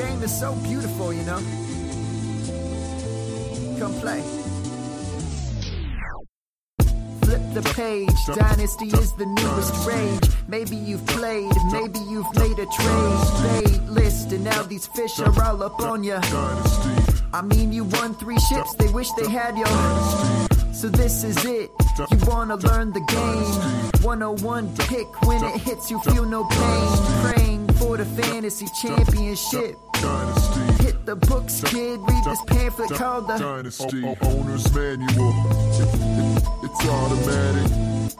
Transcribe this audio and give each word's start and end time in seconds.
game 0.00 0.22
is 0.22 0.38
so 0.38 0.54
beautiful, 0.56 1.12
you 1.12 1.22
know? 1.24 1.40
Come 3.78 3.94
play. 4.00 4.22
Flip 7.24 7.42
the 7.54 7.62
page, 7.74 8.20
Dynasty 8.34 8.86
is 8.86 9.12
the 9.14 9.26
newest 9.26 9.74
rage. 9.86 10.26
Maybe 10.48 10.76
you've 10.76 11.06
played, 11.06 11.52
maybe 11.70 12.00
you've 12.10 12.32
made 12.34 12.58
a 12.58 12.66
trade. 12.76 13.20
Paid 13.46 13.82
list, 13.88 14.32
and 14.32 14.44
now 14.44 14.62
these 14.62 14.86
fish 14.86 15.20
are 15.20 15.42
all 15.44 15.62
up 15.62 15.80
on 15.80 16.02
ya. 16.02 16.20
I 17.32 17.42
mean, 17.42 17.72
you 17.72 17.84
won 17.84 18.14
three 18.14 18.40
ships, 18.40 18.74
they 18.76 18.88
wish 18.88 19.10
they 19.12 19.28
had 19.30 19.56
you. 19.56 19.66
So 20.72 20.88
this 20.88 21.24
is 21.24 21.36
it. 21.44 21.70
You 22.10 22.18
wanna 22.26 22.56
learn 22.56 22.92
the 22.92 23.00
game. 23.00 24.02
101 24.02 24.74
pick 24.88 25.08
when 25.26 25.44
it 25.44 25.60
hits, 25.60 25.90
you 25.90 26.00
feel 26.00 26.24
no 26.24 26.44
pain. 26.44 26.88
Praying 27.22 27.59
for 27.80 27.96
the 27.96 28.04
fantasy 28.04 28.66
championship. 28.80 29.76
Dynasty. 29.94 30.84
Hit 30.84 31.06
the 31.06 31.16
books, 31.16 31.62
kid. 31.64 31.98
Read 32.00 32.24
this 32.24 32.38
pamphlet 32.46 32.90
called 32.90 33.26
the 33.26 33.36
Dynasty 33.38 34.04
o- 34.04 34.16
Owner's 34.22 34.72
Manual. 34.74 35.34
It- 35.80 35.94
it- 36.20 36.44
it's 36.64 36.86
automatic. 36.86 37.68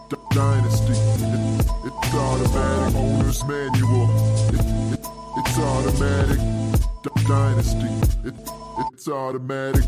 D- 0.09 0.17
Dynasty. 0.31 0.93
It- 0.93 1.67
it's 1.85 2.15
automatic. 2.15 2.95
Owner's 2.97 3.45
Manual. 3.45 4.09
It- 4.49 4.95
it- 4.95 5.07
it's 5.39 5.59
automatic. 5.59 6.41
D- 7.03 7.25
Dynasty. 7.29 7.91
It- 8.29 8.51
it's 8.93 9.09
automatic. 9.09 9.85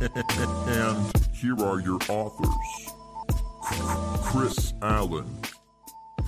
And 0.00 0.96
here 1.34 1.58
are 1.64 1.80
your 1.80 1.98
authors 2.08 2.48
Chris 4.22 4.72
Allen 4.80 5.26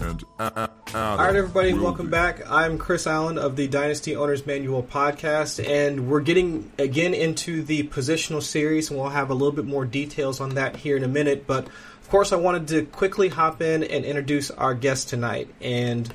and 0.01 0.25
A- 0.39 0.43
A- 0.45 0.71
Adam. 0.89 0.95
All 0.95 1.19
right, 1.19 1.37
everybody, 1.37 1.75
welcome 1.75 2.09
back. 2.11 2.41
I'm 2.51 2.79
Chris 2.79 3.07
Allen 3.07 3.39
of 3.39 3.57
the 3.57 3.69
Dynasty 3.69 4.17
Owners 4.17 4.47
Manual 4.47 4.83
podcast, 4.83 5.65
and 5.67 6.09
we're 6.09 6.21
getting 6.21 6.71
again 6.79 7.15
into 7.15 7.63
the 7.63 7.85
positional 7.85 8.43
series, 8.43 8.91
and 8.91 8.99
we'll 8.99 9.11
have 9.11 9.31
a 9.31 9.35
little 9.35 9.53
bit 9.53 9.67
more 9.67 9.85
details 9.85 10.41
on 10.41 10.51
that 10.51 10.77
here 10.77 10.97
in 10.97 11.05
a 11.05 11.09
minute. 11.09 11.47
But 11.47 11.67
of 11.67 12.09
course, 12.09 12.33
I 12.33 12.37
wanted 12.37 12.69
to 12.69 12.87
quickly 12.87 13.29
hop 13.29 13.61
in 13.61 13.85
and 13.85 14.05
introduce 14.05 14.51
our 14.51 14.75
guest 14.75 15.09
tonight. 15.09 15.49
And 15.61 16.13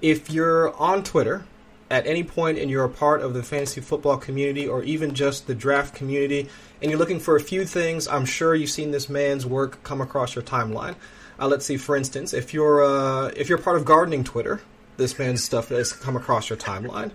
if 0.00 0.30
you're 0.30 0.74
on 0.76 1.02
Twitter 1.02 1.44
at 1.90 2.06
any 2.06 2.24
point 2.24 2.58
and 2.58 2.70
you're 2.70 2.84
a 2.84 2.88
part 2.90 3.22
of 3.22 3.34
the 3.34 3.42
fantasy 3.42 3.80
football 3.80 4.16
community 4.16 4.68
or 4.68 4.82
even 4.82 5.14
just 5.14 5.46
the 5.46 5.54
draft 5.54 5.94
community, 5.94 6.48
and 6.80 6.90
you're 6.90 6.98
looking 6.98 7.20
for 7.20 7.36
a 7.36 7.40
few 7.40 7.64
things, 7.64 8.06
I'm 8.08 8.24
sure 8.24 8.54
you've 8.54 8.70
seen 8.70 8.90
this 8.90 9.08
man's 9.08 9.46
work 9.46 9.82
come 9.82 10.00
across 10.00 10.34
your 10.34 10.44
timeline. 10.44 10.96
Uh, 11.42 11.48
let's 11.48 11.66
see, 11.66 11.76
for 11.76 11.96
instance, 11.96 12.32
if 12.32 12.54
you're 12.54 12.84
uh, 12.84 13.26
if 13.36 13.48
you're 13.48 13.58
part 13.58 13.76
of 13.76 13.84
gardening 13.84 14.22
Twitter, 14.22 14.60
this 14.96 15.18
man's 15.18 15.42
stuff 15.42 15.70
has 15.70 15.92
come 15.92 16.14
across 16.14 16.48
your 16.48 16.56
timeline. 16.56 17.10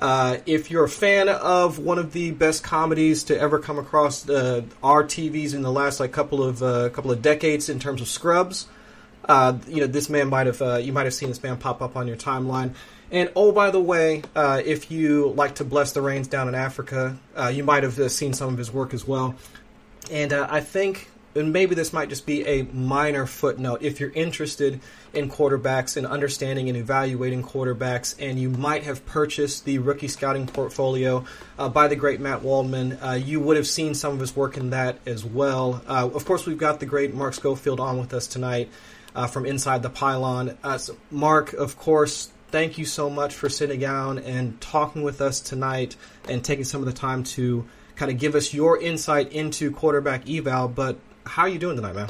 Uh, 0.00 0.38
if 0.46 0.68
you're 0.68 0.82
a 0.82 0.88
fan 0.88 1.28
of 1.28 1.78
one 1.78 1.96
of 1.96 2.12
the 2.12 2.32
best 2.32 2.64
comedies 2.64 3.22
to 3.22 3.38
ever 3.38 3.60
come 3.60 3.78
across 3.78 4.28
uh, 4.28 4.62
our 4.82 5.04
TVs 5.04 5.54
in 5.54 5.62
the 5.62 5.70
last 5.70 6.00
like 6.00 6.10
couple 6.10 6.42
of 6.42 6.60
uh, 6.60 6.88
couple 6.88 7.12
of 7.12 7.22
decades 7.22 7.68
in 7.68 7.78
terms 7.78 8.00
of 8.00 8.08
Scrubs, 8.08 8.66
uh, 9.28 9.56
you 9.68 9.80
know 9.80 9.86
this 9.86 10.10
man 10.10 10.28
might 10.28 10.48
have 10.48 10.60
uh, 10.60 10.76
you 10.78 10.92
might 10.92 11.04
have 11.04 11.14
seen 11.14 11.28
this 11.28 11.40
man 11.40 11.56
pop 11.56 11.80
up 11.80 11.94
on 11.94 12.08
your 12.08 12.16
timeline. 12.16 12.74
And 13.12 13.30
oh, 13.36 13.52
by 13.52 13.70
the 13.70 13.80
way, 13.80 14.24
uh, 14.34 14.60
if 14.64 14.90
you 14.90 15.28
like 15.28 15.54
to 15.56 15.64
bless 15.64 15.92
the 15.92 16.02
rains 16.02 16.26
down 16.26 16.48
in 16.48 16.56
Africa, 16.56 17.16
you 17.52 17.62
might 17.62 17.84
have 17.84 18.10
seen 18.10 18.34
some 18.34 18.52
of 18.52 18.58
his 18.58 18.72
work 18.72 18.92
as 18.92 19.06
well. 19.06 19.36
And 20.10 20.32
I 20.32 20.60
think, 20.60 21.08
and 21.38 21.52
maybe 21.52 21.74
this 21.74 21.92
might 21.92 22.08
just 22.08 22.26
be 22.26 22.46
a 22.46 22.62
minor 22.64 23.26
footnote, 23.26 23.82
if 23.82 24.00
you're 24.00 24.10
interested 24.10 24.80
in 25.14 25.30
quarterbacks 25.30 25.96
and 25.96 26.06
understanding 26.06 26.68
and 26.68 26.76
evaluating 26.76 27.42
quarterbacks, 27.42 28.14
and 28.18 28.38
you 28.38 28.50
might 28.50 28.82
have 28.82 29.06
purchased 29.06 29.64
the 29.64 29.78
rookie 29.78 30.08
scouting 30.08 30.46
portfolio 30.46 31.24
uh, 31.58 31.68
by 31.68 31.88
the 31.88 31.96
great 31.96 32.20
Matt 32.20 32.42
Waldman, 32.42 32.98
uh, 33.02 33.12
you 33.12 33.40
would 33.40 33.56
have 33.56 33.66
seen 33.66 33.94
some 33.94 34.12
of 34.12 34.20
his 34.20 34.36
work 34.36 34.56
in 34.56 34.70
that 34.70 34.98
as 35.06 35.24
well. 35.24 35.82
Uh, 35.86 36.08
of 36.12 36.24
course, 36.24 36.44
we've 36.46 36.58
got 36.58 36.80
the 36.80 36.86
great 36.86 37.14
Mark 37.14 37.34
Schofield 37.34 37.80
on 37.80 37.98
with 37.98 38.12
us 38.12 38.26
tonight 38.26 38.68
uh, 39.14 39.26
from 39.26 39.46
Inside 39.46 39.82
the 39.82 39.90
Pylon. 39.90 40.58
Uh, 40.62 40.78
so 40.78 40.96
Mark, 41.10 41.52
of 41.52 41.78
course, 41.78 42.30
thank 42.50 42.78
you 42.78 42.84
so 42.84 43.10
much 43.10 43.34
for 43.34 43.48
sitting 43.48 43.80
down 43.80 44.18
and 44.18 44.60
talking 44.60 45.02
with 45.02 45.20
us 45.20 45.40
tonight 45.40 45.96
and 46.28 46.44
taking 46.44 46.64
some 46.64 46.80
of 46.80 46.86
the 46.86 46.92
time 46.92 47.24
to 47.24 47.66
kind 47.96 48.12
of 48.12 48.18
give 48.18 48.34
us 48.34 48.54
your 48.54 48.80
insight 48.80 49.32
into 49.32 49.72
quarterback 49.72 50.28
eval. 50.28 50.68
But 50.68 50.98
how 51.28 51.42
are 51.42 51.48
you 51.48 51.58
doing 51.58 51.76
tonight, 51.76 51.94
man? 51.94 52.08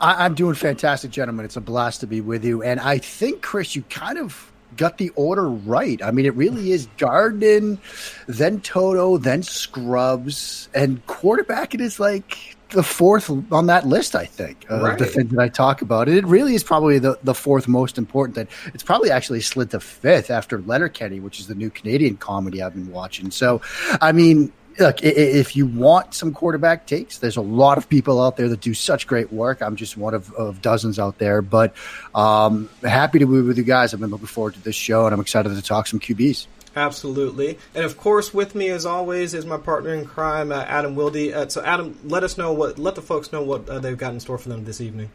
I, 0.00 0.24
I'm 0.24 0.34
doing 0.34 0.54
fantastic, 0.54 1.10
gentlemen. 1.10 1.44
It's 1.44 1.56
a 1.56 1.60
blast 1.60 2.00
to 2.00 2.06
be 2.06 2.20
with 2.20 2.44
you. 2.44 2.62
And 2.62 2.80
I 2.80 2.98
think, 2.98 3.42
Chris, 3.42 3.74
you 3.76 3.82
kind 3.82 4.18
of 4.18 4.50
got 4.76 4.98
the 4.98 5.10
order 5.10 5.48
right. 5.48 6.02
I 6.02 6.10
mean, 6.10 6.26
it 6.26 6.34
really 6.34 6.72
is 6.72 6.86
Garden, 6.98 7.78
then 8.26 8.60
Toto, 8.60 9.18
then 9.18 9.42
Scrubs, 9.42 10.68
and 10.74 11.04
quarterback. 11.06 11.74
It 11.74 11.80
is 11.80 12.00
like 12.00 12.56
the 12.70 12.82
fourth 12.82 13.30
on 13.52 13.66
that 13.66 13.86
list, 13.86 14.16
I 14.16 14.24
think, 14.24 14.64
Right. 14.70 14.98
the 14.98 15.04
things 15.04 15.30
that 15.30 15.40
I 15.40 15.48
talk 15.48 15.82
about. 15.82 16.08
And 16.08 16.16
it 16.16 16.24
really 16.24 16.54
is 16.54 16.64
probably 16.64 16.98
the, 16.98 17.18
the 17.22 17.34
fourth 17.34 17.68
most 17.68 17.98
important 17.98 18.34
thing. 18.34 18.48
It's 18.72 18.82
probably 18.82 19.10
actually 19.10 19.42
slid 19.42 19.70
to 19.72 19.80
fifth 19.80 20.30
after 20.30 20.58
Letterkenny, 20.62 21.20
which 21.20 21.38
is 21.38 21.48
the 21.48 21.54
new 21.54 21.68
Canadian 21.68 22.16
comedy 22.16 22.62
I've 22.62 22.72
been 22.74 22.90
watching. 22.90 23.30
So, 23.30 23.60
I 24.00 24.12
mean, 24.12 24.52
look, 24.78 25.02
i- 25.04 25.06
i- 25.06 25.10
if 25.10 25.56
you 25.56 25.66
want 25.66 26.14
some 26.14 26.32
quarterback 26.32 26.86
takes, 26.86 27.18
there's 27.18 27.36
a 27.36 27.40
lot 27.42 27.78
of 27.78 27.88
people 27.88 28.22
out 28.22 28.36
there 28.36 28.48
that 28.48 28.60
do 28.60 28.74
such 28.74 29.06
great 29.06 29.32
work. 29.32 29.60
I'm 29.60 29.76
just 29.76 29.96
one 29.96 30.14
of, 30.14 30.32
of 30.34 30.60
dozens 30.62 30.98
out 30.98 31.18
there, 31.18 31.42
but 31.42 31.74
um, 32.14 32.68
happy 32.82 33.18
to 33.20 33.26
be 33.26 33.40
with 33.42 33.56
you 33.58 33.64
guys. 33.64 33.92
I've 33.94 34.00
been 34.00 34.10
looking 34.10 34.26
forward 34.26 34.54
to 34.54 34.62
this 34.62 34.74
show, 34.76 35.06
and 35.06 35.14
I'm 35.14 35.20
excited 35.20 35.54
to 35.54 35.62
talk 35.62 35.86
some 35.86 36.00
QBs. 36.00 36.46
Absolutely. 36.74 37.58
And 37.74 37.84
of 37.84 37.98
course, 37.98 38.32
with 38.32 38.54
me 38.54 38.70
as 38.70 38.86
always 38.86 39.34
is 39.34 39.44
my 39.44 39.58
partner 39.58 39.92
in 39.94 40.06
crime, 40.06 40.50
uh, 40.52 40.62
Adam 40.62 40.94
Wilde. 40.96 41.16
Uh, 41.32 41.48
so, 41.48 41.62
Adam, 41.62 41.98
let 42.04 42.24
us 42.24 42.38
know 42.38 42.52
what, 42.52 42.78
let 42.78 42.94
the 42.94 43.02
folks 43.02 43.30
know 43.32 43.42
what 43.42 43.68
uh, 43.68 43.78
they've 43.78 43.98
got 43.98 44.14
in 44.14 44.20
store 44.20 44.38
for 44.38 44.48
them 44.48 44.64
this 44.64 44.80
evening. 44.80 45.10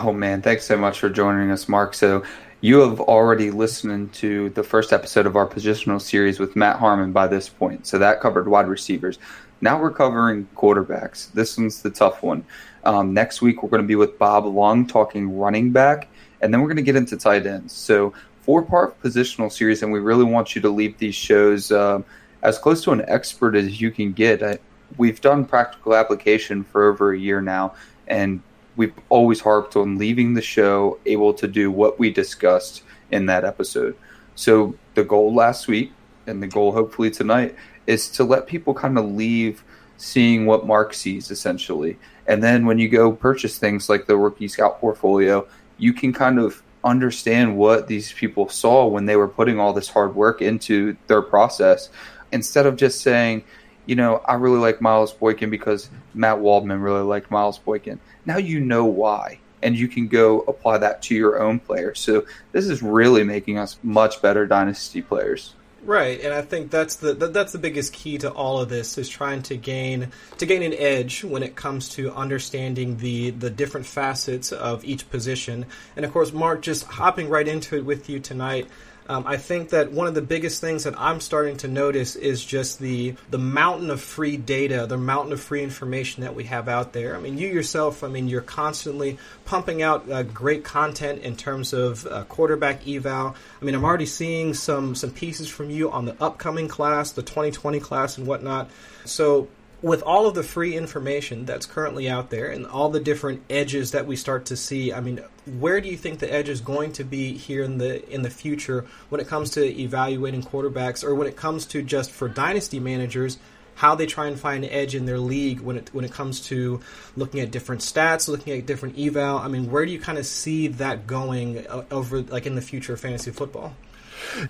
Oh 0.00 0.12
man, 0.12 0.42
thanks 0.42 0.64
so 0.64 0.76
much 0.76 0.98
for 1.00 1.08
joining 1.08 1.50
us, 1.50 1.68
Mark. 1.68 1.94
So 1.94 2.22
you 2.62 2.78
have 2.78 3.00
already 3.00 3.50
listened 3.50 4.12
to 4.12 4.48
the 4.50 4.62
first 4.62 4.92
episode 4.92 5.26
of 5.26 5.34
our 5.34 5.48
positional 5.48 6.00
series 6.00 6.38
with 6.38 6.54
Matt 6.54 6.78
Harmon 6.78 7.12
by 7.12 7.26
this 7.26 7.48
point. 7.48 7.88
So 7.88 7.98
that 7.98 8.20
covered 8.20 8.46
wide 8.46 8.68
receivers. 8.68 9.18
Now 9.60 9.80
we're 9.80 9.90
covering 9.90 10.46
quarterbacks. 10.54 11.32
This 11.32 11.58
one's 11.58 11.82
the 11.82 11.90
tough 11.90 12.22
one. 12.22 12.44
Um, 12.84 13.12
next 13.12 13.42
week 13.42 13.62
we're 13.62 13.68
going 13.68 13.82
to 13.82 13.88
be 13.88 13.96
with 13.96 14.16
Bob 14.16 14.46
Long 14.46 14.86
talking 14.86 15.36
running 15.36 15.72
back, 15.72 16.08
and 16.40 16.54
then 16.54 16.60
we're 16.60 16.68
going 16.68 16.76
to 16.76 16.84
get 16.84 16.94
into 16.94 17.16
tight 17.16 17.46
ends. 17.46 17.72
So 17.72 18.14
four 18.42 18.62
part 18.62 19.00
positional 19.02 19.50
series, 19.50 19.82
and 19.82 19.92
we 19.92 19.98
really 19.98 20.24
want 20.24 20.54
you 20.54 20.62
to 20.62 20.70
leave 20.70 20.96
these 20.98 21.16
shows 21.16 21.72
um, 21.72 22.04
as 22.42 22.58
close 22.58 22.84
to 22.84 22.92
an 22.92 23.04
expert 23.08 23.56
as 23.56 23.80
you 23.80 23.90
can 23.90 24.12
get. 24.12 24.40
I, 24.40 24.58
we've 24.96 25.20
done 25.20 25.46
practical 25.46 25.96
application 25.96 26.62
for 26.62 26.84
over 26.84 27.12
a 27.12 27.18
year 27.18 27.40
now, 27.40 27.74
and 28.06 28.40
we've 28.76 28.94
always 29.08 29.40
harped 29.40 29.76
on 29.76 29.98
leaving 29.98 30.34
the 30.34 30.42
show 30.42 30.98
able 31.06 31.34
to 31.34 31.48
do 31.48 31.70
what 31.70 31.98
we 31.98 32.10
discussed 32.10 32.82
in 33.10 33.26
that 33.26 33.44
episode. 33.44 33.96
So 34.34 34.74
the 34.94 35.04
goal 35.04 35.34
last 35.34 35.68
week 35.68 35.92
and 36.26 36.42
the 36.42 36.46
goal 36.46 36.72
hopefully 36.72 37.10
tonight 37.10 37.54
is 37.86 38.08
to 38.10 38.24
let 38.24 38.46
people 38.46 38.74
kind 38.74 38.98
of 38.98 39.04
leave 39.04 39.64
seeing 39.96 40.46
what 40.46 40.66
Mark 40.66 40.94
sees 40.94 41.30
essentially. 41.30 41.98
And 42.26 42.42
then 42.42 42.66
when 42.66 42.78
you 42.78 42.88
go 42.88 43.12
purchase 43.12 43.58
things 43.58 43.88
like 43.88 44.06
the 44.06 44.16
rookie 44.16 44.48
scout 44.48 44.80
portfolio, 44.80 45.46
you 45.78 45.92
can 45.92 46.12
kind 46.12 46.38
of 46.38 46.62
understand 46.84 47.56
what 47.56 47.86
these 47.86 48.12
people 48.12 48.48
saw 48.48 48.86
when 48.86 49.06
they 49.06 49.16
were 49.16 49.28
putting 49.28 49.60
all 49.60 49.72
this 49.72 49.88
hard 49.88 50.14
work 50.14 50.42
into 50.42 50.96
their 51.06 51.22
process 51.22 51.90
instead 52.32 52.66
of 52.66 52.76
just 52.76 53.00
saying, 53.00 53.44
you 53.86 53.94
know, 53.94 54.18
I 54.26 54.34
really 54.34 54.58
like 54.58 54.80
Miles 54.80 55.12
Boykin 55.12 55.50
because 55.50 55.90
Matt 56.14 56.40
Waldman 56.40 56.80
really 56.80 57.02
liked 57.02 57.30
Miles 57.30 57.58
Boykin. 57.58 58.00
Now 58.26 58.36
you 58.38 58.60
know 58.60 58.84
why, 58.84 59.38
and 59.62 59.76
you 59.76 59.88
can 59.88 60.08
go 60.08 60.40
apply 60.40 60.78
that 60.78 61.02
to 61.02 61.14
your 61.14 61.42
own 61.42 61.58
players. 61.58 62.00
So 62.00 62.26
this 62.52 62.66
is 62.66 62.82
really 62.82 63.24
making 63.24 63.58
us 63.58 63.78
much 63.82 64.22
better 64.22 64.46
dynasty 64.46 65.02
players. 65.02 65.54
Right, 65.84 66.20
and 66.20 66.32
I 66.32 66.42
think 66.42 66.70
that's 66.70 66.96
the 66.96 67.12
that's 67.14 67.50
the 67.50 67.58
biggest 67.58 67.92
key 67.92 68.16
to 68.18 68.30
all 68.30 68.60
of 68.60 68.68
this 68.68 68.98
is 68.98 69.08
trying 69.08 69.42
to 69.42 69.56
gain 69.56 70.12
to 70.38 70.46
gain 70.46 70.62
an 70.62 70.74
edge 70.74 71.24
when 71.24 71.42
it 71.42 71.56
comes 71.56 71.88
to 71.90 72.12
understanding 72.12 72.98
the 72.98 73.30
the 73.30 73.50
different 73.50 73.86
facets 73.86 74.52
of 74.52 74.84
each 74.84 75.10
position. 75.10 75.66
And 75.96 76.04
of 76.04 76.12
course, 76.12 76.32
Mark, 76.32 76.62
just 76.62 76.84
hopping 76.84 77.28
right 77.28 77.48
into 77.48 77.76
it 77.76 77.84
with 77.84 78.08
you 78.08 78.20
tonight. 78.20 78.68
Um, 79.08 79.24
I 79.26 79.36
think 79.36 79.70
that 79.70 79.92
one 79.92 80.06
of 80.06 80.14
the 80.14 80.22
biggest 80.22 80.60
things 80.60 80.84
that 80.84 80.98
I'm 80.98 81.20
starting 81.20 81.56
to 81.58 81.68
notice 81.68 82.16
is 82.16 82.44
just 82.44 82.78
the 82.78 83.14
the 83.30 83.38
mountain 83.38 83.90
of 83.90 84.00
free 84.00 84.36
data, 84.36 84.86
the 84.86 84.96
mountain 84.96 85.32
of 85.32 85.40
free 85.40 85.62
information 85.62 86.22
that 86.22 86.34
we 86.34 86.44
have 86.44 86.68
out 86.68 86.92
there. 86.92 87.16
I 87.16 87.20
mean, 87.20 87.38
you 87.38 87.48
yourself, 87.48 88.04
I 88.04 88.08
mean, 88.08 88.28
you're 88.28 88.40
constantly 88.40 89.18
pumping 89.44 89.82
out 89.82 90.10
uh, 90.10 90.22
great 90.22 90.64
content 90.64 91.22
in 91.22 91.36
terms 91.36 91.72
of 91.72 92.06
uh, 92.06 92.24
quarterback 92.24 92.86
eval. 92.86 93.34
I 93.60 93.64
mean, 93.64 93.74
I'm 93.74 93.84
already 93.84 94.06
seeing 94.06 94.54
some 94.54 94.94
some 94.94 95.10
pieces 95.10 95.48
from 95.48 95.70
you 95.70 95.90
on 95.90 96.04
the 96.04 96.16
upcoming 96.22 96.68
class, 96.68 97.12
the 97.12 97.22
2020 97.22 97.80
class, 97.80 98.18
and 98.18 98.26
whatnot. 98.26 98.70
So 99.04 99.48
with 99.82 100.02
all 100.02 100.26
of 100.26 100.34
the 100.34 100.42
free 100.44 100.76
information 100.76 101.44
that's 101.44 101.66
currently 101.66 102.08
out 102.08 102.30
there 102.30 102.50
and 102.50 102.66
all 102.66 102.88
the 102.88 103.00
different 103.00 103.42
edges 103.50 103.90
that 103.90 104.06
we 104.06 104.14
start 104.14 104.46
to 104.46 104.56
see, 104.56 104.92
I 104.92 105.00
mean, 105.00 105.20
where 105.58 105.80
do 105.80 105.88
you 105.88 105.96
think 105.96 106.20
the 106.20 106.32
edge 106.32 106.48
is 106.48 106.60
going 106.60 106.92
to 106.92 107.04
be 107.04 107.36
here 107.36 107.64
in 107.64 107.78
the 107.78 108.08
in 108.08 108.22
the 108.22 108.30
future 108.30 108.86
when 109.08 109.20
it 109.20 109.26
comes 109.26 109.50
to 109.50 109.64
evaluating 109.64 110.42
quarterbacks 110.42 111.02
or 111.02 111.14
when 111.14 111.26
it 111.26 111.36
comes 111.36 111.66
to 111.66 111.82
just 111.82 112.12
for 112.12 112.28
dynasty 112.28 112.78
managers 112.78 113.38
how 113.74 113.94
they 113.94 114.06
try 114.06 114.26
and 114.26 114.38
find 114.38 114.64
an 114.64 114.70
edge 114.70 114.94
in 114.94 115.06
their 115.06 115.18
league 115.18 115.60
when 115.60 115.76
it 115.76 115.90
when 115.92 116.04
it 116.04 116.12
comes 116.12 116.40
to 116.40 116.80
looking 117.16 117.40
at 117.40 117.50
different 117.50 117.80
stats, 117.80 118.28
looking 118.28 118.56
at 118.56 118.66
different 118.66 118.98
eval. 118.98 119.38
I 119.38 119.48
mean, 119.48 119.70
where 119.70 119.84
do 119.84 119.90
you 119.90 119.98
kind 119.98 120.18
of 120.18 120.26
see 120.26 120.68
that 120.68 121.06
going 121.06 121.66
uh, 121.66 121.84
over 121.90 122.20
like 122.20 122.46
in 122.46 122.54
the 122.54 122.62
future 122.62 122.92
of 122.92 123.00
fantasy 123.00 123.30
football? 123.30 123.74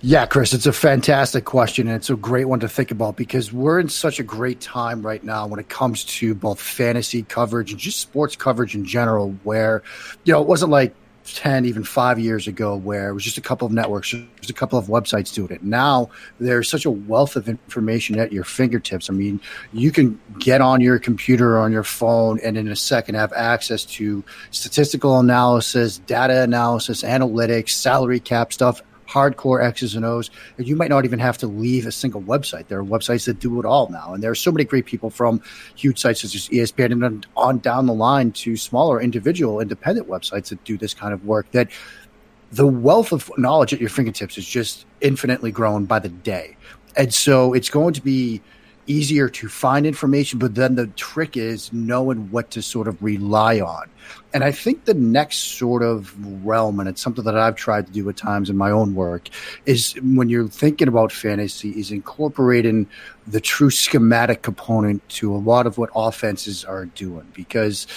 Yeah, 0.01 0.25
Chris, 0.25 0.53
it's 0.53 0.65
a 0.65 0.73
fantastic 0.73 1.45
question, 1.45 1.87
and 1.87 1.95
it's 1.95 2.09
a 2.09 2.15
great 2.15 2.45
one 2.45 2.59
to 2.61 2.69
think 2.69 2.91
about 2.91 3.15
because 3.15 3.53
we're 3.53 3.79
in 3.79 3.89
such 3.89 4.19
a 4.19 4.23
great 4.23 4.61
time 4.61 5.01
right 5.01 5.23
now 5.23 5.47
when 5.47 5.59
it 5.59 5.69
comes 5.69 6.03
to 6.05 6.33
both 6.35 6.59
fantasy 6.59 7.23
coverage 7.23 7.71
and 7.71 7.79
just 7.79 7.99
sports 7.99 8.35
coverage 8.35 8.75
in 8.75 8.85
general, 8.85 9.31
where, 9.43 9.83
you 10.23 10.33
know, 10.33 10.41
it 10.41 10.47
wasn't 10.47 10.71
like 10.71 10.93
10, 11.25 11.65
even 11.65 11.83
five 11.83 12.19
years 12.19 12.47
ago, 12.47 12.75
where 12.75 13.09
it 13.09 13.13
was 13.13 13.23
just 13.23 13.37
a 13.37 13.41
couple 13.41 13.65
of 13.65 13.71
networks, 13.71 14.09
just 14.09 14.49
a 14.49 14.53
couple 14.53 14.77
of 14.77 14.87
websites 14.87 15.33
doing 15.33 15.51
it. 15.51 15.63
Now 15.63 16.09
there's 16.39 16.69
such 16.69 16.85
a 16.85 16.91
wealth 16.91 17.35
of 17.35 17.47
information 17.47 18.19
at 18.19 18.31
your 18.31 18.43
fingertips. 18.43 19.09
I 19.09 19.13
mean, 19.13 19.39
you 19.71 19.91
can 19.91 20.19
get 20.39 20.61
on 20.61 20.81
your 20.81 20.99
computer 20.99 21.55
or 21.55 21.59
on 21.59 21.71
your 21.71 21.83
phone 21.83 22.39
and 22.43 22.57
in 22.57 22.67
a 22.67 22.75
second 22.75 23.15
have 23.15 23.33
access 23.33 23.85
to 23.85 24.23
statistical 24.51 25.19
analysis, 25.19 25.99
data 25.99 26.41
analysis, 26.41 27.03
analytics, 27.03 27.69
salary 27.69 28.19
cap 28.19 28.51
stuff, 28.51 28.81
hardcore 29.13 29.63
X's 29.63 29.95
and 29.95 30.03
O's. 30.03 30.31
And 30.57 30.67
you 30.67 30.75
might 30.75 30.89
not 30.89 31.05
even 31.05 31.19
have 31.19 31.37
to 31.39 31.47
leave 31.47 31.85
a 31.85 31.91
single 31.91 32.21
website. 32.21 32.67
There 32.67 32.79
are 32.79 32.83
websites 32.83 33.25
that 33.25 33.39
do 33.39 33.59
it 33.59 33.65
all 33.65 33.89
now. 33.89 34.13
And 34.13 34.23
there 34.23 34.31
are 34.31 34.35
so 34.35 34.51
many 34.51 34.63
great 34.63 34.85
people 34.85 35.09
from 35.09 35.41
huge 35.75 35.99
sites 35.99 36.21
such 36.21 36.35
as 36.35 36.49
ESPN 36.49 37.05
and 37.05 37.27
on 37.37 37.59
down 37.59 37.85
the 37.85 37.93
line 37.93 38.31
to 38.31 38.57
smaller 38.57 38.99
individual 38.99 39.59
independent 39.59 40.09
websites 40.09 40.49
that 40.49 40.63
do 40.63 40.77
this 40.77 40.93
kind 40.93 41.13
of 41.13 41.25
work 41.25 41.49
that 41.51 41.69
the 42.51 42.67
wealth 42.67 43.11
of 43.11 43.31
knowledge 43.37 43.73
at 43.73 43.79
your 43.79 43.89
fingertips 43.89 44.37
is 44.37 44.47
just 44.47 44.85
infinitely 45.01 45.51
grown 45.51 45.85
by 45.85 45.99
the 45.99 46.09
day. 46.09 46.55
And 46.95 47.13
so 47.13 47.53
it's 47.53 47.69
going 47.69 47.93
to 47.93 48.01
be 48.01 48.41
easier 48.87 49.29
to 49.29 49.47
find 49.47 49.85
information, 49.85 50.39
but 50.39 50.55
then 50.55 50.75
the 50.75 50.87
trick 50.87 51.37
is 51.37 51.71
knowing 51.71 52.29
what 52.31 52.51
to 52.51 52.61
sort 52.61 52.87
of 52.87 53.01
rely 53.01 53.59
on. 53.59 53.89
And 54.33 54.43
I 54.43 54.51
think 54.51 54.85
the 54.85 54.93
next 54.93 55.57
sort 55.57 55.83
of 55.83 56.13
realm, 56.45 56.79
and 56.79 56.89
it's 56.89 57.01
something 57.01 57.23
that 57.23 57.37
I've 57.37 57.55
tried 57.55 57.87
to 57.87 57.93
do 57.93 58.09
at 58.09 58.17
times 58.17 58.49
in 58.49 58.57
my 58.57 58.71
own 58.71 58.95
work, 58.95 59.29
is 59.65 59.93
when 60.01 60.27
you're 60.27 60.47
thinking 60.47 60.87
about 60.87 61.11
fantasy, 61.11 61.69
is 61.71 61.91
incorporating 61.91 62.87
the 63.27 63.39
true 63.39 63.69
schematic 63.69 64.41
component 64.41 65.07
to 65.09 65.33
a 65.33 65.37
lot 65.37 65.65
of 65.67 65.77
what 65.77 65.89
offenses 65.95 66.65
are 66.65 66.85
doing. 66.85 67.27
Because, 67.33 67.87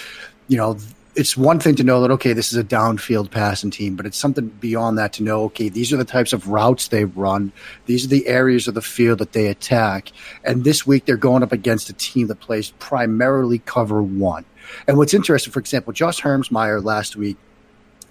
you 0.47 0.57
know, 0.57 0.77
it's 1.17 1.35
one 1.35 1.59
thing 1.59 1.75
to 1.75 1.83
know 1.83 2.01
that 2.01 2.11
okay, 2.11 2.33
this 2.33 2.53
is 2.53 2.57
a 2.57 2.63
downfield 2.63 3.31
passing 3.31 3.71
team, 3.71 3.95
but 3.95 4.05
it's 4.05 4.17
something 4.17 4.47
beyond 4.47 4.97
that 4.97 5.13
to 5.13 5.23
know 5.23 5.45
okay, 5.45 5.67
these 5.67 5.91
are 5.91 5.97
the 5.97 6.05
types 6.05 6.31
of 6.31 6.47
routes 6.47 6.89
they 6.89 7.05
run, 7.05 7.51
these 7.87 8.05
are 8.05 8.09
the 8.09 8.27
areas 8.27 8.67
of 8.67 8.75
the 8.75 8.81
field 8.81 9.17
that 9.19 9.33
they 9.33 9.47
attack, 9.47 10.11
and 10.43 10.63
this 10.63 10.85
week 10.85 11.05
they're 11.05 11.17
going 11.17 11.43
up 11.43 11.51
against 11.51 11.89
a 11.89 11.93
team 11.93 12.27
that 12.27 12.39
plays 12.39 12.71
primarily 12.79 13.59
cover 13.59 14.01
one. 14.03 14.45
And 14.87 14.97
what's 14.97 15.13
interesting, 15.13 15.51
for 15.51 15.59
example, 15.59 15.91
Josh 15.91 16.21
Hermsmeyer 16.21 16.83
last 16.83 17.15
week 17.15 17.37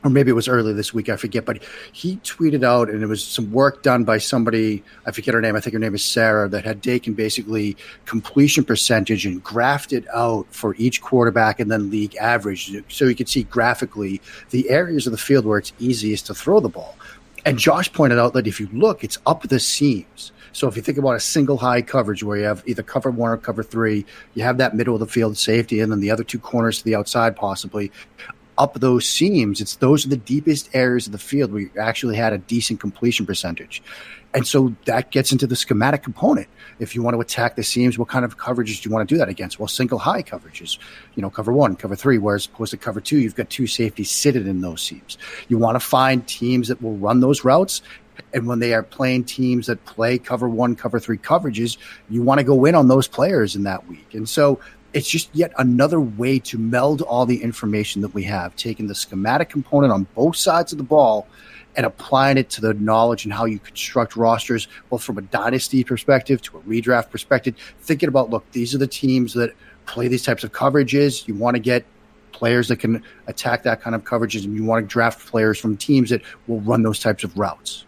or 0.07 0.11
maybe 0.11 0.31
it 0.31 0.35
was 0.35 0.49
early 0.49 0.73
this 0.73 0.95
week, 0.95 1.09
I 1.09 1.17
forget, 1.17 1.45
but 1.45 1.63
he 1.93 2.17
tweeted 2.19 2.65
out, 2.65 2.89
and 2.89 3.03
it 3.03 3.07
was 3.07 3.23
some 3.23 3.51
work 3.53 3.83
done 3.83 4.05
by 4.05 4.19
somebody, 4.19 4.83
I 5.05 5.11
forget 5.11 5.35
her 5.35 5.41
name, 5.41 5.57
I 5.57 5.61
think 5.61 5.75
her 5.75 5.81
name 5.81 5.95
is 5.95 6.05
Sarah, 6.05 6.49
that 6.49 6.65
had 6.65 6.83
taken 6.83 7.15
basically 7.15 7.77
completion 8.05 8.65
percentage 8.65 9.27
and 9.27 9.43
graphed 9.43 9.93
it 9.93 10.05
out 10.15 10.47
for 10.51 10.75
each 10.77 11.03
quarterback 11.03 11.61
and 11.61 11.71
then 11.71 11.91
league 11.91 12.15
average. 12.17 12.73
So 12.89 13.07
you 13.07 13.15
could 13.15 13.29
see 13.29 13.43
graphically 13.43 14.21
the 14.51 14.71
areas 14.71 15.07
of 15.07 15.13
the 15.13 15.19
field 15.19 15.45
where 15.45 15.59
it's 15.59 15.73
easiest 15.79 16.27
to 16.27 16.35
throw 16.35 16.61
the 16.61 16.69
ball. 16.69 16.97
And 17.45 17.59
Josh 17.59 17.93
pointed 17.93 18.19
out 18.19 18.33
that 18.35 18.47
if 18.47 18.61
you 18.61 18.69
look, 18.73 19.05
it's 19.05 19.19
up 19.27 19.43
the 19.43 19.61
seams. 19.61 20.33
So 20.53 20.67
if 20.69 20.75
you 20.75 20.81
think 20.81 20.97
about 20.97 21.17
a 21.17 21.21
single 21.21 21.59
high 21.59 21.83
coverage 21.83 22.23
where 22.23 22.39
you 22.39 22.45
have 22.45 22.63
either 22.67 22.83
cover 22.83 23.11
one 23.11 23.31
or 23.31 23.37
cover 23.37 23.63
three, 23.63 24.07
you 24.33 24.43
have 24.43 24.57
that 24.57 24.75
middle 24.75 24.95
of 24.95 25.01
the 25.01 25.07
field 25.07 25.37
safety 25.37 25.81
and 25.81 25.93
then 25.93 26.01
the 26.01 26.11
other 26.11 26.25
two 26.25 26.39
corners 26.39 26.79
to 26.79 26.85
the 26.85 26.95
outside 26.95 27.37
possibly 27.37 27.93
up 28.59 28.75
those 28.75 29.09
seams, 29.09 29.61
it's 29.61 29.77
those 29.77 30.07
are 30.07 30.09
the 30.09 30.17
deepest 30.17 30.71
areas 30.75 31.07
of 31.07 31.13
the 31.13 31.19
field 31.19 31.53
where 31.53 31.63
you 31.63 31.71
actually 31.79 32.17
had 32.17 32.33
a 32.33 32.39
decent 32.39 32.81
completion 32.81 33.27
percentage. 33.27 33.83
And 34.35 34.47
so 34.47 34.75
that 34.85 35.13
gets 35.13 35.33
into 35.33 35.47
the 35.47 35.57
schematic 35.57 36.03
component. 36.03 36.49
If 36.79 36.95
you 36.95 37.03
want 37.03 37.15
to 37.15 37.21
attack 37.21 37.57
the 37.57 37.63
seams, 37.63 37.99
what 37.99 38.09
kind 38.09 38.25
of 38.25 38.37
coverages 38.37 38.83
do 38.83 38.89
you 38.89 38.95
want 38.95 39.09
to 39.09 39.15
do 39.15 39.19
that 39.19 39.31
against? 39.31 39.59
Well, 39.59 39.67
single 39.67 39.99
high 39.99 40.23
coverages, 40.23 40.79
you 41.15 41.23
know, 41.23 41.31
cover 41.31 41.53
one, 41.53 41.75
cover 41.75 41.97
three, 41.97 42.19
whereas 42.19 42.47
opposed 42.47 42.73
to 42.73 42.77
cover 42.77 43.01
two, 43.01 43.19
you've 43.19 43.35
got 43.35 43.49
two 43.49 43.67
safeties 43.67 44.11
sitting 44.11 44.47
in 44.47 44.61
those 44.61 44.83
seams. 44.83 45.17
You 45.49 45.57
want 45.57 45.77
to 45.77 45.81
find 45.81 46.27
teams 46.27 46.69
that 46.69 46.83
will 46.83 46.97
run 46.97 47.21
those 47.21 47.45
routes. 47.45 47.81
And 48.35 48.47
when 48.47 48.59
they 48.59 48.75
are 48.75 48.83
playing 48.83 49.25
teams 49.25 49.67
that 49.69 49.85
play 49.87 50.19
cover 50.19 50.49
one, 50.49 50.75
cover 50.77 50.99
three 50.99 51.19
coverages, 51.19 51.79
you 52.11 52.23
want 52.23 52.39
to 52.39 52.45
go 52.45 52.65
in 52.65 52.75
on 52.75 52.89
those 52.89 53.09
players 53.09 53.57
in 53.57 53.63
that 53.63 53.87
week. 53.89 54.13
And 54.15 54.29
so 54.29 54.61
it's 54.97 55.11
just 55.11 55.29
yet 55.35 55.53
another 55.59 56.01
way 56.01 56.39
to 56.39 56.57
meld 56.57 57.03
all 57.03 57.27
the 57.27 57.43
information 57.43 58.01
that 58.01 58.15
we 58.15 58.23
have, 58.23 58.57
taking 58.57 58.87
the 58.87 58.95
schematic 58.95 59.51
component 59.51 59.93
on 59.93 60.07
both 60.15 60.37
sides 60.37 60.73
of 60.73 60.79
the 60.79 60.85
ball 60.85 61.29
and 61.77 61.85
applying 61.85 62.39
it 62.39 62.49
to 62.49 62.63
the 62.63 62.73
knowledge 62.73 63.27
and 63.27 63.35
how 63.35 63.45
you 63.45 63.59
construct 63.59 64.17
rosters, 64.17 64.69
both 64.89 65.03
from 65.03 65.19
a 65.19 65.21
dynasty 65.21 65.85
perspective 65.85 66.41
to 66.41 66.57
a 66.57 66.61
redraft 66.63 67.11
perspective. 67.11 67.55
Thinking 67.81 68.09
about, 68.09 68.31
look, 68.31 68.51
these 68.53 68.75
are 68.75 68.79
the 68.79 68.87
teams 68.87 69.35
that 69.35 69.53
play 69.85 70.09
these 70.09 70.23
types 70.23 70.45
of 70.45 70.53
coverages. 70.53 71.29
You 71.29 71.35
want 71.35 71.57
to 71.57 71.61
get 71.61 71.85
players 72.33 72.69
that 72.69 72.77
can 72.77 73.03
attack 73.27 73.65
that 73.65 73.83
kind 73.83 73.95
of 73.95 74.03
coverages, 74.03 74.47
and 74.47 74.57
you 74.57 74.65
want 74.65 74.83
to 74.83 74.91
draft 74.91 75.27
players 75.27 75.59
from 75.59 75.77
teams 75.77 76.09
that 76.09 76.23
will 76.47 76.63
run 76.63 76.83
those 76.83 77.01
types 77.01 77.23
of 77.23 77.37
routes. 77.37 77.85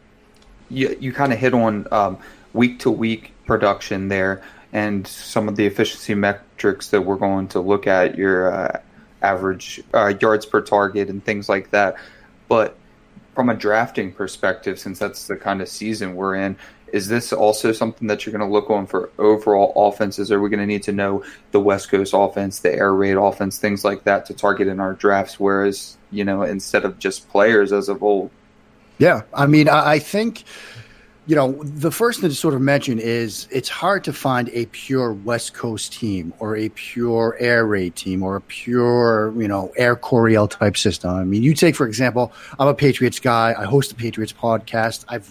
You, 0.69 0.95
you 1.01 1.15
kind 1.15 1.33
of 1.33 1.39
hit 1.39 1.55
on 1.55 1.87
um, 1.91 2.19
week 2.53 2.81
to 2.81 2.91
week 2.91 3.33
production 3.47 4.09
there 4.09 4.43
and 4.73 5.07
some 5.07 5.49
of 5.49 5.57
the 5.57 5.67
efficiency 5.67 6.15
metrics 6.15 6.89
that 6.91 7.01
we're 7.01 7.17
going 7.17 7.49
to 7.49 7.61
look 7.61 7.87
at 7.87 8.17
your 8.17 8.53
uh, 8.53 8.81
average 9.23 9.83
uh, 9.95 10.13
yards 10.21 10.47
per 10.47 10.61
target 10.61 11.09
and 11.09 11.25
things 11.25 11.49
like 11.49 11.71
that. 11.71 11.97
But 12.49 12.77
from 13.35 13.49
a 13.49 13.55
drafting 13.55 14.13
perspective, 14.13 14.79
since 14.79 14.99
that's 14.99 15.27
the 15.27 15.37
kind 15.37 15.63
of 15.63 15.69
season 15.69 16.15
we're 16.17 16.35
in, 16.35 16.57
is 16.93 17.09
this 17.09 17.33
also 17.33 17.73
something 17.73 18.09
that 18.09 18.25
you're 18.25 18.33
going 18.33 18.47
to 18.47 18.53
look 18.53 18.71
on 18.71 18.87
for 18.87 19.11
overall 19.19 19.73
offenses? 19.77 20.33
Are 20.33 20.41
we 20.41 20.49
going 20.49 20.61
to 20.61 20.67
need 20.67 20.83
to 20.85 20.93
know 20.93 21.23
the 21.51 21.61
West 21.61 21.91
Coast 21.91 22.15
offense, 22.17 22.61
the 22.61 22.75
air 22.75 22.95
raid 22.95 23.17
offense, 23.17 23.59
things 23.59 23.85
like 23.85 24.05
that 24.05 24.27
to 24.27 24.35
target 24.35 24.69
in 24.69 24.81
our 24.81 24.95
drafts? 24.95 25.39
Whereas, 25.39 25.99
you 26.11 26.25
know, 26.25 26.43
instead 26.43 26.85
of 26.85 26.99
just 26.99 27.29
players 27.29 27.73
as 27.73 27.89
of 27.89 28.03
old. 28.03 28.31
Yeah, 28.99 29.23
I 29.33 29.47
mean, 29.47 29.69
I 29.69 29.99
think 29.99 30.45
you 31.29 31.37
know, 31.37 31.53
the 31.63 31.91
first 31.91 32.21
thing 32.21 32.31
to 32.31 32.35
sort 32.35 32.55
of 32.55 32.63
mention 32.63 32.99
is 32.99 33.49
it's 33.51 33.69
hard 33.69 34.03
to 34.05 34.15
find 34.15 34.49
a 34.55 34.65
pure 34.67 35.13
West 35.13 35.53
Coast 35.53 35.93
team 35.93 36.33
or 36.39 36.57
a 36.57 36.71
pure 36.71 37.37
air 37.39 37.67
raid 37.67 37.97
team 37.97 38.23
or 38.23 38.37
a 38.37 38.41
pure, 38.41 39.35
you 39.39 39.47
know, 39.47 39.71
air 39.77 39.95
Coryell 39.95 40.49
type 40.49 40.79
system. 40.79 41.11
I 41.11 41.25
mean, 41.25 41.43
you 41.43 41.53
take, 41.53 41.77
for 41.77 41.87
example, 41.87 42.33
I'm 42.59 42.67
a 42.67 42.73
Patriots 42.73 43.21
guy. 43.21 43.55
I 43.59 43.67
host 43.67 43.91
the 43.91 43.97
Patriots 43.97 44.33
podcast. 44.33 45.05
I've 45.09 45.31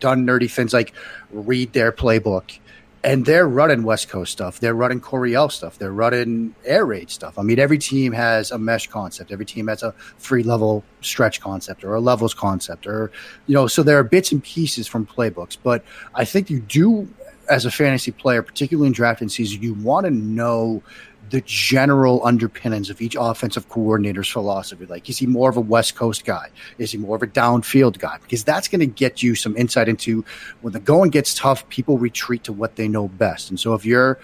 done 0.00 0.26
nerdy 0.26 0.50
things 0.50 0.72
like 0.72 0.94
read 1.30 1.74
their 1.74 1.92
playbook 1.92 2.58
and 3.06 3.24
they're 3.24 3.46
running 3.46 3.84
West 3.84 4.08
Coast 4.08 4.32
stuff. 4.32 4.58
They're 4.58 4.74
running 4.74 5.00
Coryell 5.00 5.48
stuff. 5.48 5.78
They're 5.78 5.92
running 5.92 6.56
air 6.64 6.84
raid 6.84 7.08
stuff. 7.08 7.38
I 7.38 7.42
mean, 7.42 7.60
every 7.60 7.78
team 7.78 8.12
has 8.12 8.50
a 8.50 8.58
mesh 8.58 8.88
concept. 8.88 9.30
Every 9.30 9.46
team 9.46 9.68
has 9.68 9.84
a 9.84 9.94
three 10.18 10.42
level 10.42 10.82
stretch 11.02 11.40
concept 11.40 11.84
or 11.84 11.94
a 11.94 12.00
levels 12.00 12.34
concept, 12.34 12.84
or 12.84 13.12
you 13.46 13.54
know. 13.54 13.68
So 13.68 13.84
there 13.84 13.96
are 13.96 14.02
bits 14.02 14.32
and 14.32 14.42
pieces 14.42 14.88
from 14.88 15.06
playbooks. 15.06 15.56
But 15.62 15.84
I 16.16 16.24
think 16.24 16.50
you 16.50 16.58
do, 16.58 17.08
as 17.48 17.64
a 17.64 17.70
fantasy 17.70 18.10
player, 18.10 18.42
particularly 18.42 18.88
in 18.88 18.92
drafting 18.92 19.28
season, 19.28 19.62
you 19.62 19.74
want 19.74 20.06
to 20.06 20.10
know 20.10 20.82
the 21.30 21.40
general 21.42 22.24
underpinnings 22.24 22.90
of 22.90 23.00
each 23.00 23.16
offensive 23.18 23.68
coordinator's 23.68 24.28
philosophy. 24.28 24.86
Like, 24.86 25.08
is 25.08 25.18
he 25.18 25.26
more 25.26 25.50
of 25.50 25.56
a 25.56 25.60
West 25.60 25.96
Coast 25.96 26.24
guy? 26.24 26.50
Is 26.78 26.92
he 26.92 26.98
more 26.98 27.16
of 27.16 27.22
a 27.22 27.26
downfield 27.26 27.98
guy? 27.98 28.18
Because 28.22 28.44
that's 28.44 28.68
going 28.68 28.80
to 28.80 28.86
get 28.86 29.22
you 29.22 29.34
some 29.34 29.56
insight 29.56 29.88
into 29.88 30.24
when 30.60 30.72
the 30.72 30.80
going 30.80 31.10
gets 31.10 31.34
tough, 31.34 31.68
people 31.68 31.98
retreat 31.98 32.44
to 32.44 32.52
what 32.52 32.76
they 32.76 32.88
know 32.88 33.08
best. 33.08 33.50
And 33.50 33.58
so 33.58 33.74
if 33.74 33.84
you're 33.84 34.18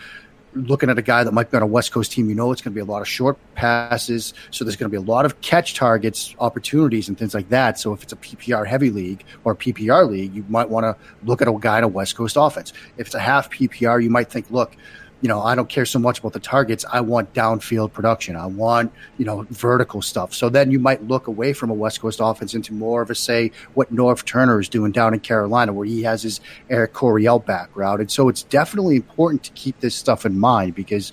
looking 0.55 0.91
at 0.91 0.99
a 0.99 1.03
guy 1.03 1.25
that 1.25 1.33
might 1.33 1.51
be 1.51 1.57
on 1.57 1.63
a 1.63 1.67
West 1.67 1.93
Coast 1.93 2.13
team, 2.13 2.29
you 2.29 2.35
know 2.35 2.53
it's 2.53 2.61
going 2.61 2.73
to 2.73 2.75
be 2.75 2.81
a 2.81 2.85
lot 2.85 3.01
of 3.01 3.09
short 3.09 3.39
passes. 3.55 4.35
So 4.51 4.65
there's 4.65 4.77
going 4.77 4.91
to 4.91 5.01
be 5.01 5.03
a 5.03 5.07
lot 5.07 5.25
of 5.25 5.41
catch 5.41 5.75
targets, 5.75 6.35
opportunities, 6.39 7.09
and 7.09 7.19
things 7.19 7.35
like 7.35 7.49
that. 7.49 7.79
So 7.79 7.93
if 7.93 8.03
it's 8.03 8.13
a 8.13 8.17
PPR 8.17 8.67
heavy 8.67 8.91
league 8.91 9.25
or 9.45 9.55
PPR 9.57 10.09
league, 10.09 10.35
you 10.35 10.45
might 10.49 10.69
want 10.69 10.85
to 10.85 10.97
look 11.25 11.43
at 11.43 11.49
a 11.49 11.59
guy 11.59 11.79
in 11.79 11.85
a 11.85 11.89
West 11.89 12.17
Coast 12.17 12.37
offense. 12.39 12.73
If 12.99 13.07
it's 13.07 13.15
a 13.15 13.21
half 13.21 13.51
PPR, 13.51 14.03
you 14.03 14.11
might 14.11 14.29
think, 14.29 14.51
look, 14.51 14.77
you 15.23 15.29
know, 15.29 15.41
I 15.41 15.55
don't 15.55 15.69
care 15.69 15.87
so 15.87 16.01
much 16.01 16.19
about 16.19 16.33
the 16.33 16.41
targets. 16.41 16.85
I 16.93 17.01
want 17.01 17.33
downfield 17.33 17.93
production. 17.93 18.35
I 18.35 18.47
want, 18.47 18.93
you 19.19 19.25
know, 19.25 19.47
vertical 19.51 20.03
stuff. 20.03 20.35
So 20.35 20.49
then 20.49 20.73
you 20.73 20.81
might 20.81 21.05
look 21.05 21.29
away 21.29 21.53
from 21.53 21.71
a 21.71 21.75
West 21.75 22.01
Coast 22.01 22.19
offense 22.21 22.55
into 22.55 22.75
more 22.75 23.03
of 23.03 23.11
a, 23.11 23.15
say, 23.15 23.53
what 23.75 23.95
Norv 23.95 24.25
Turner 24.25 24.61
is 24.61 24.69
doing 24.69 24.91
down 24.91 25.15
in 25.15 25.21
Carolina, 25.21 25.73
where 25.73 25.87
he 25.87 26.03
has 26.03 26.23
his 26.23 26.41
Air 26.69 26.89
Coryell 26.89 27.39
back 27.39 27.71
route. 27.77 28.01
And 28.01 28.11
so 28.11 28.29
it's 28.29 28.43
definitely 28.43 28.97
important 28.97 29.45
to 29.45 29.53
keep 29.53 29.79
this 29.81 29.95
stuff 29.95 30.27
in 30.27 30.39
mind 30.39 30.75
because, 30.75 31.13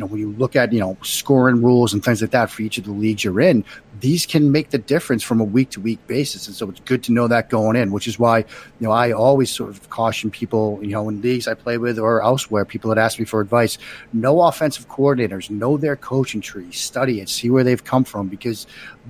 you 0.00 0.06
know, 0.06 0.12
when 0.12 0.20
you 0.20 0.32
look 0.32 0.56
at, 0.56 0.72
you 0.72 0.80
know, 0.80 0.96
scoring 1.02 1.62
rules 1.62 1.92
and 1.92 2.02
things 2.02 2.22
like 2.22 2.30
that 2.30 2.50
for 2.50 2.62
each 2.62 2.78
of 2.78 2.84
the 2.84 2.90
leagues 2.90 3.22
you're 3.22 3.38
in, 3.38 3.62
these 4.00 4.24
can 4.24 4.50
make 4.50 4.70
the 4.70 4.78
difference 4.78 5.22
from 5.22 5.42
a 5.42 5.44
week 5.44 5.68
to 5.68 5.80
week 5.80 5.98
basis. 6.06 6.46
And 6.46 6.56
so 6.56 6.70
it's 6.70 6.80
good 6.80 7.02
to 7.02 7.12
know 7.12 7.28
that 7.28 7.50
going 7.50 7.76
in, 7.76 7.92
which 7.92 8.08
is 8.08 8.18
why, 8.18 8.38
you 8.38 8.46
know, 8.80 8.92
I 8.92 9.12
always 9.12 9.50
sort 9.50 9.68
of 9.68 9.90
caution 9.90 10.30
people, 10.30 10.78
you 10.80 10.92
know, 10.92 11.06
in 11.10 11.20
leagues 11.20 11.46
I 11.46 11.52
play 11.52 11.76
with 11.76 11.98
or 11.98 12.22
elsewhere, 12.22 12.64
people 12.64 12.88
that 12.88 12.96
ask 12.96 13.18
me 13.18 13.26
for 13.26 13.42
advice, 13.42 13.76
know 14.14 14.40
offensive 14.40 14.88
coordinators, 14.88 15.50
know 15.50 15.76
their 15.76 15.96
coaching 15.96 16.40
tree, 16.40 16.72
study 16.72 17.20
it, 17.20 17.28
see 17.28 17.50
where 17.50 17.62
they've 17.62 17.84
come 17.84 18.04
from, 18.04 18.28
because 18.28 18.66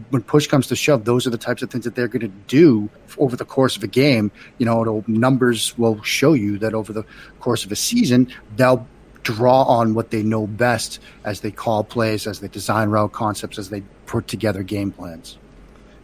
when 0.09 0.23
push 0.23 0.49
comes 0.49 0.67
to 0.67 0.75
shove, 0.75 1.05
those 1.05 1.25
are 1.25 1.31
the 1.31 1.39
types 1.39 1.63
of 1.63 1.71
things 1.71 1.85
that 1.85 1.95
they're 1.95 2.09
going 2.09 2.21
to 2.21 2.33
do 2.49 2.91
over 3.19 3.37
the 3.37 3.45
course 3.45 3.77
of 3.77 3.85
a 3.85 3.87
game. 3.87 4.33
You 4.59 4.67
know, 4.67 5.05
numbers 5.07 5.79
will 5.79 6.03
show 6.03 6.33
you 6.33 6.59
that 6.59 6.75
over 6.75 6.93
the 6.93 7.05
course 7.39 7.65
of 7.65 7.71
a 7.71 7.77
season, 7.77 8.33
they'll 8.57 8.89
draw 9.23 9.63
on 9.65 9.95
what 9.95 10.11
they 10.11 10.23
know 10.23 10.47
best 10.47 10.99
as 11.25 11.41
they 11.41 11.51
call 11.51 11.85
plays, 11.85 12.27
as 12.27 12.41
they 12.41 12.49
design 12.49 12.89
route 12.89 13.13
concepts, 13.13 13.59
as 13.59 13.71
they 13.71 13.83
put 14.07 14.29
together 14.29 14.63
game 14.63 14.91
plans. 14.93 15.39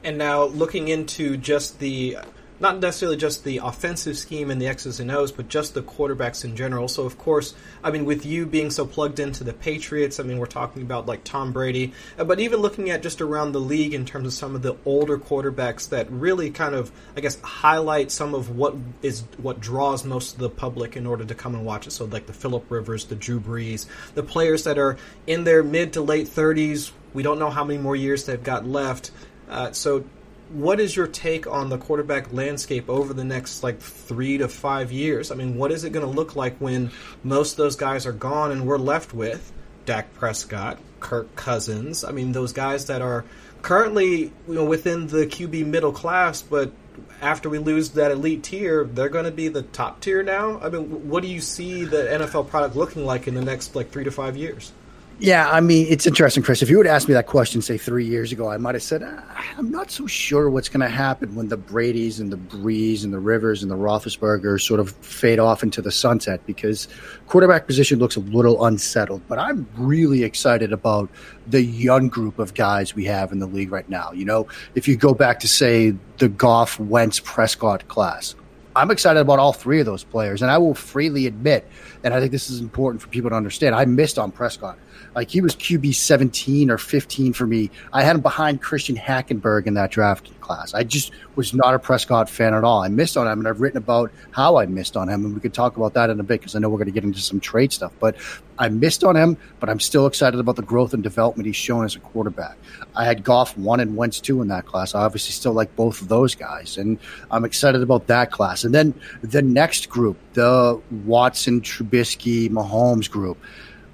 And 0.04 0.18
now 0.18 0.44
looking 0.44 0.88
into 0.88 1.36
just 1.36 1.80
the 1.80 2.18
not 2.58 2.78
necessarily 2.78 3.16
just 3.16 3.44
the 3.44 3.58
offensive 3.58 4.16
scheme 4.16 4.50
and 4.50 4.60
the 4.60 4.66
X's 4.66 5.00
and 5.00 5.10
O's, 5.10 5.32
but 5.32 5.48
just 5.48 5.74
the 5.74 5.82
quarterbacks 5.82 6.44
in 6.44 6.56
general. 6.56 6.88
So, 6.88 7.04
of 7.04 7.18
course, 7.18 7.54
I 7.82 7.90
mean, 7.90 8.04
with 8.04 8.24
you 8.24 8.46
being 8.46 8.70
so 8.70 8.86
plugged 8.86 9.20
into 9.20 9.44
the 9.44 9.52
Patriots, 9.52 10.18
I 10.18 10.22
mean, 10.22 10.38
we're 10.38 10.46
talking 10.46 10.82
about 10.82 11.06
like 11.06 11.24
Tom 11.24 11.52
Brady, 11.52 11.92
uh, 12.18 12.24
but 12.24 12.40
even 12.40 12.60
looking 12.60 12.90
at 12.90 13.02
just 13.02 13.20
around 13.20 13.52
the 13.52 13.60
league 13.60 13.94
in 13.94 14.04
terms 14.04 14.26
of 14.26 14.32
some 14.32 14.54
of 14.54 14.62
the 14.62 14.76
older 14.84 15.18
quarterbacks 15.18 15.90
that 15.90 16.10
really 16.10 16.50
kind 16.50 16.74
of, 16.74 16.90
I 17.16 17.20
guess, 17.20 17.40
highlight 17.40 18.10
some 18.10 18.34
of 18.34 18.56
what 18.56 18.74
is 19.02 19.24
what 19.38 19.60
draws 19.60 20.04
most 20.04 20.34
of 20.34 20.40
the 20.40 20.50
public 20.50 20.96
in 20.96 21.06
order 21.06 21.24
to 21.24 21.34
come 21.34 21.54
and 21.54 21.64
watch 21.64 21.86
it. 21.86 21.90
So, 21.90 22.06
like 22.06 22.26
the 22.26 22.32
Philip 22.32 22.70
Rivers, 22.70 23.04
the 23.04 23.16
Drew 23.16 23.40
Brees, 23.40 23.86
the 24.14 24.22
players 24.22 24.64
that 24.64 24.78
are 24.78 24.96
in 25.26 25.44
their 25.44 25.62
mid 25.62 25.92
to 25.94 26.00
late 26.00 26.26
30s. 26.26 26.92
We 27.12 27.22
don't 27.22 27.38
know 27.38 27.48
how 27.48 27.64
many 27.64 27.78
more 27.78 27.96
years 27.96 28.26
they've 28.26 28.42
got 28.42 28.66
left. 28.66 29.10
Uh, 29.48 29.72
so 29.72 30.04
what 30.50 30.78
is 30.80 30.94
your 30.94 31.06
take 31.06 31.46
on 31.46 31.68
the 31.68 31.78
quarterback 31.78 32.32
landscape 32.32 32.88
over 32.88 33.12
the 33.12 33.24
next 33.24 33.62
like 33.62 33.80
three 33.80 34.38
to 34.38 34.48
five 34.48 34.92
years? 34.92 35.30
I 35.30 35.34
mean, 35.34 35.56
what 35.56 35.72
is 35.72 35.84
it 35.84 35.90
going 35.90 36.06
to 36.06 36.12
look 36.12 36.36
like 36.36 36.56
when 36.58 36.90
most 37.24 37.52
of 37.52 37.56
those 37.58 37.76
guys 37.76 38.06
are 38.06 38.12
gone 38.12 38.52
and 38.52 38.66
we're 38.66 38.78
left 38.78 39.12
with 39.12 39.52
Dak 39.84 40.14
Prescott, 40.14 40.78
Kirk 41.00 41.34
Cousins? 41.36 42.04
I 42.04 42.12
mean, 42.12 42.32
those 42.32 42.52
guys 42.52 42.86
that 42.86 43.02
are 43.02 43.24
currently 43.62 44.32
you 44.48 44.54
know 44.54 44.64
within 44.64 45.08
the 45.08 45.26
QB 45.26 45.66
middle 45.66 45.92
class, 45.92 46.42
but 46.42 46.72
after 47.20 47.48
we 47.48 47.58
lose 47.58 47.90
that 47.90 48.10
elite 48.10 48.44
tier, 48.44 48.84
they're 48.84 49.08
going 49.08 49.24
to 49.24 49.30
be 49.30 49.48
the 49.48 49.62
top 49.62 50.00
tier 50.00 50.22
now. 50.22 50.60
I 50.60 50.68
mean, 50.68 51.08
what 51.08 51.22
do 51.22 51.28
you 51.28 51.40
see 51.40 51.84
the 51.84 51.96
NFL 51.96 52.48
product 52.48 52.76
looking 52.76 53.04
like 53.04 53.26
in 53.26 53.34
the 53.34 53.44
next 53.44 53.74
like 53.74 53.90
three 53.90 54.04
to 54.04 54.10
five 54.10 54.36
years? 54.36 54.72
Yeah, 55.18 55.50
I 55.50 55.60
mean, 55.60 55.86
it's 55.88 56.06
interesting, 56.06 56.42
Chris. 56.42 56.60
If 56.60 56.68
you 56.68 56.76
would 56.76 56.86
ask 56.86 57.08
me 57.08 57.14
that 57.14 57.26
question, 57.26 57.62
say 57.62 57.78
three 57.78 58.04
years 58.04 58.32
ago, 58.32 58.50
I 58.50 58.58
might 58.58 58.74
have 58.74 58.82
said, 58.82 59.02
ah, 59.02 59.44
I'm 59.56 59.70
not 59.70 59.90
so 59.90 60.06
sure 60.06 60.50
what's 60.50 60.68
going 60.68 60.82
to 60.82 60.94
happen 60.94 61.34
when 61.34 61.48
the 61.48 61.56
Brady's 61.56 62.20
and 62.20 62.30
the 62.30 62.36
Brees 62.36 63.02
and 63.02 63.14
the 63.14 63.18
Rivers 63.18 63.62
and 63.62 63.72
the 63.72 63.76
Roethlisbergers 63.76 64.60
sort 64.60 64.78
of 64.78 64.90
fade 64.96 65.38
off 65.38 65.62
into 65.62 65.80
the 65.80 65.90
sunset 65.90 66.44
because 66.44 66.86
quarterback 67.28 67.66
position 67.66 67.98
looks 67.98 68.16
a 68.16 68.20
little 68.20 68.66
unsettled. 68.66 69.22
But 69.26 69.38
I'm 69.38 69.66
really 69.78 70.22
excited 70.22 70.70
about 70.70 71.08
the 71.46 71.62
young 71.62 72.08
group 72.08 72.38
of 72.38 72.52
guys 72.52 72.94
we 72.94 73.06
have 73.06 73.32
in 73.32 73.38
the 73.38 73.46
league 73.46 73.72
right 73.72 73.88
now. 73.88 74.12
You 74.12 74.26
know, 74.26 74.46
if 74.74 74.86
you 74.86 74.96
go 74.96 75.14
back 75.14 75.40
to, 75.40 75.48
say, 75.48 75.94
the 76.18 76.28
Goff, 76.28 76.78
Wentz, 76.78 77.20
Prescott 77.20 77.88
class, 77.88 78.34
I'm 78.76 78.90
excited 78.90 79.20
about 79.20 79.38
all 79.38 79.54
three 79.54 79.80
of 79.80 79.86
those 79.86 80.04
players. 80.04 80.42
And 80.42 80.50
I 80.50 80.58
will 80.58 80.74
freely 80.74 81.26
admit, 81.26 81.66
and 82.06 82.14
I 82.14 82.20
think 82.20 82.30
this 82.30 82.50
is 82.50 82.60
important 82.60 83.02
for 83.02 83.08
people 83.08 83.30
to 83.30 83.36
understand, 83.36 83.74
I 83.74 83.84
missed 83.84 84.16
on 84.16 84.30
Prescott. 84.30 84.78
Like 85.16 85.28
he 85.28 85.40
was 85.40 85.56
QB 85.56 85.92
17 85.92 86.70
or 86.70 86.78
15 86.78 87.32
for 87.32 87.48
me. 87.48 87.68
I 87.92 88.04
had 88.04 88.14
him 88.14 88.22
behind 88.22 88.62
Christian 88.62 88.94
Hackenberg 88.94 89.66
in 89.66 89.74
that 89.74 89.90
draft 89.90 90.30
class. 90.40 90.72
I 90.72 90.84
just 90.84 91.10
was 91.34 91.52
not 91.52 91.74
a 91.74 91.80
Prescott 91.80 92.30
fan 92.30 92.54
at 92.54 92.62
all. 92.62 92.80
I 92.84 92.88
missed 92.88 93.16
on 93.16 93.26
him, 93.26 93.40
and 93.40 93.48
I've 93.48 93.60
written 93.60 93.78
about 93.78 94.12
how 94.30 94.56
I 94.56 94.66
missed 94.66 94.96
on 94.96 95.08
him, 95.08 95.24
and 95.24 95.34
we 95.34 95.40
could 95.40 95.52
talk 95.52 95.76
about 95.76 95.94
that 95.94 96.08
in 96.08 96.20
a 96.20 96.22
bit 96.22 96.40
because 96.40 96.54
I 96.54 96.60
know 96.60 96.68
we're 96.68 96.78
going 96.78 96.86
to 96.86 96.92
get 96.92 97.02
into 97.02 97.18
some 97.18 97.40
trade 97.40 97.72
stuff. 97.72 97.92
But 97.98 98.14
I 98.58 98.68
missed 98.68 99.02
on 99.02 99.16
him, 99.16 99.36
but 99.58 99.68
I'm 99.68 99.80
still 99.80 100.06
excited 100.06 100.38
about 100.38 100.54
the 100.54 100.62
growth 100.62 100.94
and 100.94 101.02
development 101.02 101.46
he's 101.46 101.56
shown 101.56 101.84
as 101.84 101.96
a 101.96 102.00
quarterback. 102.00 102.56
I 102.94 103.04
had 103.04 103.24
Goff 103.24 103.58
one 103.58 103.80
and 103.80 103.96
Wentz 103.96 104.20
two 104.20 104.40
in 104.42 104.48
that 104.48 104.66
class. 104.66 104.94
I 104.94 105.02
obviously 105.02 105.32
still 105.32 105.54
like 105.54 105.74
both 105.74 106.00
of 106.00 106.08
those 106.08 106.36
guys, 106.36 106.78
and 106.78 106.98
I'm 107.32 107.44
excited 107.44 107.82
about 107.82 108.06
that 108.06 108.30
class. 108.30 108.62
And 108.62 108.72
then 108.72 108.94
the 109.22 109.42
next 109.42 109.88
group, 109.88 110.16
the 110.36 110.80
Watson, 111.04 111.62
Trubisky, 111.62 112.48
Mahomes 112.48 113.10
group 113.10 113.38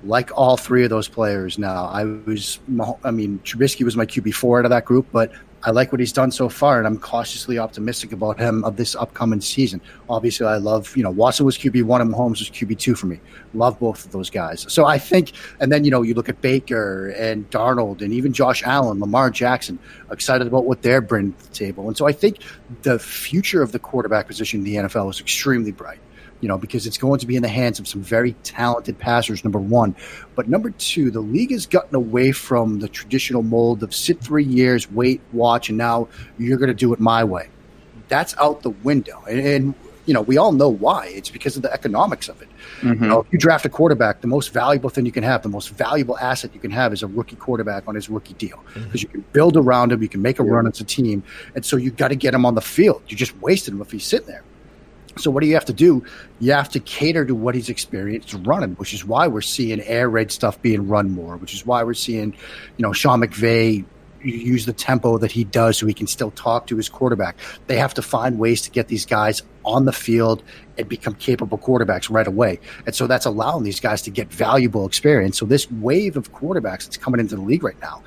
like 0.05 0.37
all 0.37 0.57
three 0.57 0.85
of 0.85 0.91
those 0.91 1.09
players 1.09 1.59
now. 1.59 1.85
I 1.85 2.05
was, 2.05 2.59
I 3.05 3.11
mean, 3.11 3.39
Trubisky 3.45 3.85
was 3.85 3.97
my 3.97 4.05
QB 4.05 4.35
four 4.35 4.59
out 4.59 4.65
of 4.65 4.71
that 4.71 4.85
group, 4.85 5.07
but 5.13 5.31
I 5.65 5.71
like 5.71 5.93
what 5.93 6.01
he's 6.01 6.13
done 6.13 6.33
so 6.33 6.49
far, 6.49 6.79
and 6.79 6.89
I'm 6.89 6.99
cautiously 6.99 7.57
optimistic 7.57 8.11
about 8.11 8.41
him 8.41 8.65
of 8.65 8.77
this 8.77 8.97
upcoming 8.97 9.41
season. 9.41 9.81
Obviously, 10.09 10.45
I 10.45 10.57
love, 10.57 10.97
you 10.97 11.05
know, 11.05 11.11
Watson 11.11 11.47
was 11.47 11.57
QB 11.57 11.85
one 11.85 12.01
and 12.01 12.13
Mahomes 12.13 12.41
was 12.41 12.51
QB 12.51 12.79
two 12.81 12.97
for 12.97 13.07
me. 13.07 13.21
Love 13.55 13.79
both 13.79 14.05
of 14.05 14.11
those 14.11 14.29
guys. 14.29 14.67
So 14.69 14.87
I 14.87 14.99
think, 14.99 15.33
and 15.61 15.71
then, 15.71 15.85
you 15.85 15.93
know, 15.93 16.03
you 16.03 16.15
look 16.15 16.29
at 16.29 16.41
Baker 16.41 17.11
and 17.11 17.49
Darnold 17.51 18.03
and 18.03 18.13
even 18.13 18.33
Josh 18.33 18.65
Allen, 18.65 18.99
Lamar 18.99 19.31
Jackson, 19.31 19.79
excited 20.11 20.49
about 20.49 20.65
what 20.65 20.83
they're 20.83 21.01
bringing 21.01 21.33
to 21.35 21.49
the 21.49 21.55
table. 21.55 21.87
And 21.87 21.97
so 21.97 22.09
I 22.09 22.13
think 22.13 22.39
the 22.83 22.99
future 22.99 23.63
of 23.63 23.71
the 23.71 23.79
quarterback 23.79 24.27
position 24.27 24.61
in 24.61 24.65
the 24.65 24.75
NFL 24.75 25.11
is 25.11 25.21
extremely 25.21 25.71
bright 25.71 26.01
you 26.43 26.49
know, 26.49 26.59
because 26.59 26.87
it's 26.87 26.99
going 26.99 27.21
to 27.21 27.27
be 27.27 27.37
in 27.37 27.43
the 27.43 27.49
hands 27.49 27.79
of 27.79 27.89
some 27.89 28.03
very 28.03 28.33
talented 28.43 28.99
passers, 28.99 29.45
number 29.45 29.61
one. 29.61 29.95
But 30.35 30.49
number 30.49 30.71
two, 30.71 31.11
the 31.11 31.21
league 31.21 31.53
has 31.53 31.67
gotten 31.67 31.95
away 31.95 32.33
from 32.33 32.81
the 32.81 32.89
traditional 32.89 33.43
mold 33.43 33.83
of 33.83 33.95
sit 33.95 34.21
three 34.21 34.45
years, 34.45 34.91
wait, 34.91 35.21
watch, 35.33 35.69
and 35.69 35.79
now 35.79 36.09
you're 36.39 36.59
going 36.59 36.69
to 36.69 36.75
do 36.75 36.93
it 36.93 37.01
my 37.01 37.23
way. 37.23 37.49
That's 38.09 38.37
out 38.39 38.63
the 38.63 38.71
window. 38.71 39.23
And, 39.31 39.39
and, 39.39 39.75
you 40.05 40.13
know, 40.13 40.21
we 40.21 40.37
all 40.37 40.51
know 40.51 40.69
why. 40.69 41.07
It's 41.07 41.31
because 41.31 41.57
of 41.57 41.63
the 41.63 41.73
economics 41.73 42.29
of 42.29 42.43
it. 42.43 42.49
Mm-hmm. 42.81 43.05
You 43.05 43.09
know, 43.09 43.21
if 43.21 43.33
you 43.33 43.39
draft 43.39 43.65
a 43.65 43.69
quarterback, 43.69 44.21
the 44.21 44.27
most 44.27 44.53
valuable 44.53 44.91
thing 44.91 45.07
you 45.07 45.13
can 45.13 45.23
have, 45.23 45.45
the 45.45 45.49
most 45.49 45.71
valuable 45.71 46.19
asset 46.19 46.51
you 46.53 46.61
can 46.61 46.73
have 46.73 46.93
is 46.93 47.05
a 47.05 47.07
rookie 47.07 47.37
quarterback 47.37 47.87
on 47.87 47.95
his 47.95 48.11
rookie 48.11 48.35
deal. 48.35 48.61
Because 48.75 48.85
mm-hmm. 48.85 48.99
you 48.99 49.09
can 49.09 49.21
build 49.33 49.57
around 49.57 49.93
him, 49.93 50.03
you 50.03 50.09
can 50.09 50.21
make 50.21 50.41
a 50.41 50.43
run 50.43 50.67
as 50.67 50.81
a 50.81 50.85
team. 50.85 51.23
And 51.55 51.65
so 51.65 51.77
you 51.77 51.93
got 51.93 52.09
to 52.09 52.17
get 52.17 52.35
him 52.35 52.45
on 52.45 52.57
the 52.57 52.61
field. 52.61 53.03
You 53.07 53.17
just 53.17 53.41
wasted 53.41 53.75
him 53.75 53.81
if 53.81 53.93
he's 53.93 54.05
sitting 54.05 54.27
there. 54.27 54.43
So 55.19 55.31
what 55.31 55.43
do 55.43 55.47
you 55.47 55.55
have 55.55 55.65
to 55.67 55.73
do? 55.73 56.05
You 56.41 56.53
have 56.53 56.69
to 56.71 56.81
cater 56.81 57.25
to 57.25 57.35
what 57.35 57.55
he's 57.55 57.69
experienced 57.69 58.35
running, 58.45 58.73
which 58.75 58.95
is 58.95 59.05
why 59.05 59.27
we're 59.29 59.41
seeing 59.43 59.81
air 59.83 60.09
raid 60.09 60.31
stuff 60.31 60.61
being 60.63 60.89
run 60.89 61.11
more, 61.11 61.37
which 61.37 61.55
is 61.55 61.67
why 61.67 61.83
we're 61.85 61.95
seeing, 61.95 62.33
you 62.77 62.83
know, 62.83 62.93
Sean 62.93 63.21
McVay 63.21 63.85
use 64.25 64.67
the 64.67 64.73
tempo 64.73 65.19
that 65.19 65.33
he 65.33 65.45
does 65.45 65.79
so 65.79 65.87
he 65.87 65.95
can 65.95 66.07
still 66.07 66.31
talk 66.31 66.67
to 66.69 66.77
his 66.77 66.89
quarterback. 66.89 67.37
They 67.67 67.77
have 67.77 67.95
to 67.95 68.03
find 68.03 68.39
ways 68.39 68.63
to 68.63 68.71
get 68.71 68.89
these 68.89 69.05
guys 69.05 69.43
on 69.65 69.85
the 69.85 69.93
field 69.93 70.43
and 70.79 70.89
become 70.89 71.15
capable 71.15 71.59
quarterbacks 71.59 72.11
right 72.11 72.27
away. 72.27 72.61
And 72.87 72.95
so 72.95 73.07
that's 73.07 73.27
allowing 73.27 73.65
these 73.65 73.81
guys 73.81 74.03
to 74.03 74.11
get 74.11 74.33
valuable 74.33 74.87
experience. 74.87 75.39
So 75.39 75.47
this 75.47 75.71
wave 75.71 76.17
of 76.17 76.33
quarterbacks 76.33 76.85
that's 76.85 76.97
coming 76.97 77.21
into 77.21 77.37
the 77.37 77.43
league 77.43 77.65
right 77.65 77.81
now, 77.81 78.03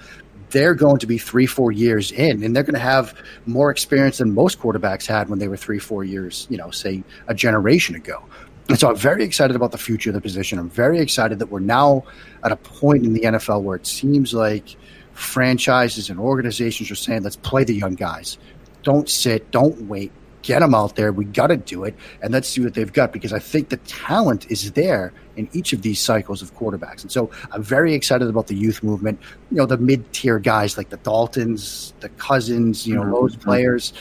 they're 0.56 0.74
going 0.74 1.00
to 1.00 1.06
be 1.06 1.18
three, 1.18 1.46
four 1.46 1.74
years 1.74 2.14
in, 2.14 2.42
and 2.42 2.56
they're 2.56 2.64
going 2.64 2.76
to 2.76 2.80
have 2.80 3.14
more 3.46 3.70
experience 3.70 4.20
than 4.20 4.34
most 4.34 4.58
quarterbacks 4.58 5.06
had 5.06 5.28
when 5.28 5.38
they 5.38 5.50
were 5.50 5.58
three, 5.58 5.80
four 5.80 6.06
years, 6.06 6.48
you 6.50 6.56
know, 6.56 6.72
say 6.72 7.04
a 7.28 7.34
generation 7.34 7.94
ago. 7.94 8.24
And 8.70 8.80
so 8.80 8.90
I'm 8.90 8.96
very 8.96 9.26
excited 9.26 9.58
about 9.58 9.74
the 9.74 9.78
future 9.78 10.12
of 10.12 10.14
the 10.14 10.22
position. 10.22 10.58
I'm 10.58 10.70
very 10.70 11.00
excited 11.00 11.40
that 11.40 11.48
we're 11.48 11.60
now 11.60 12.06
at 12.46 12.54
a 12.54 12.56
point 12.56 13.06
in 13.06 13.12
the 13.12 13.20
NFL 13.20 13.64
where 13.64 13.76
it 13.76 13.86
seems 13.86 14.34
like 14.34 14.78
franchises 15.12 16.10
and 16.10 16.22
organizations 16.22 16.90
are 16.90 16.96
saying, 16.96 17.24
let's 17.24 17.36
play 17.36 17.66
the 17.66 17.76
young 17.76 17.96
guys. 17.96 18.38
Don't 18.84 19.10
sit, 19.10 19.52
don't 19.52 19.90
wait, 19.90 20.14
get 20.46 20.60
them 20.60 20.76
out 20.76 20.96
there. 20.96 21.12
We 21.12 21.26
got 21.26 21.48
to 21.48 21.58
do 21.58 21.84
it, 21.84 21.96
and 22.22 22.32
let's 22.32 22.48
see 22.48 22.62
what 22.62 22.76
they've 22.76 22.94
got 22.94 23.12
because 23.12 23.34
I 23.34 23.40
think 23.40 23.70
the 23.70 23.78
talent 23.78 24.50
is 24.50 24.72
there 24.74 25.12
in 25.36 25.50
each 25.54 25.74
of 25.74 25.82
these 25.82 26.00
cycles 26.00 26.42
of 26.42 26.56
quarterbacks. 26.56 27.02
And 27.02 27.12
so 27.12 27.32
I'm 27.52 27.64
very 27.64 27.94
excited 27.94 28.30
about 28.30 28.48
the 28.48 28.56
youth 28.56 28.84
movement. 28.84 29.20
You 29.50 29.58
know, 29.58 29.66
the 29.66 29.78
mid 29.78 30.14
tier 30.14 30.40
guys 30.40 30.78
like 30.78 30.90
the 30.90 30.98
Daltons, 30.98 31.94
the 32.00 32.10
Cousins, 32.10 32.88
you 32.88 32.96
know, 32.96 33.02
mm-hmm. 33.02 33.12
those 33.12 33.36
players. 33.36 33.94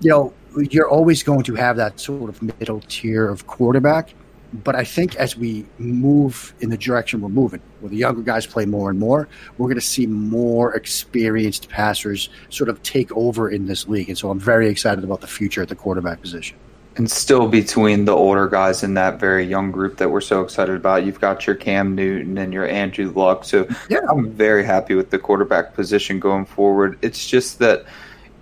You 0.00 0.10
know, 0.10 0.34
you're 0.70 0.88
always 0.88 1.22
going 1.22 1.42
to 1.42 1.54
have 1.56 1.76
that 1.76 1.98
sort 1.98 2.30
of 2.30 2.40
middle 2.40 2.80
tier 2.88 3.28
of 3.28 3.46
quarterback. 3.48 4.14
But 4.52 4.76
I 4.76 4.84
think 4.84 5.16
as 5.16 5.36
we 5.36 5.64
move 5.78 6.54
in 6.60 6.68
the 6.68 6.76
direction 6.76 7.22
we're 7.22 7.30
moving, 7.30 7.62
where 7.80 7.88
the 7.88 7.96
younger 7.96 8.22
guys 8.22 8.46
play 8.46 8.66
more 8.66 8.90
and 8.90 8.98
more, 8.98 9.28
we're 9.56 9.66
going 9.66 9.80
to 9.80 9.80
see 9.80 10.06
more 10.06 10.74
experienced 10.74 11.70
passers 11.70 12.28
sort 12.50 12.68
of 12.68 12.82
take 12.82 13.10
over 13.16 13.48
in 13.48 13.66
this 13.66 13.88
league. 13.88 14.08
And 14.08 14.18
so 14.18 14.30
I'm 14.30 14.38
very 14.38 14.68
excited 14.68 15.04
about 15.04 15.22
the 15.22 15.26
future 15.26 15.62
at 15.62 15.68
the 15.68 15.74
quarterback 15.74 16.20
position. 16.20 16.58
And 16.96 17.10
still 17.10 17.48
between 17.48 18.04
the 18.04 18.14
older 18.14 18.46
guys 18.46 18.82
in 18.82 18.92
that 18.94 19.18
very 19.18 19.44
young 19.44 19.70
group 19.70 19.96
that 19.96 20.10
we're 20.10 20.20
so 20.20 20.42
excited 20.42 20.76
about, 20.76 21.06
you've 21.06 21.20
got 21.20 21.46
your 21.46 21.56
Cam 21.56 21.94
Newton 21.94 22.36
and 22.36 22.52
your 22.52 22.68
Andrew 22.68 23.10
Luck. 23.10 23.44
So 23.44 23.66
yeah. 23.88 24.00
I'm 24.10 24.30
very 24.30 24.64
happy 24.64 24.94
with 24.94 25.08
the 25.08 25.18
quarterback 25.18 25.72
position 25.72 26.20
going 26.20 26.44
forward. 26.44 26.98
It's 27.00 27.26
just 27.26 27.58
that, 27.60 27.86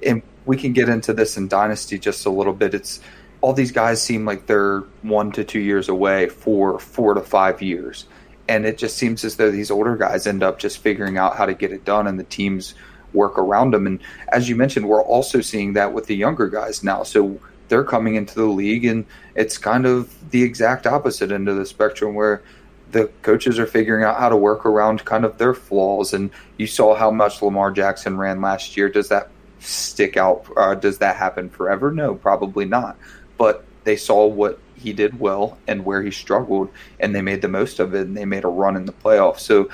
and 0.05 0.23
we 0.47 0.57
can 0.57 0.73
get 0.73 0.88
into 0.88 1.12
this 1.12 1.37
in 1.37 1.47
Dynasty 1.47 1.97
just 1.97 2.26
a 2.26 2.31
little 2.31 2.52
bit. 2.52 2.75
It's 2.75 3.00
all 3.40 3.52
these 3.52 3.73
guys 3.73 4.02
seem 4.02 4.25
like 4.25 4.47
they're 4.47 4.80
one 5.02 5.32
to 5.32 5.44
two 5.44 5.61
years 5.61 5.88
away 5.88 6.28
for 6.28 6.78
four 6.78 7.14
to 7.14 7.23
five 7.23 7.62
years. 7.62 8.06
And 8.49 8.66
it 8.66 8.78
just 8.78 8.97
seems 8.97 9.25
as 9.25 9.37
though 9.37 9.50
these 9.50 9.70
older 9.70 9.97
guys 9.97 10.26
end 10.26 10.42
up 10.42 10.59
just 10.59 10.78
figuring 10.78 11.16
out 11.16 11.37
how 11.37 11.47
to 11.47 11.54
get 11.54 11.73
it 11.73 11.85
done 11.85 12.06
and 12.06 12.18
the 12.18 12.25
teams 12.25 12.75
work 13.12 13.38
around 13.38 13.73
them. 13.73 13.87
And 13.87 14.00
as 14.32 14.49
you 14.49 14.56
mentioned, 14.56 14.88
we're 14.88 15.02
also 15.02 15.40
seeing 15.40 15.75
that 15.75 15.92
with 15.92 16.06
the 16.06 16.16
younger 16.16 16.49
guys 16.49 16.82
now. 16.82 17.02
So 17.02 17.40
they're 17.68 17.85
coming 17.85 18.16
into 18.16 18.35
the 18.35 18.47
league, 18.47 18.85
and 18.85 19.06
it's 19.35 19.56
kind 19.56 19.87
of 19.87 20.12
the 20.30 20.42
exact 20.42 20.87
opposite 20.87 21.30
end 21.30 21.49
of 21.49 21.56
the 21.56 21.64
spectrum 21.64 22.14
where 22.14 22.42
the 22.90 23.06
coaches 23.23 23.59
are 23.59 23.66
figuring 23.66 24.04
out 24.04 24.18
how 24.18 24.28
to 24.28 24.37
work 24.37 24.66
around 24.66 25.04
kind 25.04 25.25
of 25.25 25.38
their 25.38 25.54
flaws. 25.54 26.12
And 26.12 26.30
you 26.56 26.66
saw 26.66 26.97
how 26.97 27.11
much 27.11 27.40
Lamar 27.40 27.70
Jackson 27.70 28.18
ran 28.18 28.40
last 28.40 28.76
year. 28.76 28.88
Does 28.88 29.09
that 29.09 29.30
stick 29.61 30.16
out? 30.16 30.47
Uh, 30.56 30.75
does 30.75 30.99
that 30.99 31.16
happen 31.16 31.49
forever? 31.49 31.92
No, 31.92 32.16
probably 32.16 32.64
not. 32.64 32.97
But 33.40 33.64
they 33.85 33.97
saw 33.97 34.26
what 34.26 34.59
he 34.76 34.92
did 34.92 35.18
well 35.18 35.56
and 35.66 35.87
where 35.87 36.02
he 36.02 36.11
struggled, 36.11 36.68
and 37.00 37.14
they 37.14 37.23
made 37.23 37.40
the 37.40 37.49
most 37.49 37.80
of 37.80 37.94
it, 37.94 38.06
and 38.06 38.14
they 38.14 38.26
made 38.26 38.44
a 38.44 38.49
run 38.49 38.76
in 38.76 38.85
the 38.85 38.92
playoffs. 38.92 39.40
So 39.40 39.70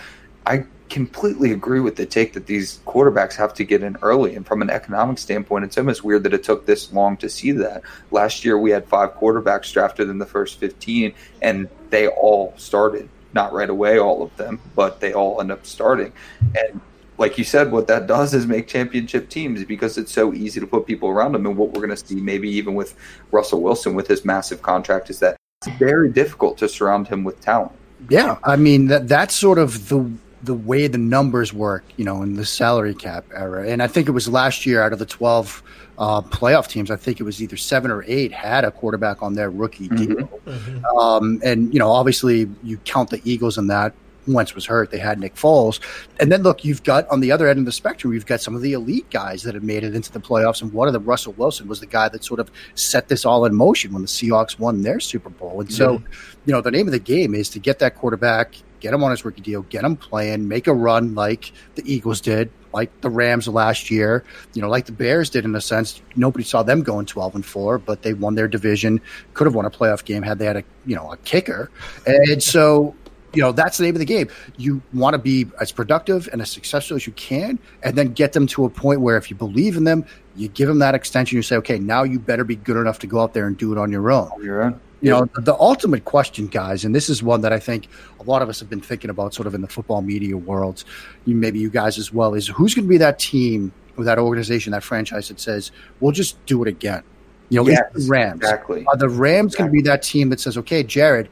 I 0.46 0.66
completely 0.88 1.50
agree 1.50 1.80
with 1.80 1.96
the 1.96 2.06
take 2.06 2.32
that 2.34 2.46
these 2.46 2.78
quarterbacks 2.86 3.34
have 3.34 3.52
to 3.54 3.64
get 3.64 3.82
in 3.82 3.96
early. 4.02 4.36
And 4.36 4.46
from 4.46 4.62
an 4.62 4.70
economic 4.70 5.18
standpoint, 5.18 5.64
it's 5.64 5.76
almost 5.76 6.04
weird 6.04 6.22
that 6.22 6.32
it 6.32 6.44
took 6.44 6.64
this 6.64 6.92
long 6.92 7.16
to 7.16 7.28
see 7.28 7.50
that. 7.52 7.82
Last 8.12 8.44
year, 8.44 8.56
we 8.56 8.70
had 8.70 8.86
five 8.86 9.14
quarterbacks 9.14 9.72
drafted 9.72 10.08
in 10.08 10.18
the 10.18 10.26
first 10.26 10.60
15, 10.60 11.12
and 11.42 11.68
they 11.90 12.06
all 12.06 12.54
started. 12.56 13.08
Not 13.32 13.52
right 13.52 13.68
away, 13.68 13.98
all 13.98 14.22
of 14.22 14.36
them, 14.36 14.60
but 14.76 15.00
they 15.00 15.12
all 15.12 15.40
end 15.40 15.50
up 15.50 15.66
starting. 15.66 16.12
And 16.40 16.80
like 17.18 17.38
you 17.38 17.44
said, 17.44 17.72
what 17.72 17.86
that 17.88 18.06
does 18.06 18.34
is 18.34 18.46
make 18.46 18.66
championship 18.66 19.28
teams 19.28 19.64
because 19.64 19.96
it's 19.98 20.12
so 20.12 20.32
easy 20.32 20.60
to 20.60 20.66
put 20.66 20.86
people 20.86 21.08
around 21.08 21.32
them. 21.32 21.46
And 21.46 21.56
what 21.56 21.70
we're 21.70 21.86
going 21.86 21.96
to 21.96 21.96
see, 21.96 22.16
maybe 22.16 22.48
even 22.48 22.74
with 22.74 22.94
Russell 23.30 23.62
Wilson 23.62 23.94
with 23.94 24.06
his 24.06 24.24
massive 24.24 24.62
contract, 24.62 25.10
is 25.10 25.18
that 25.20 25.36
it's 25.62 25.76
very 25.78 26.10
difficult 26.10 26.58
to 26.58 26.68
surround 26.68 27.08
him 27.08 27.24
with 27.24 27.40
talent. 27.40 27.72
Yeah, 28.10 28.38
I 28.44 28.56
mean 28.56 28.88
that 28.88 29.08
that's 29.08 29.34
sort 29.34 29.58
of 29.58 29.88
the 29.88 30.10
the 30.42 30.54
way 30.54 30.86
the 30.86 30.98
numbers 30.98 31.52
work, 31.52 31.84
you 31.96 32.04
know, 32.04 32.22
in 32.22 32.34
the 32.34 32.44
salary 32.44 32.94
cap 32.94 33.24
era. 33.34 33.68
And 33.68 33.82
I 33.82 33.86
think 33.86 34.08
it 34.08 34.12
was 34.12 34.28
last 34.28 34.64
year 34.64 34.82
out 34.82 34.92
of 34.92 34.98
the 34.98 35.06
12 35.06 35.62
uh, 35.98 36.20
playoff 36.22 36.68
teams, 36.68 36.90
I 36.90 36.96
think 36.96 37.20
it 37.20 37.24
was 37.24 37.42
either 37.42 37.56
seven 37.56 37.90
or 37.90 38.04
eight 38.06 38.32
had 38.32 38.64
a 38.64 38.70
quarterback 38.70 39.22
on 39.22 39.34
their 39.34 39.50
rookie 39.50 39.88
mm-hmm. 39.88 40.14
deal. 40.14 40.40
Mm-hmm. 40.46 40.84
Um, 40.98 41.40
and, 41.42 41.72
you 41.72 41.80
know, 41.80 41.90
obviously 41.90 42.48
you 42.62 42.78
count 42.78 43.10
the 43.10 43.20
Eagles 43.24 43.58
in 43.58 43.66
that. 43.68 43.94
Wentz 44.26 44.54
was 44.54 44.66
hurt. 44.66 44.90
They 44.90 44.98
had 44.98 45.18
Nick 45.18 45.34
Foles. 45.34 45.80
And 46.20 46.30
then 46.30 46.42
look, 46.42 46.64
you've 46.64 46.82
got 46.82 47.08
on 47.08 47.20
the 47.20 47.32
other 47.32 47.48
end 47.48 47.58
of 47.58 47.64
the 47.64 47.72
spectrum, 47.72 48.12
you've 48.12 48.26
got 48.26 48.40
some 48.40 48.54
of 48.54 48.62
the 48.62 48.72
elite 48.72 49.08
guys 49.10 49.42
that 49.44 49.54
have 49.54 49.64
made 49.64 49.84
it 49.84 49.94
into 49.94 50.12
the 50.12 50.20
playoffs. 50.20 50.62
And 50.62 50.72
one 50.72 50.88
of 50.88 50.94
them, 50.94 51.04
Russell 51.04 51.34
Wilson, 51.34 51.68
was 51.68 51.80
the 51.80 51.86
guy 51.86 52.08
that 52.08 52.24
sort 52.24 52.40
of 52.40 52.50
set 52.74 53.08
this 53.08 53.24
all 53.24 53.44
in 53.44 53.54
motion 53.54 53.92
when 53.92 54.02
the 54.02 54.08
Seahawks 54.08 54.58
won 54.58 54.82
their 54.82 55.00
Super 55.00 55.30
Bowl. 55.30 55.60
And 55.60 55.72
so, 55.72 55.98
mm-hmm. 55.98 56.12
you 56.46 56.52
know, 56.52 56.60
the 56.60 56.70
name 56.70 56.86
of 56.86 56.92
the 56.92 56.98
game 56.98 57.34
is 57.34 57.48
to 57.50 57.58
get 57.58 57.78
that 57.80 57.96
quarterback 57.96 58.56
get 58.80 58.94
him 58.94 59.02
on 59.02 59.10
his 59.10 59.24
rookie 59.24 59.40
deal, 59.40 59.62
get 59.62 59.84
him 59.84 59.96
playing, 59.96 60.46
make 60.46 60.66
a 60.66 60.74
run 60.74 61.14
like 61.14 61.52
the 61.74 61.92
Eagles 61.92 62.20
did, 62.20 62.50
like 62.72 63.00
the 63.00 63.10
Rams 63.10 63.48
last 63.48 63.90
year, 63.90 64.24
you 64.54 64.62
know, 64.62 64.68
like 64.68 64.86
the 64.86 64.92
Bears 64.92 65.30
did 65.30 65.44
in 65.44 65.54
a 65.54 65.60
sense. 65.60 66.00
Nobody 66.14 66.44
saw 66.44 66.62
them 66.62 66.82
going 66.82 67.06
12 67.06 67.36
and 67.36 67.46
4, 67.46 67.78
but 67.78 68.02
they 68.02 68.14
won 68.14 68.34
their 68.34 68.48
division, 68.48 69.00
could 69.34 69.46
have 69.46 69.54
won 69.54 69.64
a 69.64 69.70
playoff 69.70 70.04
game 70.04 70.22
had 70.22 70.38
they 70.38 70.46
had 70.46 70.56
a, 70.56 70.64
you 70.84 70.94
know, 70.94 71.10
a 71.10 71.16
kicker. 71.18 71.70
And 72.06 72.42
so, 72.42 72.94
you 73.36 73.42
know, 73.42 73.52
that's 73.52 73.78
the 73.78 73.84
name 73.84 73.94
of 73.94 73.98
the 73.98 74.06
game. 74.06 74.28
You 74.56 74.82
want 74.92 75.14
to 75.14 75.18
be 75.18 75.46
as 75.60 75.70
productive 75.70 76.28
and 76.32 76.40
as 76.40 76.50
successful 76.50 76.96
as 76.96 77.06
you 77.06 77.12
can, 77.12 77.58
and 77.82 77.96
then 77.96 78.12
get 78.12 78.32
them 78.32 78.46
to 78.48 78.64
a 78.64 78.70
point 78.70 79.00
where 79.00 79.16
if 79.16 79.30
you 79.30 79.36
believe 79.36 79.76
in 79.76 79.84
them, 79.84 80.04
you 80.34 80.48
give 80.48 80.68
them 80.68 80.78
that 80.80 80.94
extension. 80.94 81.36
You 81.36 81.42
say, 81.42 81.56
okay, 81.56 81.78
now 81.78 82.02
you 82.02 82.18
better 82.18 82.44
be 82.44 82.56
good 82.56 82.76
enough 82.76 82.98
to 83.00 83.06
go 83.06 83.20
out 83.20 83.34
there 83.34 83.46
and 83.46 83.56
do 83.56 83.72
it 83.72 83.78
on 83.78 83.92
your 83.92 84.10
own. 84.10 84.28
On 84.32 84.42
your 84.42 84.62
own. 84.62 84.80
You 85.02 85.10
know, 85.10 85.26
the 85.36 85.54
ultimate 85.54 86.06
question, 86.06 86.46
guys, 86.46 86.84
and 86.84 86.94
this 86.94 87.10
is 87.10 87.22
one 87.22 87.42
that 87.42 87.52
I 87.52 87.58
think 87.58 87.88
a 88.18 88.22
lot 88.22 88.40
of 88.40 88.48
us 88.48 88.58
have 88.60 88.70
been 88.70 88.80
thinking 88.80 89.10
about 89.10 89.34
sort 89.34 89.46
of 89.46 89.54
in 89.54 89.60
the 89.60 89.68
football 89.68 90.00
media 90.00 90.36
world, 90.36 90.84
maybe 91.26 91.58
you 91.58 91.68
guys 91.68 91.98
as 91.98 92.12
well, 92.12 92.34
is 92.34 92.48
who's 92.48 92.74
going 92.74 92.86
to 92.86 92.88
be 92.88 92.96
that 92.96 93.18
team 93.18 93.72
or 93.98 94.04
that 94.04 94.18
organization, 94.18 94.72
that 94.72 94.82
franchise 94.82 95.28
that 95.28 95.38
says, 95.38 95.70
we'll 96.00 96.12
just 96.12 96.44
do 96.46 96.62
it 96.62 96.68
again? 96.68 97.02
You 97.50 97.62
know, 97.62 97.70
yes, 97.70 97.82
the 97.92 98.08
Rams. 98.08 98.40
Exactly. 98.40 98.84
Are 98.86 98.96
the 98.96 99.08
Rams 99.08 99.52
exactly. 99.52 99.58
going 99.58 99.70
to 99.70 99.82
be 99.84 99.88
that 99.90 100.02
team 100.02 100.30
that 100.30 100.40
says, 100.40 100.56
okay, 100.58 100.82
Jared, 100.82 101.28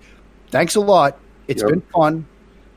thanks 0.51 0.77
a 0.77 0.81
lot. 0.81 1.19
It's 1.49 1.63
yep. 1.63 1.71
been 1.71 1.81
fun 1.93 2.27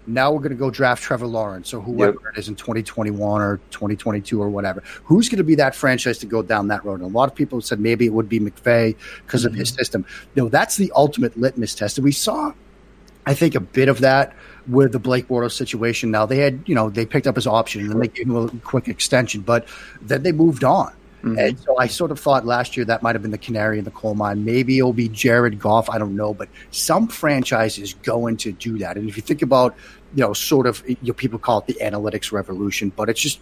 now 0.07 0.31
we're 0.31 0.39
going 0.39 0.51
to 0.51 0.55
go 0.55 0.71
draft 0.71 1.03
Trevor 1.03 1.27
Lawrence 1.27 1.73
or 1.73 1.81
whoever 1.81 2.17
yep. 2.23 2.33
it 2.33 2.39
is 2.39 2.47
in 2.47 2.55
2021 2.55 3.41
or 3.41 3.57
2022 3.71 4.41
or 4.41 4.49
whatever. 4.49 4.81
Who's 5.03 5.27
going 5.27 5.37
to 5.37 5.43
be 5.43 5.55
that 5.55 5.75
franchise 5.75 6.17
to 6.19 6.25
go 6.25 6.41
down 6.41 6.69
that 6.69 6.83
road? 6.85 7.01
And 7.01 7.11
a 7.11 7.13
lot 7.13 7.29
of 7.29 7.35
people 7.35 7.61
said 7.61 7.79
maybe 7.79 8.05
it 8.05 8.13
would 8.13 8.29
be 8.29 8.39
McVay 8.39 8.95
because 9.25 9.41
mm-hmm. 9.41 9.49
of 9.49 9.55
his 9.55 9.69
mm-hmm. 9.69 9.77
system. 9.77 10.05
No, 10.35 10.47
that's 10.47 10.77
the 10.77 10.91
ultimate 10.95 11.37
litmus 11.37 11.75
test. 11.75 11.97
And 11.97 12.05
we 12.05 12.13
saw, 12.13 12.53
I 13.25 13.33
think, 13.33 13.53
a 13.55 13.59
bit 13.59 13.89
of 13.89 13.99
that 13.99 14.33
with 14.67 14.93
the 14.93 14.99
Blake 14.99 15.27
Bortles 15.27 15.51
situation. 15.51 16.09
Now 16.09 16.25
they 16.25 16.37
had, 16.37 16.63
you 16.65 16.75
know, 16.75 16.89
they 16.89 17.05
picked 17.05 17.27
up 17.27 17.35
his 17.35 17.47
option 17.47 17.91
and 17.91 18.01
they 18.01 18.07
gave 18.07 18.27
him 18.27 18.35
a 18.37 18.49
quick 18.63 18.87
extension, 18.87 19.41
but 19.41 19.67
then 20.01 20.23
they 20.23 20.31
moved 20.31 20.63
on. 20.63 20.93
Mm-hmm. 21.31 21.39
And 21.39 21.59
so 21.59 21.77
I 21.77 21.87
sort 21.87 22.11
of 22.11 22.19
thought 22.19 22.45
last 22.45 22.77
year 22.77 22.85
that 22.85 23.03
might 23.03 23.15
have 23.15 23.21
been 23.21 23.31
the 23.31 23.37
canary 23.37 23.79
in 23.79 23.85
the 23.85 23.91
coal 23.91 24.15
mine. 24.15 24.45
Maybe 24.45 24.77
it'll 24.77 24.93
be 24.93 25.09
Jared 25.09 25.59
Goff. 25.59 25.89
I 25.89 25.97
don't 25.97 26.15
know, 26.15 26.33
but 26.33 26.49
some 26.71 27.07
franchise 27.07 27.77
is 27.77 27.93
going 27.95 28.37
to 28.37 28.51
do 28.51 28.77
that. 28.79 28.97
And 28.97 29.09
if 29.09 29.17
you 29.17 29.23
think 29.23 29.41
about, 29.41 29.75
you 30.15 30.21
know, 30.21 30.33
sort 30.33 30.67
of, 30.67 30.83
you 30.87 30.97
know, 31.01 31.13
people 31.13 31.39
call 31.39 31.59
it 31.59 31.67
the 31.67 31.75
analytics 31.75 32.31
revolution, 32.31 32.91
but 32.95 33.09
it's 33.09 33.21
just 33.21 33.39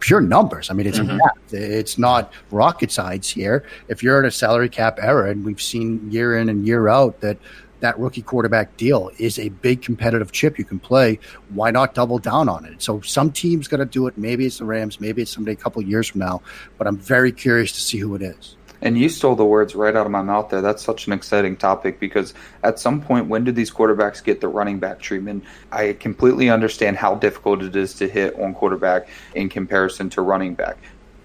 pure 0.00 0.20
numbers. 0.20 0.70
I 0.70 0.74
mean, 0.74 0.86
it's 0.86 0.98
mm-hmm. 0.98 1.16
math. 1.16 1.52
It's 1.52 1.98
not 1.98 2.32
rocket 2.50 2.90
science 2.92 3.28
here. 3.28 3.64
If 3.88 4.02
you're 4.02 4.18
in 4.20 4.26
a 4.26 4.30
salary 4.30 4.68
cap 4.68 4.98
era, 5.00 5.30
and 5.30 5.44
we've 5.44 5.60
seen 5.60 6.10
year 6.10 6.38
in 6.38 6.48
and 6.48 6.66
year 6.66 6.88
out 6.88 7.20
that 7.20 7.38
that 7.80 7.98
rookie 7.98 8.22
quarterback 8.22 8.76
deal 8.76 9.10
is 9.18 9.38
a 9.38 9.48
big 9.48 9.82
competitive 9.82 10.32
chip 10.32 10.58
you 10.58 10.64
can 10.64 10.78
play. 10.78 11.18
Why 11.50 11.70
not 11.70 11.94
double 11.94 12.18
down 12.18 12.48
on 12.48 12.64
it? 12.64 12.82
So 12.82 13.00
some 13.00 13.32
team's 13.32 13.68
going 13.68 13.80
to 13.80 13.86
do 13.86 14.06
it. 14.06 14.18
Maybe 14.18 14.46
it's 14.46 14.58
the 14.58 14.64
Rams. 14.64 15.00
Maybe 15.00 15.22
it's 15.22 15.30
somebody 15.30 15.52
a 15.54 15.56
couple 15.56 15.82
years 15.82 16.08
from 16.08 16.20
now. 16.20 16.42
But 16.76 16.86
I'm 16.86 16.96
very 16.96 17.32
curious 17.32 17.72
to 17.72 17.80
see 17.80 17.98
who 17.98 18.14
it 18.14 18.22
is. 18.22 18.56
And 18.80 18.96
you 18.96 19.08
stole 19.08 19.34
the 19.34 19.44
words 19.44 19.74
right 19.74 19.94
out 19.96 20.06
of 20.06 20.12
my 20.12 20.22
mouth 20.22 20.50
there. 20.50 20.60
That's 20.60 20.84
such 20.84 21.08
an 21.08 21.12
exciting 21.12 21.56
topic 21.56 21.98
because 21.98 22.32
at 22.62 22.78
some 22.78 23.00
point, 23.00 23.26
when 23.26 23.42
do 23.42 23.50
these 23.50 23.72
quarterbacks 23.72 24.22
get 24.22 24.40
the 24.40 24.46
running 24.46 24.78
back 24.78 25.00
treatment? 25.00 25.44
I 25.72 25.94
completely 25.94 26.48
understand 26.48 26.96
how 26.96 27.16
difficult 27.16 27.62
it 27.62 27.74
is 27.74 27.94
to 27.94 28.08
hit 28.08 28.38
on 28.38 28.54
quarterback 28.54 29.08
in 29.34 29.48
comparison 29.48 30.10
to 30.10 30.22
running 30.22 30.54
back 30.54 30.78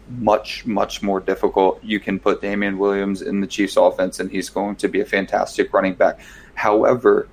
much, 0.10 0.66
much 0.66 1.02
more 1.02 1.20
difficult. 1.20 1.84
You 1.84 2.00
can 2.00 2.20
put 2.20 2.42
Damien 2.42 2.78
Williams 2.78 3.22
in 3.22 3.42
the 3.42 3.48
Chiefs 3.48 3.78
offense 3.78 4.20
and 4.20 4.30
he's 4.30 4.50
going 4.50 4.76
to 4.78 4.88
be 4.88 5.02
a 5.02 5.06
fantastic 5.06 5.74
running 5.74 5.94
back. 5.94 6.20
However, 6.56 7.28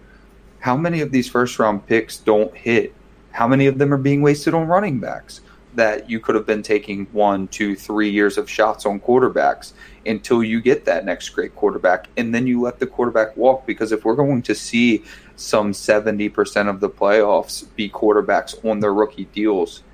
how 0.61 0.77
many 0.77 1.01
of 1.01 1.11
these 1.11 1.29
first 1.29 1.59
round 1.59 1.87
picks 1.87 2.19
don't 2.19 2.55
hit? 2.55 2.95
How 3.33 3.49
many 3.49 3.67
of 3.67 3.79
them 3.79 3.93
are 3.95 3.99
being 3.99 4.23
wasted 4.23 4.55
on 4.55 4.67
running 4.67 5.01
backs? 5.01 5.41
That 5.75 6.11
you 6.11 6.19
could 6.19 6.35
have 6.35 6.47
been 6.47 6.63
taking 6.63 7.07
one, 7.13 7.47
two, 7.49 7.77
three 7.77 8.11
years 8.11 8.37
of 8.37 8.51
shots 8.51 8.87
on 8.87 8.99
quarterbacks 8.99 9.73
until 10.05 10.43
you 10.43 10.61
get 10.61 10.85
that 10.87 11.05
next 11.05 11.29
great 11.29 11.55
quarterback. 11.55 12.09
And 12.17 12.35
then 12.35 12.47
you 12.47 12.61
let 12.61 12.81
the 12.81 12.87
quarterback 12.87 13.37
walk. 13.37 13.67
Because 13.67 13.93
if 13.93 14.05
we're 14.05 14.17
going 14.17 14.43
to 14.43 14.55
see 14.55 15.05
some 15.37 15.73
70% 15.73 16.69
of 16.69 16.81
the 16.81 16.91
playoffs 16.91 17.67
be 17.77 17.89
quarterbacks 17.89 18.63
on 18.65 18.81
their 18.81 18.93
rookie 18.93 19.27
deals, 19.27 19.85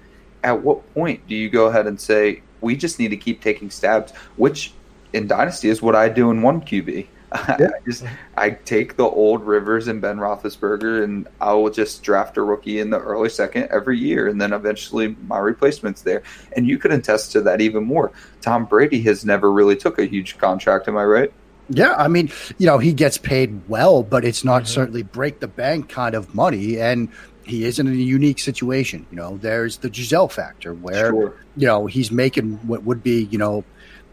at 0.43 0.63
what 0.63 0.95
point 0.95 1.27
do 1.29 1.35
you 1.35 1.51
go 1.51 1.67
ahead 1.67 1.87
and 1.87 2.01
say, 2.01 2.43
we 2.61 2.75
just 2.75 2.99
need 2.99 3.09
to 3.09 3.17
keep 3.17 3.43
taking 3.43 3.71
stabs, 3.71 4.13
which 4.37 4.73
in 5.13 5.27
Dynasty 5.27 5.69
is 5.69 5.83
what 5.83 5.95
I 5.95 6.09
do 6.09 6.31
in 6.31 6.41
one 6.43 6.61
QB. 6.61 7.07
Yeah. 7.33 7.69
I 7.77 7.85
just 7.85 8.05
I 8.37 8.51
take 8.51 8.97
the 8.97 9.05
old 9.05 9.45
Rivers 9.45 9.89
and 9.89 10.01
Ben 10.01 10.19
Roethlisberger, 10.19 11.03
and 11.03 11.29
I 11.41 11.53
will 11.55 11.71
just 11.71 12.03
draft 12.03 12.37
a 12.37 12.43
rookie 12.43 12.81
in 12.81 12.91
the 12.91 12.99
early 12.99 13.29
second 13.29 13.69
every 13.71 13.99
year, 13.99 14.29
and 14.29 14.41
then 14.41 14.53
eventually 14.53 15.17
my 15.27 15.39
replacement's 15.39 16.03
there. 16.03 16.23
And 16.57 16.67
you 16.67 16.79
could 16.79 16.93
attest 16.93 17.33
to 17.33 17.41
that 17.43 17.61
even 17.61 17.85
more. 17.85 18.13
Tom 18.41 18.65
Brady 18.65 19.03
has 19.03 19.25
never 19.25 19.51
really 19.51 19.77
took 19.77 19.99
a 19.99 20.07
huge 20.07 20.39
contract. 20.39 20.89
Am 20.89 20.97
I 20.97 21.05
right? 21.05 21.33
Yeah, 21.69 21.95
I 21.97 22.07
mean, 22.07 22.31
you 22.59 22.67
know, 22.67 22.79
he 22.79 22.93
gets 22.93 23.19
paid 23.19 23.69
well, 23.69 24.05
but 24.05 24.25
it's 24.25 24.45
not 24.45 24.63
mm-hmm. 24.63 24.75
certainly 24.75 25.03
break 25.03 25.41
the 25.41 25.49
bank 25.49 25.89
kind 25.89 26.15
of 26.15 26.33
money, 26.35 26.79
and 26.79 27.09
he 27.47 27.65
is 27.65 27.79
in 27.79 27.87
a 27.89 27.93
unique 27.93 28.39
situation. 28.39 29.07
You 29.11 29.17
know, 29.17 29.37
there's 29.37 29.79
the 29.79 29.91
Gisele 29.91 30.29
factor 30.29 30.75
where 30.75 31.11
sure. 31.11 31.35
you 31.57 31.67
know 31.67 31.87
he's 31.87 32.11
making 32.11 32.55
what 32.67 32.85
would 32.85 33.03
be 33.03 33.25
you 33.25 33.39
know 33.39 33.65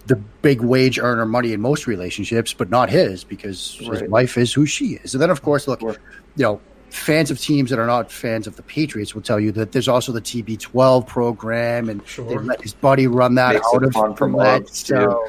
the 0.07 0.15
big 0.41 0.61
wage 0.61 0.99
earner 0.99 1.25
money 1.25 1.53
in 1.53 1.61
most 1.61 1.87
relationships, 1.87 2.53
but 2.53 2.69
not 2.69 2.89
his 2.89 3.23
because 3.23 3.79
right. 3.81 4.01
his 4.01 4.09
wife 4.09 4.37
is 4.37 4.53
who 4.53 4.65
she 4.65 4.95
is. 4.95 5.13
And 5.13 5.21
then, 5.21 5.29
of 5.29 5.41
course, 5.41 5.67
look, 5.67 5.81
you 5.81 5.97
know, 6.37 6.59
fans 6.89 7.31
of 7.31 7.39
teams 7.39 7.69
that 7.69 7.79
are 7.79 7.87
not 7.87 8.11
fans 8.11 8.45
of 8.45 8.55
the 8.55 8.61
Patriots 8.63 9.15
will 9.15 9.21
tell 9.21 9.39
you 9.39 9.51
that 9.53 9.71
there's 9.71 9.87
also 9.87 10.11
the 10.11 10.21
TB12 10.21 11.07
program, 11.07 11.89
and 11.89 12.05
sure. 12.07 12.25
they 12.25 12.37
let 12.37 12.61
his 12.61 12.73
buddy 12.73 13.07
run 13.07 13.35
that 13.35 13.53
Makes 13.53 13.67
out 13.73 13.83
of 13.83 14.17
from 14.17 14.33
that. 14.33 14.69
So, 14.69 15.27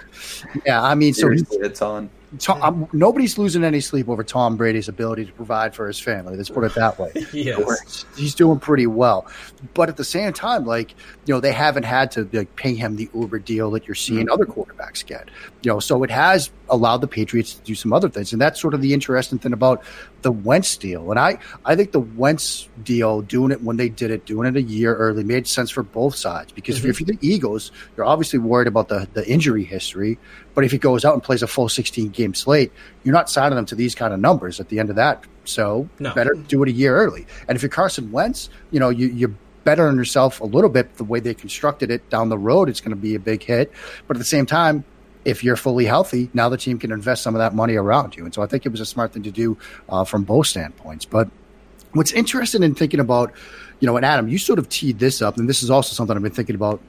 yeah, 0.67 0.83
I 0.83 0.95
mean, 0.95 1.15
Seriously, 1.15 1.59
so 1.59 1.65
it's 1.65 1.83
on. 1.83 2.11
Tom, 2.39 2.63
I'm, 2.63 2.89
nobody's 2.93 3.39
losing 3.39 3.65
any 3.65 3.81
sleep 3.81 4.09
over 4.09 4.25
Tom 4.25 4.57
Brady's 4.57 4.89
ability 4.89 5.25
to 5.27 5.33
provide 5.33 5.75
for 5.75 5.87
his 5.87 5.99
family. 5.99 6.37
Let's 6.37 6.51
put 6.51 6.65
it 6.65 6.75
that 6.75 6.99
way. 6.99 7.13
yes. 7.33 8.05
He's 8.17 8.35
doing 8.35 8.59
pretty 8.59 8.87
well. 8.87 9.27
But 9.75 9.89
at 9.89 9.97
the 9.97 10.05
same 10.05 10.33
time, 10.33 10.65
like, 10.65 10.95
you 11.27 11.35
know, 11.35 11.41
they 11.41 11.53
haven't 11.53 11.85
had 11.85 12.11
to 12.13 12.29
like 12.33 12.55
pay 12.57 12.75
him 12.75 12.97
the 12.97 13.09
Uber 13.15 13.39
deal 13.41 13.71
that 13.73 13.87
you're 13.87 13.95
seeing 13.95 14.27
mm-hmm. 14.27 14.33
other 14.33 14.47
quarterbacks 14.47 15.05
get. 15.05 15.29
You 15.63 15.73
know, 15.73 15.81
so 15.81 16.03
it 16.03 16.11
has 16.11 16.51
allowed 16.69 16.99
the 16.99 17.09
Patriots 17.09 17.55
to 17.55 17.63
do 17.63 17.75
some 17.75 17.93
other 17.93 18.09
things. 18.09 18.33
And 18.33 18.41
that's 18.41 18.61
sort 18.61 18.75
of 18.75 18.81
the 18.81 18.93
interesting 18.95 19.39
thing 19.39 19.53
about 19.53 19.83
the 20.25 20.33
Wentz 20.33 20.77
deal. 20.77 21.11
And 21.11 21.21
I, 21.21 21.39
I 21.65 21.77
think 21.77 21.93
the 21.93 22.01
Wentz 22.01 22.69
deal, 22.83 23.21
doing 23.23 23.53
it 23.53 23.63
when 23.63 23.77
they 23.77 23.89
did 23.89 24.11
it, 24.11 24.27
doing 24.27 24.49
it 24.49 24.57
a 24.57 24.63
year 24.63 24.95
early, 24.97 25.23
made 25.23 25.47
sense 25.47 25.71
for 25.71 25.83
both 25.85 26.17
sides. 26.17 26.51
Because 26.51 26.81
Mhm. 26.81 26.89
if 26.89 27.01
you're 27.01 27.07
the 27.07 27.19
Eagles, 27.21 27.71
you're 27.97 28.07
obviously 28.07 28.39
worried 28.41 28.67
about 28.67 28.89
the, 28.89 29.07
the 29.13 29.25
injury 29.29 29.63
history. 29.63 30.19
But 30.55 30.65
if 30.65 30.73
he 30.73 30.79
goes 30.79 31.05
out 31.05 31.13
and 31.15 31.23
plays 31.23 31.43
a 31.43 31.47
full 31.47 31.69
16 31.69 32.09
game 32.09 32.35
slate, 32.35 32.73
you're 33.05 33.13
not 33.15 33.31
signing 33.31 33.55
them 33.57 33.67
to 33.67 33.75
these 33.77 33.95
kind 33.95 34.13
of 34.13 34.19
numbers 34.19 34.59
at 34.59 34.69
the 34.71 34.81
end 34.81 34.91
of 34.91 34.97
that. 34.97 35.23
So 35.45 35.89
No. 36.01 36.13
better 36.15 36.35
do 36.35 36.63
it 36.63 36.69
a 36.69 36.73
year 36.73 36.97
early. 36.97 37.27
And 37.47 37.55
if 37.55 37.63
you're 37.63 37.69
Carson 37.69 38.11
Wentz, 38.11 38.49
you 38.73 38.81
know, 38.81 38.89
you, 38.89 39.07
you're 39.09 39.35
better 39.65 39.87
on 39.89 39.97
yourself 39.97 40.41
a 40.41 40.45
little 40.47 40.71
bit. 40.71 40.97
The 40.97 41.05
way 41.05 41.21
they 41.21 41.35
constructed 41.35 41.91
it 41.91 42.09
down 42.11 42.29
the 42.29 42.39
road, 42.39 42.69
it's 42.69 42.81
going 42.81 42.91
to 42.91 42.97
be 42.97 43.15
a 43.15 43.19
big 43.21 43.43
hit. 43.43 43.71
But 44.09 44.17
at 44.17 44.19
the 44.19 44.25
same 44.25 44.47
time, 44.47 44.85
if 45.25 45.43
you're 45.43 45.57
fully 45.57 45.85
healthy, 45.85 46.31
now 46.35 46.49
the 46.49 46.57
team 46.57 46.79
can 46.79 46.93
invest 46.93 47.23
some 47.23 47.35
of 47.35 47.39
that 47.39 47.55
money 47.55 47.77
around 47.77 48.17
you. 48.17 48.25
And 48.25 48.35
so 48.35 48.43
I 48.43 48.47
think 48.47 48.67
it 48.67 48.71
was 48.71 48.81
a 48.81 48.87
smart 48.87 49.13
thing 49.13 49.23
to 49.23 49.31
do 49.31 49.57
uh, 49.89 50.05
from 50.05 50.25
both 50.25 50.47
standpoints. 50.47 51.05
But 51.05 51.29
what's 51.93 52.13
interesting 52.13 52.63
in 52.63 52.75
thinking 52.75 53.01
about, 53.01 53.33
you 53.81 53.87
know, 53.87 53.97
and 53.97 54.05
Adam, 54.05 54.29
you 54.29 54.39
sort 54.39 54.59
of 54.59 54.69
teed 54.69 54.99
this 54.99 55.23
up, 55.23 55.37
and 55.39 55.49
this 55.49 55.63
is 55.63 55.71
also 55.71 55.95
something 55.95 56.17
I've 56.17 56.23
been 56.23 56.33
thinking 56.33 56.57
about 56.57 56.81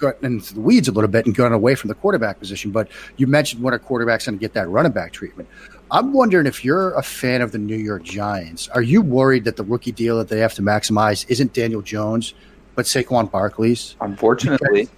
getting 0.00 0.24
into 0.24 0.54
the 0.54 0.60
weeds 0.60 0.88
a 0.88 0.92
little 0.92 1.10
bit 1.10 1.26
and 1.26 1.34
going 1.34 1.52
away 1.52 1.74
from 1.74 1.88
the 1.88 1.94
quarterback 1.94 2.38
position, 2.38 2.70
but 2.70 2.88
you 3.16 3.26
mentioned 3.26 3.62
when 3.62 3.74
a 3.74 3.78
quarterback's 3.78 4.26
going 4.26 4.38
to 4.38 4.40
get 4.40 4.52
that 4.52 4.68
running 4.68 4.92
back 4.92 5.12
treatment. 5.12 5.48
I'm 5.90 6.12
wondering 6.12 6.46
if 6.46 6.64
you're 6.64 6.94
a 6.94 7.02
fan 7.02 7.42
of 7.42 7.52
the 7.52 7.58
New 7.58 7.76
York 7.76 8.02
Giants, 8.02 8.68
are 8.68 8.82
you 8.82 9.02
worried 9.02 9.44
that 9.44 9.56
the 9.56 9.64
rookie 9.64 9.92
deal 9.92 10.18
that 10.18 10.28
they 10.28 10.38
have 10.38 10.54
to 10.54 10.62
maximize 10.62 11.28
isn't 11.28 11.52
Daniel 11.52 11.82
Jones, 11.82 12.34
but 12.74 12.86
Saquon 12.86 13.30
Barkley's? 13.30 13.96
Unfortunately, 14.00 14.88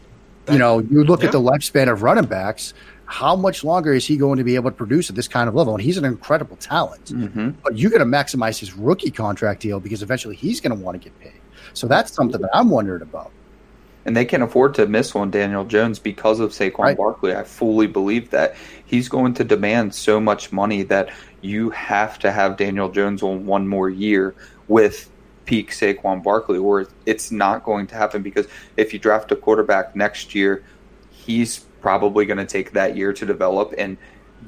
you 0.50 0.58
know, 0.58 0.78
you 0.80 1.04
look 1.04 1.20
Yeah. 1.20 1.26
at 1.26 1.32
the 1.32 1.40
lifespan 1.40 1.90
of 1.90 2.02
running 2.02 2.24
backs. 2.26 2.74
How 3.06 3.34
much 3.36 3.64
longer 3.64 3.94
is 3.94 4.04
he 4.06 4.16
going 4.18 4.36
to 4.36 4.44
be 4.44 4.54
able 4.54 4.70
to 4.70 4.76
produce 4.76 5.08
at 5.08 5.16
this 5.16 5.28
kind 5.28 5.48
of 5.48 5.54
level? 5.54 5.74
And 5.74 5.82
he's 5.82 5.96
an 5.96 6.04
incredible 6.04 6.56
talent. 6.56 7.06
Mhm. 7.06 7.54
But 7.64 7.78
you're 7.78 7.90
going 7.90 8.00
to 8.00 8.06
maximize 8.18 8.58
his 8.58 8.76
rookie 8.76 9.10
contract 9.10 9.62
deal 9.62 9.80
because 9.80 10.02
eventually 10.02 10.36
he's 10.36 10.60
going 10.60 10.76
to 10.76 10.84
want 10.84 11.00
to 11.00 11.08
get 11.08 11.18
paid. 11.20 11.32
So 11.72 11.86
that's 11.86 12.12
something 12.12 12.40
that 12.42 12.50
I'm 12.54 12.70
wondering 12.70 13.02
about. 13.02 13.30
and 14.06 14.16
they 14.16 14.24
can 14.24 14.40
afford 14.40 14.72
to 14.74 14.86
miss 14.86 15.14
on 15.14 15.30
Daniel 15.30 15.66
Jones 15.66 15.98
because 15.98 16.40
of 16.40 16.50
Saquon 16.52 16.78
Right. 16.78 16.96
Barkley. 16.96 17.34
I 17.36 17.42
fully 17.42 17.86
believe 17.86 18.30
that 18.30 18.54
he's 18.86 19.06
going 19.06 19.34
to 19.34 19.44
demand 19.44 19.94
so 19.94 20.18
much 20.18 20.50
money 20.50 20.82
that 20.84 21.10
you 21.42 21.68
have 21.70 22.18
to 22.20 22.32
have 22.32 22.56
Daniel 22.56 22.88
Jones 22.88 23.22
on 23.22 23.44
one 23.44 23.68
more 23.68 23.90
year 23.90 24.34
with 24.66 25.10
peak 25.48 25.70
Saquon 25.70 26.22
Barkley, 26.22 26.58
or 26.58 26.86
it's 27.06 27.32
not 27.32 27.64
going 27.64 27.86
to 27.86 27.94
happen 27.94 28.22
because 28.22 28.46
if 28.76 28.92
you 28.92 28.98
draft 28.98 29.32
a 29.32 29.36
quarterback 29.36 29.96
next 29.96 30.34
year, 30.34 30.62
he's 31.10 31.60
probably 31.80 32.26
going 32.26 32.36
to 32.36 32.44
take 32.44 32.72
that 32.72 32.98
year 32.98 33.14
to 33.14 33.24
develop 33.24 33.72
and 33.78 33.96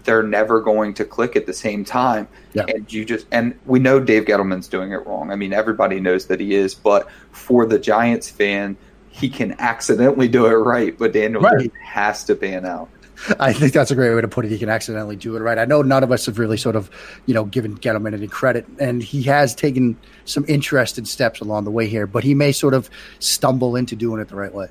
they're 0.04 0.22
never 0.22 0.60
going 0.60 0.92
to 0.92 1.06
click 1.06 1.36
at 1.36 1.46
the 1.46 1.54
same 1.54 1.86
time. 1.86 2.28
Yeah. 2.52 2.66
And 2.68 2.92
you 2.92 3.06
just 3.06 3.26
and 3.32 3.58
we 3.64 3.78
know 3.78 3.98
Dave 3.98 4.26
Gettleman's 4.26 4.68
doing 4.68 4.92
it 4.92 5.06
wrong. 5.06 5.32
I 5.32 5.36
mean, 5.36 5.54
everybody 5.54 6.00
knows 6.00 6.26
that 6.26 6.38
he 6.38 6.54
is, 6.54 6.74
but 6.74 7.08
for 7.30 7.64
the 7.64 7.78
Giants 7.78 8.28
fan, 8.28 8.76
he 9.08 9.30
can 9.30 9.58
accidentally 9.58 10.28
do 10.28 10.44
it 10.44 10.50
right, 10.50 10.96
but 10.98 11.14
Daniel 11.14 11.40
Right. 11.40 11.72
Has 11.82 12.24
to 12.24 12.34
pan 12.34 12.66
out. 12.66 12.90
I 13.40 13.52
think 13.52 13.72
that's 13.72 13.90
a 13.90 13.94
great 13.94 14.14
way 14.14 14.20
to 14.20 14.28
put 14.28 14.44
it. 14.44 14.50
He 14.50 14.58
can 14.58 14.68
accidentally 14.68 15.16
do 15.16 15.36
it 15.36 15.40
right. 15.40 15.58
I 15.58 15.64
know 15.64 15.82
none 15.82 16.02
of 16.02 16.12
us 16.12 16.26
have 16.26 16.38
really 16.38 16.56
sort 16.56 16.76
of, 16.76 16.90
you 17.26 17.34
know, 17.34 17.44
given 17.44 17.76
Gettleman 17.76 18.14
any 18.14 18.28
credit, 18.28 18.66
and 18.78 19.02
he 19.02 19.22
has 19.24 19.54
taken 19.54 19.96
some 20.24 20.44
interesting 20.48 21.04
steps 21.04 21.40
along 21.40 21.64
the 21.64 21.70
way 21.70 21.86
here, 21.86 22.06
but 22.06 22.24
he 22.24 22.34
may 22.34 22.52
sort 22.52 22.74
of 22.74 22.88
stumble 23.18 23.76
into 23.76 23.96
doing 23.96 24.20
it 24.20 24.28
the 24.28 24.36
right 24.36 24.54
way. 24.54 24.68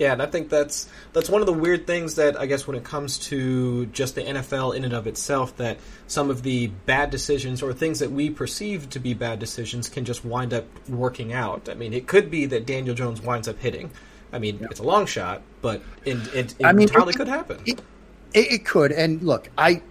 Yeah, 0.00 0.14
and 0.14 0.22
I 0.22 0.26
think 0.26 0.48
that's 0.48 0.88
that's 1.12 1.28
one 1.28 1.42
of 1.42 1.46
the 1.46 1.52
weird 1.52 1.86
things 1.86 2.14
that 2.14 2.40
I 2.40 2.46
guess 2.46 2.66
when 2.66 2.74
it 2.74 2.84
comes 2.84 3.18
to 3.28 3.84
just 3.86 4.14
the 4.14 4.22
NFL 4.22 4.74
in 4.74 4.84
and 4.84 4.94
of 4.94 5.06
itself, 5.06 5.54
that 5.58 5.78
some 6.06 6.30
of 6.30 6.42
the 6.42 6.68
bad 6.68 7.10
decisions 7.10 7.62
or 7.62 7.74
things 7.74 7.98
that 7.98 8.10
we 8.10 8.30
perceive 8.30 8.88
to 8.90 8.98
be 8.98 9.12
bad 9.12 9.40
decisions 9.40 9.90
can 9.90 10.06
just 10.06 10.24
wind 10.24 10.54
up 10.54 10.64
working 10.88 11.34
out. 11.34 11.68
I 11.68 11.74
mean, 11.74 11.92
it 11.92 12.06
could 12.06 12.30
be 12.30 12.46
that 12.46 12.64
Daniel 12.64 12.94
Jones 12.94 13.20
winds 13.20 13.46
up 13.46 13.58
hitting. 13.58 13.90
I 14.32 14.38
mean, 14.38 14.58
it's 14.70 14.80
a 14.80 14.84
long 14.84 15.06
shot, 15.06 15.42
but 15.60 15.82
it, 16.04 16.16
it, 16.34 16.54
it 16.58 16.64
I 16.64 16.72
mean, 16.72 16.88
entirely 16.88 17.10
it- 17.10 17.16
could 17.16 17.28
happen. 17.28 17.60
It, 17.66 17.80
it, 18.32 18.64
could, 18.64 18.92
and 18.92 19.22
look, 19.22 19.48
I. 19.58 19.82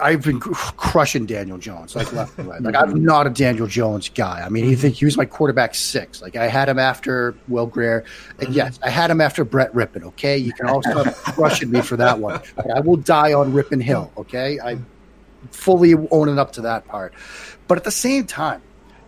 I've 0.00 0.22
been 0.22 0.40
crushing 0.40 1.26
Daniel 1.26 1.58
Jones 1.58 1.94
like 1.94 2.12
left 2.12 2.36
and 2.36 2.48
right. 2.48 2.60
Like 2.60 2.74
I'm 2.74 3.04
not 3.04 3.28
a 3.28 3.30
Daniel 3.30 3.68
Jones 3.68 4.08
guy. 4.08 4.42
I 4.44 4.48
mean, 4.48 4.68
you 4.68 4.74
think 4.74 4.96
he 4.96 5.04
was 5.04 5.16
my 5.16 5.26
quarterback 5.26 5.76
six. 5.76 6.20
Like 6.20 6.34
I 6.34 6.48
had 6.48 6.68
him 6.68 6.80
after 6.80 7.36
Will 7.46 7.66
Grier. 7.66 8.04
And 8.40 8.48
mm-hmm. 8.48 8.52
yes, 8.52 8.80
I 8.82 8.90
had 8.90 9.12
him 9.12 9.20
after 9.20 9.44
Brett 9.44 9.72
Rypien. 9.72 10.02
Okay, 10.02 10.36
you 10.36 10.52
can 10.54 10.66
all 10.66 10.82
stop 10.82 11.14
crushing 11.14 11.70
me 11.70 11.82
for 11.82 11.96
that 11.98 12.18
one. 12.18 12.40
But 12.56 12.72
I 12.72 12.80
will 12.80 12.96
die 12.96 13.32
on 13.32 13.52
Rypien 13.52 13.80
Hill. 13.80 14.10
Okay, 14.16 14.58
I 14.58 14.78
fully 15.52 15.94
owning 16.10 16.38
up 16.38 16.52
to 16.54 16.62
that 16.62 16.88
part. 16.88 17.14
But 17.68 17.78
at 17.78 17.84
the 17.84 17.92
same 17.92 18.26
time, 18.26 18.60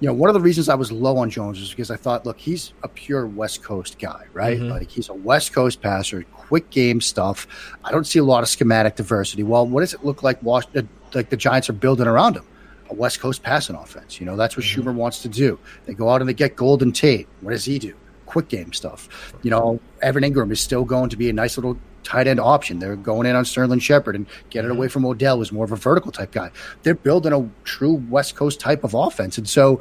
you 0.05 0.11
know, 0.11 0.13
one 0.13 0.29
of 0.29 0.35
the 0.35 0.41
reasons 0.41 0.69
I 0.69 0.75
was 0.75 0.93
low 0.93 1.17
on 1.17 1.31
Jones 1.31 1.59
is 1.59 1.71
because 1.71 1.91
I 1.91 1.97
thought, 1.97 2.27
look, 2.27 2.39
he's 2.39 2.75
a 2.83 2.89
pure 2.89 3.27
West 3.27 3.63
Coast 3.63 3.99
guy, 3.99 4.27
right? 4.35 4.61
Mhm. 4.61 4.69
Like 4.71 4.91
he's 4.91 5.09
a 5.09 5.15
West 5.15 5.55
Coast 5.55 5.81
passer, 5.81 6.25
quick 6.35 6.69
game 6.69 7.01
stuff. 7.01 7.47
I 7.83 7.91
don't 7.91 8.07
see 8.07 8.19
a 8.19 8.25
lot 8.25 8.43
of 8.43 8.51
schematic 8.51 8.97
diversity. 8.97 9.43
Well, 9.43 9.67
what 9.67 9.81
does 9.81 9.95
it 9.95 10.05
look 10.05 10.23
like? 10.23 10.43
Was- 10.43 10.67
uh, 10.77 10.83
Like 11.15 11.31
the 11.31 11.39
Giants 11.39 11.71
are 11.71 11.73
building 11.73 12.07
around 12.07 12.37
him, 12.37 12.45
a 12.91 12.95
West 12.95 13.19
Coast 13.21 13.43
passing 13.43 13.77
offense. 13.77 14.21
You 14.21 14.27
know, 14.27 14.37
that's 14.37 14.59
what 14.59 14.67
Shurmur 14.67 14.93
wants 14.93 15.23
to 15.23 15.29
do. 15.31 15.59
They 15.87 15.95
go 15.95 16.11
out 16.11 16.21
and 16.21 16.29
they 16.29 16.35
get 16.35 16.55
Golden 16.55 16.93
Tate. 16.93 17.27
What 17.41 17.53
does 17.53 17.65
he 17.65 17.79
do? 17.79 17.95
Quick 18.27 18.49
game 18.49 18.75
stuff. 18.75 19.33
You 19.43 19.51
know, 19.53 19.81
Evan 20.03 20.23
Engram 20.23 20.51
is 20.53 20.61
still 20.61 20.85
going 20.85 21.09
to 21.11 21.17
be 21.17 21.31
a 21.31 21.33
nice 21.33 21.57
little 21.57 21.79
tight 22.05 22.27
end 22.27 22.39
option. 22.39 22.79
They're 22.79 22.97
going 22.97 23.27
in 23.27 23.35
on 23.35 23.45
Sterling 23.45 23.81
Shepard 23.81 24.15
and 24.15 24.27
getting 24.51 24.71
mm-hmm. 24.71 24.79
away 24.79 24.89
from 24.89 25.05
Odell, 25.05 25.39
who's 25.39 25.51
more 25.51 25.65
of 25.65 25.73
a 25.73 25.77
vertical 25.77 26.13
type 26.13 26.31
guy. 26.31 26.51
They're 26.83 26.95
building 26.95 27.33
a 27.33 27.49
true 27.65 27.95
West 27.95 28.37
Coast 28.37 28.61
type 28.61 28.85
of 28.85 28.95
offense. 28.95 29.39
And 29.39 29.49
so, 29.49 29.81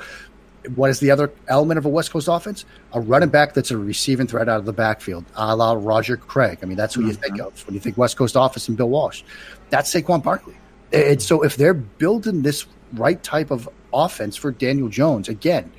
what 0.75 0.89
is 0.89 0.99
the 1.01 1.11
other 1.11 1.31
element 1.49 1.77
of 1.77 1.85
a 1.85 1.89
West 1.89 2.11
Coast 2.11 2.27
offense? 2.29 2.65
A 2.93 3.01
running 3.01 3.29
back 3.29 3.53
that's 3.53 3.69
a 3.69 3.77
receiving 3.77 4.27
threat 4.27 4.47
out 4.47 4.59
of 4.59 4.65
the 4.65 4.73
backfield, 4.73 5.25
a 5.35 5.55
la 5.55 5.73
Roger 5.73 6.17
Craig. 6.17 6.59
I 6.63 6.65
mean, 6.65 6.77
that's 6.77 6.95
who 6.95 7.05
you 7.05 7.13
think 7.13 7.35
mm-hmm. 7.35 7.47
of 7.47 7.67
when 7.67 7.73
you 7.73 7.79
think 7.79 7.97
West 7.97 8.17
Coast 8.17 8.35
offense 8.37 8.67
and 8.67 8.77
Bill 8.77 8.89
Walsh. 8.89 9.23
That's 9.69 9.93
Saquon 9.93 10.23
Barkley. 10.23 10.55
And 10.91 11.03
mm-hmm. 11.03 11.19
so, 11.19 11.43
if 11.43 11.57
they're 11.57 11.73
building 11.73 12.41
this 12.41 12.65
right 12.93 13.21
type 13.21 13.51
of 13.51 13.67
offense 13.93 14.35
for 14.35 14.51
Daniel 14.51 14.87
Jones, 14.87 15.27
again, 15.29 15.71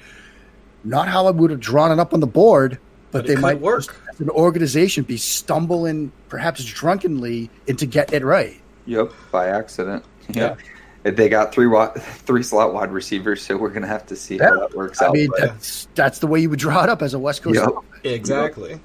not 0.84 1.08
how 1.08 1.26
I 1.26 1.30
would 1.30 1.50
have 1.50 1.60
drawn 1.60 1.90
it 1.90 1.98
up 1.98 2.12
on 2.12 2.20
the 2.20 2.26
board, 2.26 2.78
but, 3.14 3.20
But 3.20 3.26
they 3.28 3.36
might 3.36 3.60
work. 3.60 3.94
As 4.14 4.20
an 4.20 4.30
organization 4.30 5.04
be 5.04 5.16
stumbling, 5.16 6.12
perhaps 6.28 6.64
drunkenly, 6.64 7.50
into 7.66 7.86
getting 7.86 8.16
it 8.20 8.24
right. 8.24 8.60
Yep, 8.86 9.12
by 9.30 9.48
accident. 9.48 10.04
Yeah. 10.28 10.56
They 11.02 11.28
got 11.28 11.52
three 11.52 11.66
wi- 11.66 11.92
three 11.98 12.42
slot 12.42 12.72
wide 12.72 12.90
receivers, 12.90 13.42
so 13.42 13.56
we're 13.58 13.68
gonna 13.70 13.86
have 13.86 14.06
to 14.06 14.16
see 14.16 14.38
how 14.38 14.58
that 14.60 14.74
works 14.74 15.02
I 15.02 15.06
out. 15.06 15.12
mean, 15.12 15.28
but- 15.30 15.40
that's 15.40 15.86
that's 15.94 16.18
the 16.20 16.26
way 16.26 16.40
you 16.40 16.48
would 16.50 16.58
draw 16.58 16.82
it 16.84 16.88
up 16.88 17.02
as 17.02 17.12
a 17.12 17.18
West 17.18 17.42
Coast. 17.42 17.56
Yep. 17.60 17.68
offense. 17.68 17.84
Exactly. 18.04 18.80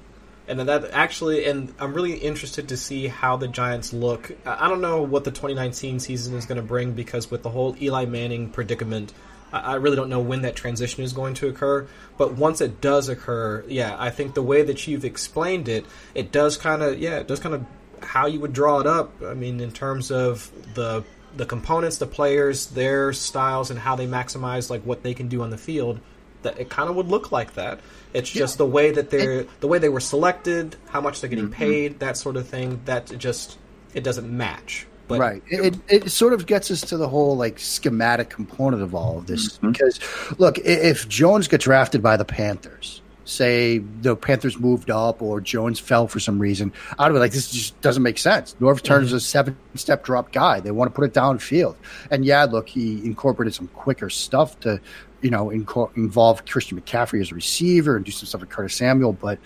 And 0.46 0.58
then 0.58 0.66
that 0.66 0.90
actually, 0.92 1.46
and 1.46 1.72
I'm 1.78 1.94
really 1.94 2.14
interested 2.14 2.68
to 2.68 2.76
see 2.76 3.06
how 3.06 3.36
the 3.36 3.48
Giants 3.48 3.92
look. 3.94 4.32
I 4.44 4.66
I 4.66 4.68
don't 4.68 4.80
know 4.82 5.00
what 5.00 5.24
the 5.24 5.30
2019 5.30 5.98
season 6.00 6.34
is 6.34 6.44
going 6.44 6.56
to 6.56 6.62
bring 6.62 6.92
because 6.92 7.30
with 7.30 7.42
the 7.42 7.50
whole 7.50 7.74
Eli 7.80 8.04
Manning 8.04 8.50
predicament, 8.50 9.14
I 9.52 9.74
really 9.76 9.96
don't 9.96 10.10
know 10.10 10.20
when 10.20 10.42
that 10.42 10.56
transition 10.56 11.02
is 11.02 11.12
going 11.12 11.34
to 11.34 11.48
occur. 11.48 11.86
But 12.16 12.34
once 12.34 12.60
it 12.60 12.80
does 12.80 13.08
occur, 13.08 13.64
yeah, 13.68 13.96
I 13.98 14.10
think 14.10 14.34
the 14.34 14.42
way 14.42 14.62
that 14.62 14.86
you've 14.86 15.04
explained 15.04 15.68
it, 15.68 15.86
it 16.14 16.32
does 16.32 16.56
kind 16.56 16.82
of, 16.82 16.98
yeah, 16.98 17.18
it 17.18 17.28
does 17.28 17.40
kind 17.40 17.54
of 17.54 17.64
how 18.02 18.26
you 18.26 18.40
would 18.40 18.52
draw 18.52 18.80
it 18.80 18.86
up. 18.86 19.12
I 19.22 19.34
mean, 19.34 19.60
in 19.60 19.72
terms 19.72 20.10
of 20.10 20.50
the 20.74 21.04
the 21.36 21.46
components, 21.46 21.98
the 21.98 22.06
players, 22.06 22.66
their 22.66 23.12
styles, 23.12 23.70
and 23.70 23.78
how 23.78 23.94
they 23.94 24.06
maximize 24.06 24.68
like 24.68 24.82
what 24.82 25.02
they 25.02 25.14
can 25.14 25.28
do 25.28 25.42
on 25.42 25.50
the 25.50 25.58
field. 25.58 26.00
That 26.42 26.58
it 26.58 26.70
kind 26.70 26.88
of 26.88 26.96
would 26.96 27.08
look 27.08 27.30
like 27.32 27.54
that. 27.54 27.80
It's 28.14 28.30
just 28.30 28.56
the 28.56 28.66
way 28.66 28.90
that 28.92 29.10
they're 29.10 29.44
the 29.60 29.68
way 29.68 29.78
they 29.78 29.90
were 29.90 30.00
selected, 30.00 30.74
how 30.88 31.00
much 31.00 31.20
they're 31.20 31.30
getting 31.30 31.46
Mm-hmm. 31.46 31.54
paid, 31.54 32.00
that 32.00 32.16
sort 32.16 32.36
of 32.36 32.48
thing. 32.48 32.80
That 32.86 33.16
just 33.18 33.58
it 33.94 34.02
doesn't 34.02 34.28
match. 34.28 34.86
But 35.10 35.18
right. 35.18 35.42
It, 35.48 35.74
it, 35.88 36.04
it 36.04 36.10
sort 36.10 36.32
of 36.32 36.46
gets 36.46 36.70
us 36.70 36.80
to 36.82 36.96
the 36.96 37.08
whole 37.08 37.36
like 37.36 37.58
schematic 37.58 38.30
component 38.30 38.80
of 38.80 38.94
all 38.94 39.18
of 39.18 39.26
this 39.26 39.58
mm-hmm. 39.58 39.72
because 39.72 39.98
look, 40.38 40.58
if 40.58 41.08
Jones 41.08 41.48
got 41.48 41.58
drafted 41.58 42.00
by 42.00 42.16
the 42.16 42.24
Panthers, 42.24 43.02
say 43.24 43.78
the 43.78 44.14
Panthers 44.14 44.58
moved 44.58 44.88
up 44.88 45.20
or 45.20 45.40
Jones 45.40 45.80
fell 45.80 46.06
for 46.06 46.20
some 46.20 46.38
reason, 46.38 46.72
I'd 46.96 47.08
be 47.08 47.18
like, 47.18 47.32
this 47.32 47.50
just 47.50 47.80
doesn't 47.80 48.04
make 48.04 48.18
sense. 48.18 48.54
Norv 48.60 48.82
Turner's 48.82 49.08
mm-hmm. 49.08 49.16
a 49.16 49.20
seven 49.20 49.56
step 49.74 50.04
drop 50.04 50.30
guy. 50.30 50.60
They 50.60 50.70
want 50.70 50.90
to 50.90 50.94
put 50.94 51.04
it 51.04 51.12
downfield. 51.12 51.74
And 52.10 52.24
yeah, 52.24 52.44
look, 52.44 52.68
he 52.68 53.04
incorporated 53.04 53.54
some 53.54 53.66
quicker 53.68 54.10
stuff 54.10 54.58
to, 54.60 54.80
you 55.22 55.30
know, 55.30 55.46
inco- 55.46 55.96
involve 55.96 56.44
Christian 56.44 56.80
McCaffrey 56.80 57.20
as 57.20 57.32
a 57.32 57.34
receiver 57.34 57.96
and 57.96 58.04
do 58.04 58.12
some 58.12 58.26
stuff 58.26 58.42
with 58.42 58.50
Curtis 58.50 58.76
Samuel, 58.76 59.12
but 59.12 59.40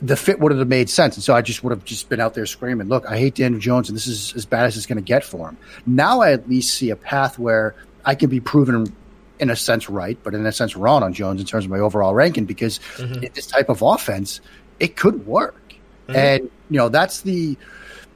the 0.00 0.16
fit 0.16 0.40
would 0.40 0.52
have 0.52 0.68
made 0.68 0.88
sense. 0.88 1.16
And 1.16 1.24
so 1.24 1.34
I 1.34 1.42
just 1.42 1.62
would 1.62 1.70
have 1.70 1.84
just 1.84 2.08
been 2.08 2.20
out 2.20 2.34
there 2.34 2.46
screaming, 2.46 2.88
look, 2.88 3.06
I 3.06 3.18
hate 3.18 3.34
Daniel 3.34 3.60
Jones 3.60 3.88
and 3.88 3.96
this 3.96 4.06
is 4.06 4.34
as 4.34 4.46
bad 4.46 4.66
as 4.66 4.76
it's 4.76 4.86
going 4.86 4.96
to 4.96 5.02
get 5.02 5.24
for 5.24 5.48
him. 5.48 5.56
Now 5.86 6.20
I 6.20 6.32
at 6.32 6.48
least 6.48 6.74
see 6.74 6.90
a 6.90 6.96
path 6.96 7.38
where 7.38 7.74
I 8.04 8.14
can 8.14 8.30
be 8.30 8.40
proven 8.40 8.94
in 9.38 9.50
a 9.50 9.56
sense 9.56 9.90
right, 9.90 10.18
but 10.22 10.34
in 10.34 10.46
a 10.46 10.52
sense 10.52 10.76
wrong 10.76 11.02
on 11.02 11.12
Jones 11.12 11.40
in 11.40 11.46
terms 11.46 11.64
of 11.64 11.70
my 11.70 11.78
overall 11.78 12.14
ranking 12.14 12.44
because 12.44 12.78
mm-hmm. 12.96 13.24
this 13.34 13.46
type 13.46 13.68
of 13.68 13.82
offense, 13.82 14.40
it 14.80 14.96
could 14.96 15.26
work. 15.26 15.74
Mm-hmm. 16.08 16.16
And, 16.16 16.42
you 16.70 16.78
know, 16.78 16.88
that's 16.88 17.22
the, 17.22 17.56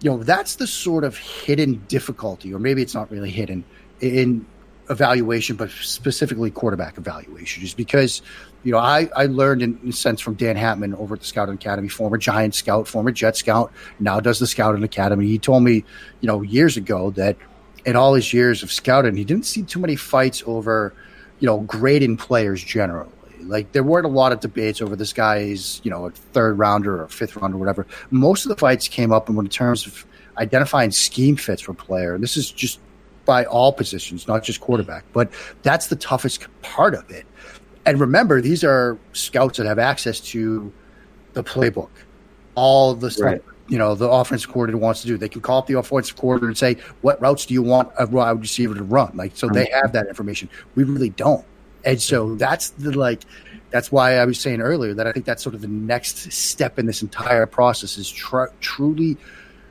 you 0.00 0.10
know, 0.10 0.18
that's 0.18 0.56
the 0.56 0.66
sort 0.66 1.04
of 1.04 1.16
hidden 1.18 1.84
difficulty, 1.88 2.52
or 2.54 2.58
maybe 2.58 2.82
it's 2.82 2.94
not 2.94 3.10
really 3.10 3.30
hidden 3.30 3.64
in 4.00 4.46
evaluation, 4.90 5.56
but 5.56 5.70
specifically 5.70 6.50
quarterback 6.50 6.98
evaluation, 6.98 7.62
is 7.62 7.74
because 7.74 8.22
you 8.62 8.72
know 8.72 8.78
I, 8.78 9.08
I 9.16 9.26
learned 9.26 9.62
in, 9.62 9.80
a 9.88 9.92
sense 9.92 10.20
from 10.20 10.34
Dan 10.34 10.56
Hatman 10.56 10.94
over 10.98 11.14
at 11.14 11.20
the 11.20 11.26
Scouting 11.26 11.54
Academy, 11.54 11.88
former 11.88 12.18
Giant 12.18 12.54
scout, 12.54 12.88
former 12.88 13.10
Jet 13.10 13.36
scout, 13.36 13.72
now 14.00 14.20
does 14.20 14.38
the 14.38 14.46
Scouting 14.46 14.84
Academy. 14.84 15.26
He 15.26 15.38
told 15.38 15.62
me, 15.62 15.84
you 16.20 16.26
know, 16.26 16.42
years 16.42 16.76
ago 16.76 17.10
that 17.12 17.36
in 17.86 17.94
all 17.94 18.14
his 18.14 18.32
years 18.34 18.62
of 18.62 18.72
scouting, 18.72 19.16
he 19.16 19.24
didn't 19.24 19.46
see 19.46 19.62
too 19.62 19.78
many 19.78 19.94
fights 19.94 20.42
over, 20.44 20.92
you 21.38 21.46
know, 21.46 21.60
grading 21.60 22.16
players 22.16 22.62
generally. 22.62 23.08
Like 23.42 23.70
there 23.70 23.84
weren't 23.84 24.06
a 24.06 24.10
lot 24.10 24.32
of 24.32 24.40
debates 24.40 24.82
over 24.82 24.96
this 24.96 25.12
guy's, 25.12 25.80
you 25.84 25.90
know, 25.90 26.06
a 26.06 26.10
third 26.10 26.58
rounder 26.58 27.00
or 27.00 27.08
fifth 27.08 27.36
rounder 27.36 27.56
or 27.56 27.60
whatever. 27.60 27.86
Most 28.10 28.44
of 28.44 28.48
the 28.48 28.56
fights 28.56 28.88
came 28.88 29.12
up 29.12 29.28
in 29.28 29.48
terms 29.48 29.86
of 29.86 30.04
identifying 30.36 30.90
scheme 30.90 31.36
fits 31.36 31.62
for 31.62 31.72
a 31.72 31.76
player. 31.76 32.14
And 32.14 32.24
this 32.24 32.36
is 32.36 32.50
just 32.50 32.80
by 33.26 33.44
all 33.44 33.72
positions, 33.72 34.26
not 34.26 34.42
just 34.42 34.60
quarterback. 34.60 35.04
But 35.12 35.30
that's 35.62 35.88
the 35.88 35.96
toughest 35.96 36.46
part 36.62 36.94
of 36.94 37.10
it. 37.10 37.26
And 37.84 38.00
remember, 38.00 38.40
these 38.40 38.64
are 38.64 38.98
scouts 39.12 39.58
that 39.58 39.66
have 39.66 39.78
access 39.78 40.20
to 40.20 40.72
the 41.34 41.44
playbook, 41.44 41.90
all 42.54 42.94
the 42.94 43.10
stuff 43.10 43.24
right. 43.24 43.42
you 43.68 43.76
know 43.76 43.94
the 43.94 44.08
offensive 44.08 44.50
coordinator 44.50 44.78
wants 44.78 45.02
to 45.02 45.06
do. 45.06 45.18
They 45.18 45.28
can 45.28 45.42
call 45.42 45.58
up 45.58 45.66
the 45.66 45.78
offensive 45.78 46.16
coordinator 46.16 46.48
and 46.48 46.56
say, 46.56 46.78
"What 47.02 47.20
routes 47.20 47.44
do 47.44 47.52
you 47.52 47.62
want 47.62 47.92
a 47.98 48.06
wide 48.06 48.40
receiver 48.40 48.74
to 48.74 48.82
run?" 48.82 49.12
Like, 49.14 49.32
so 49.36 49.48
they 49.48 49.68
have 49.82 49.92
that 49.92 50.08
information. 50.08 50.48
We 50.74 50.84
really 50.84 51.10
don't. 51.10 51.44
And 51.84 52.00
so 52.00 52.34
that's 52.34 52.70
the 52.70 52.96
like 52.98 53.22
that's 53.70 53.92
why 53.92 54.16
I 54.16 54.24
was 54.24 54.40
saying 54.40 54.60
earlier 54.60 54.94
that 54.94 55.06
I 55.06 55.12
think 55.12 55.26
that's 55.26 55.42
sort 55.42 55.54
of 55.54 55.60
the 55.60 55.68
next 55.68 56.32
step 56.32 56.78
in 56.78 56.86
this 56.86 57.02
entire 57.02 57.46
process 57.46 57.98
is 57.98 58.10
tr- 58.10 58.46
truly 58.60 59.16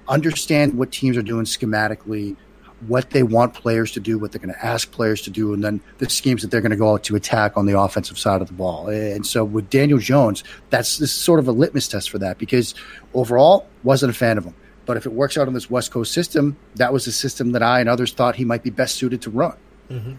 understand 0.07 0.77
what 0.77 0.91
teams 0.91 1.17
are 1.17 1.23
doing 1.23 1.45
schematically, 1.45 2.35
what 2.81 3.09
they 3.11 3.23
want 3.23 3.53
players 3.53 3.91
to 3.93 3.99
do, 3.99 4.17
what 4.17 4.31
they're 4.31 4.41
going 4.41 4.53
to 4.53 4.65
ask 4.65 4.91
players 4.91 5.21
to 5.23 5.29
do, 5.29 5.53
and 5.53 5.63
then 5.63 5.81
the 5.97 6.09
schemes 6.09 6.41
that 6.41 6.51
they're 6.51 6.61
going 6.61 6.71
to 6.71 6.77
go 6.77 6.93
out 6.93 7.03
to 7.03 7.15
attack 7.15 7.57
on 7.57 7.65
the 7.65 7.79
offensive 7.79 8.17
side 8.17 8.41
of 8.41 8.47
the 8.47 8.53
ball. 8.53 8.87
And 8.87 9.25
so 9.25 9.43
with 9.43 9.69
Daniel 9.69 9.99
Jones, 9.99 10.43
that's 10.69 10.97
this 10.97 11.11
sort 11.11 11.39
of 11.39 11.47
a 11.47 11.51
litmus 11.51 11.87
test 11.87 12.09
for 12.09 12.19
that 12.19 12.37
because 12.37 12.75
overall 13.13 13.67
wasn't 13.83 14.11
a 14.11 14.13
fan 14.13 14.37
of 14.37 14.45
him. 14.45 14.55
But 14.85 14.97
if 14.97 15.05
it 15.05 15.13
works 15.13 15.37
out 15.37 15.47
in 15.47 15.53
this 15.53 15.69
West 15.69 15.91
Coast 15.91 16.13
system, 16.13 16.57
that 16.75 16.93
was 16.93 17.05
the 17.05 17.11
system 17.11 17.53
that 17.53 17.63
I 17.63 17.79
and 17.79 17.89
others 17.89 18.11
thought 18.11 18.35
he 18.35 18.45
might 18.45 18.61
be 18.61 18.69
best 18.69 18.95
suited 18.95 19.21
to 19.23 19.29
run. 19.29 19.57
Mm-hmm. 19.89 20.13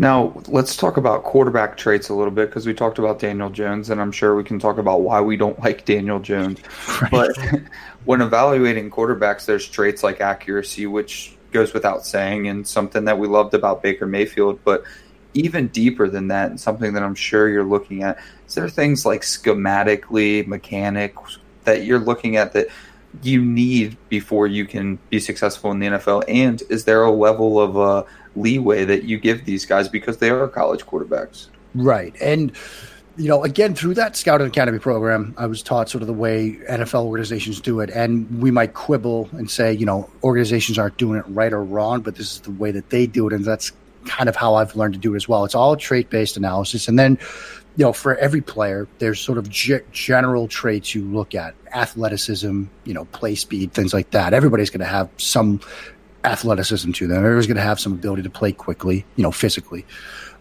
Now, 0.00 0.40
let's 0.46 0.76
talk 0.76 0.96
about 0.96 1.24
quarterback 1.24 1.76
traits 1.76 2.08
a 2.08 2.14
little 2.14 2.30
bit 2.30 2.48
because 2.48 2.66
we 2.66 2.72
talked 2.72 3.00
about 3.00 3.18
Daniel 3.18 3.50
Jones, 3.50 3.90
and 3.90 4.00
I'm 4.00 4.12
sure 4.12 4.36
we 4.36 4.44
can 4.44 4.60
talk 4.60 4.78
about 4.78 5.00
why 5.00 5.20
we 5.20 5.36
don't 5.36 5.58
like 5.60 5.84
Daniel 5.84 6.20
Jones. 6.20 6.60
Right. 7.00 7.10
But 7.10 7.36
when 8.04 8.20
evaluating 8.20 8.90
quarterbacks, 8.90 9.46
there's 9.46 9.68
traits 9.68 10.02
like 10.02 10.20
accuracy, 10.20 10.86
which 10.86 11.36
goes 11.52 11.72
without 11.72 12.04
saying, 12.04 12.48
and 12.48 12.66
something 12.66 13.04
that 13.04 13.18
we 13.18 13.28
loved 13.28 13.54
about 13.54 13.82
Baker 13.82 14.06
Mayfield. 14.06 14.60
But 14.64 14.84
even 15.34 15.68
deeper 15.68 16.08
than 16.08 16.28
that, 16.28 16.50
and 16.50 16.60
something 16.60 16.92
that 16.94 17.02
I'm 17.02 17.14
sure 17.14 17.48
you're 17.48 17.64
looking 17.64 18.02
at, 18.02 18.18
is 18.46 18.54
there 18.54 18.68
things 18.68 19.04
like 19.06 19.22
schematically, 19.22 20.46
mechanics 20.46 21.38
that 21.64 21.84
you're 21.84 21.98
looking 21.98 22.36
at 22.36 22.52
that 22.54 22.68
you 23.22 23.44
need 23.44 23.96
before 24.08 24.46
you 24.46 24.66
can 24.66 24.98
be 25.10 25.20
successful 25.20 25.70
in 25.70 25.78
the 25.78 25.86
NFL? 25.86 26.24
And 26.28 26.62
is 26.68 26.84
there 26.84 27.02
a 27.02 27.10
level 27.10 27.60
of 27.60 27.76
uh, 27.76 28.04
leeway 28.36 28.84
that 28.84 29.04
you 29.04 29.18
give 29.18 29.44
these 29.44 29.64
guys 29.64 29.88
because 29.88 30.18
they 30.18 30.30
are 30.30 30.48
college 30.48 30.84
quarterbacks? 30.86 31.48
Right. 31.74 32.14
And 32.20 32.52
you 33.18 33.28
know, 33.28 33.42
again, 33.42 33.74
through 33.74 33.94
that 33.94 34.16
Scouting 34.16 34.46
Academy 34.46 34.78
program, 34.78 35.34
I 35.36 35.46
was 35.46 35.60
taught 35.60 35.90
sort 35.90 36.02
of 36.02 36.06
the 36.06 36.14
way 36.14 36.52
NFL 36.70 37.04
organizations 37.04 37.60
do 37.60 37.80
it. 37.80 37.90
And 37.90 38.40
we 38.40 38.52
might 38.52 38.74
quibble 38.74 39.28
and 39.32 39.50
say, 39.50 39.72
you 39.72 39.84
know, 39.84 40.08
organizations 40.22 40.78
aren't 40.78 40.96
doing 40.98 41.18
it 41.18 41.24
right 41.28 41.52
or 41.52 41.62
wrong, 41.62 42.00
but 42.00 42.14
this 42.14 42.32
is 42.32 42.40
the 42.42 42.52
way 42.52 42.70
that 42.70 42.90
they 42.90 43.06
do 43.06 43.26
it. 43.26 43.32
And 43.32 43.44
that's 43.44 43.72
kind 44.06 44.28
of 44.28 44.36
how 44.36 44.54
I've 44.54 44.76
learned 44.76 44.94
to 44.94 45.00
do 45.00 45.14
it 45.14 45.16
as 45.16 45.28
well. 45.28 45.44
It's 45.44 45.56
all 45.56 45.76
trait 45.76 46.10
based 46.10 46.36
analysis. 46.36 46.86
And 46.86 46.96
then, 46.96 47.18
you 47.76 47.84
know, 47.84 47.92
for 47.92 48.14
every 48.16 48.40
player, 48.40 48.86
there's 49.00 49.18
sort 49.20 49.36
of 49.36 49.50
g- 49.50 49.80
general 49.90 50.46
traits 50.46 50.94
you 50.94 51.02
look 51.02 51.34
at 51.34 51.54
athleticism, 51.74 52.64
you 52.84 52.94
know, 52.94 53.04
play 53.06 53.34
speed, 53.34 53.72
things 53.72 53.92
like 53.92 54.12
that. 54.12 54.32
Everybody's 54.32 54.70
going 54.70 54.80
to 54.80 54.86
have 54.86 55.10
some 55.16 55.60
athleticism 56.22 56.92
to 56.92 57.08
them. 57.08 57.18
Everybody's 57.18 57.48
going 57.48 57.56
to 57.56 57.62
have 57.62 57.80
some 57.80 57.92
ability 57.92 58.22
to 58.22 58.30
play 58.30 58.52
quickly, 58.52 59.04
you 59.16 59.24
know, 59.24 59.32
physically. 59.32 59.84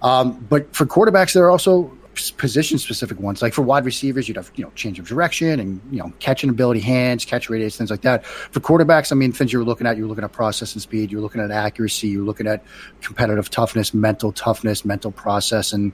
Um, 0.04 0.46
but 0.48 0.76
for 0.76 0.86
quarterbacks, 0.86 1.34
there 1.34 1.44
are 1.46 1.52
also 1.52 1.92
position 2.38 2.78
specific 2.78 3.20
ones. 3.20 3.42
Like 3.42 3.54
for 3.54 3.62
wide 3.62 3.86
receivers, 3.86 4.28
you'd 4.28 4.38
have 4.38 4.52
you 4.56 4.64
know 4.64 4.72
change 4.76 5.00
of 5.00 5.08
direction 5.08 5.60
and 5.60 5.82
you 5.92 6.00
know 6.00 6.12
catching 6.20 6.50
ability, 6.50 6.80
hands, 6.80 7.26
catch 7.26 7.50
radius, 7.50 7.78
things 7.78 7.92
like 7.92 8.02
that. 8.02 8.26
For 8.26 8.60
quarterbacks, 8.60 9.12
I 9.12 9.16
mean, 9.16 9.32
things 9.32 9.54
you're 9.54 9.64
looking 9.64 9.88
at, 9.88 9.98
you're 9.98 10.08
looking 10.08 10.24
at 10.24 10.32
process 10.32 10.74
and 10.74 10.82
speed, 10.82 11.12
you're 11.12 11.22
looking 11.22 11.42
at 11.42 11.52
accuracy, 11.52 12.08
you're 12.08 12.26
looking 12.26 12.48
at 12.48 12.64
competitive 13.02 13.50
toughness, 13.50 13.94
mental 13.94 14.32
toughness, 14.32 14.86
mental 14.86 15.12
process, 15.12 15.74
and 15.74 15.94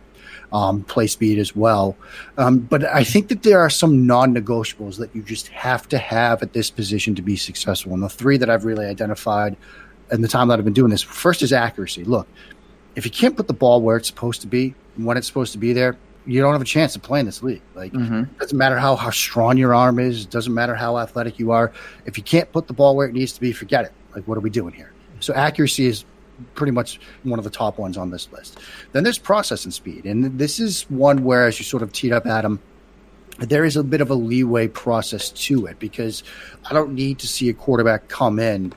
um, 0.51 0.83
play 0.83 1.07
speed 1.07 1.39
as 1.39 1.55
well. 1.55 1.95
Um, 2.37 2.59
but 2.59 2.83
I 2.83 3.03
think 3.03 3.27
that 3.29 3.43
there 3.43 3.59
are 3.59 3.69
some 3.69 4.05
non-negotiables 4.05 4.97
that 4.97 5.15
you 5.15 5.23
just 5.23 5.47
have 5.49 5.87
to 5.89 5.97
have 5.97 6.41
at 6.41 6.53
this 6.53 6.69
position 6.69 7.15
to 7.15 7.21
be 7.21 7.35
successful. 7.35 7.93
And 7.93 8.03
the 8.03 8.09
three 8.09 8.37
that 8.37 8.49
I've 8.49 8.65
really 8.65 8.85
identified 8.85 9.57
in 10.11 10.21
the 10.21 10.27
time 10.27 10.47
that 10.49 10.59
I've 10.59 10.65
been 10.65 10.73
doing 10.73 10.91
this, 10.91 11.01
first 11.01 11.41
is 11.41 11.51
accuracy. 11.51 12.03
Look, 12.03 12.27
if 12.95 13.05
you 13.05 13.11
can't 13.11 13.35
put 13.35 13.47
the 13.47 13.53
ball 13.53 13.81
where 13.81 13.97
it's 13.97 14.07
supposed 14.07 14.41
to 14.41 14.47
be, 14.47 14.75
when 14.95 15.17
it's 15.17 15.27
supposed 15.27 15.53
to 15.53 15.57
be 15.57 15.73
there, 15.73 15.97
you 16.25 16.41
don't 16.41 16.53
have 16.53 16.61
a 16.61 16.65
chance 16.65 16.93
to 16.93 16.99
play 16.99 17.19
in 17.19 17.25
this 17.25 17.43
league. 17.43 17.61
Like, 17.75 17.91
mm-hmm. 17.91 18.21
it 18.21 18.39
doesn't 18.39 18.57
matter 18.57 18.77
how, 18.77 18.95
how 18.95 19.09
strong 19.09 19.57
your 19.57 19.73
arm 19.73 19.99
is, 19.99 20.23
it 20.23 20.29
doesn't 20.29 20.53
matter 20.53 20.75
how 20.75 20.97
athletic 20.97 21.39
you 21.39 21.51
are. 21.51 21.71
If 22.05 22.17
you 22.17 22.23
can't 22.23 22.51
put 22.51 22.67
the 22.67 22.73
ball 22.73 22.95
where 22.95 23.07
it 23.07 23.13
needs 23.13 23.33
to 23.33 23.41
be, 23.41 23.51
forget 23.51 23.85
it. 23.85 23.91
Like, 24.15 24.27
what 24.27 24.37
are 24.37 24.41
we 24.41 24.49
doing 24.49 24.73
here? 24.73 24.93
So, 25.19 25.33
accuracy 25.33 25.85
is 25.85 26.05
pretty 26.55 26.71
much 26.71 26.99
one 27.23 27.39
of 27.39 27.45
the 27.45 27.51
top 27.51 27.77
ones 27.77 27.97
on 27.97 28.09
this 28.09 28.31
list. 28.31 28.59
Then 28.91 29.03
there's 29.03 29.19
processing 29.19 29.71
speed. 29.71 30.05
And 30.05 30.37
this 30.37 30.59
is 30.59 30.83
one 30.89 31.23
where, 31.23 31.47
as 31.47 31.59
you 31.59 31.65
sort 31.65 31.83
of 31.83 31.91
teed 31.93 32.11
up, 32.11 32.25
Adam, 32.25 32.59
there 33.39 33.65
is 33.65 33.75
a 33.75 33.83
bit 33.83 34.01
of 34.01 34.09
a 34.09 34.15
leeway 34.15 34.67
process 34.67 35.29
to 35.29 35.65
it 35.65 35.79
because 35.79 36.23
I 36.69 36.73
don't 36.73 36.93
need 36.93 37.19
to 37.19 37.27
see 37.27 37.49
a 37.49 37.53
quarterback 37.53 38.07
come 38.07 38.39
in 38.39 38.73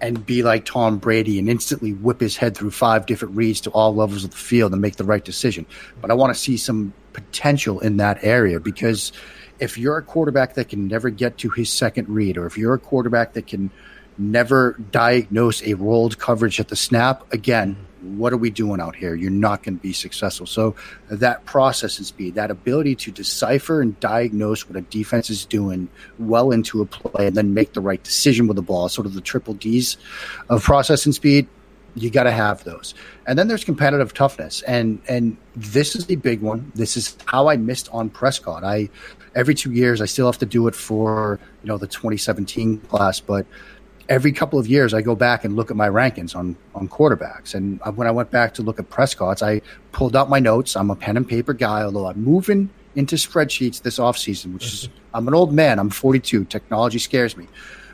and 0.00 0.24
be 0.24 0.42
like 0.42 0.64
Tom 0.64 0.98
Brady 0.98 1.38
and 1.38 1.48
instantly 1.48 1.92
whip 1.92 2.20
his 2.20 2.36
head 2.36 2.56
through 2.56 2.70
five 2.70 3.06
different 3.06 3.36
reads 3.36 3.60
to 3.62 3.70
all 3.70 3.94
levels 3.94 4.24
of 4.24 4.30
the 4.30 4.36
field 4.36 4.72
and 4.72 4.80
make 4.80 4.96
the 4.96 5.04
right 5.04 5.24
decision. 5.24 5.66
But 6.00 6.10
I 6.10 6.14
want 6.14 6.32
to 6.32 6.38
see 6.38 6.56
some 6.56 6.92
potential 7.12 7.80
in 7.80 7.96
that 7.96 8.22
area 8.22 8.60
because 8.60 9.12
if 9.58 9.76
you're 9.76 9.96
a 9.96 10.02
quarterback 10.02 10.54
that 10.54 10.68
can 10.68 10.86
never 10.86 11.10
get 11.10 11.38
to 11.38 11.50
his 11.50 11.72
second 11.72 12.08
read, 12.08 12.38
or 12.38 12.46
if 12.46 12.56
you're 12.56 12.74
a 12.74 12.78
quarterback 12.78 13.32
that 13.32 13.48
can 13.48 13.70
never 14.16 14.76
diagnose 14.92 15.62
a 15.62 15.74
rolled 15.74 16.18
coverage 16.18 16.60
at 16.60 16.68
the 16.68 16.76
snap, 16.76 17.32
again, 17.32 17.76
what 18.16 18.32
are 18.32 18.36
we 18.36 18.50
doing 18.50 18.80
out 18.80 18.96
here? 18.96 19.14
You're 19.14 19.30
not 19.30 19.62
going 19.62 19.76
to 19.76 19.82
be 19.82 19.92
successful. 19.92 20.46
So 20.46 20.74
that 21.10 21.44
processing 21.44 22.04
speed, 22.04 22.34
that 22.36 22.50
ability 22.50 22.94
to 22.96 23.10
decipher 23.10 23.80
and 23.82 23.98
diagnose 24.00 24.68
what 24.68 24.76
a 24.76 24.82
defense 24.82 25.30
is 25.30 25.44
doing 25.44 25.88
well 26.18 26.50
into 26.50 26.80
a 26.80 26.86
play 26.86 27.26
and 27.26 27.36
then 27.36 27.54
make 27.54 27.72
the 27.74 27.80
right 27.80 28.02
decision 28.02 28.46
with 28.46 28.56
the 28.56 28.62
ball, 28.62 28.88
sort 28.88 29.06
of 29.06 29.14
the 29.14 29.20
triple 29.20 29.54
D's 29.54 29.96
of 30.48 30.62
processing 30.62 31.12
speed, 31.12 31.46
you 31.94 32.10
got 32.10 32.24
to 32.24 32.30
have 32.30 32.64
those. 32.64 32.94
And 33.26 33.38
then 33.38 33.48
there's 33.48 33.64
competitive 33.64 34.14
toughness. 34.14 34.62
And 34.62 35.00
and 35.08 35.36
this 35.56 35.96
is 35.96 36.08
a 36.10 36.14
big 36.14 36.40
one. 36.40 36.70
This 36.74 36.96
is 36.96 37.16
how 37.26 37.48
I 37.48 37.56
missed 37.56 37.88
on 37.92 38.08
Prescott. 38.10 38.62
I 38.62 38.88
every 39.34 39.54
2 39.54 39.72
years 39.72 40.00
I 40.00 40.04
still 40.06 40.26
have 40.26 40.38
to 40.38 40.46
do 40.46 40.68
it 40.68 40.74
for, 40.74 41.40
you 41.62 41.68
know, 41.68 41.78
the 41.78 41.86
2017 41.86 42.78
class, 42.80 43.20
but 43.20 43.46
every 44.08 44.32
couple 44.32 44.58
of 44.58 44.66
years 44.66 44.94
I 44.94 45.02
go 45.02 45.14
back 45.14 45.44
and 45.44 45.54
look 45.56 45.70
at 45.70 45.76
my 45.76 45.88
rankings 45.88 46.34
on 46.34 46.56
on 46.74 46.88
quarterbacks. 46.88 47.54
And 47.54 47.80
uh, 47.82 47.92
when 47.92 48.06
I 48.06 48.10
went 48.10 48.30
back 48.30 48.54
to 48.54 48.62
look 48.62 48.78
at 48.78 48.88
Prescott's, 48.90 49.42
I 49.42 49.60
pulled 49.92 50.16
out 50.16 50.28
my 50.28 50.38
notes. 50.38 50.76
I'm 50.76 50.90
a 50.90 50.96
pen 50.96 51.16
and 51.16 51.28
paper 51.28 51.52
guy, 51.52 51.82
although 51.82 52.06
I'm 52.06 52.22
moving 52.22 52.70
into 52.94 53.16
spreadsheets 53.16 53.82
this 53.82 53.98
offseason, 53.98 54.54
which 54.54 54.66
is 54.66 54.88
I'm 55.14 55.28
an 55.28 55.34
old 55.34 55.52
man. 55.52 55.78
I'm 55.78 55.90
42. 55.90 56.44
Technology 56.46 56.98
scares 56.98 57.36
me. 57.36 57.46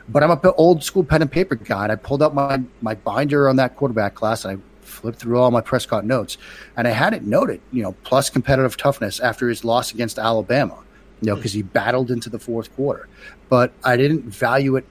But 0.07 0.21
I'm 0.21 0.29
a 0.29 0.51
old 0.53 0.83
school 0.83 1.03
pen 1.03 1.23
and 1.23 1.31
paper 1.31 1.55
guy, 1.55 1.83
and 1.83 1.91
I 1.91 1.95
pulled 1.95 2.21
out 2.21 2.35
my 2.35 2.61
my 2.81 2.95
binder 2.95 3.49
on 3.49 3.55
that 3.55 3.75
quarterback 3.75 4.15
class, 4.15 4.45
and 4.45 4.57
I 4.57 4.61
flipped 4.85 5.19
through 5.19 5.39
all 5.39 5.51
my 5.51 5.61
Prescott 5.61 6.05
notes, 6.05 6.37
and 6.77 6.87
I 6.87 6.91
had 6.91 7.13
it 7.13 7.23
noted, 7.23 7.59
you 7.71 7.81
know, 7.81 7.93
plus 8.03 8.29
competitive 8.29 8.77
toughness 8.77 9.19
after 9.19 9.49
his 9.49 9.65
loss 9.65 9.91
against 9.91 10.19
Alabama, 10.19 10.77
you 11.21 11.27
know, 11.27 11.33
hmm. 11.33 11.39
because 11.39 11.53
he 11.53 11.63
battled 11.63 12.11
into 12.11 12.29
the 12.29 12.39
fourth 12.39 12.73
quarter. 12.75 13.07
But 13.49 13.73
I 13.83 13.97
didn't 13.97 14.23
value 14.23 14.75
it 14.75 14.85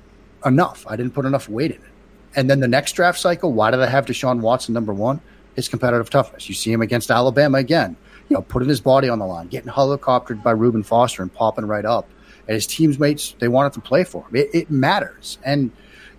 enough. 0.46 0.84
I 0.88 0.96
didn't 0.96 1.14
put 1.14 1.24
enough 1.24 1.48
weight 1.48 1.70
in 1.70 1.78
it. 1.78 1.90
And 2.36 2.50
then 2.50 2.60
the 2.60 2.68
next 2.68 2.92
draft 2.92 3.18
cycle, 3.18 3.52
why 3.52 3.70
did 3.70 3.80
I 3.80 3.86
have 3.86 4.06
Deshaun 4.06 4.40
Watson 4.40 4.74
number 4.74 4.92
one? 4.92 5.20
His 5.54 5.68
competitive 5.68 6.10
toughness. 6.10 6.48
You 6.48 6.54
see 6.54 6.72
him 6.72 6.82
against 6.82 7.10
Alabama 7.10 7.58
again, 7.58 7.96
you 8.28 8.34
know, 8.34 8.42
putting 8.42 8.68
his 8.68 8.80
body 8.80 9.08
on 9.08 9.20
the 9.20 9.26
line, 9.26 9.46
getting 9.46 9.70
helicoptered 9.70 10.42
by 10.42 10.50
Reuben 10.50 10.82
Foster 10.82 11.22
and 11.22 11.32
popping 11.32 11.66
right 11.66 11.84
up. 11.84 12.08
and 12.48 12.54
his 12.54 12.66
teammates 12.66 13.34
they 13.38 13.48
wanted 13.48 13.72
to 13.74 13.80
play 13.80 14.04
for 14.04 14.22
him. 14.26 14.36
It, 14.36 14.50
it 14.52 14.70
matters, 14.70 15.38
and 15.44 15.70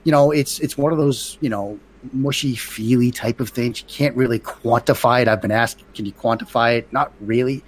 you 0.04 0.12
know 0.12 0.32
it's 0.32 0.60
it's 0.60 0.78
one 0.78 0.92
of 0.92 0.98
those 0.98 1.38
you 1.42 1.50
know 1.50 1.80
mushy 2.14 2.56
feely 2.56 3.12
type 3.12 3.40
of 3.40 3.50
things. 3.50 3.82
You 3.82 3.88
can't 3.88 4.16
really 4.16 4.40
quantify 4.40 5.22
it. 5.22 5.28
I've 5.28 5.42
been 5.42 5.52
asked, 5.52 5.84
can 5.96 6.06
you 6.06 6.14
quantify 6.14 6.78
it? 6.78 6.92
Not 6.94 7.12
really. 7.20 7.64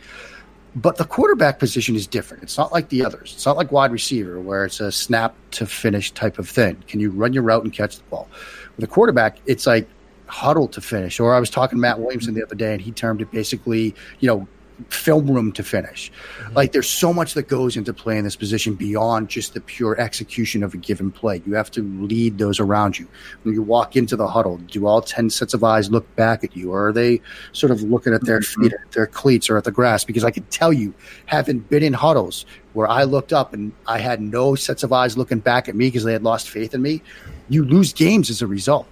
But 0.78 0.98
the 0.98 1.06
quarterback 1.06 1.58
position 1.58 1.96
is 1.96 2.06
different. 2.06 2.44
It's 2.44 2.56
not 2.56 2.72
like 2.72 2.90
the 2.90 3.04
others. 3.04 3.34
It's 3.34 3.48
not 3.48 3.58
like 3.58 3.72
wide 3.72 3.92
receiver 3.92 4.40
where 4.40 4.63
it's 4.63 4.80
a 4.80 4.92
snap 4.92 5.36
to 5.52 5.66
finish 5.66 6.12
type 6.12 6.38
of 6.38 6.48
thing. 6.48 6.84
Can 6.88 7.00
you 7.00 7.10
run 7.10 7.34
your 7.34 7.42
route 7.42 7.63
and 7.63 7.74
catch 7.74 7.98
the 7.98 8.04
ball? 8.12 8.30
With 8.76 8.86
a 8.86 8.88
quarterback, 8.88 9.40
it's 9.48 9.66
like 9.66 9.88
huddle 10.28 10.68
to 10.68 10.80
finish. 10.80 11.20
Or 11.20 11.34
I 11.34 11.40
was 11.40 11.50
talking 11.50 11.78
to 11.78 11.82
Matt 11.82 12.00
Williamson 12.00 12.36
the 12.36 12.44
other 12.44 12.54
day, 12.54 12.74
and 12.74 12.82
he 12.82 12.92
termed 12.92 13.22
it 13.22 13.32
basically, 13.32 13.96
you 14.20 14.28
know, 14.28 14.48
film 14.90 15.30
room 15.30 15.52
to 15.54 15.63
finish. 15.63 16.12
Mm-hmm. 16.12 16.54
Like 16.54 16.72
there's 16.72 16.90
so 16.90 17.13
much 17.13 17.34
that 17.34 17.48
goes 17.48 17.76
into 17.76 17.94
playing 17.94 18.24
this 18.24 18.36
position 18.36 18.76
beyond 18.76 19.30
just 19.30 19.54
the 19.54 19.62
pure 19.62 20.00
execution 20.00 20.63
of 20.63 20.74
a 20.74 20.78
given 20.78 21.12
play. 21.12 21.42
You 21.46 21.54
have 21.56 21.72
to 21.72 21.82
lead 21.82 22.38
those 22.38 22.60
around 22.60 23.00
you. 23.00 23.08
When 23.44 23.54
you 23.54 23.62
walk 23.62 23.96
into 23.96 24.16
the 24.16 24.28
huddle, 24.28 24.58
do 24.58 24.86
all 24.86 25.02
10 25.02 25.30
sets 25.30 25.54
of 25.54 25.63
eyes 25.63 25.90
look 25.90 26.16
back 26.16 26.44
at 26.44 26.56
you 26.56 26.72
or 26.72 26.90
are 26.90 26.94
they 26.94 27.22
sort 27.52 27.72
of 27.72 27.82
looking 27.82 28.13
at 28.13 28.26
their 28.26 28.40
mm-hmm. 28.40 28.63
feet, 28.63 28.74
at 28.74 28.92
their 28.92 29.08
cleats 29.08 29.50
or 29.50 29.58
at 29.58 29.63
the 29.63 29.72
grass? 29.72 30.04
Because 30.04 30.24
I 30.24 30.32
can 30.32 30.44
tell 30.46 30.72
you, 30.72 30.94
having 31.26 31.60
been 31.60 31.84
in 31.84 31.94
huddles 31.94 32.46
where 32.74 32.88
I 32.88 33.04
looked 33.04 33.34
up 33.34 33.54
and 33.54 33.72
I 33.88 34.00
had 34.00 34.22
no 34.22 34.56
sets 34.56 34.84
of 34.84 34.94
eyes 34.94 35.18
looking 35.18 35.40
back 35.40 35.68
at 35.68 35.76
me 35.76 35.88
because 35.88 36.04
they 36.04 36.13
had 36.13 36.24
lost 36.24 36.50
faith 36.50 36.74
in 36.74 36.82
me, 36.82 37.02
you 37.50 37.66
lose 37.66 37.94
games 37.94 38.30
as 38.30 38.42
a 38.42 38.48
result. 38.48 38.88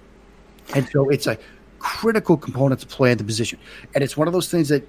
And 0.74 0.88
so 0.88 1.08
it's 1.08 1.28
a 1.28 1.38
critical 1.78 2.36
component 2.36 2.80
to 2.80 2.86
play 2.86 3.12
in 3.12 3.18
the 3.18 3.24
position. 3.24 3.58
And 3.94 4.02
it's 4.02 4.16
one 4.16 4.26
of 4.26 4.32
those 4.32 4.50
things 4.50 4.68
that 4.70 4.88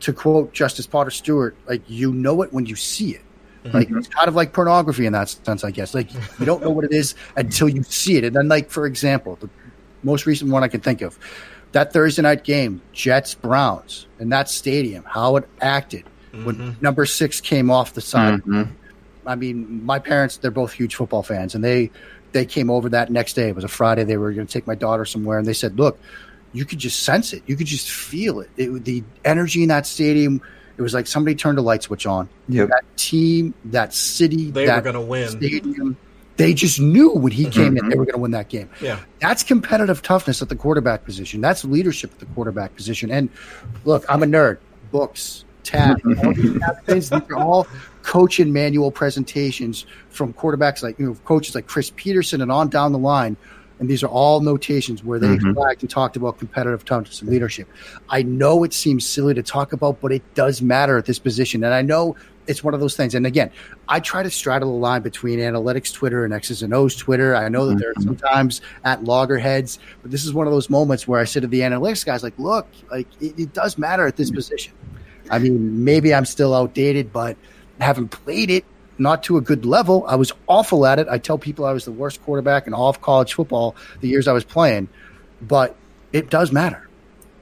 to 0.00 0.12
quote 0.12 0.52
Justice 0.52 0.86
Potter 0.86 1.10
Stewart, 1.10 1.56
like 1.66 1.82
you 1.88 2.12
know 2.12 2.42
it 2.42 2.52
when 2.52 2.66
you 2.66 2.76
see 2.76 3.14
it. 3.14 3.22
Mm-hmm. 3.64 3.76
Like 3.76 3.90
it's 3.90 4.08
kind 4.08 4.28
of 4.28 4.34
like 4.34 4.52
pornography 4.52 5.06
in 5.06 5.12
that 5.12 5.28
sense, 5.28 5.64
I 5.64 5.70
guess. 5.70 5.94
Like 5.94 6.12
you 6.38 6.46
don't 6.46 6.62
know 6.62 6.70
what 6.70 6.84
it 6.84 6.92
is 6.92 7.14
until 7.36 7.68
you 7.68 7.82
see 7.82 8.16
it. 8.16 8.24
And 8.24 8.36
then, 8.36 8.48
like 8.48 8.70
for 8.70 8.86
example, 8.86 9.36
the 9.40 9.50
most 10.02 10.26
recent 10.26 10.50
one 10.50 10.62
I 10.62 10.68
can 10.68 10.80
think 10.80 11.02
of, 11.02 11.18
that 11.72 11.92
Thursday 11.92 12.22
night 12.22 12.44
game, 12.44 12.80
Jets 12.92 13.34
Browns, 13.34 14.06
in 14.18 14.28
that 14.30 14.48
stadium, 14.48 15.04
how 15.04 15.36
it 15.36 15.48
acted 15.60 16.04
mm-hmm. 16.32 16.44
when 16.44 16.76
number 16.80 17.06
six 17.06 17.40
came 17.40 17.70
off 17.70 17.94
the 17.94 18.00
side. 18.00 18.40
Mm-hmm. 18.40 18.72
I 19.26 19.34
mean, 19.34 19.84
my 19.84 19.98
parents, 19.98 20.36
they're 20.36 20.52
both 20.52 20.72
huge 20.72 20.94
football 20.94 21.22
fans, 21.22 21.54
and 21.54 21.64
they 21.64 21.90
they 22.32 22.44
came 22.44 22.70
over 22.70 22.88
that 22.90 23.10
next 23.10 23.32
day. 23.32 23.48
It 23.48 23.54
was 23.54 23.64
a 23.64 23.68
Friday. 23.68 24.04
They 24.04 24.16
were 24.16 24.32
going 24.32 24.46
to 24.46 24.52
take 24.52 24.66
my 24.66 24.74
daughter 24.74 25.04
somewhere, 25.04 25.38
and 25.38 25.46
they 25.46 25.52
said, 25.52 25.78
"Look, 25.78 25.98
you 26.56 26.64
could 26.64 26.78
just 26.78 27.02
sense 27.02 27.32
it. 27.32 27.42
You 27.46 27.56
could 27.56 27.66
just 27.66 27.90
feel 27.90 28.40
it. 28.40 28.50
it 28.56 28.84
the 28.84 29.04
energy 29.24 29.62
in 29.62 29.68
that 29.68 29.86
stadium. 29.86 30.40
It 30.76 30.82
was 30.82 30.94
like 30.94 31.06
somebody 31.06 31.34
turned 31.34 31.58
a 31.58 31.62
light 31.62 31.82
switch 31.82 32.06
on. 32.06 32.28
Yep. 32.48 32.68
That 32.68 32.84
team, 32.96 33.54
that 33.66 33.94
city, 33.94 34.50
they 34.50 34.66
that 34.66 34.76
were 34.76 34.92
going 34.92 34.94
to 34.94 35.00
win. 35.00 35.28
Stadium, 35.30 35.96
they 36.36 36.52
just 36.52 36.80
knew 36.80 37.10
when 37.10 37.32
he 37.32 37.44
came 37.44 37.74
mm-hmm. 37.74 37.84
in, 37.84 37.88
they 37.88 37.96
were 37.96 38.04
going 38.04 38.14
to 38.14 38.20
win 38.20 38.32
that 38.32 38.48
game. 38.48 38.68
Yeah, 38.80 39.00
that's 39.20 39.42
competitive 39.42 40.02
toughness 40.02 40.42
at 40.42 40.48
the 40.48 40.56
quarterback 40.56 41.04
position. 41.04 41.40
That's 41.40 41.64
leadership 41.64 42.12
at 42.12 42.18
the 42.18 42.26
quarterback 42.26 42.74
position. 42.74 43.10
And 43.10 43.30
look, 43.84 44.04
I'm 44.08 44.22
a 44.22 44.26
nerd. 44.26 44.58
Books, 44.92 45.44
tab, 45.62 46.00
all 46.22 46.32
these 46.34 46.58
things. 46.84 47.10
These 47.10 47.12
are 47.12 47.36
all 47.36 47.66
coach 48.02 48.38
and 48.38 48.52
manual 48.52 48.90
presentations 48.90 49.84
from 50.10 50.32
quarterbacks 50.32 50.82
like 50.82 50.98
you 50.98 51.06
know 51.06 51.14
coaches 51.24 51.54
like 51.54 51.66
Chris 51.66 51.90
Petersen 51.96 52.40
and 52.40 52.52
on 52.52 52.68
down 52.68 52.92
the 52.92 52.98
line 52.98 53.36
and 53.78 53.88
these 53.88 54.02
are 54.02 54.08
all 54.08 54.40
notations 54.40 55.04
where 55.04 55.18
they 55.18 55.26
mm-hmm. 55.28 55.52
flagged 55.52 55.82
and 55.82 55.90
talked 55.90 56.16
about 56.16 56.38
competitive 56.38 56.84
toughness 56.84 57.20
and 57.20 57.30
leadership. 57.30 57.68
I 58.08 58.22
know 58.22 58.64
it 58.64 58.72
seems 58.72 59.06
silly 59.06 59.34
to 59.34 59.42
talk 59.42 59.72
about, 59.72 60.00
but 60.00 60.12
it 60.12 60.22
does 60.34 60.62
matter 60.62 60.96
at 60.96 61.04
this 61.04 61.18
position. 61.18 61.62
And 61.62 61.74
I 61.74 61.82
know 61.82 62.16
it's 62.46 62.64
one 62.64 62.74
of 62.74 62.80
those 62.80 62.96
things. 62.96 63.14
And 63.14 63.26
again, 63.26 63.50
I 63.88 64.00
try 64.00 64.22
to 64.22 64.30
straddle 64.30 64.72
the 64.72 64.78
line 64.78 65.02
between 65.02 65.40
analytics 65.40 65.92
Twitter 65.92 66.24
and 66.24 66.32
X's 66.32 66.62
and 66.62 66.72
O's 66.72 66.96
Twitter. 66.96 67.36
I 67.36 67.48
know 67.48 67.66
that 67.66 67.72
mm-hmm. 67.72 67.80
there 67.80 67.90
are 67.90 68.02
sometimes 68.02 68.60
at 68.84 69.04
loggerheads, 69.04 69.78
but 70.00 70.10
this 70.10 70.24
is 70.24 70.32
one 70.32 70.46
of 70.46 70.52
those 70.52 70.70
moments 70.70 71.06
where 71.06 71.20
I 71.20 71.24
say 71.24 71.40
to 71.40 71.46
the 71.46 71.60
analytics 71.60 72.04
guys, 72.04 72.22
like, 72.22 72.38
look, 72.38 72.66
like 72.90 73.08
it, 73.20 73.38
it 73.38 73.52
does 73.52 73.76
matter 73.76 74.06
at 74.06 74.16
this 74.16 74.30
mm-hmm. 74.30 74.36
position. 74.36 74.72
I 75.30 75.38
mean, 75.38 75.84
maybe 75.84 76.14
I'm 76.14 76.24
still 76.24 76.54
outdated, 76.54 77.12
but 77.12 77.36
haven't 77.80 78.08
played 78.08 78.50
it 78.50 78.64
not 78.98 79.22
to 79.24 79.36
a 79.36 79.40
good 79.40 79.64
level. 79.64 80.04
I 80.06 80.16
was 80.16 80.32
awful 80.46 80.86
at 80.86 80.98
it. 80.98 81.08
I 81.08 81.18
tell 81.18 81.38
people 81.38 81.64
I 81.64 81.72
was 81.72 81.84
the 81.84 81.92
worst 81.92 82.22
quarterback 82.22 82.66
in 82.66 82.74
all 82.74 82.88
of 82.88 83.00
college 83.00 83.34
football 83.34 83.76
the 84.00 84.08
years 84.08 84.28
I 84.28 84.32
was 84.32 84.44
playing, 84.44 84.88
but 85.42 85.76
it 86.12 86.30
does 86.30 86.52
matter. 86.52 86.86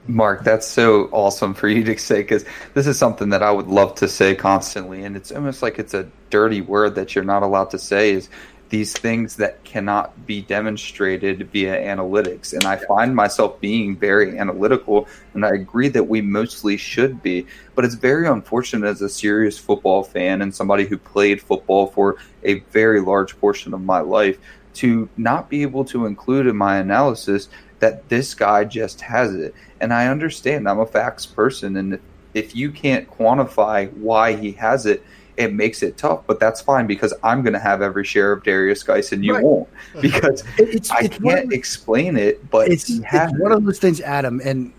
Mark, 0.06 0.44
that's 0.44 0.66
so 0.66 1.04
awesome 1.12 1.54
for 1.54 1.66
you 1.66 1.82
to 1.84 1.96
say 1.96 2.20
because 2.20 2.44
this 2.74 2.86
is 2.86 2.98
something 2.98 3.30
that 3.30 3.42
I 3.42 3.50
would 3.50 3.68
love 3.68 3.94
to 3.96 4.08
say 4.08 4.34
constantly, 4.34 5.02
and 5.02 5.16
it's 5.16 5.32
almost 5.32 5.62
like 5.62 5.78
it's 5.78 5.94
a 5.94 6.08
dirty 6.28 6.60
word 6.60 6.96
that 6.96 7.14
you're 7.14 7.24
not 7.24 7.42
allowed 7.42 7.70
to 7.70 7.78
say. 7.78 8.12
Is 8.12 8.28
these 8.74 8.92
things 8.92 9.36
that 9.36 9.62
cannot 9.62 10.26
be 10.26 10.42
demonstrated 10.42 11.48
via 11.52 11.80
analytics. 11.80 12.52
And 12.52 12.64
I 12.64 12.74
find 12.74 13.14
myself 13.14 13.60
being 13.60 13.96
very 13.96 14.36
analytical, 14.36 15.06
and 15.32 15.46
I 15.46 15.50
agree 15.50 15.86
that 15.90 16.08
we 16.08 16.20
mostly 16.20 16.76
should 16.76 17.22
be. 17.22 17.46
But 17.76 17.84
it's 17.84 17.94
very 17.94 18.26
unfortunate 18.26 18.88
as 18.88 19.00
a 19.00 19.08
serious 19.08 19.56
football 19.56 20.02
fan 20.02 20.42
and 20.42 20.52
somebody 20.52 20.86
who 20.86 20.98
played 20.98 21.40
football 21.40 21.86
for 21.86 22.16
a 22.42 22.58
very 22.72 23.00
large 23.00 23.38
portion 23.38 23.74
of 23.74 23.80
my 23.80 24.00
life 24.00 24.38
to 24.82 25.08
not 25.16 25.48
be 25.48 25.62
able 25.62 25.84
to 25.84 26.06
include 26.06 26.48
in 26.48 26.56
my 26.56 26.78
analysis 26.78 27.48
that 27.78 28.08
this 28.08 28.34
guy 28.34 28.64
just 28.64 29.02
has 29.02 29.36
it. 29.36 29.54
And 29.80 29.92
I 29.92 30.08
understand 30.08 30.68
I'm 30.68 30.80
a 30.80 30.86
facts 30.86 31.26
person, 31.26 31.76
and 31.76 32.00
if 32.34 32.56
you 32.56 32.72
can't 32.72 33.08
quantify 33.08 33.92
why 33.92 34.34
he 34.34 34.50
has 34.50 34.84
it, 34.84 35.04
it 35.36 35.52
makes 35.52 35.82
it 35.82 35.96
tough, 35.96 36.22
but 36.26 36.38
that's 36.38 36.60
fine 36.60 36.86
because 36.86 37.12
I'm 37.22 37.42
going 37.42 37.54
to 37.54 37.58
have 37.58 37.82
every 37.82 38.04
share 38.04 38.32
of 38.32 38.42
Derrius 38.42 38.84
Guice 38.84 39.12
and 39.12 39.24
you 39.24 39.34
right. 39.34 39.42
won't 39.42 39.68
because 40.00 40.44
it's, 40.58 40.90
I 40.90 41.00
it's 41.00 41.18
can't 41.18 41.52
explain 41.52 42.16
it. 42.16 42.48
But 42.50 42.68
it's, 42.68 42.88
it's 42.88 43.38
one 43.38 43.52
of 43.52 43.64
those 43.64 43.78
things, 43.78 44.00
Adam. 44.00 44.40
And 44.44 44.72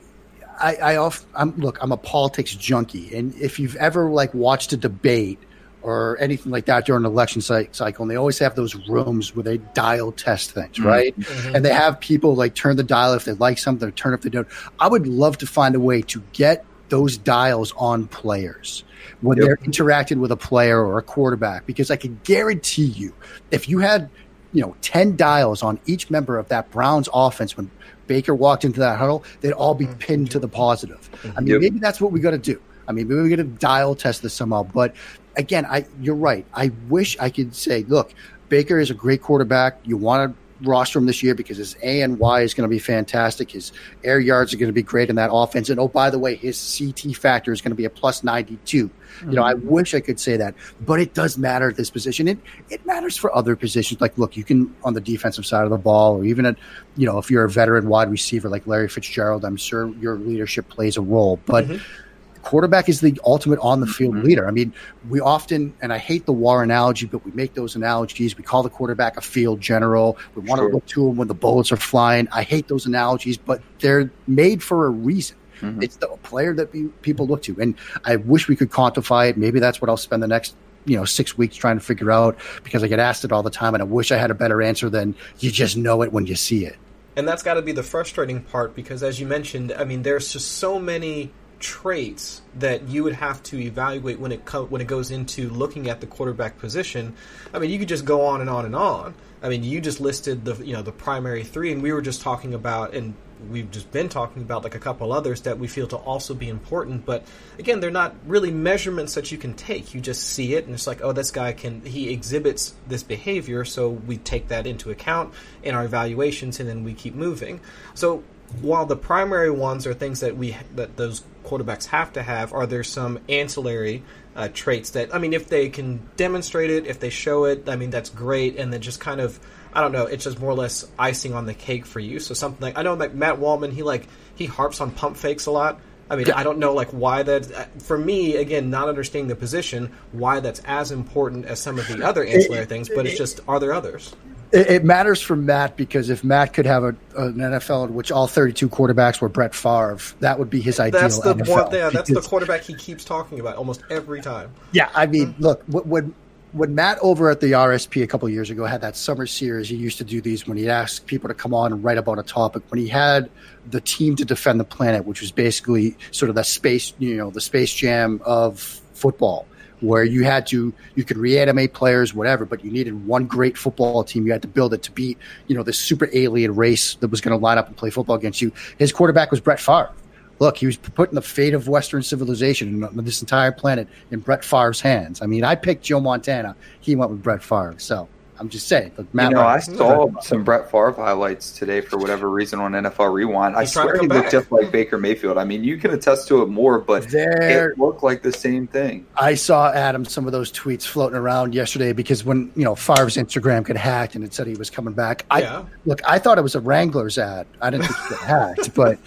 I, 0.60 0.76
I 0.76 0.96
off, 0.98 1.26
I'm 1.36 1.56
look, 1.58 1.78
I'm 1.82 1.92
a 1.92 1.98
politics 1.98 2.56
junkie, 2.56 3.16
and 3.16 3.34
if 3.36 3.60
you've 3.60 3.76
ever 3.76 4.10
like 4.10 4.34
watched 4.34 4.72
a 4.74 4.78
debate 4.78 5.40
or 5.82 6.18
anything 6.20 6.52
like 6.52 6.66
that 6.66 6.86
during 6.86 7.06
an 7.06 7.12
election 7.12 7.42
cycle, 7.42 8.04
and 8.04 8.10
they 8.10 8.16
always 8.16 8.40
have 8.40 8.56
those 8.56 8.76
rooms 8.88 9.36
where 9.36 9.44
they 9.44 9.58
dial 9.58 10.12
test 10.12 10.52
things, 10.52 10.78
mm-hmm. 10.78 10.88
right? 10.88 11.20
Mm-hmm. 11.20 11.56
And 11.56 11.66
they 11.66 11.74
have 11.74 12.00
people 12.00 12.36
like 12.36 12.56
turn 12.56 12.76
the 12.76 12.84
dial 12.84 13.14
if 13.14 13.26
they 13.26 13.34
like 13.34 13.58
something, 13.58 13.88
or 13.88 13.92
turn 13.92 14.14
if 14.14 14.22
they 14.22 14.30
don't. 14.30 14.48
I 14.80 14.88
would 14.88 15.08
love 15.08 15.38
to 15.40 15.48
find 15.48 15.76
a 15.76 15.80
way 15.80 16.02
to 16.04 16.24
get 16.34 16.66
those 16.90 17.18
dials 17.18 17.74
on 17.78 18.08
players 18.08 18.84
when 19.22 19.38
yep. 19.38 19.46
they're 19.46 19.60
interacting 19.64 20.20
with 20.20 20.32
a 20.32 20.38
player 20.38 20.86
or 20.86 20.98
a 20.98 21.02
quarterback 21.02 21.66
because 21.66 21.92
I 21.92 21.96
can 21.96 22.20
guarantee 22.24 22.86
you 22.86 23.14
if 23.52 23.68
you 23.70 23.80
had 23.80 24.10
you 24.54 24.62
know 24.62 24.76
10 24.82 25.16
dials 25.16 25.64
on 25.64 25.80
each 25.86 26.10
member 26.10 26.38
of 26.38 26.48
that 26.50 26.70
Browns 26.72 27.10
offense 27.14 27.58
when 27.58 27.70
Baker 28.08 28.36
walked 28.36 28.66
into 28.66 28.80
that 28.80 28.98
huddle 28.98 29.24
they'd 29.42 29.52
all 29.52 29.76
be 29.76 29.86
mm-hmm. 29.86 29.98
pinned 30.00 30.32
to 30.32 30.40
the 30.40 30.48
positive 30.48 31.10
I 31.36 31.42
mean 31.42 31.54
yep. 31.54 31.62
maybe 31.62 31.80
that's 31.80 32.00
what 32.00 32.12
we 32.12 32.20
got 32.20 32.32
to 32.32 32.38
do 32.38 32.62
I 32.88 32.92
mean 32.92 33.08
maybe 33.08 33.22
we 33.22 33.30
got 33.30 33.38
to 33.38 33.44
dial 33.44 33.96
test 33.96 34.22
this 34.22 34.34
somehow 34.34 34.64
but 34.64 34.96
again 35.38 35.66
I 35.66 35.86
you're 36.02 36.16
right 36.16 36.46
I 36.54 36.72
wish 36.88 37.18
I 37.20 37.30
could 37.30 37.56
say 37.56 37.84
look 37.84 38.14
Baker 38.50 38.80
is 38.80 38.92
a 38.92 38.94
great 38.96 39.22
quarterback 39.22 39.80
you 39.84 39.98
want 39.98 40.32
to 40.32 40.45
roster 40.62 41.00
him 41.00 41.06
this 41.06 41.22
year 41.22 41.36
because 41.36 41.58
his 41.58 41.76
A 41.84 42.02
and 42.02 42.18
Y 42.18 42.42
is 42.42 42.54
going 42.54 42.68
to 42.68 42.74
be 42.74 42.80
fantastic. 42.80 43.52
His 43.52 43.72
air 44.04 44.20
yards 44.20 44.54
are 44.54 44.58
going 44.58 44.70
to 44.70 44.74
be 44.74 44.84
great 44.84 45.10
in 45.10 45.16
that 45.18 45.30
offense. 45.32 45.70
And 45.70 45.80
oh, 45.80 45.88
by 45.88 46.10
the 46.10 46.20
way, 46.20 46.36
his 46.36 46.78
CT 46.78 47.16
factor 47.16 47.52
is 47.52 47.62
going 47.62 47.72
to 47.72 47.76
be 47.76 47.86
a 47.86 47.90
plus 47.90 48.24
92. 48.24 48.88
Mm-hmm. 48.88 49.30
You 49.30 49.36
know, 49.36 49.44
I 49.44 49.54
mm-hmm. 49.54 49.68
wish 49.68 49.94
I 49.94 50.00
could 50.00 50.20
say 50.20 50.38
that, 50.38 50.56
but 50.82 51.00
it 51.00 51.14
does 51.14 51.38
matter 51.38 51.70
at 51.70 51.76
this 51.76 51.90
position. 51.90 52.28
It, 52.28 52.40
it 52.70 52.86
matters 52.86 53.18
for 53.18 53.36
other 53.36 53.56
positions. 53.56 54.02
Like, 54.02 54.18
look, 54.18 54.38
you 54.38 54.44
can 54.44 54.74
on 54.84 54.94
the 54.94 55.02
defensive 55.02 55.46
side 55.46 55.64
of 55.64 55.70
the 55.70 55.78
ball, 55.78 56.18
or 56.18 56.26
even 56.26 56.46
at, 56.46 56.58
you 56.98 57.06
know, 57.06 57.18
if 57.18 57.30
you're 57.30 57.46
a 57.46 57.50
veteran 57.50 57.88
wide 57.88 58.10
receiver 58.10 58.50
like 58.50 58.66
Larry 58.68 58.88
Fitzgerald, 58.88 59.46
I'm 59.46 59.58
sure 59.58 59.94
your 59.96 60.16
leadership 60.16 60.70
plays 60.70 60.98
a 60.98 61.02
role. 61.02 61.40
But 61.46 61.66
mm-hmm 61.66 62.02
quarterback 62.46 62.88
is 62.88 63.02
the 63.02 63.20
ultimate 63.26 63.60
on 63.60 63.82
the 63.82 63.88
field 63.88 64.16
mm-hmm. 64.16 64.26
leader. 64.26 64.48
I 64.48 64.52
mean, 64.52 64.72
we 65.10 65.20
often, 65.20 65.74
and 65.82 65.92
I 65.92 65.98
hate 65.98 66.26
the 66.26 66.32
war 66.32 66.64
analogy, 66.64 67.08
but 67.08 67.26
we 67.26 67.32
make 67.32 67.56
those 67.56 67.76
analogies. 67.76 68.38
We 68.38 68.44
call 68.44 68.64
the 68.64 68.70
quarterback 68.70 69.18
a 69.18 69.22
field 69.22 69.60
general. 69.60 70.18
We 70.36 70.44
want 70.44 70.60
sure. 70.60 70.70
to 70.70 70.76
look 70.76 70.86
to 70.88 71.10
him 71.10 71.18
when 71.18 71.28
the 71.28 71.34
bullets 71.34 71.72
are 71.72 71.78
flying. 71.78 72.28
I 72.32 72.44
hate 72.44 72.68
those 72.68 72.86
analogies, 72.86 73.38
but 73.38 73.62
they're 73.80 74.12
made 74.28 74.64
for 74.64 74.86
a 74.86 74.90
reason. 74.90 75.36
Mm-hmm. 75.60 75.82
It's 75.82 75.98
the 75.98 76.08
player 76.24 76.54
that 76.54 76.72
be, 76.72 76.86
people 77.02 77.26
look 77.28 77.42
to. 77.44 77.60
And 77.60 77.76
I 78.06 78.18
wish 78.18 78.48
we 78.48 78.56
could 78.56 78.70
quantify 78.70 79.30
it. 79.30 79.38
Maybe 79.38 79.60
that's 79.60 79.82
what 79.82 79.90
I'll 79.90 79.98
spend 79.98 80.22
the 80.24 80.28
next 80.28 80.56
you 80.86 80.96
know 80.96 81.04
six 81.04 81.36
weeks 81.36 81.56
trying 81.56 81.80
to 81.80 81.84
figure 81.84 82.12
out 82.12 82.38
because 82.64 82.84
I 82.84 82.88
get 82.88 83.00
asked 83.00 83.26
it 83.26 83.32
all 83.32 83.42
the 83.42 83.50
time, 83.50 83.74
and 83.74 83.82
I 83.82 83.86
wish 83.86 84.12
I 84.12 84.18
had 84.18 84.30
a 84.30 84.36
better 84.36 84.62
answer 84.62 84.88
than 84.88 85.16
you 85.40 85.50
just 85.50 85.76
know 85.76 86.04
it 86.04 86.14
when 86.14 86.28
you 86.28 86.36
see 86.36 86.64
it. 86.64 86.78
And 87.16 87.28
that's 87.28 87.42
got 87.42 87.56
to 87.56 87.64
be 87.64 87.72
the 87.72 87.82
frustrating 87.82 88.44
part 88.44 88.76
because, 88.76 89.02
as 89.02 89.20
you 89.20 89.26
mentioned, 89.26 89.74
I 89.76 89.84
mean, 89.84 90.04
there's 90.04 90.32
just 90.32 90.60
so 90.60 90.78
many 90.78 91.32
traits 91.60 92.42
that 92.56 92.88
you 92.88 93.04
would 93.04 93.14
have 93.14 93.42
to 93.44 93.60
evaluate 93.60 94.20
when 94.20 94.32
it 94.32 94.46
co- 94.46 94.66
when 94.66 94.82
it 94.82 94.88
goes 94.88 95.12
into 95.12 95.50
looking 95.50 95.90
at 95.90 96.02
the 96.02 96.08
quarterback 96.08 96.58
position. 96.60 97.16
I 97.54 97.60
mean, 97.60 97.70
you 97.70 97.80
could 97.80 97.88
just 97.88 98.06
go 98.06 98.26
on 98.26 98.42
and 98.42 98.50
on 98.50 98.66
and 98.66 98.76
on. 98.76 99.14
I 99.42 99.50
mean, 99.50 99.64
you 99.64 99.82
just 99.82 100.00
listed 100.00 100.46
the 100.46 100.56
you 100.66 100.74
know 100.74 100.82
the 100.82 100.92
primary 100.92 101.44
three, 101.44 101.72
and 101.72 101.82
we 101.82 101.92
were 101.92 102.02
just 102.02 102.22
talking 102.22 102.54
about, 102.54 102.94
and 102.94 103.14
we've 103.50 103.70
just 103.70 103.92
been 103.92 104.10
talking 104.10 104.42
about 104.42 104.64
like 104.64 104.76
a 104.76 104.80
couple 104.80 105.12
others 105.14 105.42
that 105.42 105.60
we 105.60 105.68
feel 105.68 105.88
to 105.88 105.98
also 105.98 106.34
be 106.34 106.50
important. 106.50 107.06
But 107.06 107.26
again, 107.60 107.80
they're 107.80 107.92
not 107.92 108.16
really 108.26 108.52
measurements 108.52 109.14
that 109.16 109.32
you 109.32 109.38
can 109.38 109.54
take. 109.54 109.94
You 109.94 110.02
just 110.02 110.24
see 110.24 110.56
it, 110.56 110.66
and 110.66 110.74
it's 110.74 110.88
like, 110.88 111.02
oh, 111.04 111.12
this 111.12 111.32
guy 111.32 111.54
can 111.54 111.82
he 111.86 112.10
exhibits 112.12 112.74
this 112.88 113.04
behavior, 113.04 113.66
so 113.66 113.90
we 113.90 114.18
take 114.18 114.48
that 114.48 114.66
into 114.66 114.90
account 114.90 115.34
in 115.64 115.76
our 115.76 115.86
evaluations, 115.86 116.60
and 116.60 116.68
then 116.68 116.84
we 116.84 116.94
keep 116.94 117.14
moving. 117.14 117.60
So 117.94 118.24
while 118.62 118.86
the 118.86 118.96
primary 118.96 119.52
ones 119.52 119.88
are 119.88 119.94
things 119.94 120.20
that 120.20 120.38
we 120.38 120.56
that 120.76 120.98
those 120.98 121.24
quarterbacks 121.46 121.86
have 121.86 122.14
to 122.14 122.24
have, 122.24 122.54
are 122.54 122.66
there 122.66 122.84
some 122.84 123.20
ancillary 123.30 124.04
uh, 124.36 124.50
traits 124.54 124.92
that 124.92 125.16
I 125.16 125.20
mean, 125.20 125.34
if 125.34 125.48
they 125.48 125.70
can 125.70 126.02
demonstrate 126.18 126.70
it, 126.70 126.88
if 126.88 127.00
they 127.00 127.10
show 127.10 127.46
it, 127.46 127.70
I 127.70 127.76
mean, 127.76 127.90
that's 127.90 128.10
great, 128.10 128.58
and 128.58 128.72
then 128.74 128.82
just 128.82 129.00
kind 129.00 129.22
of 129.22 129.40
I 129.74 129.82
don't 129.82 129.92
know, 129.92 130.06
it's 130.06 130.24
just 130.24 130.40
more 130.40 130.52
or 130.52 130.56
less 130.56 130.90
icing 130.98 131.34
on 131.34 131.46
the 131.46 131.54
cake 131.54 131.86
for 131.86 132.00
you. 132.00 132.20
So 132.20 132.34
something 132.34 132.62
like 132.62 132.78
I 132.78 132.84
know 132.84 132.94
like 132.94 133.14
Matt 133.14 133.40
Waldman, 133.40 133.72
he 133.72 133.84
like 133.84 134.08
he 134.36 134.46
harps 134.46 134.82
on 134.82 134.92
pump 134.92 135.18
fakes 135.18 135.46
a 135.46 135.52
lot. 135.52 135.80
I 136.10 136.16
mean, 136.16 136.28
yeah. 136.28 136.38
I 136.38 136.44
don't 136.44 136.60
know 136.60 136.74
like 136.74 136.90
why 136.90 137.24
that. 137.24 137.52
Uh, 137.52 137.66
for 137.80 137.98
me, 137.98 138.36
again, 138.36 138.70
not 138.70 138.88
understanding 138.88 139.28
the 139.28 139.36
position, 139.36 139.92
why 140.12 140.40
that's 140.40 140.62
as 140.66 140.92
important 140.92 141.46
as 141.46 141.60
some 141.60 141.80
of 141.80 141.88
the 141.88 142.06
other 142.06 142.24
ancillary 142.24 142.66
things. 142.66 142.90
But 142.90 143.06
it's 143.06 143.18
just, 143.18 143.40
are 143.48 143.60
there 143.60 143.74
others? 143.74 144.16
It, 144.56 144.70
it, 144.70 144.84
matters 144.86 145.22
for 145.22 145.36
Matt 145.36 145.76
because 145.76 146.10
if 146.10 146.24
Matt 146.24 146.54
could 146.54 146.66
have 146.66 146.84
a, 146.84 146.96
an 147.18 147.36
NFL 147.36 147.88
in 147.88 147.94
which 147.94 148.12
all 148.12 148.28
32 148.28 148.70
quarterbacks 148.70 149.20
were 149.20 149.28
Brett 149.28 149.54
Favre, 149.54 150.00
that 150.22 150.40
would 150.40 150.50
be 150.50 150.62
his 150.62 150.80
ideal. 150.80 151.02
That's 151.02 151.20
the 151.20 151.36
NFL 151.36 151.66
one. 151.66 151.74
Yeah, 151.74 151.90
that's 151.90 152.10
the 152.10 152.22
quarterback 152.22 152.62
he 152.62 152.74
keeps 152.74 153.04
talking 153.04 153.40
about 153.40 153.58
almost 153.58 153.84
every 153.90 154.22
time. 154.22 154.54
Yeah, 154.72 154.90
I 154.96 155.08
mean, 155.08 155.34
mm-hmm. 155.34 155.44
look 155.44 155.64
when 155.68 156.16
when 156.54 156.74
Matt 156.74 156.98
over 157.02 157.30
at 157.30 157.42
the 157.42 157.52
RSP 157.52 158.02
a 158.02 158.08
couple 158.08 158.30
years 158.30 158.50
ago 158.50 158.66
had 158.66 158.80
that 158.80 158.96
summer 158.96 159.28
series, 159.28 159.68
he 159.68 159.76
used 159.76 159.98
to 159.98 160.06
do 160.06 160.22
these 160.22 160.48
when 160.48 160.58
he 160.58 160.70
asked 160.70 161.06
people 161.06 161.28
to 161.28 161.34
come 161.34 161.54
on 161.54 161.74
and 161.74 161.84
write 161.84 161.98
about 161.98 162.18
a 162.18 162.24
topic. 162.24 162.64
When 162.70 162.80
he 162.80 162.88
had 162.88 163.30
the 163.70 163.82
team 163.82 164.16
to 164.16 164.24
defend 164.24 164.62
the 164.62 164.66
planet, 164.66 165.06
which 165.06 165.20
was 165.20 165.34
basically 165.34 165.98
sort 166.12 166.30
of 166.30 166.36
the 166.36 166.44
space, 166.44 166.94
you 166.98 167.18
know, 167.18 167.30
the 167.30 167.42
space 167.42 167.74
jam 167.74 168.22
of 168.24 168.60
football 168.94 169.46
where 169.82 170.04
you 170.04 170.24
had 170.24 170.48
to 170.48 170.74
you 170.96 171.04
could 171.04 171.18
reanimate 171.18 171.74
players, 171.74 172.14
whatever, 172.14 172.46
but 172.46 172.64
you 172.64 172.72
needed 172.72 173.06
one 173.06 173.26
great 173.26 173.58
football 173.58 174.04
team. 174.04 174.26
You 174.26 174.32
had 174.32 174.42
to 174.42 174.48
build 174.48 174.74
it 174.74 174.84
to 174.84 174.92
beat 174.92 175.18
you 175.48 175.56
know 175.56 175.64
this 175.64 175.78
super 175.78 176.10
alien 176.14 176.56
race 176.56 176.96
that 176.96 177.10
was 177.10 177.22
going 177.22 177.38
to 177.38 177.44
line 177.44 177.58
up 177.58 177.68
and 177.68 177.78
play 177.78 177.90
football 177.90 178.16
against 178.16 178.42
you. 178.42 178.52
His 178.78 178.92
quarterback 178.92 179.32
was 179.32 179.40
Brett 179.40 179.60
Favre. 179.60 179.92
Look, 180.40 180.58
he 180.58 180.66
was 180.66 180.76
putting 180.76 181.16
the 181.16 181.22
fate 181.22 181.54
of 181.54 181.68
Western 181.68 182.04
civilization 182.04 182.84
and 182.84 183.00
uh, 183.00 183.02
this 183.02 183.22
entire 183.22 183.54
planet 183.54 183.88
in 184.12 184.20
Brett 184.20 184.44
Favre's 184.44 184.82
hands. 184.82 185.22
I 185.22 185.28
mean, 185.28 185.46
I 185.46 185.56
picked 185.56 185.84
Joe 185.84 186.02
Montana. 186.02 186.58
He 186.82 186.96
went 186.96 187.12
with 187.12 187.24
Brett 187.24 187.42
Favre. 187.42 187.76
So 187.78 188.10
I'm 188.38 188.50
just 188.50 188.68
saying. 188.68 188.92
Look, 188.98 189.14
Matt 189.14 189.30
you 189.30 189.36
know, 189.36 189.42
I 189.42 189.60
saw 189.60 190.20
some 190.20 190.44
Brett 190.44 190.70
Favre 190.70 190.92
highlights 190.92 191.52
today 191.52 191.82
for 191.82 191.98
whatever 191.98 192.30
reason 192.30 192.60
on 192.60 192.74
NFL 192.74 193.14
Rewind. 193.14 193.56
I 193.56 193.66
swear 193.66 193.98
he 194.00 194.08
looked 194.08 194.32
just 194.32 194.52
like 194.52 194.72
Baker 194.72 194.98
Mayfield. 194.98 195.38
I 195.38 195.46
mean, 195.46 195.64
you 195.64 195.78
can 195.78 195.92
attest 195.92 196.28
to 196.30 196.42
it 196.42 196.48
more, 196.48 196.80
but 196.80 197.10
there, 197.10 197.72
it 197.72 197.80
looked 197.80 198.04
like 198.04 198.24
the 198.24 198.34
same 198.34 198.68
thing. 198.68 199.06
I 199.16 199.36
saw 199.36 199.72
Adam 199.72 200.04
some 200.04 200.26
of 200.26 200.34
those 200.34 200.52
tweets 200.52 200.84
floating 200.84 201.18
around 201.18 201.54
yesterday 201.54 201.94
because 201.94 202.26
when 202.26 202.52
you 202.56 202.64
know 202.64 202.76
Favre's 202.76 203.16
Instagram 203.16 203.64
got 203.64 203.78
hacked 203.78 204.16
and 204.16 204.24
it 204.24 204.34
said 204.34 204.48
he 204.48 204.56
was 204.56 204.70
coming 204.70 204.94
back. 204.94 205.26
I 205.32 205.42
yeah. 205.42 205.66
look, 205.86 206.02
I 206.08 206.20
thought 206.20 206.38
it 206.38 206.44
was 206.44 206.56
a 206.56 206.60
Wranglers 206.60 207.18
ad. 207.18 207.48
I 207.62 207.70
didn't 207.70 207.86
think 207.86 208.00
it 208.00 208.10
got 208.10 208.56
hacked, 208.56 208.74
but 208.76 209.00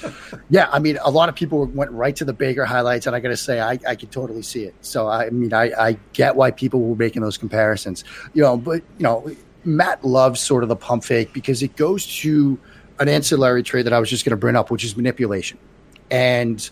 yeah, 0.48 0.68
I 0.72 0.78
mean, 0.78 0.98
a 1.04 1.10
lot 1.10 1.28
of 1.28 1.34
people 1.34 1.66
went 1.66 1.90
right 1.90 2.16
to 2.16 2.24
the 2.24 2.32
Baker 2.32 2.64
highlights, 2.64 3.06
and 3.06 3.14
I 3.14 3.20
got 3.20 3.28
to 3.28 3.36
say, 3.36 3.60
I, 3.60 3.78
I 3.86 3.94
could 3.94 4.10
totally 4.10 4.42
see 4.42 4.64
it. 4.64 4.74
So 4.80 5.08
I 5.08 5.30
mean, 5.30 5.52
I, 5.52 5.72
I 5.78 5.98
get 6.12 6.36
why 6.36 6.50
people 6.50 6.80
were 6.80 6.96
making 6.96 7.22
those 7.22 7.36
comparisons. 7.36 8.04
You 8.32 8.42
know, 8.42 8.56
but 8.56 8.82
you 8.98 9.04
know 9.04 9.27
Matt 9.64 10.04
loves 10.04 10.40
sort 10.40 10.62
of 10.62 10.68
the 10.68 10.76
pump 10.76 11.04
fake 11.04 11.32
because 11.32 11.62
it 11.62 11.76
goes 11.76 12.06
to 12.20 12.58
an 12.98 13.08
ancillary 13.08 13.62
trade 13.62 13.86
that 13.86 13.92
I 13.92 13.98
was 13.98 14.10
just 14.10 14.24
going 14.24 14.30
to 14.30 14.36
bring 14.36 14.56
up, 14.56 14.70
which 14.70 14.84
is 14.84 14.96
manipulation. 14.96 15.58
And 16.10 16.68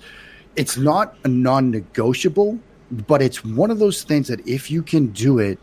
it's 0.57 0.76
not 0.76 1.16
a 1.24 1.28
non 1.28 1.70
negotiable, 1.70 2.59
but 2.91 3.22
it's 3.22 3.45
one 3.45 3.70
of 3.70 3.78
those 3.78 4.03
things 4.03 4.28
that 4.28 4.47
if 4.49 4.70
you 4.70 4.82
can 4.82 5.09
do 5.09 5.39
it, 5.39 5.59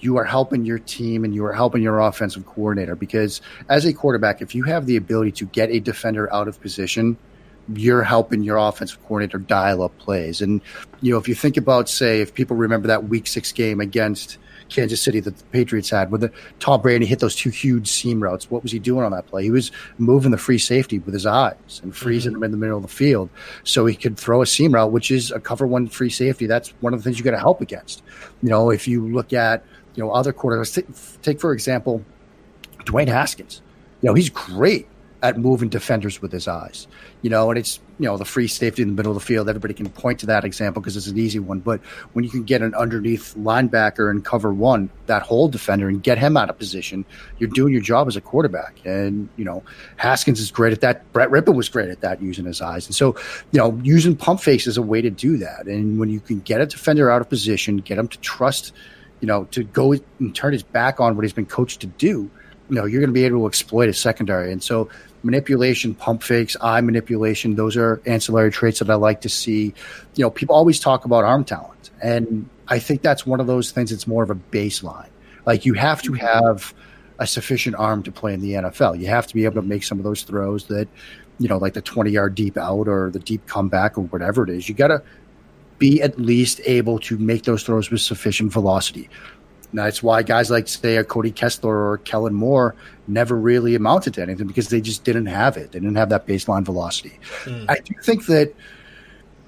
you 0.00 0.16
are 0.16 0.24
helping 0.24 0.64
your 0.64 0.78
team 0.78 1.24
and 1.24 1.34
you 1.34 1.44
are 1.44 1.52
helping 1.52 1.82
your 1.82 1.98
offensive 1.98 2.46
coordinator. 2.46 2.94
Because 2.94 3.40
as 3.68 3.84
a 3.84 3.92
quarterback, 3.92 4.40
if 4.40 4.54
you 4.54 4.62
have 4.64 4.86
the 4.86 4.96
ability 4.96 5.32
to 5.32 5.46
get 5.46 5.70
a 5.70 5.80
defender 5.80 6.32
out 6.32 6.48
of 6.48 6.60
position, 6.60 7.16
you're 7.74 8.02
helping 8.02 8.42
your 8.42 8.56
offensive 8.56 9.02
coordinator 9.04 9.38
dial 9.38 9.82
up 9.82 9.96
plays. 9.98 10.40
And, 10.40 10.62
you 11.00 11.12
know, 11.12 11.18
if 11.18 11.28
you 11.28 11.34
think 11.34 11.56
about, 11.56 11.88
say, 11.88 12.20
if 12.20 12.32
people 12.32 12.56
remember 12.56 12.88
that 12.88 13.08
week 13.08 13.26
six 13.26 13.52
game 13.52 13.80
against 13.80 14.38
Kansas 14.68 15.00
City 15.00 15.20
that 15.20 15.36
the 15.36 15.44
Patriots 15.44 15.90
had, 15.90 16.10
where 16.10 16.18
the 16.18 16.32
Tom 16.60 16.80
Brady 16.80 17.06
hit 17.06 17.20
those 17.20 17.34
two 17.34 17.50
huge 17.50 17.88
seam 17.88 18.22
routes. 18.22 18.50
What 18.50 18.62
was 18.62 18.72
he 18.72 18.78
doing 18.78 19.04
on 19.04 19.12
that 19.12 19.26
play? 19.26 19.42
He 19.42 19.50
was 19.50 19.70
moving 19.98 20.30
the 20.30 20.38
free 20.38 20.58
safety 20.58 20.98
with 20.98 21.14
his 21.14 21.26
eyes 21.26 21.80
and 21.82 21.94
freezing 21.94 22.32
mm-hmm. 22.32 22.42
him 22.42 22.44
in 22.44 22.50
the 22.52 22.56
middle 22.56 22.76
of 22.76 22.82
the 22.82 22.88
field 22.88 23.30
so 23.64 23.86
he 23.86 23.94
could 23.94 24.18
throw 24.18 24.42
a 24.42 24.46
seam 24.46 24.74
route, 24.74 24.92
which 24.92 25.10
is 25.10 25.30
a 25.30 25.40
cover 25.40 25.66
one 25.66 25.88
free 25.88 26.10
safety. 26.10 26.46
That's 26.46 26.70
one 26.80 26.94
of 26.94 27.00
the 27.00 27.04
things 27.04 27.18
you 27.18 27.24
got 27.24 27.32
to 27.32 27.38
help 27.38 27.60
against. 27.60 28.02
You 28.42 28.50
know, 28.50 28.70
if 28.70 28.86
you 28.86 29.06
look 29.08 29.32
at 29.32 29.64
you 29.94 30.04
know 30.04 30.10
other 30.10 30.32
quarterbacks, 30.32 30.74
take, 30.74 31.22
take 31.22 31.40
for 31.40 31.52
example 31.52 32.04
Dwayne 32.84 33.08
Haskins. 33.08 33.62
You 34.00 34.08
know, 34.08 34.14
he's 34.14 34.30
great 34.30 34.86
at 35.22 35.38
moving 35.38 35.68
defenders 35.68 36.22
with 36.22 36.32
his 36.32 36.46
eyes. 36.46 36.86
You 37.22 37.30
know, 37.30 37.50
and 37.50 37.58
it's 37.58 37.80
you 37.98 38.06
know 38.06 38.16
the 38.16 38.24
free 38.24 38.46
safety 38.46 38.82
in 38.82 38.88
the 38.88 38.94
middle 38.94 39.10
of 39.10 39.18
the 39.18 39.24
field. 39.24 39.48
Everybody 39.48 39.74
can 39.74 39.88
point 39.88 40.20
to 40.20 40.26
that 40.26 40.44
example 40.44 40.80
because 40.80 40.96
it's 40.96 41.08
an 41.08 41.18
easy 41.18 41.40
one. 41.40 41.58
But 41.60 41.80
when 42.12 42.24
you 42.24 42.30
can 42.30 42.44
get 42.44 42.62
an 42.62 42.74
underneath 42.74 43.34
linebacker 43.36 44.10
and 44.10 44.24
cover 44.24 44.52
one, 44.52 44.88
that 45.06 45.22
whole 45.22 45.48
defender, 45.48 45.88
and 45.88 46.02
get 46.02 46.16
him 46.16 46.36
out 46.36 46.48
of 46.48 46.58
position, 46.58 47.04
you're 47.38 47.50
doing 47.50 47.72
your 47.72 47.82
job 47.82 48.06
as 48.06 48.16
a 48.16 48.20
quarterback. 48.20 48.78
And 48.84 49.28
you 49.36 49.44
know 49.44 49.64
Haskins 49.96 50.38
is 50.38 50.50
great 50.50 50.72
at 50.72 50.80
that. 50.82 51.12
Brett 51.12 51.30
Rypien 51.30 51.56
was 51.56 51.68
great 51.68 51.90
at 51.90 52.00
that 52.02 52.22
using 52.22 52.44
his 52.44 52.60
eyes. 52.60 52.86
And 52.86 52.94
so 52.94 53.16
you 53.50 53.58
know 53.58 53.78
using 53.82 54.14
pump 54.14 54.40
fakes 54.40 54.66
is 54.66 54.76
a 54.76 54.82
way 54.82 55.02
to 55.02 55.10
do 55.10 55.36
that. 55.38 55.66
And 55.66 55.98
when 55.98 56.08
you 56.08 56.20
can 56.20 56.40
get 56.40 56.60
a 56.60 56.66
defender 56.66 57.10
out 57.10 57.20
of 57.20 57.28
position, 57.28 57.78
get 57.78 57.98
him 57.98 58.08
to 58.08 58.18
trust, 58.18 58.72
you 59.20 59.26
know, 59.26 59.44
to 59.50 59.64
go 59.64 59.92
and 59.92 60.34
turn 60.34 60.52
his 60.52 60.62
back 60.62 61.00
on 61.00 61.16
what 61.16 61.24
he's 61.24 61.32
been 61.32 61.46
coached 61.46 61.80
to 61.80 61.86
do. 61.86 62.30
You 62.70 62.76
know, 62.76 62.84
you're 62.84 63.00
going 63.00 63.08
to 63.08 63.14
be 63.14 63.24
able 63.24 63.40
to 63.40 63.46
exploit 63.46 63.86
his 63.86 63.98
secondary. 63.98 64.52
And 64.52 64.62
so 64.62 64.90
manipulation, 65.22 65.94
pump 65.94 66.22
fakes, 66.22 66.56
eye 66.60 66.80
manipulation. 66.80 67.54
Those 67.54 67.76
are 67.76 68.00
ancillary 68.06 68.50
traits 68.50 68.78
that 68.78 68.90
I 68.90 68.94
like 68.94 69.20
to 69.22 69.28
see. 69.28 69.74
You 70.14 70.24
know, 70.24 70.30
people 70.30 70.54
always 70.54 70.80
talk 70.80 71.04
about 71.04 71.24
arm 71.24 71.44
talent, 71.44 71.90
and 72.02 72.48
I 72.68 72.78
think 72.78 73.02
that's 73.02 73.26
one 73.26 73.40
of 73.40 73.46
those 73.46 73.70
things. 73.70 73.92
It's 73.92 74.06
more 74.06 74.22
of 74.22 74.30
a 74.30 74.34
baseline. 74.34 75.08
Like 75.46 75.64
you 75.64 75.74
have 75.74 76.02
to 76.02 76.12
have 76.14 76.74
a 77.18 77.26
sufficient 77.26 77.76
arm 77.76 78.02
to 78.04 78.12
play 78.12 78.34
in 78.34 78.40
the 78.40 78.52
NFL. 78.52 78.98
You 79.00 79.08
have 79.08 79.26
to 79.26 79.34
be 79.34 79.44
able 79.44 79.56
to 79.56 79.66
make 79.66 79.82
some 79.82 79.98
of 79.98 80.04
those 80.04 80.22
throws 80.22 80.66
that, 80.66 80.88
you 81.38 81.48
know, 81.48 81.58
like 81.58 81.74
the 81.74 81.82
twenty 81.82 82.10
yard 82.10 82.34
deep 82.34 82.56
out 82.56 82.86
or 82.86 83.10
the 83.10 83.18
deep 83.18 83.46
comeback 83.46 83.98
or 83.98 84.02
whatever 84.02 84.44
it 84.44 84.50
is. 84.50 84.68
You 84.68 84.74
got 84.74 84.88
to 84.88 85.02
be 85.78 86.02
at 86.02 86.18
least 86.18 86.60
able 86.64 86.98
to 86.98 87.16
make 87.18 87.44
those 87.44 87.62
throws 87.62 87.90
with 87.90 88.00
sufficient 88.00 88.52
velocity. 88.52 89.08
And 89.70 89.78
that's 89.78 90.02
why 90.02 90.22
guys 90.22 90.50
like 90.50 90.66
say 90.68 90.96
a 90.96 91.04
Cody 91.04 91.30
Kessler 91.30 91.90
or 91.90 91.98
Kellen 91.98 92.34
Moore 92.34 92.74
never 93.06 93.36
really 93.36 93.74
amounted 93.74 94.14
to 94.14 94.22
anything 94.22 94.46
because 94.46 94.68
they 94.68 94.80
just 94.80 95.04
didn't 95.04 95.26
have 95.26 95.56
it. 95.56 95.72
They 95.72 95.80
didn't 95.80 95.96
have 95.96 96.08
that 96.08 96.26
baseline 96.26 96.64
velocity. 96.64 97.18
Mm. 97.44 97.66
I 97.68 97.78
do 97.80 97.94
think 98.02 98.26
that, 98.26 98.54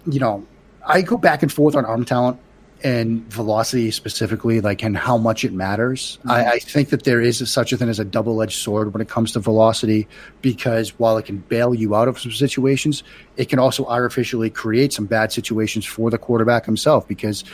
you 0.07 0.21
know, 0.21 0.47
I 0.87 1.03
go 1.03 1.17
back 1.17 1.43
and 1.43 1.53
forth 1.53 1.75
on 1.75 1.85
arm 1.85 2.05
talent 2.05 2.39
and 2.83 3.31
velocity 3.33 3.91
specifically, 3.91 4.61
like 4.61 4.83
and 4.83 4.97
how 4.97 5.19
much 5.19 5.45
it 5.45 5.53
matters. 5.53 6.19
Mm-hmm. 6.21 6.31
I, 6.31 6.51
I, 6.53 6.59
think 6.59 6.91
that 6.91 7.05
there 7.05 7.21
is 7.21 7.49
such 7.51 7.73
a 7.73 7.77
thing 7.77 7.89
as 7.89 7.99
a 7.99 8.05
double 8.05 8.41
edged 8.43 8.59
sword 8.59 8.95
when 8.95 9.01
it 9.01 9.09
comes 9.09 9.33
to 9.33 9.41
velocity, 9.41 10.09
because 10.41 10.99
while 10.99 11.19
it 11.19 11.27
can 11.27 11.39
bail 11.39 11.75
you 11.75 11.95
out 11.95 12.09
of 12.09 12.19
some 12.19 12.33
situations, 12.33 13.03
it 13.37 13.49
can 13.49 13.59
also 13.59 13.85
artificially 13.87 14.51
create 14.51 14.93
some 14.93 15.07
bad 15.07 15.33
situations 15.33 15.85
for 15.85 16.11
the 16.11 16.19
quarterback 16.19 16.65
himself. 16.65 17.07
Because, 17.07 17.45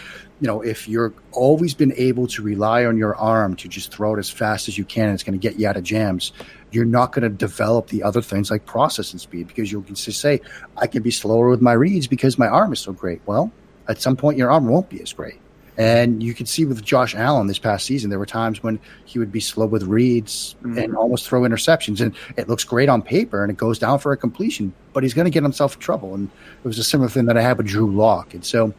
you 0.41 0.47
know, 0.47 0.63
if 0.63 0.89
you're 0.89 1.13
always 1.33 1.75
been 1.75 1.93
able 1.97 2.27
to 2.29 2.43
rely 2.43 2.85
on 2.85 2.97
your 2.97 3.17
arm 3.17 3.57
to 3.57 3.69
just 3.69 3.93
throw 3.93 4.15
it 4.15 4.19
as 4.19 4.31
fast 4.31 4.69
as 4.69 4.79
you 4.79 4.85
can, 4.85 5.11
it's 5.11 5.25
going 5.25 5.39
to 5.39 5.43
get 5.49 5.59
you 5.59 5.67
out 5.67 5.77
of 5.77 5.83
jams. 5.83 6.33
You're 6.71 6.85
not 6.85 7.13
going 7.13 7.23
to 7.23 7.29
develop 7.29 7.89
the 7.89 8.03
other 8.03 8.23
things 8.23 8.51
like 8.51 8.67
processing 8.67 9.19
speed 9.19 9.49
because 9.49 9.73
you'll 9.73 9.83
just 9.83 10.21
say, 10.21 10.41
I 10.77 10.87
can 10.87 11.03
be 11.03 11.11
slower 11.11 11.49
with 11.49 11.63
my 11.63 11.73
reads 11.73 12.07
because 12.07 12.39
my 12.39 12.49
arm 12.49 12.73
is 12.73 12.81
so 12.81 12.93
great. 12.93 13.21
Well, 13.27 13.51
at 13.89 14.01
some 14.01 14.17
point 14.17 14.39
your 14.39 14.51
arm 14.51 14.69
won't 14.69 14.89
be 14.89 15.01
as 15.03 15.13
great. 15.13 15.41
And 15.79 16.23
you 16.23 16.33
could 16.33 16.49
see 16.49 16.65
with 16.65 16.83
Josh 16.83 17.15
Allen 17.15 17.49
this 17.49 17.59
past 17.59 17.85
season, 17.85 18.09
there 18.09 18.19
were 18.19 18.27
times 18.27 18.63
when 18.63 18.81
he 19.05 19.19
would 19.19 19.31
be 19.31 19.41
slow 19.41 19.67
with 19.67 19.83
reads 19.83 20.55
mm-hmm. 20.63 20.79
and 20.79 20.97
almost 20.97 21.29
throw 21.29 21.43
interceptions. 21.43 22.01
And 22.01 22.15
it 22.37 22.49
looks 22.49 22.65
great 22.65 22.89
on 22.89 23.03
paper 23.03 23.43
and 23.43 23.51
it 23.51 23.59
goes 23.59 23.79
down 23.79 23.99
for 23.99 24.13
a 24.13 24.17
completion, 24.17 24.73
but 24.95 25.03
he's 25.03 25.13
going 25.13 25.27
to 25.27 25.31
get 25.31 25.43
himself 25.43 25.75
in 25.75 25.81
trouble. 25.81 26.15
And 26.15 26.31
it 26.65 26.67
was 26.67 26.79
a 26.79 26.85
similar 26.85 27.11
thing 27.11 27.27
that 27.27 27.37
I 27.37 27.43
had 27.43 27.59
with 27.59 27.67
Drew 27.67 27.95
Lock. 27.95 28.33
And 28.33 28.45
so 28.45 28.73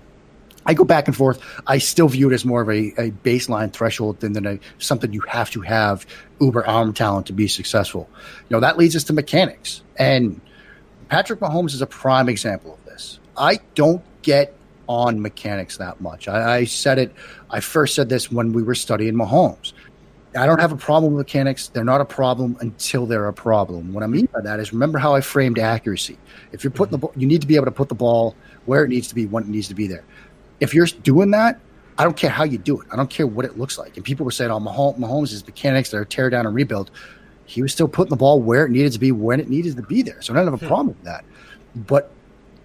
I 0.65 0.73
go 0.73 0.83
back 0.83 1.07
and 1.07 1.15
forth. 1.15 1.39
I 1.67 1.77
still 1.77 2.09
view 2.09 2.31
it 2.31 2.33
as 2.33 2.43
more 2.43 2.61
of 2.61 2.69
a, 2.69 2.87
a 2.97 3.11
baseline 3.23 3.71
threshold 3.71 4.19
than, 4.19 4.33
than 4.33 4.45
a, 4.47 4.59
something 4.79 5.13
you 5.13 5.21
have 5.21 5.51
to 5.51 5.61
have 5.61 6.05
uber 6.41 6.65
arm 6.65 6.93
talent 6.93 7.27
to 7.27 7.33
be 7.33 7.47
successful. 7.47 8.09
You 8.49 8.55
know, 8.55 8.59
that 8.61 8.77
leads 8.77 8.95
us 8.95 9.03
to 9.05 9.13
mechanics. 9.13 9.83
And 9.97 10.41
Patrick 11.09 11.39
Mahomes 11.39 11.73
is 11.73 11.81
a 11.81 11.87
prime 11.87 12.27
example 12.27 12.73
of 12.73 12.83
this. 12.85 13.19
I 13.37 13.59
don't 13.75 14.03
get 14.23 14.56
on 14.87 15.21
mechanics 15.21 15.77
that 15.77 15.99
much. 16.01 16.27
I, 16.27 16.57
I 16.57 16.63
said 16.65 16.97
it. 16.97 17.13
I 17.49 17.59
first 17.59 17.95
said 17.95 18.09
this 18.09 18.31
when 18.31 18.53
we 18.53 18.63
were 18.63 18.75
studying 18.75 19.13
Mahomes. 19.13 19.73
I 20.35 20.45
don't 20.45 20.59
have 20.59 20.71
a 20.71 20.77
problem 20.77 21.13
with 21.13 21.25
mechanics. 21.25 21.69
They're 21.69 21.83
not 21.83 22.01
a 22.01 22.05
problem 22.05 22.57
until 22.59 23.05
they're 23.05 23.27
a 23.27 23.33
problem. 23.33 23.93
What 23.93 24.03
I 24.03 24.07
mean 24.07 24.27
by 24.33 24.41
that 24.41 24.59
is 24.59 24.71
remember 24.71 24.99
how 24.99 25.15
I 25.15 25.21
framed 25.21 25.57
accuracy. 25.57 26.17
If 26.51 26.63
you're 26.63 26.71
putting 26.71 26.91
the 26.91 26.97
ball, 26.99 27.13
you 27.15 27.25
need 27.25 27.41
to 27.41 27.47
be 27.47 27.55
able 27.55 27.65
to 27.65 27.71
put 27.71 27.89
the 27.89 27.95
ball 27.95 28.35
where 28.65 28.83
it 28.83 28.89
needs 28.89 29.07
to 29.07 29.15
be 29.15 29.25
when 29.25 29.43
it 29.43 29.49
needs 29.49 29.67
to 29.69 29.73
be 29.73 29.87
there. 29.87 30.03
If 30.59 30.73
you're 30.73 30.85
doing 30.85 31.31
that, 31.31 31.59
I 31.97 32.03
don't 32.03 32.15
care 32.15 32.29
how 32.29 32.43
you 32.43 32.57
do 32.57 32.79
it. 32.79 32.87
I 32.91 32.95
don't 32.95 33.09
care 33.09 33.25
what 33.25 33.45
it 33.45 33.57
looks 33.57 33.77
like. 33.77 33.95
And 33.95 34.05
people 34.05 34.25
were 34.25 34.31
saying, 34.31 34.51
"Oh, 34.51 34.59
Mahomes, 34.59 34.99
Mahomes 34.99 35.33
is 35.33 35.45
mechanics 35.45 35.89
that 35.91 35.97
are 35.97 36.05
tear 36.05 36.29
down 36.29 36.45
and 36.45 36.53
rebuild." 36.53 36.91
He 37.45 37.61
was 37.61 37.71
still 37.71 37.87
putting 37.87 38.09
the 38.09 38.17
ball 38.17 38.41
where 38.41 38.65
it 38.65 38.71
needed 38.71 38.91
to 38.91 38.99
be 38.99 39.11
when 39.11 39.39
it 39.39 39.49
needed 39.49 39.75
to 39.77 39.81
be 39.81 40.01
there. 40.01 40.21
So 40.21 40.33
I 40.33 40.35
don't 40.35 40.45
have 40.45 40.53
a 40.53 40.57
hmm. 40.57 40.67
problem 40.67 40.87
with 40.89 41.03
that. 41.03 41.25
But 41.75 42.11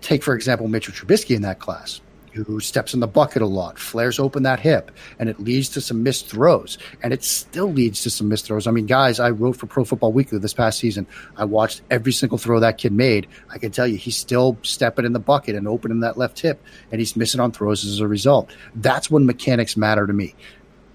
take 0.03 0.23
for 0.23 0.35
example 0.35 0.69
Mitchell 0.69 0.93
Trubisky 0.93 1.35
in 1.35 1.43
that 1.43 1.59
class 1.59 2.01
who 2.33 2.61
steps 2.61 2.95
in 2.95 3.01
the 3.01 3.07
bucket 3.07 3.43
a 3.43 3.47
lot, 3.47 3.79
flares 3.79 4.19
open 4.19 4.43
that 4.45 4.61
hip, 4.61 4.91
and 5.19 5.29
it 5.29 5.39
leads 5.39 5.69
to 5.71 5.81
some 5.81 6.03
missed 6.03 6.29
throws. 6.29 6.79
And 7.03 7.13
it 7.13 7.23
still 7.23 7.71
leads 7.71 8.03
to 8.03 8.11
some 8.11 8.29
missed 8.29 8.47
throws. 8.47 8.67
I 8.67 8.71
mean, 8.71 8.87
guys, 8.87 9.21
I 9.21 9.31
wrote 9.31 9.57
for 9.57 9.67
Pro 9.67 9.85
Football 9.85 10.13
Weekly 10.13 10.39
this 10.39 10.55
past 10.55 10.79
season. 10.79 11.07
I 11.37 11.45
watched 11.45 11.83
every 11.91 12.13
single 12.13 12.39
throw 12.39 12.61
that 12.61 12.79
kid 12.79 12.93
made. 12.93 13.27
I 13.51 13.59
can 13.59 13.71
tell 13.71 13.87
you, 13.87 13.97
he's 13.97 14.17
still 14.17 14.57
stepping 14.63 15.05
in 15.05 15.13
the 15.13 15.21
bucket 15.21 15.55
and 15.55 15.69
opening 15.69 16.01
that 16.01 16.17
left 16.17 16.41
hip, 16.41 16.63
and 16.91 17.01
he's 17.01 17.17
missing 17.17 17.41
on 17.41 17.53
throws 17.53 17.85
as 17.85 18.01
a 18.01 18.09
result. 18.09 18.51
That's 18.75 19.11
when 19.11 19.27
mechanics 19.27 19.77
matter 19.77 20.07
to 20.07 20.13
me. 20.13 20.35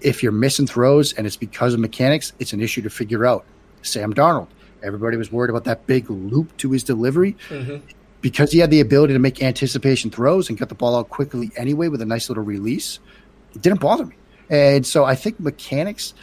If 0.00 0.22
you're 0.22 0.32
missing 0.32 0.66
throws 0.66 1.12
and 1.12 1.26
it's 1.26 1.36
because 1.36 1.74
of 1.74 1.80
mechanics, 1.80 2.32
it's 2.38 2.52
an 2.52 2.60
issue 2.60 2.82
to 2.82 2.90
figure 2.90 3.26
out. 3.26 3.44
Sam 3.82 4.12
Darnold, 4.12 4.48
everybody 4.82 5.16
was 5.16 5.32
worried 5.32 5.50
about 5.50 5.64
that 5.64 5.86
big 5.86 6.10
loop 6.10 6.56
to 6.58 6.70
his 6.70 6.84
delivery. 6.84 7.36
Mm-hmm 7.48 7.97
because 8.20 8.52
he 8.52 8.58
had 8.58 8.70
the 8.70 8.80
ability 8.80 9.12
to 9.12 9.18
make 9.18 9.42
anticipation 9.42 10.10
throws 10.10 10.48
and 10.48 10.58
get 10.58 10.68
the 10.68 10.74
ball 10.74 10.96
out 10.96 11.08
quickly 11.08 11.50
anyway 11.56 11.88
with 11.88 12.02
a 12.02 12.06
nice 12.06 12.28
little 12.28 12.44
release, 12.44 12.98
it 13.54 13.62
didn't 13.62 13.80
bother 13.80 14.06
me. 14.06 14.16
And 14.50 14.86
so 14.86 15.04
I 15.04 15.14
think 15.14 15.38
mechanics, 15.38 16.14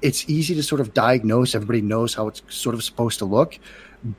it's 0.00 0.28
easy 0.28 0.54
to 0.54 0.62
sort 0.62 0.80
of 0.80 0.94
diagnose. 0.94 1.54
Everybody 1.54 1.82
knows 1.82 2.14
how 2.14 2.28
it's 2.28 2.42
sort 2.48 2.74
of 2.74 2.82
supposed 2.82 3.18
to 3.18 3.24
look, 3.24 3.58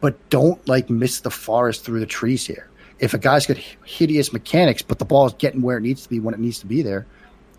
but 0.02 0.30
don't 0.30 0.66
like 0.68 0.90
miss 0.90 1.22
the 1.22 1.32
forest 1.32 1.84
through 1.84 2.00
the 2.00 2.06
trees 2.06 2.46
here. 2.46 2.70
If 3.00 3.14
a 3.14 3.18
guy's 3.18 3.46
got 3.46 3.58
hideous 3.58 4.32
mechanics, 4.32 4.82
but 4.82 5.00
the 5.00 5.06
ball 5.06 5.26
is 5.26 5.34
getting 5.34 5.62
where 5.62 5.78
it 5.78 5.82
needs 5.82 6.04
to 6.04 6.10
be 6.10 6.20
when 6.20 6.34
it 6.34 6.40
needs 6.40 6.60
to 6.60 6.68
be 6.68 6.82
there, 6.82 7.06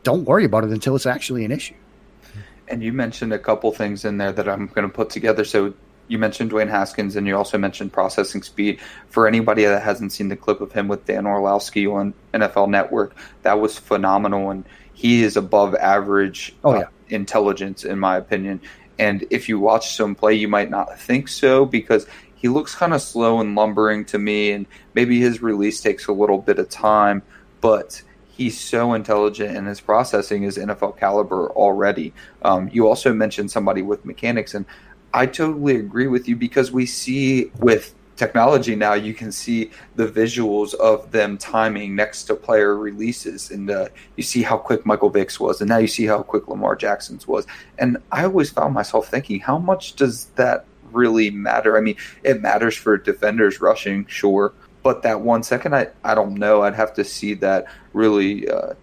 don't 0.04 0.24
worry 0.24 0.44
about 0.44 0.64
it 0.64 0.70
until 0.70 0.94
it's 0.94 1.06
actually 1.06 1.44
an 1.44 1.50
issue. 1.50 1.74
And 2.68 2.82
you 2.82 2.92
mentioned 2.92 3.32
a 3.32 3.38
couple 3.38 3.72
things 3.72 4.04
in 4.04 4.16
there 4.18 4.32
that 4.32 4.48
I'm 4.48 4.68
going 4.68 4.88
to 4.88 4.94
put 4.94 5.10
together. 5.10 5.44
So 5.44 5.74
you 6.08 6.18
mentioned 6.18 6.50
Dwayne 6.50 6.68
Haskins 6.68 7.16
and 7.16 7.26
you 7.26 7.36
also 7.36 7.58
mentioned 7.58 7.92
processing 7.92 8.42
speed. 8.42 8.80
For 9.08 9.26
anybody 9.26 9.64
that 9.64 9.82
hasn't 9.82 10.12
seen 10.12 10.28
the 10.28 10.36
clip 10.36 10.60
of 10.60 10.72
him 10.72 10.88
with 10.88 11.04
Dan 11.06 11.26
Orlovsky 11.26 11.86
on 11.86 12.14
NFL 12.32 12.68
Network, 12.68 13.14
that 13.42 13.60
was 13.60 13.78
phenomenal. 13.78 14.50
And 14.50 14.64
he 14.92 15.22
is 15.22 15.36
above 15.36 15.74
average 15.74 16.54
oh, 16.64 16.74
yeah. 16.74 16.80
uh, 16.80 16.86
intelligence, 17.08 17.84
in 17.84 17.98
my 17.98 18.16
opinion. 18.16 18.60
And 18.98 19.26
if 19.30 19.48
you 19.48 19.58
watch 19.58 19.96
some 19.96 20.14
play, 20.14 20.34
you 20.34 20.48
might 20.48 20.70
not 20.70 20.98
think 20.98 21.28
so 21.28 21.64
because 21.64 22.06
he 22.36 22.48
looks 22.48 22.74
kind 22.74 22.92
of 22.92 23.00
slow 23.00 23.40
and 23.40 23.54
lumbering 23.54 24.04
to 24.06 24.18
me. 24.18 24.52
And 24.52 24.66
maybe 24.94 25.18
his 25.20 25.42
release 25.42 25.80
takes 25.80 26.06
a 26.06 26.12
little 26.12 26.38
bit 26.38 26.58
of 26.58 26.68
time, 26.68 27.22
but 27.60 28.02
he's 28.36 28.58
so 28.58 28.94
intelligent 28.94 29.56
and 29.56 29.66
his 29.66 29.80
processing 29.80 30.42
is 30.42 30.58
NFL 30.58 30.98
caliber 30.98 31.50
already. 31.50 32.12
Um, 32.42 32.68
you 32.72 32.88
also 32.88 33.12
mentioned 33.12 33.50
somebody 33.50 33.82
with 33.82 34.04
mechanics, 34.04 34.54
and 34.54 34.66
I 35.14 35.26
totally 35.26 35.76
agree 35.76 36.08
with 36.08 36.26
you 36.28 36.34
because 36.34 36.72
we 36.72 36.86
see 36.86 37.52
with 37.60 37.94
technology 38.16 38.76
now 38.76 38.94
you 38.94 39.14
can 39.14 39.32
see 39.32 39.70
the 39.96 40.06
visuals 40.06 40.74
of 40.74 41.10
them 41.10 41.36
timing 41.38 41.96
next 41.96 42.24
to 42.24 42.34
player 42.34 42.76
releases 42.76 43.50
and 43.50 43.70
uh, 43.70 43.88
you 44.16 44.22
see 44.22 44.40
how 44.40 44.56
quick 44.56 44.86
michael 44.86 45.10
vick's 45.10 45.40
was 45.40 45.60
and 45.60 45.68
now 45.68 45.78
you 45.78 45.88
see 45.88 46.06
how 46.06 46.22
quick 46.22 46.46
lamar 46.46 46.76
jackson's 46.76 47.26
was. 47.26 47.46
And 47.78 47.98
i 48.12 48.24
always 48.24 48.50
found 48.50 48.74
myself 48.74 49.08
thinking 49.08 49.40
how 49.40 49.58
much 49.58 49.94
does 49.94 50.26
that 50.36 50.66
really 50.92 51.30
matter? 51.30 51.76
I 51.76 51.80
mean 51.80 51.96
it 52.22 52.40
matters 52.40 52.76
for 52.76 52.96
defenders 52.96 53.60
rushing 53.60 54.06
sure 54.06 54.52
but 54.82 55.02
that 55.02 55.20
one 55.20 55.42
second 55.42 55.74
i, 55.74 55.88
I 56.04 56.14
don't 56.14 56.34
know. 56.34 56.62
I'd 56.62 56.74
have 56.74 56.94
to 56.94 57.04
see 57.04 57.34
that 57.34 57.66
really 57.92 58.48
uh, 58.48 58.74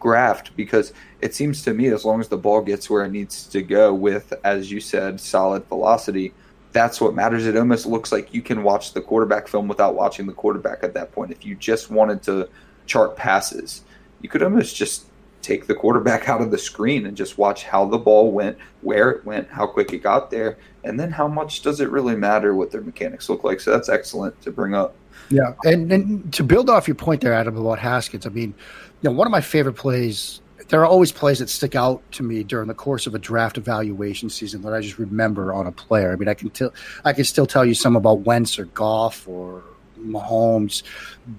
graphed 0.00 0.48
because 0.56 0.92
it 1.20 1.34
seems 1.34 1.62
to 1.62 1.74
me 1.74 1.88
as 1.88 2.04
long 2.04 2.20
as 2.20 2.28
the 2.28 2.36
ball 2.36 2.62
gets 2.62 2.88
where 2.88 3.04
it 3.04 3.12
needs 3.12 3.46
to 3.48 3.62
go 3.62 3.92
with, 3.94 4.32
as 4.42 4.72
you 4.72 4.80
said, 4.80 5.20
solid 5.20 5.64
velocity, 5.66 6.32
that's 6.72 7.00
what 7.00 7.14
matters. 7.14 7.46
It 7.46 7.56
almost 7.56 7.86
looks 7.86 8.12
like 8.12 8.32
you 8.32 8.42
can 8.42 8.62
watch 8.62 8.92
the 8.92 9.00
quarterback 9.00 9.48
film 9.48 9.68
without 9.68 9.94
watching 9.94 10.26
the 10.26 10.32
quarterback 10.32 10.82
at 10.82 10.94
that 10.94 11.12
point. 11.12 11.30
If 11.30 11.44
you 11.44 11.54
just 11.54 11.90
wanted 11.90 12.22
to 12.24 12.48
chart 12.86 13.16
passes, 13.16 13.82
you 14.22 14.28
could 14.28 14.42
almost 14.42 14.76
just 14.76 15.06
take 15.42 15.66
the 15.66 15.74
quarterback 15.74 16.28
out 16.28 16.40
of 16.40 16.50
the 16.50 16.58
screen 16.58 17.06
and 17.06 17.16
just 17.16 17.38
watch 17.38 17.64
how 17.64 17.84
the 17.84 17.98
ball 17.98 18.32
went, 18.32 18.56
where 18.82 19.10
it 19.10 19.24
went, 19.24 19.48
how 19.48 19.66
quick 19.66 19.92
it 19.92 20.02
got 20.02 20.30
there, 20.30 20.58
and 20.84 20.98
then 20.98 21.10
how 21.10 21.28
much 21.28 21.62
does 21.62 21.80
it 21.80 21.90
really 21.90 22.16
matter 22.16 22.54
what 22.54 22.70
their 22.70 22.82
mechanics 22.82 23.28
look 23.28 23.44
like. 23.44 23.60
So 23.60 23.70
that's 23.70 23.88
excellent 23.88 24.40
to 24.42 24.50
bring 24.50 24.74
up. 24.74 24.94
Yeah, 25.28 25.54
and, 25.64 25.92
and 25.92 26.32
to 26.32 26.42
build 26.42 26.68
off 26.68 26.88
your 26.88 26.96
point 26.96 27.20
there, 27.20 27.32
Adam, 27.32 27.56
about 27.56 27.78
Haskins, 27.78 28.26
I 28.26 28.30
mean, 28.30 28.52
you 29.02 29.10
know, 29.10 29.16
one 29.16 29.26
of 29.26 29.30
my 29.30 29.40
favorite 29.40 29.74
plays. 29.74 30.40
There 30.68 30.80
are 30.80 30.86
always 30.86 31.10
plays 31.10 31.40
that 31.40 31.48
stick 31.48 31.74
out 31.74 32.00
to 32.12 32.22
me 32.22 32.44
during 32.44 32.68
the 32.68 32.74
course 32.74 33.08
of 33.08 33.14
a 33.14 33.18
draft 33.18 33.58
evaluation 33.58 34.30
season 34.30 34.62
that 34.62 34.72
I 34.72 34.80
just 34.80 34.98
remember 34.98 35.52
on 35.52 35.66
a 35.66 35.72
player. 35.72 36.12
I 36.12 36.16
mean, 36.16 36.28
I 36.28 36.34
can 36.34 36.48
tell, 36.50 36.72
I 37.04 37.12
can 37.12 37.24
still 37.24 37.46
tell 37.46 37.64
you 37.64 37.74
some 37.74 37.96
about 37.96 38.20
Wentz 38.20 38.56
or 38.56 38.66
Goff 38.66 39.26
or 39.26 39.64
Mahomes, 39.98 40.84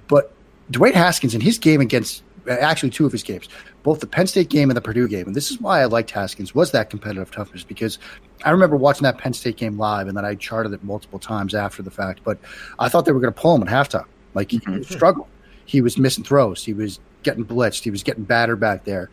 but 0.09 0.33
Dwayne 0.71 0.93
Haskins 0.93 1.33
in 1.33 1.39
his 1.39 1.57
game 1.57 1.79
against 1.79 2.23
actually 2.49 2.89
two 2.89 3.05
of 3.05 3.11
his 3.11 3.23
games, 3.23 3.47
both 3.83 3.99
the 3.99 4.07
Penn 4.07 4.27
State 4.27 4.49
game 4.49 4.69
and 4.69 4.77
the 4.77 4.81
Purdue 4.81 5.07
game, 5.07 5.27
and 5.27 5.35
this 5.35 5.51
is 5.51 5.59
why 5.59 5.81
I 5.81 5.85
liked 5.85 6.11
Haskins 6.11 6.55
was 6.55 6.71
that 6.71 6.89
competitive 6.89 7.31
toughness 7.31 7.63
because 7.63 7.99
I 8.43 8.51
remember 8.51 8.75
watching 8.75 9.03
that 9.03 9.17
Penn 9.17 9.33
State 9.33 9.57
game 9.57 9.77
live 9.77 10.07
and 10.07 10.17
then 10.17 10.25
I 10.25 10.35
charted 10.35 10.73
it 10.73 10.83
multiple 10.83 11.19
times 11.19 11.53
after 11.53 11.83
the 11.83 11.91
fact, 11.91 12.21
but 12.23 12.37
I 12.79 12.89
thought 12.89 13.05
they 13.05 13.11
were 13.11 13.19
going 13.19 13.33
to 13.33 13.39
pull 13.39 13.55
him 13.55 13.67
at 13.67 13.69
halftime. 13.69 14.05
Like 14.33 14.51
he 14.51 14.59
mm-hmm. 14.59 14.81
struggled, 14.83 15.27
he 15.65 15.81
was 15.81 15.97
missing 15.97 16.23
throws, 16.23 16.63
he 16.63 16.73
was 16.73 16.99
getting 17.23 17.45
blitzed. 17.45 17.83
He 17.83 17.91
was 17.91 18.03
getting 18.03 18.23
battered 18.23 18.59
back 18.59 18.83
there. 18.83 19.09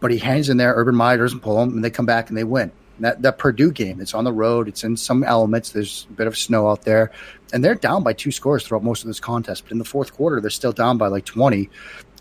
But 0.00 0.10
he 0.10 0.18
hangs 0.18 0.48
in 0.48 0.56
there. 0.56 0.74
Urban 0.74 0.94
Meyer 0.94 1.16
doesn't 1.16 1.40
pull 1.40 1.62
him, 1.62 1.70
and 1.70 1.84
they 1.84 1.90
come 1.90 2.06
back 2.06 2.28
and 2.28 2.36
they 2.36 2.44
win. 2.44 2.70
That 3.00 3.22
that 3.22 3.38
Purdue 3.38 3.72
game, 3.72 4.00
it's 4.00 4.14
on 4.14 4.24
the 4.24 4.32
road. 4.32 4.68
It's 4.68 4.84
in 4.84 4.96
some 4.96 5.22
elements. 5.22 5.70
There's 5.70 6.06
a 6.08 6.12
bit 6.14 6.26
of 6.26 6.36
snow 6.36 6.68
out 6.68 6.82
there, 6.82 7.10
and 7.52 7.62
they're 7.62 7.74
down 7.74 8.02
by 8.02 8.14
two 8.14 8.30
scores 8.30 8.66
throughout 8.66 8.84
most 8.84 9.02
of 9.02 9.08
this 9.08 9.20
contest. 9.20 9.64
But 9.64 9.72
in 9.72 9.78
the 9.78 9.84
fourth 9.84 10.14
quarter, 10.14 10.40
they're 10.40 10.50
still 10.50 10.72
down 10.72 10.96
by 10.96 11.08
like 11.08 11.24
twenty. 11.24 11.68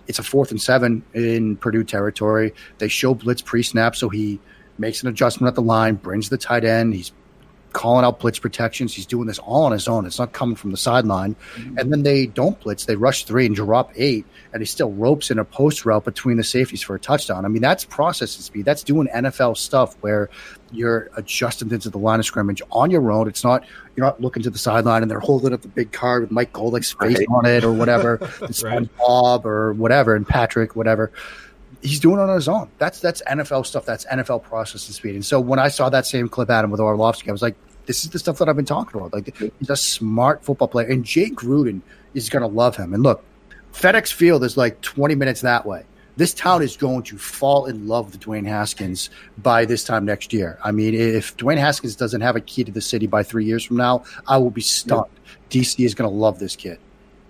It's 0.07 0.19
a 0.19 0.23
fourth 0.23 0.51
and 0.51 0.61
seven 0.61 1.03
in 1.13 1.57
Purdue 1.57 1.83
territory. 1.83 2.53
They 2.77 2.89
show 2.89 3.13
blitz 3.13 3.41
pre-snap, 3.41 3.95
so 3.95 4.09
he 4.09 4.39
makes 4.77 5.01
an 5.01 5.07
adjustment 5.07 5.47
at 5.47 5.55
the 5.55 5.61
line, 5.61 5.95
brings 5.95 6.29
the 6.29 6.37
tight 6.37 6.65
end. 6.65 6.93
He's 6.93 7.11
calling 7.75 8.05
out 8.05 8.19
blitz 8.19 8.39
protections. 8.39 8.93
He's 8.93 9.05
doing 9.05 9.27
this 9.27 9.37
all 9.37 9.65
on 9.65 9.73
his 9.73 9.87
own. 9.87 10.05
It's 10.05 10.17
not 10.17 10.31
coming 10.31 10.55
from 10.55 10.71
the 10.71 10.77
sideline. 10.77 11.35
Mm-hmm. 11.55 11.77
And 11.77 11.91
then 11.91 12.03
they 12.03 12.25
don't 12.25 12.59
blitz. 12.61 12.85
They 12.85 12.95
rush 12.95 13.25
three 13.25 13.45
and 13.45 13.53
drop 13.53 13.91
eight, 13.95 14.25
and 14.53 14.61
he 14.61 14.65
still 14.65 14.93
ropes 14.93 15.29
in 15.29 15.37
a 15.37 15.45
post 15.45 15.85
route 15.85 16.05
between 16.05 16.37
the 16.37 16.43
safeties 16.43 16.81
for 16.81 16.95
a 16.95 16.99
touchdown. 16.99 17.43
I 17.43 17.49
mean, 17.49 17.61
that's 17.61 17.83
processing 17.83 18.41
speed. 18.41 18.63
That's 18.63 18.81
doing 18.81 19.09
NFL 19.13 19.57
stuff 19.57 19.97
where 19.99 20.29
you're 20.71 21.09
adjusting 21.17 21.69
into 21.69 21.89
the 21.89 21.97
line 21.97 22.19
of 22.19 22.25
scrimmage 22.25 22.61
on 22.71 22.89
your 22.89 23.11
own. 23.11 23.27
It's 23.27 23.43
not 23.43 23.65
you're 23.95 24.05
not 24.05 24.21
looking 24.21 24.41
to 24.43 24.49
the 24.49 24.57
sideline 24.57 25.01
and 25.01 25.11
they're 25.11 25.19
holding 25.19 25.53
up 25.53 25.61
the 25.61 25.67
big 25.67 25.91
card 25.91 26.23
with 26.23 26.31
Mike 26.31 26.53
Golic's 26.53 26.93
face 26.93 27.17
right. 27.17 27.27
on 27.29 27.45
it 27.45 27.63
or 27.63 27.71
whatever, 27.71 28.19
right. 28.63 28.97
Bob 28.97 29.45
or 29.45 29.73
whatever, 29.73 30.15
and 30.15 30.27
Patrick, 30.27 30.75
whatever 30.75 31.11
he's 31.85 31.99
doing 31.99 32.19
it 32.19 32.23
on 32.23 32.35
his 32.35 32.47
own. 32.47 32.69
That's 32.77 32.99
that's 32.99 33.21
NFL 33.23 33.65
stuff. 33.65 33.85
That's 33.85 34.05
NFL 34.05 34.43
processing 34.43 34.93
speed. 34.93 35.15
And 35.15 35.25
so 35.25 35.39
when 35.39 35.59
I 35.59 35.67
saw 35.69 35.89
that 35.89 36.05
same 36.05 36.27
clip, 36.27 36.49
Adam 36.49 36.71
with 36.71 36.79
Orlovsky, 36.79 37.29
I 37.29 37.31
was 37.31 37.41
like, 37.41 37.55
this 37.85 38.03
is 38.03 38.09
the 38.09 38.19
stuff 38.19 38.37
that 38.39 38.49
I've 38.49 38.55
been 38.55 38.65
talking 38.65 38.99
about. 38.99 39.13
Like 39.13 39.37
he's 39.37 39.69
a 39.69 39.77
smart 39.77 40.43
football 40.43 40.67
player, 40.67 40.87
and 40.87 41.05
Jay 41.05 41.29
Gruden 41.29 41.81
is 42.13 42.29
going 42.29 42.41
to 42.41 42.47
love 42.47 42.75
him. 42.75 42.93
And 42.93 43.03
look, 43.03 43.23
FedEx 43.73 44.11
Field 44.11 44.43
is 44.43 44.57
like 44.57 44.81
20 44.81 45.15
minutes 45.15 45.41
that 45.41 45.65
way. 45.65 45.85
This 46.17 46.33
town 46.33 46.61
is 46.61 46.77
going 46.77 47.03
to 47.03 47.17
fall 47.17 47.65
in 47.65 47.89
love 47.89 48.11
with 48.11 48.21
Dwayne 48.21 48.47
Haskins 48.47 49.09
by 49.37 49.65
this 49.65 49.83
time 49.83 50.05
next 50.05 50.31
year. 50.31 50.57
I 50.63 50.71
mean, 50.71 50.93
if 50.93 51.35
Dwayne 51.35 51.57
Haskins 51.57 51.95
doesn't 51.95 52.21
have 52.21 52.37
a 52.37 52.41
key 52.41 52.63
to 52.63 52.71
the 52.71 52.79
city 52.79 53.05
by 53.05 53.21
three 53.21 53.43
years 53.43 53.65
from 53.65 53.75
now, 53.75 54.05
I 54.25 54.37
will 54.37 54.49
be 54.49 54.61
stunned. 54.61 55.11
DC 55.49 55.85
is 55.85 55.93
going 55.93 56.09
to 56.09 56.15
love 56.15 56.39
this 56.39 56.55
kid. 56.55 56.79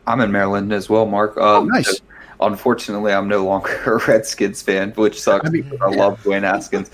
I'm 0.05 0.21
in 0.21 0.31
Maryland 0.31 0.71
as 0.71 0.87
well, 0.87 1.07
Mark. 1.07 1.35
Um, 1.37 1.43
oh, 1.43 1.65
nice. 1.65 1.99
Unfortunately, 2.41 3.13
I'm 3.13 3.27
no 3.27 3.45
longer 3.45 3.81
a 3.85 4.05
Redskins 4.07 4.61
fan, 4.61 4.91
which 4.91 5.21
sucks. 5.21 5.47
I, 5.47 5.51
mean, 5.51 5.71
I 5.81 5.89
love 5.89 6.21
Dwayne 6.23 6.43
Haskins, 6.43 6.91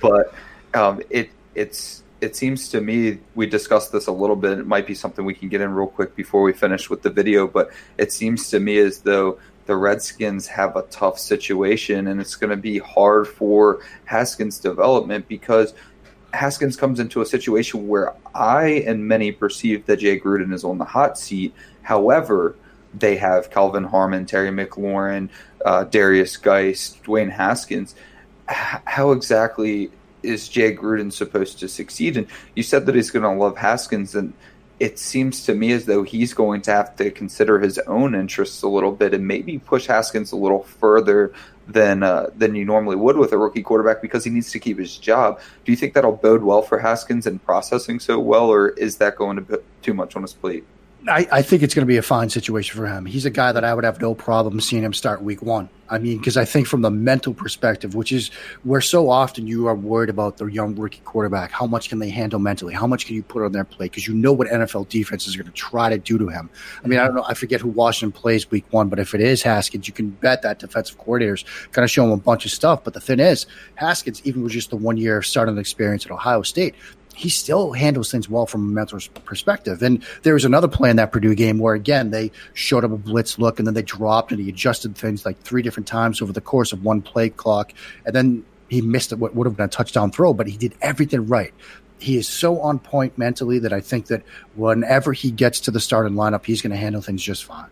but 0.00 0.34
um, 0.74 1.00
it 1.10 1.30
it's 1.54 2.02
it 2.20 2.36
seems 2.36 2.68
to 2.70 2.80
me 2.80 3.18
we 3.34 3.46
discussed 3.46 3.92
this 3.92 4.06
a 4.06 4.12
little 4.12 4.36
bit. 4.36 4.58
It 4.58 4.66
might 4.66 4.86
be 4.86 4.94
something 4.94 5.24
we 5.24 5.34
can 5.34 5.48
get 5.48 5.60
in 5.60 5.72
real 5.74 5.86
quick 5.86 6.16
before 6.16 6.42
we 6.42 6.52
finish 6.52 6.88
with 6.88 7.02
the 7.02 7.10
video, 7.10 7.46
but 7.46 7.70
it 7.98 8.12
seems 8.12 8.48
to 8.50 8.60
me 8.60 8.78
as 8.78 9.00
though 9.00 9.38
the 9.66 9.76
Redskins 9.76 10.46
have 10.46 10.76
a 10.76 10.82
tough 10.82 11.18
situation, 11.18 12.08
and 12.08 12.20
it's 12.20 12.36
going 12.36 12.50
to 12.50 12.56
be 12.56 12.78
hard 12.78 13.26
for 13.26 13.80
Haskins' 14.04 14.58
development 14.58 15.26
because 15.28 15.74
Haskins 16.32 16.76
comes 16.76 17.00
into 17.00 17.20
a 17.20 17.26
situation 17.26 17.88
where 17.88 18.12
I 18.34 18.84
and 18.86 19.06
many 19.06 19.32
perceive 19.32 19.86
that 19.86 19.98
Jay 20.00 20.18
Gruden 20.18 20.52
is 20.52 20.64
on 20.64 20.78
the 20.78 20.84
hot 20.84 21.18
seat. 21.18 21.54
However, 21.82 22.56
they 22.96 23.16
have 23.16 23.50
Kelvin 23.50 23.84
Harmon, 23.84 24.26
Terry 24.26 24.50
McLaurin, 24.50 25.28
uh, 25.64 25.84
Derrius 25.84 26.40
Guice, 26.40 26.96
Dwayne 27.04 27.30
Haskins. 27.30 27.94
H- 28.48 28.80
how 28.84 29.12
exactly 29.12 29.90
is 30.22 30.48
Jay 30.48 30.74
Gruden 30.74 31.12
supposed 31.12 31.58
to 31.60 31.68
succeed? 31.68 32.16
And 32.16 32.26
you 32.54 32.62
said 32.62 32.86
that 32.86 32.94
he's 32.94 33.10
going 33.10 33.22
to 33.22 33.40
love 33.40 33.56
Haskins, 33.56 34.14
and 34.14 34.32
it 34.80 34.98
seems 34.98 35.44
to 35.46 35.54
me 35.54 35.72
as 35.72 35.86
though 35.86 36.02
he's 36.02 36.34
going 36.34 36.60
to 36.62 36.72
have 36.72 36.96
to 36.96 37.10
consider 37.10 37.60
his 37.60 37.78
own 37.80 38.14
interests 38.14 38.62
a 38.62 38.68
little 38.68 38.92
bit 38.92 39.14
and 39.14 39.26
maybe 39.26 39.58
push 39.58 39.86
Haskins 39.86 40.32
a 40.32 40.36
little 40.36 40.64
further 40.64 41.32
than 41.66 42.02
uh, 42.02 42.28
than 42.36 42.54
you 42.54 42.64
normally 42.64 42.96
would 42.96 43.16
with 43.16 43.32
a 43.32 43.38
rookie 43.38 43.62
quarterback 43.62 44.02
because 44.02 44.24
he 44.24 44.30
needs 44.30 44.50
to 44.50 44.58
keep 44.58 44.78
his 44.78 44.98
job. 44.98 45.40
Do 45.64 45.72
you 45.72 45.76
think 45.76 45.94
that'll 45.94 46.12
bode 46.12 46.42
well 46.42 46.62
for 46.62 46.78
Haskins 46.78 47.26
and 47.26 47.42
processing 47.42 48.00
so 48.00 48.18
well, 48.18 48.50
or 48.50 48.70
is 48.70 48.96
that 48.98 49.16
going 49.16 49.36
to 49.36 49.42
put 49.42 49.64
too 49.82 49.94
much 49.94 50.16
on 50.16 50.22
his 50.22 50.34
plate? 50.34 50.64
I, 51.08 51.28
I, 51.30 51.42
think 51.42 51.62
it's 51.62 51.74
going 51.74 51.86
to 51.86 51.90
be 51.90 51.98
a 51.98 52.02
fine 52.02 52.30
situation 52.30 52.76
for 52.76 52.86
him. 52.86 53.04
He's 53.04 53.26
a 53.26 53.30
guy 53.30 53.52
that 53.52 53.62
I 53.62 53.74
would 53.74 53.84
have 53.84 54.00
no 54.00 54.14
problem 54.14 54.60
seeing 54.60 54.82
him 54.82 54.94
start 54.94 55.22
week 55.22 55.42
one. 55.42 55.68
I 55.90 55.98
mean, 55.98 56.16
because 56.16 56.38
I 56.38 56.46
think 56.46 56.66
from 56.66 56.80
the 56.80 56.90
mental 56.90 57.34
perspective, 57.34 57.94
which 57.94 58.10
is 58.10 58.30
where 58.62 58.80
so 58.80 59.10
often 59.10 59.46
you 59.46 59.66
are 59.66 59.74
worried 59.74 60.08
about 60.08 60.38
the 60.38 60.46
young 60.46 60.74
rookie 60.74 61.02
quarterback, 61.04 61.50
how 61.50 61.66
much 61.66 61.90
can 61.90 61.98
they 61.98 62.08
handle 62.08 62.38
mentally? 62.38 62.72
How 62.72 62.86
much 62.86 63.04
can 63.04 63.16
you 63.16 63.22
put 63.22 63.44
on 63.44 63.52
their 63.52 63.64
plate? 63.64 63.90
Because 63.90 64.08
you 64.08 64.14
know 64.14 64.32
what 64.32 64.48
NFL 64.48 64.88
defense 64.88 65.26
is 65.26 65.36
going 65.36 65.46
to 65.46 65.52
try 65.52 65.90
to 65.90 65.98
do 65.98 66.16
to 66.16 66.28
him. 66.28 66.48
I 66.82 66.88
mean, 66.88 66.98
I 66.98 67.04
don't 67.04 67.14
know. 67.14 67.24
I 67.28 67.34
forget 67.34 67.60
who 67.60 67.68
Washington 67.68 68.18
plays 68.18 68.50
week 68.50 68.64
one, 68.70 68.88
but 68.88 68.98
if 68.98 69.14
it 69.14 69.20
is 69.20 69.42
Haskins, 69.42 69.86
you 69.86 69.92
can 69.92 70.08
bet 70.08 70.40
that 70.40 70.58
defensive 70.58 70.98
coordinators 70.98 71.44
kind 71.72 71.84
of 71.84 71.90
show 71.90 72.04
him 72.04 72.12
a 72.12 72.16
bunch 72.16 72.46
of 72.46 72.50
stuff. 72.50 72.82
But 72.82 72.94
the 72.94 73.00
thing 73.00 73.20
is, 73.20 73.46
Haskins, 73.74 74.22
even 74.24 74.42
with 74.42 74.52
just 74.52 74.70
the 74.70 74.76
one 74.76 74.96
year 74.96 75.20
starting 75.20 75.58
experience 75.58 76.06
at 76.06 76.12
Ohio 76.12 76.40
State, 76.42 76.74
he 77.14 77.28
still 77.28 77.72
handles 77.72 78.10
things 78.10 78.28
well 78.28 78.46
from 78.46 78.62
a 78.62 78.72
mental 78.72 78.98
perspective. 79.24 79.82
And 79.82 80.04
there 80.22 80.34
was 80.34 80.44
another 80.44 80.68
play 80.68 80.90
in 80.90 80.96
that 80.96 81.12
Purdue 81.12 81.34
game 81.34 81.58
where, 81.58 81.74
again, 81.74 82.10
they 82.10 82.32
showed 82.54 82.84
up 82.84 82.90
a 82.90 82.96
blitz 82.96 83.38
look 83.38 83.58
and 83.58 83.66
then 83.66 83.74
they 83.74 83.82
dropped 83.82 84.32
and 84.32 84.40
he 84.40 84.48
adjusted 84.48 84.96
things 84.96 85.24
like 85.24 85.40
three 85.40 85.62
different 85.62 85.86
times 85.86 86.20
over 86.20 86.32
the 86.32 86.40
course 86.40 86.72
of 86.72 86.84
one 86.84 87.00
play 87.00 87.28
clock. 87.28 87.72
And 88.04 88.14
then 88.14 88.44
he 88.68 88.82
missed 88.82 89.12
what 89.12 89.34
would 89.34 89.46
have 89.46 89.56
been 89.56 89.66
a 89.66 89.68
touchdown 89.68 90.10
throw, 90.10 90.34
but 90.34 90.48
he 90.48 90.56
did 90.56 90.74
everything 90.82 91.26
right. 91.26 91.54
He 92.00 92.16
is 92.16 92.28
so 92.28 92.60
on 92.60 92.80
point 92.80 93.16
mentally 93.16 93.60
that 93.60 93.72
I 93.72 93.80
think 93.80 94.06
that 94.06 94.22
whenever 94.56 95.12
he 95.12 95.30
gets 95.30 95.60
to 95.60 95.70
the 95.70 95.80
starting 95.80 96.14
lineup, 96.14 96.44
he's 96.44 96.60
going 96.60 96.72
to 96.72 96.76
handle 96.76 97.00
things 97.00 97.22
just 97.22 97.44
fine. 97.44 97.68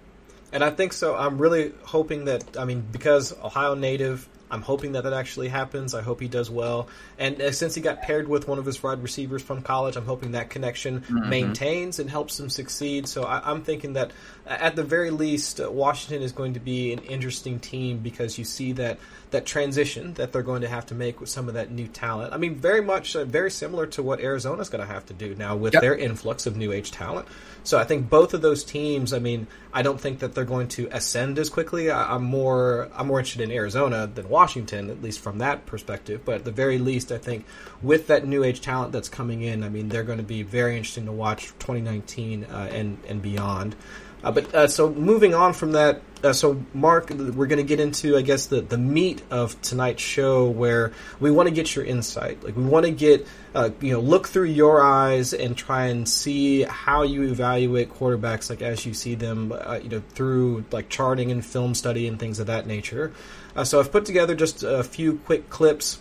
And 0.53 0.63
I 0.63 0.71
think 0.71 0.93
so. 0.93 1.17
I'm 1.17 1.39
really 1.39 1.73
hoping 1.83 2.27
that, 2.27 2.57
I 2.57 2.65
mean, 2.65 2.85
because 2.93 3.37
Ohio 3.43 3.75
native, 3.75 4.29
I'm 4.53 4.63
hoping 4.63 4.93
that 4.93 5.05
that 5.05 5.15
actually 5.15 5.49
happens. 5.49 5.95
I 5.95 6.03
hope 6.03 6.21
he 6.21 6.29
does 6.29 6.51
well. 6.51 6.89
And 7.19 7.41
uh, 7.41 7.53
since 7.53 7.75
he 7.75 7.81
got 7.81 8.03
paired 8.03 8.29
with 8.29 8.47
one 8.47 8.59
of 8.59 8.67
his 8.67 8.83
wide 8.83 9.03
receivers 9.03 9.43
from 9.43 9.63
college, 9.63 9.97
I'm 9.97 10.05
hoping 10.05 10.33
that 10.33 10.51
connection 10.51 11.01
mm-hmm. 11.01 11.29
maintains 11.29 11.99
and 11.99 12.11
helps 12.11 12.39
him 12.39 12.51
succeed. 12.51 13.09
So 13.09 13.25
I, 13.25 13.51
am 13.51 13.63
thinking 13.63 13.95
that 13.95 14.13
at 14.47 14.77
the 14.77 14.85
very 14.85 15.11
least, 15.11 15.59
uh, 15.59 15.71
Washington 15.71 16.23
is 16.23 16.33
going 16.33 16.55
to 16.55 16.61
be 16.61 16.93
an 16.93 16.99
interesting 17.01 17.61
team 17.61 17.99
because 17.99 18.39
you 18.39 18.45
see 18.45 18.73
that 18.73 18.99
that 19.33 19.45
transition 19.45 20.15
that 20.15 20.33
they're 20.33 20.43
going 20.43 20.63
to 20.63 20.69
have 20.69 20.87
to 20.87 20.95
make 20.95 21.21
with 21.21 21.29
some 21.29 21.49
of 21.49 21.55
that 21.55 21.71
new 21.71 21.89
talent. 21.89 22.33
I 22.33 22.37
mean, 22.37 22.55
very 22.55 22.81
much, 22.81 23.17
uh, 23.17 23.25
very 23.25 23.51
similar 23.51 23.87
to 23.89 24.03
what 24.03 24.21
Arizona's 24.21 24.69
going 24.69 24.87
to 24.87 24.93
have 24.93 25.05
to 25.07 25.15
do 25.15 25.35
now 25.35 25.57
with 25.57 25.75
yep. 25.75 25.83
their 25.83 25.97
influx 25.97 26.47
of 26.47 26.57
new 26.57 26.73
age 26.73 26.91
talent. 26.91 27.27
So 27.65 27.79
I 27.79 27.85
think 27.85 28.09
both 28.09 28.35
of 28.35 28.43
those 28.43 28.65
teams. 28.65 29.13
I 29.13 29.19
mean, 29.19 29.47
I 29.73 29.83
don't 29.83 30.01
think 30.01 30.21
that 30.21 30.35
they're 30.35 30.45
going 30.45 30.69
to 30.69 30.89
ascend 30.91 31.39
as 31.39 31.49
quickly. 31.49 31.91
I, 31.91 32.15
am 32.15 32.25
more 32.25 32.89
I'm 32.95 33.07
more 33.07 33.19
interested 33.19 33.43
in 33.43 33.51
Arizona 33.51 34.07
than 34.07 34.29
Washington, 34.29 34.91
at 34.91 35.03
least 35.03 35.21
from 35.21 35.39
that 35.39 35.67
perspective. 35.67 36.23
But 36.25 36.37
at 36.37 36.45
the 36.45 36.51
very 36.51 36.79
least, 36.79 37.13
I 37.13 37.19
think 37.19 37.45
with 37.83 38.09
that 38.09 38.27
new 38.27 38.45
age 38.45 38.61
talent 38.61 38.93
that's 38.93 39.09
coming 39.09 39.43
in, 39.43 39.63
I 39.63 39.69
mean, 39.69 39.89
they're 39.89 40.03
going 40.03 40.19
to 40.19 40.25
be 40.25 40.43
very 40.43 40.77
interesting 40.77 41.07
to 41.07 41.13
watch 41.13 41.47
2019 41.59 42.45
uh, 42.45 42.69
and 42.71 42.99
and 43.09 43.23
beyond. 43.23 43.77
Uh, 44.25 44.31
but 44.31 44.55
uh, 44.55 44.69
so 44.69 44.91
moving 44.91 45.35
on 45.35 45.53
from 45.53 45.73
that, 45.73 46.01
uh, 46.23 46.33
so 46.33 46.65
Mark, 46.75 47.11
we're 47.11 47.47
going 47.47 47.59
to 47.59 47.63
get 47.63 47.81
into, 47.81 48.17
I 48.17 48.23
guess, 48.23 48.47
the 48.47 48.61
the 48.61 48.79
meat 48.79 49.23
of 49.31 49.61
tonight's 49.63 50.03
show, 50.03 50.49
where 50.49 50.93
we 51.21 51.31
want 51.31 51.49
to 51.49 51.55
get 51.55 51.75
your 51.75 51.85
insight. 51.85 52.43
Like 52.43 52.57
we 52.57 52.65
want 52.65 52.87
to 52.87 52.93
get, 52.93 53.27
uh, 53.55 53.71
you 53.81 53.93
know, 53.93 54.01
look 54.01 54.29
through 54.29 54.45
your 54.45 54.83
eyes 54.83 55.33
and 55.33 55.57
try 55.57 55.87
and 55.87 56.09
see 56.09 56.63
how 56.63 57.03
you 57.03 57.25
evaluate 57.25 57.91
quarterbacks, 57.91 58.51
like 58.51 58.63
as 58.63 58.87
you 58.87 58.95
see 58.95 59.15
them, 59.15 59.53
uh, 59.53 59.81
you 59.83 59.89
know, 59.89 60.03
through 60.11 60.65
like 60.71 60.89
charting 60.89 61.31
and 61.31 61.45
film 61.45 61.75
study 61.75 62.07
and 62.07 62.19
things 62.19 62.39
of 62.39 62.47
that 62.47 62.67
nature. 62.67 63.13
Uh, 63.55 63.65
so 63.65 63.81
I've 63.81 63.93
put 63.93 64.05
together 64.05 64.35
just 64.35 64.63
a 64.63 64.83
few 64.83 65.19
quick 65.19 65.51
clips 65.51 65.99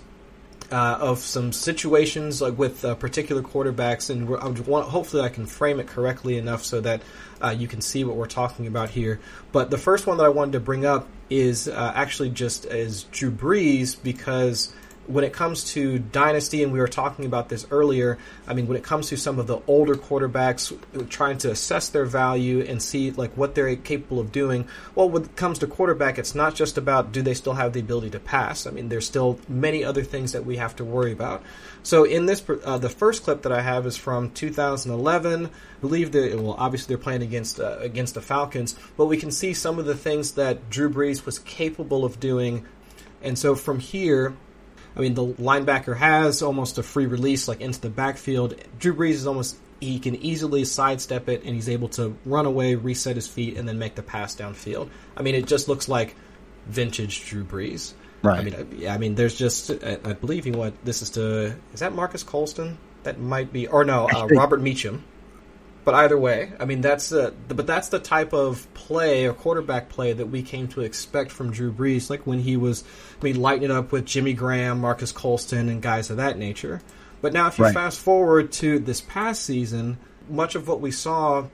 uh, 0.71 0.97
of 1.01 1.19
some 1.19 1.51
situations 1.51 2.41
like 2.41 2.57
with 2.57 2.85
uh, 2.85 2.95
particular 2.95 3.41
quarterbacks, 3.41 4.09
and 4.09 4.27
I 4.37 4.47
want, 4.69 4.87
hopefully 4.87 5.23
I 5.23 5.29
can 5.29 5.45
frame 5.45 5.79
it 5.79 5.87
correctly 5.87 6.37
enough 6.37 6.63
so 6.63 6.79
that 6.81 7.01
uh, 7.43 7.49
you 7.49 7.67
can 7.67 7.81
see 7.81 8.03
what 8.03 8.15
we're 8.15 8.27
talking 8.27 8.67
about 8.67 8.89
here. 8.89 9.19
But 9.51 9.69
the 9.69 9.77
first 9.77 10.07
one 10.07 10.17
that 10.17 10.25
I 10.25 10.29
wanted 10.29 10.53
to 10.53 10.59
bring 10.61 10.85
up 10.85 11.07
is 11.29 11.67
uh, 11.67 11.91
actually 11.93 12.29
just 12.29 12.65
as 12.65 13.03
Drew 13.03 13.31
Brees 13.31 14.01
because 14.01 14.73
when 15.07 15.23
it 15.23 15.33
comes 15.33 15.73
to 15.73 15.99
dynasty, 15.99 16.63
and 16.63 16.71
we 16.71 16.79
were 16.79 16.87
talking 16.87 17.25
about 17.25 17.49
this 17.49 17.65
earlier, 17.71 18.17
I 18.47 18.53
mean, 18.53 18.67
when 18.67 18.77
it 18.77 18.83
comes 18.83 19.09
to 19.09 19.17
some 19.17 19.39
of 19.39 19.47
the 19.47 19.59
older 19.67 19.95
quarterbacks 19.95 20.77
trying 21.09 21.37
to 21.39 21.51
assess 21.51 21.89
their 21.89 22.05
value 22.05 22.61
and 22.61 22.81
see 22.81 23.11
like 23.11 23.35
what 23.35 23.55
they're 23.55 23.75
capable 23.75 24.19
of 24.19 24.31
doing, 24.31 24.67
well, 24.95 25.09
when 25.09 25.23
it 25.23 25.35
comes 25.35 25.59
to 25.59 25.67
quarterback, 25.67 26.17
it's 26.17 26.35
not 26.35 26.55
just 26.55 26.77
about 26.77 27.11
do 27.11 27.21
they 27.21 27.33
still 27.33 27.53
have 27.53 27.73
the 27.73 27.79
ability 27.79 28.11
to 28.11 28.19
pass. 28.19 28.67
I 28.67 28.71
mean, 28.71 28.89
there's 28.89 29.05
still 29.05 29.39
many 29.47 29.83
other 29.83 30.03
things 30.03 30.31
that 30.33 30.45
we 30.45 30.57
have 30.57 30.75
to 30.77 30.85
worry 30.85 31.11
about. 31.11 31.43
So 31.83 32.03
in 32.03 32.27
this, 32.27 32.43
uh, 32.63 32.77
the 32.77 32.89
first 32.89 33.23
clip 33.23 33.41
that 33.41 33.51
I 33.51 33.61
have 33.61 33.85
is 33.87 33.97
from 33.97 34.29
2011. 34.31 35.47
I 35.47 35.49
believe 35.81 36.11
that 36.11 36.39
well, 36.39 36.55
obviously 36.57 36.95
they're 36.95 37.03
playing 37.03 37.23
against 37.23 37.59
uh, 37.59 37.77
against 37.79 38.13
the 38.13 38.21
Falcons, 38.21 38.75
but 38.97 39.07
we 39.07 39.17
can 39.17 39.31
see 39.31 39.53
some 39.53 39.79
of 39.79 39.85
the 39.85 39.95
things 39.95 40.33
that 40.33 40.69
Drew 40.69 40.89
Brees 40.89 41.25
was 41.25 41.39
capable 41.39 42.05
of 42.05 42.19
doing. 42.19 42.65
And 43.23 43.37
so 43.37 43.55
from 43.55 43.79
here, 43.79 44.35
I 44.95 44.99
mean, 44.99 45.13
the 45.13 45.25
linebacker 45.25 45.95
has 45.95 46.41
almost 46.41 46.77
a 46.77 46.83
free 46.83 47.05
release, 47.05 47.47
like 47.47 47.61
into 47.61 47.79
the 47.79 47.89
backfield. 47.89 48.55
Drew 48.79 48.93
Brees 48.93 49.11
is 49.11 49.27
almost 49.27 49.57
he 49.79 49.99
can 49.99 50.15
easily 50.15 50.63
sidestep 50.65 51.27
it, 51.29 51.43
and 51.43 51.55
he's 51.55 51.69
able 51.69 51.89
to 51.89 52.15
run 52.25 52.45
away, 52.45 52.75
reset 52.75 53.15
his 53.15 53.27
feet, 53.27 53.57
and 53.57 53.67
then 53.67 53.79
make 53.79 53.95
the 53.95 54.03
pass 54.03 54.35
downfield. 54.35 54.89
I 55.17 55.23
mean, 55.23 55.35
it 55.35 55.47
just 55.47 55.67
looks 55.67 55.89
like 55.89 56.15
vintage 56.67 57.25
Drew 57.25 57.43
Brees. 57.43 57.93
Right. 58.23 58.39
I 58.39 58.43
mean, 58.43 58.77
yeah. 58.77 58.93
I 58.93 58.97
mean, 58.97 59.15
there's 59.15 59.35
just 59.35 59.71
I, 59.71 59.97
I 60.03 60.13
believe 60.13 60.45
he 60.45 60.51
what 60.51 60.73
this 60.85 61.01
is 61.01 61.09
to 61.11 61.55
is 61.73 61.79
that 61.79 61.93
Marques 61.93 62.23
Colston? 62.23 62.77
That 63.03 63.19
might 63.19 63.51
be 63.51 63.67
or 63.67 63.83
no, 63.83 64.07
uh, 64.07 64.27
Robert 64.27 64.61
Meacham. 64.61 65.03
But 65.83 65.95
either 65.95 66.17
way, 66.17 66.51
I 66.59 66.65
mean 66.65 66.81
that's 66.81 67.09
the 67.09 67.33
but 67.47 67.65
that's 67.65 67.89
the 67.89 67.99
type 67.99 68.33
of 68.33 68.71
play 68.73 69.25
or 69.25 69.33
quarterback 69.33 69.89
play 69.89 70.13
that 70.13 70.27
we 70.27 70.43
came 70.43 70.67
to 70.69 70.81
expect 70.81 71.31
from 71.31 71.51
Drew 71.51 71.71
Brees, 71.71 72.09
like 72.09 72.27
when 72.27 72.39
he 72.39 72.55
was 72.55 72.83
I 73.19 73.25
mean 73.25 73.41
lighting 73.41 73.63
it 73.63 73.71
up 73.71 73.91
with 73.91 74.05
Jimmy 74.05 74.33
Graham, 74.33 74.81
Marques 74.81 75.11
Colston, 75.11 75.69
and 75.69 75.81
guys 75.81 76.09
of 76.09 76.17
that 76.17 76.37
nature. 76.37 76.81
But 77.21 77.33
now, 77.33 77.47
if 77.47 77.57
you 77.57 77.65
right. 77.65 77.73
fast 77.73 77.99
forward 77.99 78.51
to 78.53 78.79
this 78.79 79.01
past 79.01 79.43
season, 79.43 79.97
much 80.27 80.55
of 80.55 80.67
what 80.67 80.81
we 80.81 80.91
saw, 80.91 81.47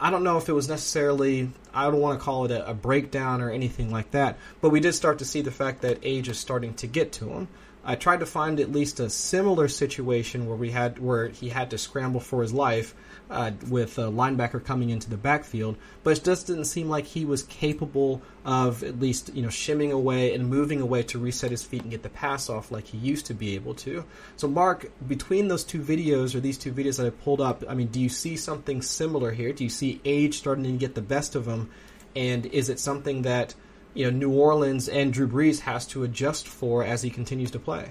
I 0.00 0.10
don't 0.10 0.22
know 0.22 0.38
if 0.38 0.48
it 0.48 0.52
was 0.52 0.68
necessarily 0.68 1.50
I 1.72 1.84
don't 1.84 2.00
want 2.00 2.18
to 2.18 2.24
call 2.24 2.46
it 2.46 2.50
a, 2.50 2.70
a 2.70 2.74
breakdown 2.74 3.40
or 3.40 3.50
anything 3.50 3.90
like 3.90 4.10
that, 4.12 4.38
but 4.60 4.70
we 4.70 4.80
did 4.80 4.94
start 4.94 5.18
to 5.18 5.24
see 5.24 5.40
the 5.40 5.50
fact 5.52 5.82
that 5.82 5.98
age 6.02 6.28
is 6.28 6.38
starting 6.38 6.74
to 6.74 6.88
get 6.88 7.12
to 7.12 7.28
him. 7.28 7.48
I 7.84 7.94
tried 7.94 8.20
to 8.20 8.26
find 8.26 8.58
at 8.60 8.72
least 8.72 9.00
a 9.00 9.08
similar 9.08 9.68
situation 9.68 10.46
where 10.46 10.56
we 10.56 10.70
had 10.70 10.98
where 10.98 11.28
he 11.28 11.48
had 11.48 11.70
to 11.70 11.78
scramble 11.78 12.20
for 12.20 12.42
his 12.42 12.52
life 12.52 12.94
uh, 13.30 13.50
with 13.68 13.98
a 13.98 14.02
linebacker 14.02 14.64
coming 14.64 14.90
into 14.90 15.10
the 15.10 15.16
backfield, 15.16 15.76
but 16.02 16.16
it 16.16 16.24
just 16.24 16.46
didn't 16.46 16.64
seem 16.64 16.88
like 16.88 17.04
he 17.04 17.24
was 17.24 17.42
capable 17.42 18.22
of 18.44 18.82
at 18.82 18.98
least 18.98 19.34
you 19.34 19.42
know 19.42 19.50
shimming 19.50 19.92
away 19.92 20.34
and 20.34 20.48
moving 20.48 20.80
away 20.80 21.02
to 21.02 21.18
reset 21.18 21.50
his 21.50 21.62
feet 21.62 21.82
and 21.82 21.90
get 21.90 22.02
the 22.02 22.08
pass 22.08 22.48
off 22.48 22.70
like 22.70 22.86
he 22.86 22.98
used 22.98 23.26
to 23.26 23.34
be 23.34 23.54
able 23.54 23.74
to. 23.74 24.04
So, 24.36 24.48
Mark, 24.48 24.90
between 25.06 25.48
those 25.48 25.64
two 25.64 25.80
videos 25.80 26.34
or 26.34 26.40
these 26.40 26.58
two 26.58 26.72
videos 26.72 26.96
that 26.96 27.06
I 27.06 27.10
pulled 27.10 27.40
up, 27.40 27.64
I 27.68 27.74
mean, 27.74 27.88
do 27.88 28.00
you 28.00 28.08
see 28.08 28.36
something 28.36 28.82
similar 28.82 29.32
here? 29.32 29.52
Do 29.52 29.64
you 29.64 29.70
see 29.70 30.00
age 30.04 30.38
starting 30.38 30.64
to 30.64 30.72
get 30.72 30.94
the 30.94 31.02
best 31.02 31.34
of 31.34 31.46
him, 31.46 31.70
and 32.16 32.46
is 32.46 32.68
it 32.68 32.80
something 32.80 33.22
that 33.22 33.54
you 33.94 34.10
know 34.10 34.16
New 34.16 34.32
Orleans 34.32 34.88
and 34.88 35.12
Drew 35.12 35.28
Brees 35.28 35.60
has 35.60 35.86
to 35.88 36.04
adjust 36.04 36.48
for 36.48 36.84
as 36.84 37.02
he 37.02 37.10
continues 37.10 37.50
to 37.50 37.58
play? 37.58 37.90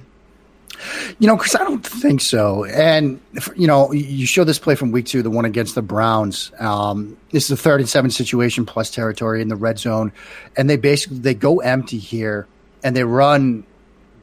You 1.19 1.27
know, 1.27 1.35
because 1.35 1.55
I 1.55 1.63
don't 1.63 1.85
think 1.85 2.21
so. 2.21 2.65
And 2.65 3.19
you 3.55 3.67
know, 3.67 3.91
you 3.91 4.25
show 4.25 4.43
this 4.43 4.59
play 4.59 4.75
from 4.75 4.91
week 4.91 5.05
two, 5.05 5.21
the 5.21 5.29
one 5.29 5.45
against 5.45 5.75
the 5.75 5.81
Browns. 5.81 6.51
Um, 6.59 7.17
this 7.31 7.45
is 7.45 7.51
a 7.51 7.57
third 7.57 7.79
and 7.79 7.89
seven 7.89 8.11
situation 8.11 8.65
plus 8.65 8.91
territory 8.91 9.41
in 9.41 9.47
the 9.47 9.55
red 9.55 9.79
zone, 9.79 10.11
and 10.55 10.69
they 10.69 10.77
basically 10.77 11.19
they 11.19 11.33
go 11.33 11.59
empty 11.59 11.97
here, 11.97 12.47
and 12.83 12.95
they 12.95 13.03
run 13.03 13.65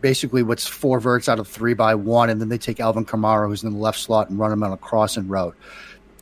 basically 0.01 0.43
what's 0.43 0.67
four 0.67 1.01
verts 1.01 1.29
out 1.29 1.39
of 1.39 1.49
three 1.49 1.75
by 1.75 1.95
one, 1.95 2.31
and 2.31 2.41
then 2.41 2.51
they 2.51 2.59
take 2.59 2.79
Alvin 2.79 3.05
Kamara, 3.05 3.49
who's 3.49 3.65
in 3.65 3.73
the 3.73 3.79
left 3.79 3.99
slot, 3.99 4.29
and 4.31 4.39
run 4.39 4.53
him 4.53 4.63
on 4.63 4.71
a 4.71 4.77
crossing 4.77 5.29
route. 5.29 5.57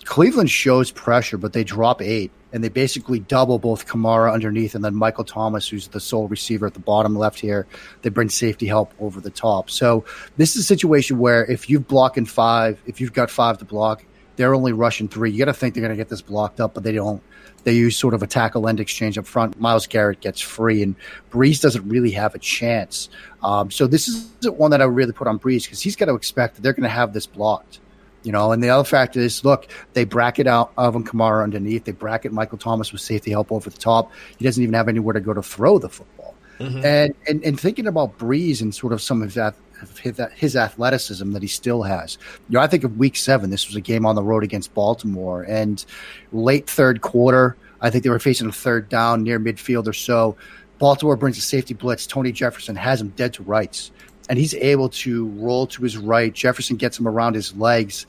Cleveland 0.04 0.50
shows 0.50 0.90
pressure, 0.90 1.36
but 1.36 1.52
they 1.52 1.64
drop 1.64 2.00
eight 2.00 2.30
and 2.52 2.62
they 2.62 2.68
basically 2.68 3.20
double 3.20 3.58
both 3.58 3.86
Kamara 3.86 4.32
underneath 4.32 4.74
and 4.74 4.84
then 4.84 4.94
Michael 4.94 5.24
Thomas, 5.24 5.68
who's 5.68 5.88
the 5.88 6.00
sole 6.00 6.28
receiver 6.28 6.66
at 6.66 6.74
the 6.74 6.80
bottom 6.80 7.16
left 7.16 7.40
here. 7.40 7.66
They 8.02 8.10
bring 8.10 8.28
safety 8.28 8.66
help 8.66 8.92
over 9.00 9.20
the 9.20 9.30
top. 9.30 9.70
So 9.70 10.04
this 10.36 10.54
is 10.54 10.62
a 10.62 10.66
situation 10.66 11.18
where 11.18 11.44
if 11.46 11.70
you've 11.70 11.88
blocking 11.88 12.26
five, 12.26 12.80
if 12.86 13.00
you've 13.00 13.12
got 13.12 13.30
five 13.30 13.58
to 13.58 13.64
block, 13.64 14.04
They're 14.36 14.54
only 14.54 14.72
rushing 14.72 15.08
three. 15.08 15.30
You 15.30 15.38
got 15.38 15.46
to 15.46 15.54
think 15.54 15.74
they're 15.74 15.82
going 15.82 15.96
to 15.96 15.96
get 15.96 16.08
this 16.08 16.22
blocked 16.22 16.60
up, 16.60 16.74
but 16.74 16.82
they 16.84 16.92
don't. 16.92 17.22
They 17.64 17.74
use 17.74 17.96
sort 17.96 18.14
of 18.14 18.22
a 18.22 18.26
tackle 18.26 18.66
end 18.66 18.80
exchange 18.80 19.18
up 19.18 19.26
front. 19.26 19.60
Myles 19.60 19.86
Garrett 19.86 20.20
gets 20.20 20.40
free, 20.40 20.82
and 20.82 20.96
Brees 21.30 21.60
doesn't 21.60 21.86
really 21.88 22.10
have 22.12 22.34
a 22.34 22.38
chance. 22.38 23.08
Um, 23.42 23.70
so 23.70 23.86
this 23.86 24.08
is 24.08 24.32
one 24.50 24.70
that 24.72 24.80
I 24.80 24.84
really 24.84 25.12
put 25.12 25.28
on 25.28 25.38
Brees 25.38 25.64
because 25.64 25.80
he's 25.80 25.96
got 25.96 26.06
to 26.06 26.14
expect 26.14 26.56
that 26.56 26.62
they're 26.62 26.72
going 26.72 26.82
to 26.84 26.88
have 26.88 27.12
this 27.12 27.26
blocked. 27.26 27.80
You 28.22 28.32
know, 28.32 28.52
and 28.52 28.62
the 28.62 28.68
other 28.68 28.84
factor 28.84 29.20
is, 29.20 29.44
look, 29.44 29.66
they 29.94 30.04
bracket 30.04 30.46
out 30.46 30.72
Alvin 30.78 31.04
Kamara 31.04 31.42
underneath. 31.42 31.84
They 31.84 31.92
bracket 31.92 32.32
Michael 32.32 32.58
Thomas 32.58 32.92
with 32.92 33.00
safety 33.00 33.30
help 33.30 33.50
over 33.50 33.68
the 33.68 33.78
top. 33.78 34.12
He 34.38 34.44
doesn't 34.44 34.62
even 34.62 34.74
have 34.74 34.88
anywhere 34.88 35.14
to 35.14 35.20
go 35.20 35.34
to 35.34 35.42
throw 35.42 35.78
the 35.78 35.88
football. 35.88 36.34
Mm-hmm. 36.58 36.84
And, 36.84 37.14
and 37.26 37.44
and 37.44 37.58
thinking 37.58 37.88
about 37.88 38.18
Brees 38.18 38.60
and 38.60 38.72
sort 38.72 38.92
of 38.92 39.02
some 39.02 39.22
of 39.22 39.34
that 39.34 39.56
his, 40.00 40.20
his 40.34 40.56
athleticism 40.56 41.32
that 41.32 41.42
he 41.42 41.48
still 41.48 41.82
has. 41.82 42.18
You 42.48 42.54
know, 42.54 42.60
I 42.60 42.66
think 42.66 42.84
of 42.84 42.98
Week 42.98 43.16
Seven. 43.16 43.50
This 43.50 43.66
was 43.66 43.76
a 43.76 43.80
game 43.80 44.06
on 44.06 44.14
the 44.14 44.22
road 44.22 44.44
against 44.44 44.72
Baltimore, 44.74 45.42
and 45.42 45.84
late 46.32 46.68
third 46.68 47.00
quarter, 47.00 47.56
I 47.80 47.90
think 47.90 48.04
they 48.04 48.10
were 48.10 48.18
facing 48.18 48.48
a 48.48 48.52
third 48.52 48.88
down 48.88 49.22
near 49.22 49.40
midfield 49.40 49.88
or 49.88 49.92
so. 49.92 50.36
Baltimore 50.78 51.16
brings 51.16 51.38
a 51.38 51.42
safety 51.42 51.74
blitz. 51.74 52.06
Tony 52.06 52.32
Jefferson 52.32 52.76
has 52.76 53.00
him 53.00 53.08
dead 53.10 53.34
to 53.34 53.42
rights 53.42 53.92
and 54.32 54.38
he's 54.38 54.54
able 54.54 54.88
to 54.88 55.26
roll 55.32 55.66
to 55.66 55.82
his 55.82 55.98
right. 55.98 56.32
Jefferson 56.32 56.76
gets 56.76 56.98
him 56.98 57.06
around 57.06 57.34
his 57.34 57.54
legs, 57.54 58.06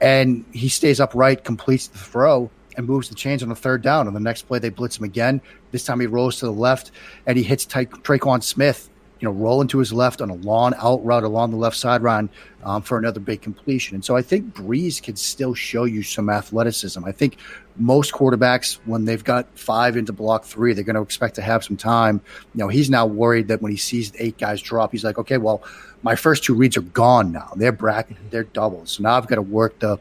and 0.00 0.42
he 0.50 0.66
stays 0.66 0.98
upright, 0.98 1.44
completes 1.44 1.88
the 1.88 1.98
throw, 1.98 2.48
and 2.78 2.86
moves 2.86 3.10
the 3.10 3.14
chains 3.14 3.42
on 3.42 3.50
the 3.50 3.54
third 3.54 3.82
down. 3.82 4.06
On 4.06 4.14
the 4.14 4.18
next 4.18 4.48
play, 4.48 4.58
they 4.58 4.70
blitz 4.70 4.96
him 4.96 5.04
again. 5.04 5.42
This 5.70 5.84
time 5.84 6.00
he 6.00 6.06
rolls 6.06 6.38
to 6.38 6.46
the 6.46 6.52
left, 6.52 6.92
and 7.26 7.36
he 7.36 7.44
hits 7.44 7.66
Ty- 7.66 7.84
Tre'Quan 7.84 8.42
Smith 8.42 8.88
you 9.20 9.26
know, 9.26 9.32
rolling 9.32 9.68
to 9.68 9.78
his 9.78 9.92
left 9.92 10.20
on 10.20 10.30
a 10.30 10.34
long 10.34 10.74
out 10.78 11.04
route 11.04 11.24
along 11.24 11.50
the 11.50 11.56
left 11.56 11.76
sideline 11.76 12.28
um, 12.64 12.82
for 12.82 12.98
another 12.98 13.20
big 13.20 13.42
completion. 13.42 13.94
And 13.94 14.04
so 14.04 14.16
I 14.16 14.22
think 14.22 14.54
Brees 14.54 15.02
can 15.02 15.16
still 15.16 15.54
show 15.54 15.84
you 15.84 16.02
some 16.02 16.28
athleticism. 16.28 17.04
I 17.04 17.12
think 17.12 17.38
most 17.76 18.12
quarterbacks, 18.12 18.78
when 18.84 19.04
they've 19.04 19.22
got 19.22 19.46
five 19.58 19.96
into 19.96 20.12
block 20.12 20.44
three, 20.44 20.72
they're 20.72 20.84
going 20.84 20.96
to 20.96 21.02
expect 21.02 21.34
to 21.36 21.42
have 21.42 21.64
some 21.64 21.76
time. 21.76 22.20
You 22.54 22.60
know, 22.60 22.68
he's 22.68 22.90
now 22.90 23.06
worried 23.06 23.48
that 23.48 23.62
when 23.62 23.72
he 23.72 23.78
sees 23.78 24.12
eight 24.18 24.38
guys 24.38 24.60
drop, 24.60 24.92
he's 24.92 25.04
like, 25.04 25.18
okay, 25.18 25.38
well, 25.38 25.62
my 26.02 26.14
first 26.14 26.44
two 26.44 26.54
reads 26.54 26.76
are 26.76 26.82
gone 26.82 27.32
now. 27.32 27.52
They're 27.56 27.72
bracket, 27.72 28.16
they're 28.30 28.44
doubles. 28.44 28.92
So 28.92 29.02
now 29.02 29.16
I've 29.16 29.26
got 29.26 29.36
to 29.36 29.42
work 29.42 29.78
the 29.78 29.98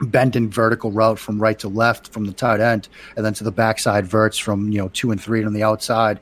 bend 0.00 0.36
and 0.36 0.52
vertical 0.52 0.92
route 0.92 1.18
from 1.18 1.42
right 1.42 1.58
to 1.58 1.68
left 1.68 2.12
from 2.12 2.24
the 2.24 2.32
tight 2.32 2.60
end, 2.60 2.88
and 3.16 3.24
then 3.24 3.34
to 3.34 3.44
the 3.44 3.50
backside 3.50 4.06
verts 4.06 4.38
from 4.38 4.70
you 4.70 4.78
know 4.78 4.88
two 4.88 5.10
and 5.10 5.20
three 5.20 5.44
on 5.44 5.52
the 5.52 5.62
outside. 5.62 6.20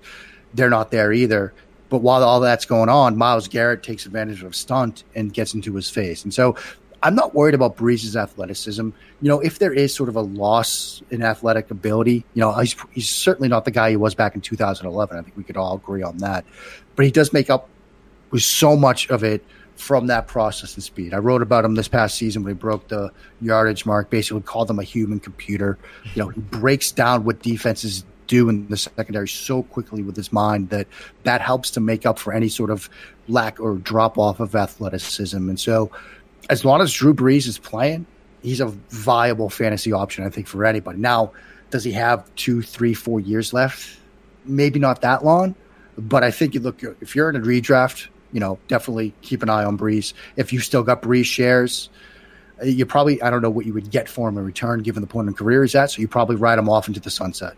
They're 0.55 0.71
not 0.71 0.91
there 0.91 1.13
either. 1.13 1.53
But 1.89 1.99
while 1.99 2.23
all 2.23 2.41
that's 2.41 2.65
going 2.65 2.89
on, 2.89 3.17
Myles 3.17 3.49
Garrett 3.49 3.83
takes 3.83 4.07
advantage 4.07 4.43
of 4.43 4.55
stunt 4.55 5.05
and 5.15 5.33
gets 5.33 5.55
into 5.55 5.75
his 5.75 5.89
face. 5.89 6.25
And 6.25 6.35
so 6.35 6.57
I'm 7.03 7.15
not 7.15 7.35
worried 7.35 7.55
about 7.55 7.77
Brees's 7.77 8.17
athleticism. 8.17 8.83
You 8.83 9.29
know, 9.29 9.41
if 9.41 9.59
there 9.59 9.73
is 9.73 9.95
sort 9.95 10.09
of 10.09 10.17
a 10.17 10.23
loss 10.23 11.03
in 11.11 11.23
athletic 11.23 11.71
ability, 11.71 12.25
you 12.35 12.41
know, 12.41 12.53
he's, 12.55 12.75
he's 12.93 13.09
certainly 13.09 13.49
not 13.49 13.65
the 13.65 13.71
guy 13.71 13.91
he 13.91 13.97
was 13.97 14.15
back 14.15 14.35
in 14.35 14.41
2011. 14.41 15.17
I 15.17 15.23
think 15.23 15.37
we 15.37 15.45
could 15.45 15.57
all 15.57 15.77
agree 15.77 16.03
on 16.03 16.19
that. 16.19 16.45
But 16.97 17.05
he 17.05 17.11
does 17.11 17.33
make 17.33 17.51
up 17.51 17.69
with 18.31 18.43
so 18.43 18.77
much 18.77 19.09
of 19.11 19.23
it 19.23 19.45
from 19.77 20.07
that 20.07 20.27
process 20.27 20.75
and 20.75 20.83
speed. 20.83 21.13
I 21.15 21.19
wrote 21.19 21.43
about 21.43 21.65
him 21.65 21.75
this 21.75 21.89
past 21.89 22.17
season 22.17 22.43
when 22.43 22.55
he 22.55 22.59
broke 22.59 22.89
the 22.89 23.13
yardage 23.41 23.85
mark, 23.87 24.11
basically 24.11 24.43
called 24.43 24.71
him 24.71 24.79
a 24.79 24.83
human 24.83 25.21
computer. 25.21 25.79
You 26.15 26.25
know, 26.25 26.29
he 26.31 26.41
breaks 26.41 26.91
down 26.91 27.25
what 27.25 27.43
defenses 27.43 28.05
do 28.27 28.49
in 28.49 28.69
the 28.69 28.77
secondary 28.77 29.29
so 29.29 29.63
quickly 29.63 30.03
with 30.03 30.17
his 30.17 30.33
mind 30.33 30.71
that 30.71 30.87
that 31.25 31.41
helps 31.41 31.71
to 31.73 31.81
make 31.81 32.07
up 32.07 32.19
for 32.19 32.33
any 32.33 32.49
sort 32.49 32.71
of 32.71 32.89
lack 33.29 33.61
or 33.61 33.77
drop 33.77 34.19
off 34.19 34.41
of 34.41 34.55
athleticism. 34.55 35.49
And 35.49 35.59
so, 35.59 35.91
as 36.49 36.65
long 36.65 36.81
as 36.81 36.93
Drew 36.93 37.15
Brees 37.15 37.47
is 37.47 37.59
playing, 37.59 38.07
he's 38.43 38.61
a 38.61 38.67
viable 38.67 39.51
fantasy 39.51 39.93
option, 39.93 40.25
I 40.25 40.31
think, 40.31 40.47
for 40.47 40.65
anybody. 40.65 40.99
Now, 40.99 41.33
does 41.71 41.85
he 41.85 41.93
have 41.93 42.33
two, 42.37 42.63
three, 42.63 42.95
four 42.95 43.21
years 43.21 43.53
left? 43.53 43.99
Maybe 44.45 44.79
not 44.79 45.01
that 45.01 45.25
long, 45.25 45.55
but 45.99 46.23
I 46.23 46.31
think 46.31 46.55
you 46.55 46.61
look 46.61 46.83
if 47.01 47.17
you're 47.17 47.29
in 47.29 47.37
a 47.37 47.41
redraft, 47.41 48.09
you 48.33 48.41
know, 48.41 48.59
definitely 48.69 49.13
keep 49.23 49.43
an 49.43 49.51
eye 49.51 49.65
on 49.65 49.77
Brees. 49.77 50.13
If 50.37 50.53
you 50.53 50.61
still 50.61 50.85
got 50.85 51.03
Brees 51.03 51.25
shares, 51.25 51.89
you 52.63 52.87
probably 52.87 53.21
I 53.21 53.31
don't 53.31 53.43
know 53.43 53.51
what 53.51 53.67
you 53.67 53.75
would 53.75 53.91
get 53.91 54.09
for 54.09 54.29
him 54.29 54.39
in 54.39 54.45
return 54.45 54.83
given 54.83 55.01
the 55.01 55.07
point 55.07 55.29
in 55.29 55.35
career 55.35 55.63
he's 55.63 55.75
at, 55.75 55.91
so 55.91 56.01
you 56.01 56.09
probably 56.09 56.37
ride 56.37 56.59
him 56.59 56.69
off 56.69 56.87
into 56.89 57.01
the 57.01 57.11
sunset. 57.11 57.55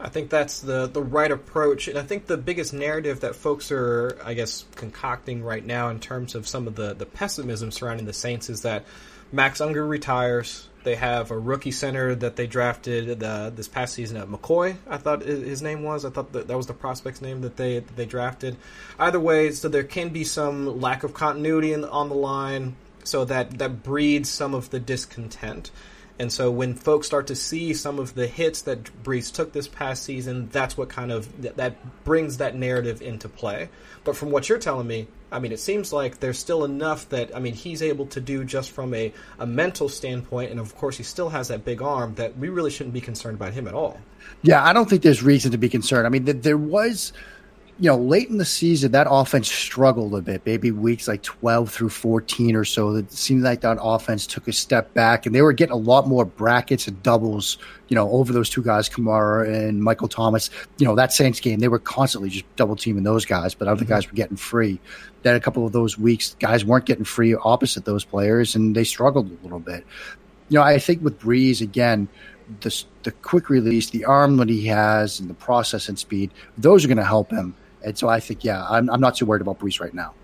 I 0.00 0.08
think 0.08 0.30
that's 0.30 0.60
the 0.60 0.86
the 0.86 1.02
right 1.02 1.30
approach, 1.30 1.88
and 1.88 1.98
I 1.98 2.02
think 2.02 2.26
the 2.26 2.36
biggest 2.36 2.72
narrative 2.72 3.20
that 3.20 3.34
folks 3.34 3.72
are, 3.72 4.18
I 4.24 4.34
guess, 4.34 4.64
concocting 4.76 5.42
right 5.42 5.64
now 5.64 5.88
in 5.88 5.98
terms 5.98 6.34
of 6.34 6.46
some 6.46 6.68
of 6.68 6.76
the 6.76 6.94
the 6.94 7.06
pessimism 7.06 7.72
surrounding 7.72 8.06
the 8.06 8.12
Saints 8.12 8.48
is 8.48 8.62
that 8.62 8.84
Max 9.32 9.60
Unger 9.60 9.86
retires. 9.86 10.68
They 10.84 10.94
have 10.94 11.32
a 11.32 11.38
rookie 11.38 11.72
center 11.72 12.14
that 12.14 12.36
they 12.36 12.46
drafted 12.46 13.20
the, 13.20 13.52
this 13.54 13.68
past 13.68 13.92
season 13.94 14.16
at 14.16 14.28
McCoy. 14.28 14.76
I 14.88 14.96
thought 14.96 15.22
his 15.22 15.60
name 15.60 15.82
was. 15.82 16.04
I 16.04 16.10
thought 16.10 16.32
that, 16.32 16.46
that 16.48 16.56
was 16.56 16.66
the 16.66 16.72
prospect's 16.72 17.20
name 17.20 17.40
that 17.42 17.56
they 17.56 17.80
that 17.80 17.96
they 17.96 18.06
drafted. 18.06 18.56
Either 18.98 19.20
way, 19.20 19.50
so 19.50 19.68
there 19.68 19.82
can 19.82 20.10
be 20.10 20.24
some 20.24 20.80
lack 20.80 21.02
of 21.02 21.12
continuity 21.12 21.72
in, 21.72 21.84
on 21.84 22.08
the 22.08 22.14
line, 22.14 22.76
so 23.02 23.24
that 23.24 23.58
that 23.58 23.82
breeds 23.82 24.30
some 24.30 24.54
of 24.54 24.70
the 24.70 24.78
discontent. 24.78 25.72
And 26.18 26.32
so 26.32 26.50
when 26.50 26.74
folks 26.74 27.06
start 27.06 27.28
to 27.28 27.36
see 27.36 27.72
some 27.74 27.98
of 27.98 28.14
the 28.14 28.26
hits 28.26 28.62
that 28.62 28.84
Brees 29.04 29.32
took 29.32 29.52
this 29.52 29.68
past 29.68 30.02
season, 30.02 30.48
that's 30.50 30.76
what 30.76 30.88
kind 30.88 31.12
of 31.12 31.42
that, 31.42 31.56
that 31.56 32.04
brings 32.04 32.38
that 32.38 32.56
narrative 32.56 33.00
into 33.02 33.28
play. 33.28 33.68
But 34.04 34.16
from 34.16 34.30
what 34.30 34.48
you're 34.48 34.58
telling 34.58 34.86
me, 34.86 35.06
I 35.30 35.38
mean, 35.38 35.52
it 35.52 35.60
seems 35.60 35.92
like 35.92 36.18
there's 36.18 36.38
still 36.38 36.64
enough 36.64 37.08
that 37.10 37.36
I 37.36 37.38
mean 37.38 37.54
he's 37.54 37.82
able 37.82 38.06
to 38.06 38.20
do 38.20 38.44
just 38.44 38.70
from 38.70 38.94
a, 38.94 39.12
a 39.38 39.46
mental 39.46 39.88
standpoint, 39.88 40.50
and 40.50 40.58
of 40.58 40.74
course 40.76 40.96
he 40.96 41.04
still 41.04 41.28
has 41.28 41.48
that 41.48 41.64
big 41.64 41.82
arm 41.82 42.14
that 42.16 42.36
we 42.36 42.48
really 42.48 42.70
shouldn't 42.70 42.94
be 42.94 43.00
concerned 43.00 43.36
about 43.36 43.52
him 43.52 43.68
at 43.68 43.74
all. 43.74 44.00
Yeah, 44.42 44.64
I 44.64 44.72
don't 44.72 44.88
think 44.88 45.02
there's 45.02 45.22
reason 45.22 45.52
to 45.52 45.58
be 45.58 45.68
concerned. 45.68 46.06
I 46.06 46.10
mean, 46.10 46.24
there 46.40 46.58
was 46.58 47.12
you 47.80 47.88
know, 47.88 47.96
late 47.96 48.28
in 48.28 48.38
the 48.38 48.44
season, 48.44 48.90
that 48.90 49.06
offense 49.08 49.48
struggled 49.48 50.12
a 50.14 50.20
bit. 50.20 50.42
Maybe 50.44 50.72
weeks 50.72 51.06
like 51.06 51.22
12 51.22 51.70
through 51.70 51.90
14 51.90 52.56
or 52.56 52.64
so. 52.64 52.96
It 52.96 53.12
seemed 53.12 53.42
like 53.42 53.60
that 53.60 53.78
offense 53.80 54.26
took 54.26 54.48
a 54.48 54.52
step 54.52 54.92
back, 54.94 55.26
and 55.26 55.34
they 55.34 55.42
were 55.42 55.52
getting 55.52 55.74
a 55.74 55.76
lot 55.76 56.08
more 56.08 56.24
brackets 56.24 56.88
and 56.88 57.00
doubles, 57.04 57.56
you 57.86 57.94
know, 57.94 58.10
over 58.10 58.32
those 58.32 58.50
two 58.50 58.64
guys, 58.64 58.88
Kamara 58.88 59.48
and 59.48 59.80
Michael 59.80 60.08
Thomas. 60.08 60.50
You 60.78 60.86
know, 60.86 60.96
that 60.96 61.12
Saints 61.12 61.38
game, 61.38 61.60
they 61.60 61.68
were 61.68 61.78
constantly 61.78 62.30
just 62.30 62.44
double 62.56 62.74
teaming 62.74 63.04
those 63.04 63.24
guys, 63.24 63.54
but 63.54 63.68
other 63.68 63.84
mm-hmm. 63.84 63.94
guys 63.94 64.08
were 64.08 64.16
getting 64.16 64.36
free. 64.36 64.80
Then 65.22 65.36
a 65.36 65.40
couple 65.40 65.64
of 65.64 65.70
those 65.70 65.96
weeks, 65.96 66.34
guys 66.40 66.64
weren't 66.64 66.84
getting 66.84 67.04
free 67.04 67.36
opposite 67.36 67.84
those 67.84 68.04
players, 68.04 68.56
and 68.56 68.74
they 68.74 68.84
struggled 68.84 69.30
a 69.30 69.42
little 69.44 69.60
bit. 69.60 69.86
You 70.48 70.58
know, 70.58 70.64
I 70.64 70.80
think 70.80 71.04
with 71.04 71.20
Brees, 71.20 71.60
again, 71.60 72.08
the, 72.60 72.84
the 73.04 73.12
quick 73.12 73.50
release, 73.50 73.90
the 73.90 74.04
arm 74.04 74.36
that 74.38 74.48
he 74.48 74.66
has, 74.66 75.20
and 75.20 75.30
the 75.30 75.34
process 75.34 75.88
and 75.88 75.96
speed, 75.96 76.32
those 76.56 76.84
are 76.84 76.88
going 76.88 76.98
to 76.98 77.04
help 77.04 77.30
him 77.30 77.54
and 77.84 77.96
so 77.96 78.08
I 78.08 78.20
think, 78.20 78.44
yeah, 78.44 78.64
I'm, 78.68 78.88
I'm 78.90 79.00
not 79.00 79.16
too 79.16 79.26
worried 79.26 79.42
about 79.42 79.58
Brees 79.58 79.80
right 79.80 79.94
now. 79.94 80.14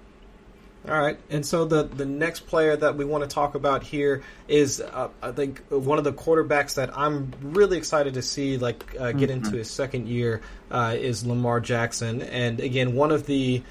All 0.86 1.00
right, 1.00 1.18
and 1.30 1.46
so 1.46 1.64
the 1.64 1.84
the 1.84 2.05
next 2.05 2.40
player 2.40 2.76
that 2.76 2.94
we 2.98 3.07
want 3.07 3.24
to 3.24 3.28
talk 3.28 3.55
about 3.55 3.82
here 3.82 4.22
is, 4.48 4.82
uh, 4.82 5.09
I 5.22 5.32
think, 5.32 5.62
one 5.70 5.96
of 5.96 6.05
the 6.05 6.12
quarterbacks 6.12 6.74
that 6.74 6.94
I'm 6.94 7.32
really 7.40 7.78
excited 7.78 8.14
to 8.14 8.22
see 8.22 8.59
like 8.59 8.94
uh, 9.00 9.12
get 9.12 9.30
mm-hmm. 9.30 9.44
into 9.46 9.57
his 9.57 9.70
second 9.70 10.09
year 10.09 10.42
uh, 10.70 10.94
is 10.98 11.24
Lamar 11.24 11.61
Jackson, 11.61 12.20
and 12.20 12.61
again, 12.61 12.94
one 12.94 13.12
of 13.12 13.24
the 13.24 13.62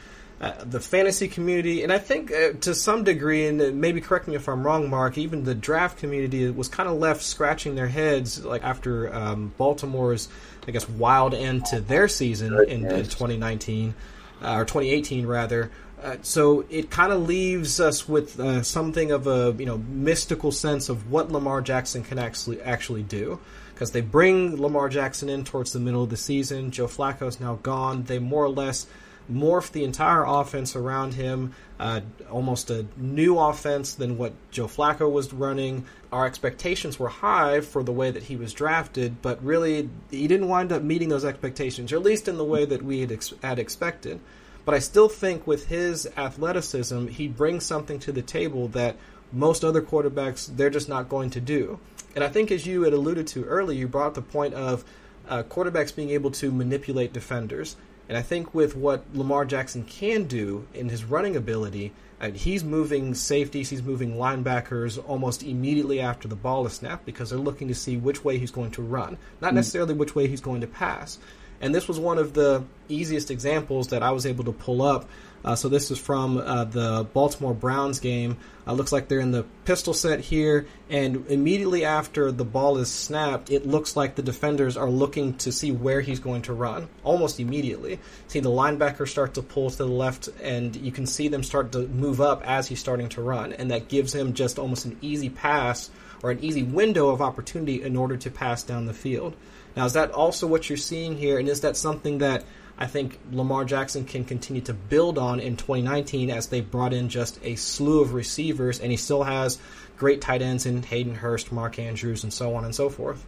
uh, 0.41 0.63
the 0.65 0.79
fantasy 0.79 1.27
community, 1.27 1.83
and 1.83 1.93
I 1.93 1.99
think 1.99 2.31
uh, 2.31 2.53
to 2.61 2.73
some 2.73 3.03
degree, 3.03 3.45
and 3.45 3.79
maybe 3.79 4.01
correct 4.01 4.27
me 4.27 4.35
if 4.35 4.49
I'm 4.49 4.65
wrong, 4.65 4.89
Mark, 4.89 5.17
even 5.17 5.43
the 5.43 5.55
draft 5.55 5.99
community 5.99 6.49
was 6.49 6.67
kind 6.67 6.89
of 6.89 6.97
left 6.97 7.21
scratching 7.21 7.75
their 7.75 7.87
heads 7.87 8.43
like 8.43 8.63
after 8.63 9.13
um, 9.13 9.53
Baltimore's 9.57 10.29
I 10.67 10.71
guess, 10.71 10.87
wild 10.87 11.33
end 11.33 11.65
to 11.65 11.81
their 11.81 12.07
season 12.07 12.53
in, 12.67 12.85
in 12.85 13.03
2019 13.03 13.93
uh, 14.41 14.55
or 14.55 14.65
2018 14.65 15.25
rather. 15.25 15.71
Uh, 16.01 16.17
so 16.21 16.65
it 16.69 16.89
kind 16.89 17.13
of 17.13 17.27
leaves 17.27 17.79
us 17.79 18.09
with 18.09 18.37
uh, 18.39 18.61
something 18.61 19.11
of 19.11 19.25
a 19.25 19.55
you 19.57 19.65
know 19.65 19.77
mystical 19.77 20.51
sense 20.51 20.89
of 20.89 21.09
what 21.09 21.31
Lamar 21.31 21.61
Jackson 21.61 22.03
can 22.03 22.19
actually 22.19 22.61
actually 22.61 23.03
do 23.03 23.39
because 23.73 23.91
they 23.91 24.01
bring 24.01 24.61
Lamar 24.61 24.89
Jackson 24.89 25.29
in 25.29 25.45
towards 25.45 25.71
the 25.71 25.79
middle 25.79 26.03
of 26.03 26.09
the 26.09 26.17
season. 26.17 26.71
Joe 26.71 26.87
Flacco 26.87 27.27
is 27.27 27.39
now 27.39 27.55
gone. 27.63 28.03
They 28.03 28.19
more 28.19 28.43
or 28.43 28.49
less 28.49 28.85
morphed 29.31 29.71
the 29.71 29.83
entire 29.83 30.23
offense 30.25 30.75
around 30.75 31.13
him, 31.13 31.53
uh, 31.79 32.01
almost 32.29 32.69
a 32.69 32.85
new 32.97 33.39
offense 33.39 33.93
than 33.93 34.17
what 34.17 34.33
Joe 34.51 34.67
Flacco 34.67 35.11
was 35.11 35.33
running. 35.33 35.85
Our 36.11 36.25
expectations 36.25 36.99
were 36.99 37.09
high 37.09 37.61
for 37.61 37.83
the 37.83 37.91
way 37.91 38.11
that 38.11 38.23
he 38.23 38.35
was 38.35 38.53
drafted, 38.53 39.21
but 39.21 39.43
really 39.43 39.89
he 40.11 40.27
didn't 40.27 40.47
wind 40.47 40.71
up 40.71 40.83
meeting 40.83 41.09
those 41.09 41.25
expectations, 41.25 41.91
or 41.91 41.97
at 41.97 42.03
least 42.03 42.27
in 42.27 42.37
the 42.37 42.43
way 42.43 42.65
that 42.65 42.83
we 42.83 43.01
had, 43.01 43.11
ex- 43.11 43.33
had 43.41 43.59
expected. 43.59 44.19
But 44.65 44.75
I 44.75 44.79
still 44.79 45.09
think 45.09 45.45
with 45.45 45.67
his 45.67 46.07
athleticism, 46.15 47.07
he 47.07 47.27
brings 47.27 47.65
something 47.65 47.99
to 47.99 48.11
the 48.11 48.21
table 48.21 48.69
that 48.69 48.95
most 49.31 49.65
other 49.65 49.81
quarterbacks 49.81 50.55
they're 50.55 50.69
just 50.69 50.87
not 50.87 51.09
going 51.09 51.31
to 51.31 51.41
do. 51.41 51.79
And 52.15 52.23
I 52.23 52.29
think, 52.29 52.51
as 52.51 52.65
you 52.65 52.83
had 52.83 52.93
alluded 52.93 53.27
to 53.27 53.43
earlier, 53.45 53.77
you 53.77 53.87
brought 53.87 54.13
the 54.13 54.21
point 54.21 54.53
of 54.53 54.85
uh, 55.27 55.43
quarterbacks 55.43 55.95
being 55.95 56.11
able 56.11 56.31
to 56.31 56.51
manipulate 56.51 57.13
defenders. 57.13 57.75
And 58.09 58.17
I 58.17 58.21
think 58.21 58.53
with 58.53 58.75
what 58.75 59.05
Lamar 59.13 59.45
Jackson 59.45 59.83
can 59.83 60.25
do 60.25 60.67
in 60.73 60.89
his 60.89 61.03
running 61.03 61.35
ability, 61.35 61.93
And 62.19 62.37
he's 62.37 62.63
moving 62.63 63.15
safeties, 63.15 63.69
he's 63.69 63.83
moving 63.83 64.15
linebackers 64.15 64.97
almost 65.09 65.43
immediately 65.43 65.99
after 65.99 66.29
the 66.29 66.37
ball 66.37 66.65
is 66.65 66.71
snapped 66.71 67.05
because 67.05 67.29
they're 67.29 67.39
looking 67.39 67.67
to 67.67 67.75
see 67.75 67.97
which 67.97 68.23
way 68.23 68.37
he's 68.37 68.51
going 68.51 68.71
to 68.71 68.81
run, 68.81 69.17
not 69.41 69.51
mm. 69.51 69.55
necessarily 69.55 69.93
which 69.93 70.15
way 70.15 70.27
he's 70.27 70.39
going 70.39 70.61
to 70.61 70.67
pass. 70.67 71.19
And 71.59 71.75
this 71.75 71.87
was 71.87 71.99
one 71.99 72.17
of 72.17 72.33
the 72.33 72.63
easiest 72.87 73.29
examples 73.29 73.89
that 73.89 74.03
I 74.03 74.11
was 74.11 74.25
able 74.25 74.45
to 74.45 74.53
pull 74.53 74.81
up 74.81 75.09
uh, 75.43 75.55
so 75.55 75.69
this 75.69 75.91
is 75.91 75.99
from 75.99 76.37
uh, 76.37 76.63
the 76.63 77.07
Baltimore 77.13 77.53
Browns 77.53 77.99
game. 77.99 78.37
Uh, 78.65 78.73
looks 78.73 78.93
like 78.93 79.09
they're 79.09 79.19
in 79.19 79.31
the 79.31 79.43
pistol 79.65 79.93
set 79.93 80.21
here, 80.21 80.67
and 80.89 81.27
immediately 81.27 81.83
after 81.83 82.31
the 82.31 82.45
ball 82.45 82.77
is 82.77 82.89
snapped, 82.89 83.51
it 83.51 83.67
looks 83.67 83.95
like 83.95 84.15
the 84.15 84.21
defenders 84.21 84.77
are 84.77 84.89
looking 84.89 85.33
to 85.35 85.51
see 85.51 85.71
where 85.71 85.99
he's 85.99 86.19
going 86.19 86.43
to 86.43 86.53
run. 86.53 86.87
Almost 87.03 87.41
immediately, 87.41 87.99
see 88.27 88.39
the 88.39 88.49
linebackers 88.49 89.09
start 89.09 89.33
to 89.33 89.41
pull 89.41 89.69
to 89.69 89.77
the 89.77 89.87
left, 89.87 90.29
and 90.41 90.75
you 90.77 90.91
can 90.93 91.05
see 91.05 91.27
them 91.27 91.43
start 91.43 91.73
to 91.73 91.87
move 91.87 92.21
up 92.21 92.41
as 92.45 92.67
he's 92.67 92.79
starting 92.79 93.09
to 93.09 93.21
run, 93.21 93.51
and 93.51 93.71
that 93.71 93.89
gives 93.89 94.15
him 94.15 94.33
just 94.33 94.57
almost 94.57 94.85
an 94.85 94.97
easy 95.01 95.29
pass 95.29 95.91
or 96.23 96.31
an 96.31 96.41
easy 96.41 96.63
window 96.63 97.09
of 97.09 97.21
opportunity 97.21 97.83
in 97.83 97.97
order 97.97 98.15
to 98.15 98.31
pass 98.31 98.63
down 98.63 98.85
the 98.85 98.93
field. 98.93 99.35
Now, 99.75 99.85
is 99.85 99.93
that 99.93 100.11
also 100.11 100.47
what 100.47 100.69
you're 100.69 100.77
seeing 100.77 101.17
here, 101.17 101.37
and 101.37 101.49
is 101.49 101.61
that 101.61 101.75
something 101.75 102.19
that 102.19 102.45
I 102.77 102.87
think 102.87 103.19
Lamar 103.31 103.65
Jackson 103.65 104.03
can 104.05 104.23
continue 104.23 104.61
to 104.63 104.73
build 104.73 105.17
on 105.17 105.39
in 105.39 105.57
2019 105.57 106.29
as 106.29 106.47
they 106.47 106.61
brought 106.61 106.93
in 106.93 107.07
just 107.09 107.39
a 107.43 107.55
slew 107.55 108.01
of 108.01 108.13
receivers, 108.13 108.79
and 108.79 108.89
he 108.91 108.97
still 108.97 109.23
has 109.23 109.59
great 109.97 110.21
tight 110.21 110.41
ends 110.41 110.65
in 110.65 110.81
Hayden 110.83 111.15
Hurst, 111.15 111.51
Mark 111.51 111.77
Andrews, 111.77 112.23
and 112.23 112.33
so 112.33 112.55
on 112.55 112.65
and 112.65 112.73
so 112.73 112.89
forth. 112.89 113.23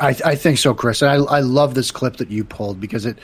I, 0.00 0.16
I 0.24 0.34
think 0.34 0.58
so, 0.58 0.74
Chris. 0.74 1.02
I, 1.02 1.14
I 1.14 1.40
love 1.40 1.74
this 1.74 1.90
clip 1.90 2.18
that 2.18 2.30
you 2.30 2.44
pulled 2.44 2.80
because 2.80 3.04
it 3.04 3.18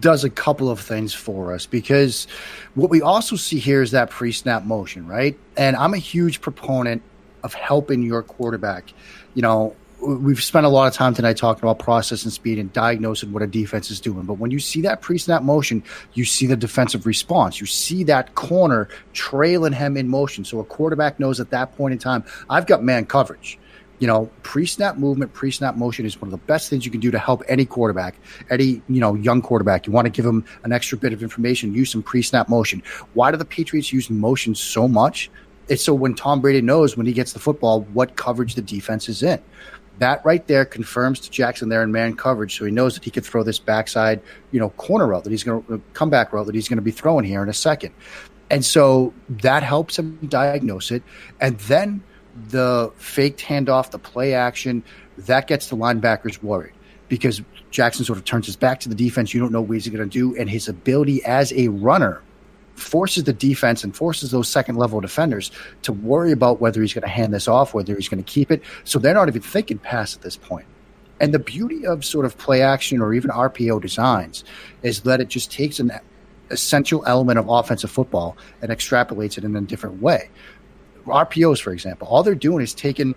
does 0.00 0.24
a 0.24 0.30
couple 0.30 0.70
of 0.70 0.80
things 0.80 1.14
for 1.14 1.54
us. 1.54 1.66
Because 1.66 2.26
what 2.74 2.90
we 2.90 3.00
also 3.00 3.36
see 3.36 3.58
here 3.58 3.82
is 3.82 3.92
that 3.92 4.10
pre 4.10 4.32
snap 4.32 4.64
motion, 4.64 5.06
right? 5.06 5.38
And 5.56 5.76
I'm 5.76 5.94
a 5.94 5.98
huge 5.98 6.40
proponent 6.40 7.02
of 7.42 7.54
helping 7.54 8.02
your 8.02 8.22
quarterback. 8.22 8.92
You 9.34 9.42
know, 9.42 9.76
we've 10.02 10.42
spent 10.42 10.66
a 10.66 10.68
lot 10.68 10.86
of 10.86 10.94
time 10.94 11.14
tonight 11.14 11.36
talking 11.36 11.62
about 11.62 11.78
process 11.78 12.24
and 12.24 12.32
speed 12.32 12.58
and 12.58 12.72
diagnosing 12.72 13.32
what 13.32 13.42
a 13.42 13.46
defense 13.46 13.90
is 13.90 14.00
doing. 14.00 14.24
But 14.24 14.34
when 14.34 14.50
you 14.50 14.58
see 14.58 14.80
that 14.82 15.00
pre 15.00 15.18
snap 15.18 15.42
motion, 15.42 15.82
you 16.14 16.24
see 16.24 16.46
the 16.46 16.56
defensive 16.56 17.06
response. 17.06 17.60
You 17.60 17.66
see 17.66 18.04
that 18.04 18.34
corner 18.34 18.88
trailing 19.12 19.72
him 19.72 19.96
in 19.96 20.08
motion. 20.08 20.44
So 20.44 20.60
a 20.60 20.64
quarterback 20.64 21.20
knows 21.20 21.40
at 21.40 21.50
that 21.50 21.76
point 21.76 21.92
in 21.92 21.98
time, 21.98 22.24
I've 22.48 22.66
got 22.66 22.82
man 22.82 23.06
coverage. 23.06 23.58
You 23.98 24.06
know, 24.06 24.30
pre 24.42 24.64
snap 24.64 24.96
movement, 24.96 25.34
pre 25.34 25.50
snap 25.50 25.76
motion 25.76 26.06
is 26.06 26.20
one 26.20 26.28
of 26.28 26.32
the 26.32 26.46
best 26.46 26.70
things 26.70 26.86
you 26.86 26.90
can 26.90 27.00
do 27.00 27.10
to 27.10 27.18
help 27.18 27.42
any 27.48 27.66
quarterback, 27.66 28.14
any, 28.48 28.82
you 28.88 29.00
know, 29.00 29.14
young 29.14 29.42
quarterback. 29.42 29.86
You 29.86 29.92
want 29.92 30.06
to 30.06 30.10
give 30.10 30.24
them 30.24 30.44
an 30.64 30.72
extra 30.72 30.96
bit 30.96 31.12
of 31.12 31.22
information, 31.22 31.74
use 31.74 31.90
some 31.90 32.02
pre 32.02 32.22
snap 32.22 32.48
motion. 32.48 32.82
Why 33.12 33.30
do 33.30 33.36
the 33.36 33.44
Patriots 33.44 33.92
use 33.92 34.08
motion 34.08 34.54
so 34.54 34.88
much? 34.88 35.30
It's 35.68 35.84
so 35.84 35.94
when 35.94 36.14
Tom 36.14 36.40
Brady 36.40 36.62
knows 36.62 36.96
when 36.96 37.06
he 37.06 37.12
gets 37.12 37.32
the 37.32 37.38
football 37.38 37.82
what 37.92 38.16
coverage 38.16 38.56
the 38.56 38.62
defense 38.62 39.08
is 39.08 39.22
in 39.22 39.38
that 40.00 40.24
right 40.24 40.46
there 40.46 40.64
confirms 40.64 41.20
to 41.20 41.30
Jackson 41.30 41.68
there 41.68 41.82
in 41.82 41.92
man 41.92 42.16
coverage, 42.16 42.58
so 42.58 42.64
he 42.64 42.70
knows 42.70 42.94
that 42.94 43.04
he 43.04 43.10
could 43.10 43.24
throw 43.24 43.42
this 43.42 43.58
backside, 43.58 44.20
you 44.50 44.58
know, 44.58 44.70
corner 44.70 45.06
route 45.06 45.24
that 45.24 45.30
he's 45.30 45.44
going 45.44 45.62
to 45.62 45.74
uh, 45.74 45.78
comeback 45.92 46.32
route 46.32 46.46
that 46.46 46.54
he's 46.54 46.68
going 46.68 46.78
to 46.78 46.82
be 46.82 46.90
throwing 46.90 47.24
here 47.24 47.42
in 47.42 47.48
a 47.48 47.54
second, 47.54 47.94
and 48.50 48.64
so 48.64 49.14
that 49.28 49.62
helps 49.62 49.98
him 49.98 50.18
diagnose 50.28 50.90
it, 50.90 51.02
and 51.40 51.58
then 51.60 52.02
the 52.48 52.92
faked 52.96 53.40
handoff, 53.40 53.90
the 53.90 53.98
play 53.98 54.34
action, 54.34 54.82
that 55.18 55.46
gets 55.46 55.68
the 55.68 55.76
linebackers 55.76 56.42
worried 56.42 56.72
because 57.08 57.42
Jackson 57.70 58.04
sort 58.04 58.18
of 58.18 58.24
turns 58.24 58.46
his 58.46 58.56
back 58.56 58.80
to 58.80 58.88
the 58.88 58.94
defense. 58.94 59.34
You 59.34 59.40
don't 59.40 59.52
know 59.52 59.60
what 59.60 59.74
he's 59.74 59.88
going 59.88 60.08
to 60.08 60.18
do, 60.18 60.36
and 60.36 60.48
his 60.48 60.68
ability 60.68 61.24
as 61.24 61.52
a 61.52 61.68
runner 61.68 62.22
forces 62.74 63.24
the 63.24 63.32
defense 63.32 63.84
and 63.84 63.94
forces 63.94 64.30
those 64.30 64.48
second 64.48 64.76
level 64.76 65.00
defenders 65.00 65.50
to 65.82 65.92
worry 65.92 66.32
about 66.32 66.60
whether 66.60 66.80
he's 66.80 66.94
going 66.94 67.02
to 67.02 67.08
hand 67.08 67.32
this 67.32 67.48
off, 67.48 67.74
whether 67.74 67.94
he's 67.94 68.08
going 68.08 68.22
to 68.22 68.32
keep 68.32 68.50
it. 68.50 68.62
So 68.84 68.98
they're 68.98 69.14
not 69.14 69.28
even 69.28 69.42
thinking 69.42 69.78
pass 69.78 70.16
at 70.16 70.22
this 70.22 70.36
point. 70.36 70.66
And 71.20 71.34
the 71.34 71.38
beauty 71.38 71.86
of 71.86 72.04
sort 72.04 72.24
of 72.24 72.38
play 72.38 72.62
action 72.62 73.02
or 73.02 73.12
even 73.12 73.30
RPO 73.30 73.82
designs 73.82 74.42
is 74.82 75.02
that 75.02 75.20
it 75.20 75.28
just 75.28 75.52
takes 75.52 75.78
an 75.78 75.92
essential 76.50 77.04
element 77.06 77.38
of 77.38 77.48
offensive 77.48 77.90
football 77.90 78.36
and 78.62 78.70
extrapolates 78.70 79.36
it 79.36 79.44
in 79.44 79.54
a 79.54 79.60
different 79.60 80.00
way. 80.00 80.30
RPOs, 81.04 81.60
for 81.60 81.72
example, 81.72 82.08
all 82.08 82.22
they're 82.22 82.34
doing 82.34 82.62
is 82.62 82.74
taking 82.74 83.14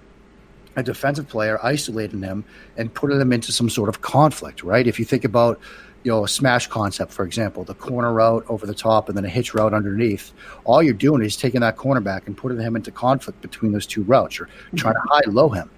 a 0.76 0.84
defensive 0.84 1.28
player, 1.28 1.60
isolating 1.64 2.22
them, 2.22 2.44
and 2.78 2.94
putting 2.94 3.20
them 3.20 3.32
into 3.32 3.52
some 3.52 3.70
sort 3.70 3.90
of 3.90 4.02
conflict, 4.02 4.64
right? 4.64 4.88
If 4.88 5.00
you 5.00 5.06
think 5.06 5.24
about 5.24 5.60
you 6.04 6.12
know, 6.12 6.24
a 6.24 6.28
smash 6.28 6.68
concept, 6.68 7.12
for 7.12 7.26
example, 7.26 7.64
the 7.64 7.74
corner 7.74 8.12
route 8.12 8.46
over 8.50 8.66
the 8.66 8.74
top 8.74 9.08
and 9.08 9.18
then 9.18 9.26
a 9.26 9.30
hitch 9.30 9.54
route 9.54 9.74
underneath. 9.74 10.32
All 10.66 10.84
you're 10.84 10.94
doing 10.94 11.24
is 11.24 11.38
taking 11.38 11.62
that 11.62 11.78
cornerback 11.78 12.28
and 12.28 12.36
putting 12.36 12.60
him 12.60 12.76
into 12.76 12.92
conflict 12.92 13.42
between 13.42 13.72
those 13.72 13.86
two 13.86 14.04
routes. 14.04 14.38
You're 14.38 14.48
mm-hmm. 14.48 14.78
trying 14.78 14.96
to 14.96 15.02
high 15.10 15.22
low 15.28 15.50
him. 15.50 15.70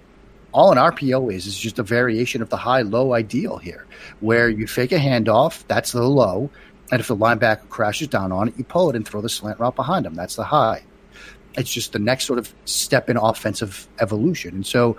All 0.52 0.72
an 0.72 0.78
RPO 0.78 1.32
is 1.32 1.46
is 1.46 1.58
just 1.58 1.78
a 1.78 1.82
variation 1.82 2.42
of 2.42 2.48
the 2.48 2.56
high 2.56 2.82
low 2.82 3.12
ideal 3.12 3.58
here, 3.58 3.86
where 4.20 4.48
you 4.48 4.66
fake 4.66 4.92
a 4.92 4.98
handoff, 4.98 5.64
that's 5.68 5.92
the 5.92 6.02
low, 6.02 6.50
and 6.90 7.00
if 7.00 7.08
the 7.08 7.16
linebacker 7.16 7.68
crashes 7.68 8.08
down 8.08 8.32
on 8.32 8.48
it, 8.48 8.54
you 8.56 8.64
pull 8.64 8.88
it 8.90 8.96
and 8.96 9.06
throw 9.06 9.20
the 9.20 9.28
slant 9.28 9.60
route 9.60 9.76
behind 9.76 10.06
him. 10.06 10.14
That's 10.14 10.36
the 10.36 10.44
high. 10.44 10.82
It's 11.54 11.70
just 11.70 11.92
the 11.92 11.98
next 11.98 12.26
sort 12.26 12.38
of 12.38 12.54
step 12.64 13.10
in 13.10 13.16
offensive 13.16 13.88
evolution. 14.00 14.54
And 14.54 14.66
so 14.66 14.96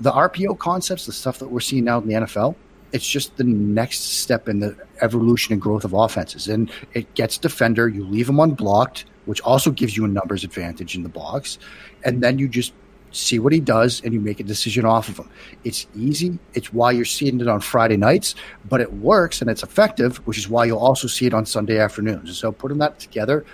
the 0.00 0.12
RPO 0.12 0.58
concepts, 0.58 1.06
the 1.06 1.12
stuff 1.12 1.38
that 1.38 1.48
we're 1.48 1.60
seeing 1.60 1.84
now 1.84 1.98
in 1.98 2.06
the 2.06 2.14
NFL, 2.14 2.54
it's 2.92 3.08
just 3.08 3.36
the 3.36 3.44
next 3.44 4.00
step 4.20 4.48
in 4.48 4.60
the 4.60 4.76
evolution 5.00 5.52
and 5.52 5.60
growth 5.60 5.84
of 5.84 5.92
offenses. 5.92 6.48
And 6.48 6.70
it 6.94 7.12
gets 7.14 7.38
defender, 7.38 7.88
you 7.88 8.04
leave 8.04 8.28
him 8.28 8.40
unblocked, 8.40 9.04
which 9.26 9.40
also 9.42 9.70
gives 9.70 9.96
you 9.96 10.04
a 10.04 10.08
numbers 10.08 10.44
advantage 10.44 10.96
in 10.96 11.02
the 11.02 11.08
box. 11.08 11.58
And 12.04 12.22
then 12.22 12.38
you 12.38 12.48
just 12.48 12.72
see 13.10 13.38
what 13.38 13.52
he 13.52 13.60
does 13.60 14.02
and 14.04 14.12
you 14.12 14.20
make 14.20 14.40
a 14.40 14.44
decision 14.44 14.84
off 14.84 15.08
of 15.08 15.18
him. 15.18 15.30
It's 15.64 15.86
easy. 15.96 16.38
It's 16.54 16.72
why 16.72 16.92
you're 16.92 17.04
seeing 17.04 17.40
it 17.40 17.48
on 17.48 17.60
Friday 17.60 17.96
nights, 17.96 18.34
but 18.68 18.80
it 18.80 18.92
works 18.94 19.40
and 19.40 19.50
it's 19.50 19.62
effective, 19.62 20.18
which 20.26 20.38
is 20.38 20.48
why 20.48 20.66
you'll 20.66 20.78
also 20.78 21.08
see 21.08 21.26
it 21.26 21.34
on 21.34 21.46
Sunday 21.46 21.78
afternoons. 21.78 22.36
So 22.38 22.52
putting 22.52 22.78
that 22.78 22.98
together, 22.98 23.44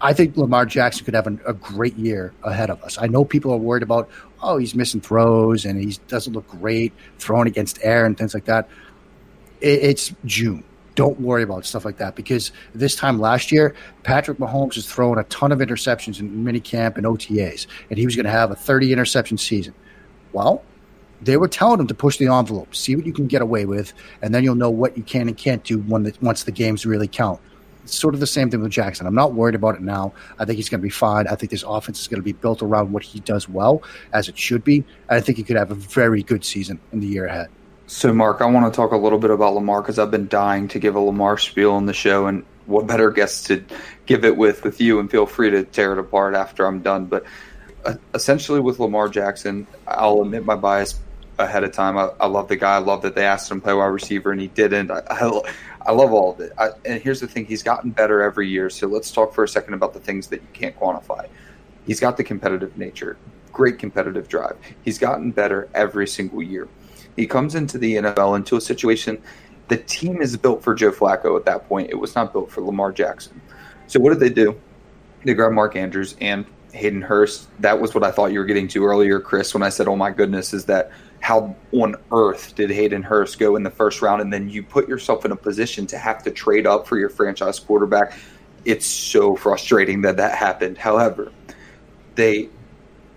I 0.00 0.14
think 0.14 0.36
Lamar 0.36 0.64
Jackson 0.64 1.04
could 1.04 1.14
have 1.14 1.26
an, 1.26 1.40
a 1.46 1.52
great 1.52 1.96
year 1.96 2.32
ahead 2.42 2.70
of 2.70 2.82
us. 2.82 2.96
I 2.98 3.06
know 3.06 3.24
people 3.24 3.52
are 3.52 3.58
worried 3.58 3.82
about, 3.82 4.08
oh, 4.42 4.56
he's 4.56 4.74
missing 4.74 5.00
throws 5.00 5.64
and 5.64 5.78
he 5.78 5.98
doesn't 6.08 6.32
look 6.32 6.48
great 6.48 6.92
throwing 7.18 7.46
against 7.46 7.78
air 7.82 8.06
and 8.06 8.16
things 8.16 8.32
like 8.32 8.46
that. 8.46 8.68
It, 9.60 9.82
it's 9.82 10.14
June. 10.24 10.64
Don't 10.94 11.20
worry 11.20 11.42
about 11.42 11.66
stuff 11.66 11.84
like 11.84 11.98
that 11.98 12.16
because 12.16 12.50
this 12.74 12.96
time 12.96 13.18
last 13.18 13.52
year, 13.52 13.74
Patrick 14.02 14.38
Mahomes 14.38 14.76
was 14.76 14.90
throwing 14.90 15.18
a 15.18 15.24
ton 15.24 15.52
of 15.52 15.58
interceptions 15.60 16.18
in 16.18 16.44
minicamp 16.44 16.96
and 16.96 17.06
OTAs, 17.06 17.66
and 17.88 17.98
he 17.98 18.04
was 18.04 18.16
going 18.16 18.26
to 18.26 18.32
have 18.32 18.50
a 18.50 18.56
30 18.56 18.92
interception 18.92 19.38
season. 19.38 19.72
Well, 20.32 20.62
they 21.22 21.36
were 21.36 21.48
telling 21.48 21.80
him 21.80 21.86
to 21.86 21.94
push 21.94 22.16
the 22.16 22.26
envelope, 22.26 22.74
see 22.74 22.96
what 22.96 23.06
you 23.06 23.12
can 23.12 23.26
get 23.26 23.40
away 23.40 23.66
with, 23.66 23.92
and 24.20 24.34
then 24.34 24.42
you'll 24.42 24.56
know 24.56 24.70
what 24.70 24.96
you 24.96 25.02
can 25.02 25.28
and 25.28 25.36
can't 25.36 25.62
do 25.62 25.78
when 25.78 26.02
the, 26.02 26.14
once 26.20 26.44
the 26.44 26.52
games 26.52 26.84
really 26.84 27.08
count. 27.08 27.40
Sort 27.90 28.14
of 28.14 28.20
the 28.20 28.26
same 28.26 28.50
thing 28.50 28.60
with 28.60 28.70
Jackson. 28.70 29.06
I'm 29.06 29.14
not 29.14 29.34
worried 29.34 29.54
about 29.54 29.74
it 29.74 29.82
now. 29.82 30.12
I 30.38 30.44
think 30.44 30.56
he's 30.56 30.68
going 30.68 30.80
to 30.80 30.82
be 30.82 30.90
fine. 30.90 31.26
I 31.26 31.34
think 31.34 31.50
this 31.50 31.64
offense 31.66 32.00
is 32.00 32.08
going 32.08 32.20
to 32.20 32.24
be 32.24 32.32
built 32.32 32.62
around 32.62 32.92
what 32.92 33.02
he 33.02 33.20
does 33.20 33.48
well, 33.48 33.82
as 34.12 34.28
it 34.28 34.38
should 34.38 34.64
be. 34.64 34.76
And 35.08 35.18
I 35.18 35.20
think 35.20 35.38
he 35.38 35.44
could 35.44 35.56
have 35.56 35.70
a 35.70 35.74
very 35.74 36.22
good 36.22 36.44
season 36.44 36.80
in 36.92 37.00
the 37.00 37.06
year 37.06 37.26
ahead. 37.26 37.48
So, 37.86 38.12
Mark, 38.12 38.40
I 38.40 38.46
want 38.46 38.72
to 38.72 38.76
talk 38.76 38.92
a 38.92 38.96
little 38.96 39.18
bit 39.18 39.32
about 39.32 39.54
Lamar 39.54 39.82
because 39.82 39.98
I've 39.98 40.12
been 40.12 40.28
dying 40.28 40.68
to 40.68 40.78
give 40.78 40.94
a 40.94 41.00
Lamar 41.00 41.36
spiel 41.36 41.72
on 41.72 41.86
the 41.86 41.92
show, 41.92 42.26
and 42.26 42.44
what 42.66 42.86
better 42.86 43.10
guest 43.10 43.46
to 43.46 43.64
give 44.06 44.24
it 44.24 44.36
with 44.36 44.62
with 44.62 44.80
you? 44.80 45.00
And 45.00 45.10
feel 45.10 45.26
free 45.26 45.50
to 45.50 45.64
tear 45.64 45.92
it 45.92 45.98
apart 45.98 46.36
after 46.36 46.66
I'm 46.66 46.82
done. 46.82 47.06
But 47.06 47.24
uh, 47.84 47.94
essentially, 48.14 48.60
with 48.60 48.78
Lamar 48.78 49.08
Jackson, 49.08 49.66
I'll 49.88 50.22
admit 50.22 50.44
my 50.44 50.54
bias 50.54 51.00
ahead 51.40 51.64
of 51.64 51.72
time. 51.72 51.98
I, 51.98 52.10
I, 52.20 52.26
love 52.26 52.48
the 52.48 52.56
guy. 52.56 52.76
I 52.76 52.78
love 52.78 53.02
that 53.02 53.14
they 53.14 53.24
asked 53.24 53.50
him 53.50 53.60
to 53.60 53.64
play 53.64 53.74
wide 53.74 53.86
receiver, 53.86 54.32
and 54.32 54.40
he 54.40 54.48
didn't. 54.48 54.90
I, 54.90 55.02
I, 55.10 55.40
I 55.86 55.92
love 55.92 56.12
all 56.12 56.32
of 56.32 56.40
it. 56.40 56.52
And 56.84 57.02
here's 57.02 57.20
the 57.20 57.28
thing: 57.28 57.46
he's 57.46 57.62
gotten 57.62 57.90
better 57.90 58.22
every 58.22 58.48
year. 58.48 58.70
So 58.70 58.86
let's 58.86 59.10
talk 59.10 59.34
for 59.34 59.44
a 59.44 59.48
second 59.48 59.74
about 59.74 59.94
the 59.94 60.00
things 60.00 60.28
that 60.28 60.40
you 60.40 60.48
can't 60.52 60.78
quantify. 60.78 61.28
He's 61.86 62.00
got 62.00 62.16
the 62.16 62.24
competitive 62.24 62.76
nature, 62.76 63.16
great 63.52 63.78
competitive 63.78 64.28
drive. 64.28 64.56
He's 64.82 64.98
gotten 64.98 65.30
better 65.32 65.68
every 65.74 66.06
single 66.06 66.42
year. 66.42 66.68
He 67.16 67.26
comes 67.26 67.54
into 67.54 67.78
the 67.78 67.96
NFL 67.96 68.36
into 68.36 68.56
a 68.56 68.60
situation. 68.60 69.20
The 69.68 69.76
team 69.76 70.20
is 70.20 70.36
built 70.36 70.62
for 70.62 70.74
Joe 70.74 70.90
Flacco 70.90 71.36
at 71.38 71.44
that 71.46 71.68
point. 71.68 71.90
It 71.90 71.94
was 71.94 72.14
not 72.14 72.32
built 72.32 72.50
for 72.50 72.60
Lamar 72.60 72.92
Jackson. 72.92 73.40
So 73.86 74.00
what 74.00 74.10
did 74.10 74.20
they 74.20 74.30
do? 74.30 74.60
They 75.24 75.34
grabbed 75.34 75.54
Mark 75.54 75.76
Andrews 75.76 76.16
and 76.20 76.44
Hayden 76.72 77.02
Hurst. 77.02 77.48
That 77.60 77.80
was 77.80 77.94
what 77.94 78.04
I 78.04 78.10
thought 78.10 78.32
you 78.32 78.38
were 78.38 78.44
getting 78.44 78.68
to 78.68 78.84
earlier, 78.84 79.20
Chris, 79.20 79.52
when 79.54 79.62
I 79.62 79.68
said, 79.68 79.88
"Oh 79.88 79.96
my 79.96 80.10
goodness, 80.10 80.54
is 80.54 80.66
that 80.66 80.90
how 81.20 81.54
on 81.72 81.96
earth 82.12 82.54
did 82.54 82.70
Hayden 82.70 83.02
Hurst 83.02 83.38
go 83.38 83.56
in 83.56 83.62
the 83.62 83.70
first 83.70 84.02
round? 84.02 84.22
And 84.22 84.32
then 84.32 84.48
you 84.48 84.62
put 84.62 84.88
yourself 84.88 85.24
in 85.24 85.32
a 85.32 85.36
position 85.36 85.86
to 85.88 85.98
have 85.98 86.22
to 86.24 86.30
trade 86.30 86.66
up 86.66 86.86
for 86.86 86.98
your 86.98 87.10
franchise 87.10 87.58
quarterback. 87.58 88.14
It's 88.64 88.86
so 88.86 89.36
frustrating 89.36 90.02
that 90.02 90.16
that 90.16 90.34
happened. 90.36 90.78
However, 90.78 91.30
they 92.14 92.48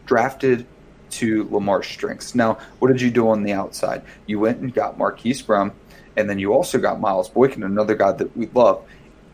drafted 0.06 0.66
to 1.12 1.48
Lamar's 1.50 1.88
strengths. 1.88 2.36
Now, 2.36 2.58
what 2.80 2.90
did 2.90 3.00
you 3.00 3.12
do 3.12 3.30
on 3.30 3.44
the 3.44 3.54
outside? 3.54 4.04
You 4.26 4.40
went 4.40 4.60
and 4.60 4.74
got 4.74 4.98
Marquise 4.98 5.42
Brown, 5.42 5.72
and 6.18 6.30
then 6.30 6.40
you 6.40 6.54
also 6.54 6.80
got 6.80 7.00
Miles 7.00 7.30
Boykin, 7.30 7.64
another 7.64 7.96
guy 7.96 8.12
that 8.14 8.36
we 8.36 8.48
love. 8.48 8.84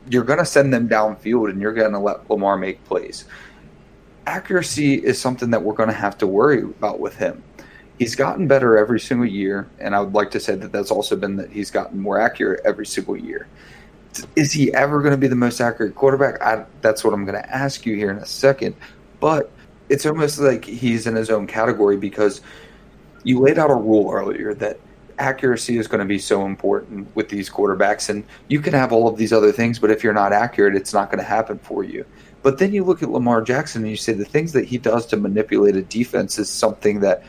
you're 0.10 0.24
going 0.24 0.40
to 0.40 0.46
send 0.46 0.74
them 0.74 0.90
downfield 0.90 1.50
and 1.50 1.62
you're 1.62 1.74
going 1.74 1.92
to 1.92 2.00
let 2.00 2.30
Lamar 2.30 2.58
make 2.58 2.84
plays. 2.86 3.26
Accuracy 4.26 4.96
is 4.96 5.20
something 5.20 5.52
that 5.52 5.64
we're 5.64 5.74
going 5.74 5.90
to 5.90 5.96
have 5.96 6.18
to 6.20 6.28
worry 6.28 6.62
about 6.62 7.00
with 7.00 7.16
him. 7.18 7.44
He's 8.00 8.16
gotten 8.16 8.48
better 8.48 8.78
every 8.78 9.00
single 9.00 9.28
year, 9.28 9.68
and 9.78 9.94
I 9.94 10.00
would 10.00 10.14
like 10.14 10.32
to 10.32 10.40
say 10.40 10.56
that 10.56 10.72
that's 10.72 10.90
also 10.90 11.16
been 11.16 11.36
that 11.36 11.52
he's 11.52 11.70
gotten 11.70 12.00
more 12.00 12.20
accurate 12.20 12.62
every 12.66 12.86
single 12.86 13.18
year. 13.18 13.48
Is 14.36 14.52
he 14.52 14.74
ever 14.74 15.02
going 15.02 15.12
to 15.12 15.18
be 15.18 15.28
the 15.28 15.36
most 15.36 15.60
accurate 15.60 15.96
quarterback? 15.96 16.42
I, 16.42 16.66
that's 16.82 17.04
what 17.04 17.14
I'm 17.14 17.26
going 17.26 17.42
to 17.42 17.56
ask 17.56 17.86
you 17.86 17.96
here 17.96 18.10
in 18.10 18.18
a 18.18 18.26
second. 18.26 18.76
But 19.20 19.52
it's 19.90 20.06
almost 20.06 20.40
like 20.40 20.64
he's 20.66 21.08
in 21.08 21.16
his 21.16 21.30
own 21.30 21.46
category 21.46 21.98
because 21.98 22.42
you 23.24 23.40
laid 23.40 23.60
out 23.60 23.70
a 23.70 23.76
rule 23.76 24.12
earlier 24.12 24.54
that 24.56 24.80
accuracy 25.18 25.78
is 25.78 25.88
going 25.88 26.00
to 26.00 26.06
be 26.06 26.18
so 26.18 26.46
important 26.46 27.14
with 27.16 27.30
these 27.30 27.50
quarterbacks. 27.50 28.10
And 28.10 28.24
you 28.48 28.62
can 28.62 28.74
have 28.74 28.94
all 28.94 29.08
of 29.08 29.18
these 29.18 29.34
other 29.34 29.52
things, 29.52 29.78
but 29.78 29.92
if 29.92 30.04
you're 30.04 30.14
not 30.14 30.32
accurate, 30.32 30.76
it's 30.76 30.94
not 30.94 31.12
going 31.12 31.20
to 31.20 31.30
happen 31.30 31.60
for 31.60 31.84
you. 31.84 32.06
But 32.42 32.58
then 32.58 32.72
you 32.72 32.86
look 32.86 33.04
at 33.04 33.10
Lamar 33.10 33.42
Jackson 33.42 33.82
and 33.82 33.92
you 33.92 33.98
say 33.98 34.14
the 34.14 34.24
things 34.24 34.54
that 34.54 34.66
he 34.66 34.78
does 34.78 35.06
to 35.08 35.18
manipulate 35.18 35.76
a 35.76 35.82
defense 35.82 36.40
is 36.40 36.50
something 36.50 37.02
that 37.02 37.24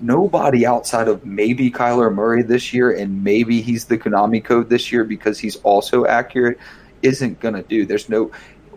nobody 0.00 0.66
outside 0.66 1.08
of 1.08 1.24
maybe 1.24 1.70
Kyler 1.70 2.12
Murray 2.12 2.42
this 2.42 2.72
year 2.72 2.92
and 2.92 3.22
maybe 3.22 3.60
he's 3.60 3.84
the 3.84 3.98
Konami 3.98 4.44
code 4.44 4.68
this 4.68 4.92
year 4.92 5.04
because 5.04 5.38
he's 5.38 5.56
also 5.56 6.06
accurate 6.06 6.58
isn't 7.02 7.40
going 7.40 7.54
to 7.54 7.62
do. 7.62 7.86
There's 7.86 8.08
no 8.08 8.30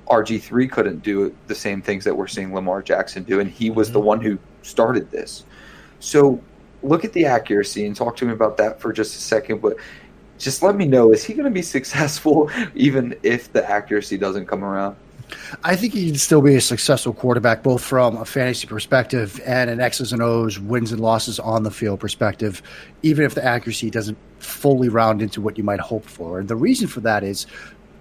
RG3 0.07 0.71
couldn't 0.71 1.03
do 1.03 1.35
the 1.47 1.55
same 1.55 1.81
things 1.81 2.03
that 2.03 2.15
we're 2.15 2.27
seeing 2.27 2.53
Lamar 2.53 2.81
Jackson 2.81 3.23
do 3.23 3.39
and 3.39 3.49
he 3.49 3.69
was 3.69 3.91
the 3.91 3.99
mm-hmm. 3.99 4.07
one 4.07 4.21
who 4.21 4.37
started 4.61 5.09
this. 5.11 5.45
So 5.99 6.41
look 6.81 7.03
at 7.03 7.13
the 7.13 7.25
accuracy 7.25 7.85
and 7.85 7.95
talk 7.95 8.15
to 8.17 8.25
me 8.25 8.33
about 8.33 8.57
that 8.57 8.79
for 8.79 8.93
just 8.93 9.15
a 9.15 9.19
second. 9.19 9.61
But 9.61 9.77
just 10.37 10.63
let 10.63 10.75
me 10.75 10.85
know 10.85 11.11
is 11.11 11.23
he 11.23 11.33
going 11.33 11.45
to 11.45 11.51
be 11.51 11.61
successful 11.61 12.49
even 12.75 13.15
if 13.23 13.51
the 13.51 13.69
accuracy 13.69 14.17
doesn't 14.17 14.45
come 14.45 14.63
around? 14.63 14.95
I 15.63 15.75
think 15.75 15.93
he 15.93 16.07
can 16.07 16.15
still 16.15 16.41
be 16.41 16.55
a 16.55 16.61
successful 16.61 17.13
quarterback, 17.13 17.63
both 17.63 17.83
from 17.83 18.17
a 18.17 18.25
fantasy 18.25 18.67
perspective 18.67 19.39
and 19.45 19.69
an 19.69 19.79
X's 19.79 20.13
and 20.13 20.21
O's, 20.21 20.59
wins 20.59 20.91
and 20.91 21.01
losses 21.01 21.39
on 21.39 21.63
the 21.63 21.71
field 21.71 21.99
perspective, 21.99 22.61
even 23.03 23.25
if 23.25 23.35
the 23.35 23.43
accuracy 23.43 23.89
doesn't 23.89 24.17
fully 24.39 24.89
round 24.89 25.21
into 25.21 25.41
what 25.41 25.57
you 25.57 25.63
might 25.63 25.79
hope 25.79 26.05
for. 26.05 26.39
And 26.39 26.47
the 26.47 26.55
reason 26.55 26.87
for 26.87 27.01
that 27.01 27.23
is, 27.23 27.45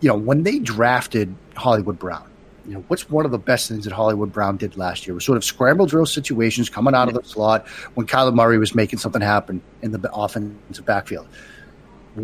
you 0.00 0.08
know, 0.08 0.16
when 0.16 0.42
they 0.42 0.58
drafted 0.58 1.34
Hollywood 1.56 1.98
Brown, 1.98 2.28
you 2.66 2.74
know, 2.74 2.84
what's 2.88 3.08
one 3.08 3.24
of 3.24 3.30
the 3.30 3.38
best 3.38 3.68
things 3.68 3.84
that 3.84 3.92
Hollywood 3.94 4.30
Brown 4.30 4.58
did 4.58 4.76
last 4.76 5.06
year 5.06 5.14
was 5.14 5.24
sort 5.24 5.38
of 5.38 5.44
scramble 5.44 5.86
drill 5.86 6.04
situations 6.04 6.68
coming 6.68 6.94
out 6.94 7.08
of 7.08 7.14
the 7.14 7.24
slot 7.24 7.66
when 7.94 8.06
Kyler 8.06 8.34
Murray 8.34 8.58
was 8.58 8.74
making 8.74 8.98
something 8.98 9.22
happen 9.22 9.62
in 9.80 9.90
the 9.90 10.12
offensive 10.12 10.84
backfield. 10.84 11.26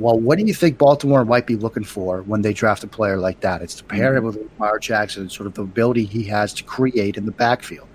Well, 0.01 0.19
what 0.19 0.39
do 0.39 0.45
you 0.45 0.55
think 0.55 0.79
Baltimore 0.79 1.25
might 1.25 1.47
be 1.47 1.57
looking 1.57 1.85
for 1.85 2.23
when 2.23 2.43
they 2.43 2.53
draft 2.53 2.83
a 2.85 2.87
player 2.87 3.17
like 3.17 3.41
that? 3.41 3.63
It's 3.63 3.75
to 3.77 3.85
pair 3.85 4.17
him 4.17 4.25
with 4.25 4.37
Lamar 4.37 4.79
Jackson 4.79 5.23
and 5.23 5.33
sort 5.33 5.47
of 5.47 5.55
the 5.55 5.63
ability 5.63 6.05
he 6.05 6.25
has 6.25 6.53
to 6.55 6.65
create 6.65 7.17
in 7.17 7.27
the 7.27 7.33
backfield. 7.33 7.89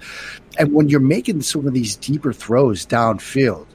And 0.58 0.74
when 0.74 0.90
you're 0.90 1.00
making 1.00 1.42
some 1.42 1.68
of 1.68 1.74
these 1.74 1.96
deeper 1.96 2.32
throws 2.32 2.86
downfield, 2.86 3.68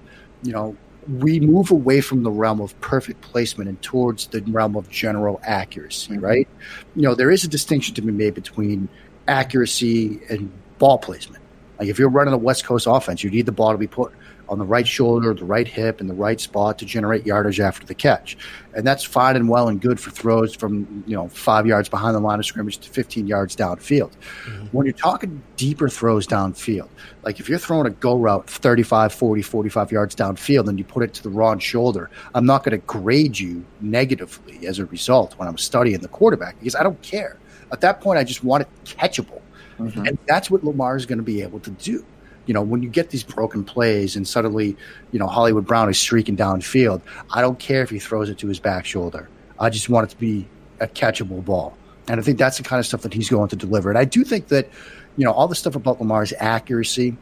you 0.42 0.52
know, 0.52 0.76
we 1.08 1.38
move 1.38 1.70
away 1.70 2.00
from 2.00 2.22
the 2.22 2.30
realm 2.30 2.60
of 2.60 2.78
perfect 2.80 3.20
placement 3.20 3.68
and 3.68 3.80
towards 3.82 4.28
the 4.28 4.40
realm 4.42 4.74
of 4.74 4.88
general 4.88 5.40
accuracy, 5.44 6.14
mm-hmm. 6.14 6.24
right? 6.24 6.48
You 6.96 7.02
know, 7.02 7.14
there 7.14 7.30
is 7.30 7.44
a 7.44 7.48
distinction 7.48 7.94
to 7.96 8.02
be 8.02 8.12
made 8.12 8.34
between 8.34 8.88
accuracy 9.28 10.20
and 10.30 10.50
ball 10.78 10.98
placement. 10.98 11.42
Like 11.78 11.88
if 11.88 11.98
you're 11.98 12.08
running 12.08 12.32
a 12.32 12.38
West 12.38 12.64
Coast 12.64 12.86
offense, 12.88 13.22
you 13.22 13.30
need 13.30 13.46
the 13.46 13.52
ball 13.52 13.72
to 13.72 13.78
be 13.78 13.86
put 13.86 14.12
on 14.48 14.58
the 14.58 14.64
right 14.64 14.86
shoulder, 14.86 15.32
the 15.34 15.44
right 15.44 15.66
hip, 15.66 16.00
and 16.00 16.08
the 16.08 16.14
right 16.14 16.40
spot 16.40 16.78
to 16.78 16.84
generate 16.84 17.26
yardage 17.26 17.60
after 17.60 17.86
the 17.86 17.94
catch. 17.94 18.36
And 18.74 18.86
that's 18.86 19.04
fine 19.04 19.36
and 19.36 19.48
well 19.48 19.68
and 19.68 19.80
good 19.80 20.00
for 20.00 20.10
throws 20.10 20.54
from, 20.54 21.04
you 21.06 21.14
know, 21.14 21.28
five 21.28 21.66
yards 21.66 21.88
behind 21.88 22.14
the 22.14 22.20
line 22.20 22.38
of 22.38 22.46
scrimmage 22.46 22.78
to 22.78 22.90
15 22.90 23.26
yards 23.26 23.54
downfield. 23.56 24.12
Mm-hmm. 24.46 24.66
When 24.72 24.86
you're 24.86 24.94
talking 24.94 25.42
deeper 25.56 25.88
throws 25.88 26.26
downfield, 26.26 26.88
like 27.22 27.40
if 27.40 27.48
you're 27.48 27.58
throwing 27.58 27.86
a 27.86 27.90
go 27.90 28.16
route 28.16 28.48
35, 28.48 29.12
40, 29.12 29.42
45 29.42 29.92
yards 29.92 30.14
downfield 30.14 30.68
and 30.68 30.78
you 30.78 30.84
put 30.84 31.02
it 31.02 31.14
to 31.14 31.22
the 31.22 31.30
wrong 31.30 31.58
shoulder, 31.58 32.10
I'm 32.34 32.46
not 32.46 32.64
going 32.64 32.78
to 32.78 32.86
grade 32.86 33.38
you 33.38 33.64
negatively 33.80 34.66
as 34.66 34.78
a 34.78 34.86
result 34.86 35.38
when 35.38 35.48
I'm 35.48 35.58
studying 35.58 36.00
the 36.00 36.08
quarterback 36.08 36.58
because 36.58 36.74
I 36.74 36.82
don't 36.82 37.00
care. 37.02 37.38
At 37.72 37.80
that 37.80 38.00
point, 38.00 38.18
I 38.18 38.24
just 38.24 38.44
want 38.44 38.62
it 38.62 38.68
catchable. 38.84 39.40
Mm-hmm. 39.78 40.06
And 40.06 40.18
that's 40.26 40.50
what 40.50 40.62
Lamar 40.62 40.96
is 40.96 41.06
going 41.06 41.18
to 41.18 41.24
be 41.24 41.42
able 41.42 41.60
to 41.60 41.70
do 41.70 42.04
you 42.46 42.54
know, 42.54 42.62
when 42.62 42.82
you 42.82 42.88
get 42.88 43.10
these 43.10 43.22
broken 43.22 43.64
plays 43.64 44.16
and 44.16 44.26
suddenly, 44.26 44.76
you 45.12 45.18
know, 45.18 45.26
Hollywood 45.26 45.66
Brown 45.66 45.88
is 45.88 45.98
streaking 45.98 46.36
downfield, 46.36 47.00
I 47.30 47.40
don't 47.40 47.58
care 47.58 47.82
if 47.82 47.90
he 47.90 47.98
throws 47.98 48.28
it 48.28 48.38
to 48.38 48.48
his 48.48 48.60
back 48.60 48.84
shoulder. 48.84 49.28
I 49.58 49.70
just 49.70 49.88
want 49.88 50.08
it 50.08 50.14
to 50.14 50.18
be 50.18 50.46
a 50.80 50.86
catchable 50.86 51.44
ball. 51.44 51.76
And 52.08 52.20
I 52.20 52.22
think 52.22 52.38
that's 52.38 52.58
the 52.58 52.62
kind 52.62 52.80
of 52.80 52.86
stuff 52.86 53.02
that 53.02 53.14
he's 53.14 53.30
going 53.30 53.48
to 53.48 53.56
deliver. 53.56 53.88
And 53.88 53.98
I 53.98 54.04
do 54.04 54.24
think 54.24 54.48
that, 54.48 54.68
you 55.16 55.24
know, 55.24 55.32
all 55.32 55.48
the 55.48 55.54
stuff 55.54 55.74
about 55.74 56.00
Lamar's 56.00 56.34
accuracy, 56.38 57.16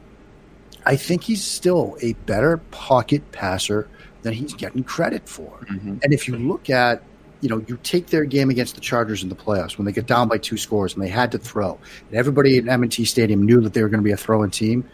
I 0.85 0.97
think 0.97 1.23
he's 1.23 1.45
still 1.45 1.97
a 2.01 2.15
better 2.15 2.57
pocket 2.73 3.31
passer 3.31 3.89
than 4.23 4.33
he's 4.33 4.55
getting 4.55 4.83
credit 4.83 5.29
for. 5.29 5.67
Mm-hmm. 5.71 5.99
And 6.03 6.13
if 6.13 6.27
you 6.27 6.37
look 6.37 6.71
at, 6.71 7.03
you 7.41 7.49
know, 7.49 7.65
you 7.67 7.79
take 7.83 8.09
their 8.09 8.25
game 8.25 8.51
against 8.51 8.77
the 8.77 8.81
Chargers 8.81 9.23
in 9.23 9.29
the 9.29 9.35
playoffs 9.35 9.77
when 9.77 9.85
they 9.85 9.93
get 9.93 10.07
down 10.07 10.29
by 10.29 10.39
two 10.39 10.57
scores 10.57 10.95
and 10.95 11.03
they 11.03 11.09
had 11.09 11.33
to 11.33 11.39
throw, 11.39 11.79
and 12.09 12.17
everybody 12.17 12.59
at 12.59 12.69
M&T 12.69 13.05
Stadium 13.05 13.45
knew 13.45 13.61
that 13.61 13.75
they 13.75 13.83
were 13.83 13.89
going 13.89 14.01
to 14.01 14.05
be 14.05 14.13
a 14.13 14.17
throwing 14.17 14.51
team 14.51 14.89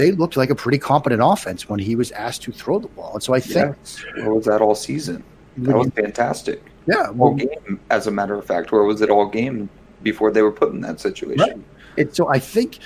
they 0.00 0.12
looked 0.12 0.36
like 0.36 0.48
a 0.48 0.54
pretty 0.54 0.78
competent 0.78 1.20
offense 1.22 1.68
when 1.68 1.78
he 1.78 1.94
was 1.94 2.10
asked 2.12 2.42
to 2.42 2.52
throw 2.52 2.78
the 2.78 2.88
ball. 2.88 3.12
And 3.14 3.22
so 3.22 3.34
I 3.34 3.40
think 3.40 3.76
yes. 3.78 4.02
where 4.16 4.32
was 4.32 4.46
that 4.46 4.62
all 4.62 4.74
season? 4.74 5.22
That 5.58 5.76
was 5.76 5.90
fantastic. 5.90 6.62
Yeah, 6.86 7.12
all 7.18 7.34
game. 7.34 7.78
As 7.90 8.06
a 8.06 8.10
matter 8.10 8.34
of 8.34 8.46
fact, 8.46 8.72
where 8.72 8.82
was 8.84 9.02
it 9.02 9.10
all 9.10 9.28
game 9.28 9.68
before 10.02 10.30
they 10.30 10.40
were 10.40 10.52
put 10.52 10.72
in 10.72 10.80
that 10.80 11.00
situation? 11.00 11.64
Right. 11.96 12.14
so 12.14 12.28
I 12.28 12.38
think 12.38 12.78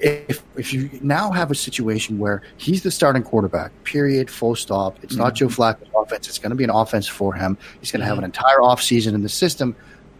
if 0.00 0.42
if 0.56 0.74
you 0.74 0.90
now 1.00 1.30
have 1.30 1.50
a 1.50 1.54
situation 1.54 2.18
where 2.18 2.42
he's 2.58 2.82
the 2.82 2.90
starting 2.90 3.22
quarterback, 3.22 3.70
period, 3.84 4.30
full 4.30 4.54
stop. 4.54 4.98
It's 5.02 5.14
mm-hmm. 5.14 5.22
not 5.22 5.34
Joe 5.34 5.46
Flacco's 5.48 5.88
offense. 5.96 6.28
It's 6.28 6.38
going 6.38 6.50
to 6.50 6.56
be 6.56 6.64
an 6.64 6.70
offense 6.70 7.08
for 7.08 7.32
him. 7.32 7.56
He's 7.80 7.90
going 7.90 8.00
to 8.00 8.04
mm-hmm. 8.04 8.08
have 8.10 8.18
an 8.18 8.24
entire 8.24 8.58
offseason 8.58 9.14
in 9.14 9.22
the 9.22 9.28
system. 9.28 9.74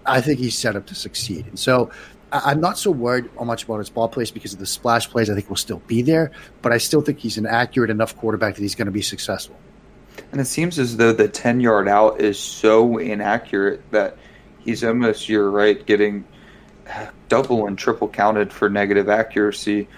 I 0.07 0.21
think 0.21 0.39
he's 0.39 0.57
set 0.57 0.77
up 0.77 0.87
to 0.87 0.95
succeed. 0.95 1.47
And 1.47 1.59
so 1.59 1.91
I'm 2.33 2.61
not 2.61 2.79
so 2.79 2.91
worried 2.91 3.29
much 3.37 3.65
about 3.65 3.79
his 3.79 3.91
ball 3.91 4.09
plays 4.09 4.31
because 4.31 4.55
of 4.55 4.59
the 4.59 4.67
splash 4.67 5.09
plays. 5.11 5.29
I 5.29 5.35
think 5.35 5.49
will 5.51 5.57
still 5.57 5.83
be 5.87 6.01
there, 6.01 6.33
but 6.63 6.73
I 6.73 6.79
still 6.79 7.03
think 7.03 7.19
he's 7.19 7.37
an 7.37 7.47
accurate 7.47 7.91
enough 7.91 8.17
quarterback 8.17 8.55
that 8.55 8.63
he's 8.63 8.75
going 8.75 8.87
to 8.87 8.93
be 8.93 9.03
successful. 9.03 9.57
And 10.31 10.41
it 10.41 10.47
seems 10.47 10.79
as 10.79 10.97
though 10.97 11.13
the 11.13 11.29
10 11.29 11.61
yard 11.61 11.89
out 11.89 12.21
is 12.21 12.39
so 12.39 12.97
inaccurate 12.97 13.83
that 13.91 14.17
he's 14.61 14.83
almost, 14.83 15.29
you're 15.29 15.51
right, 15.51 15.85
getting 15.85 16.25
double 17.29 17.67
and 17.67 17.79
triple 17.79 18.09
counted 18.09 18.53
for 18.53 18.71
negative 18.71 19.09
accuracy. 19.09 19.89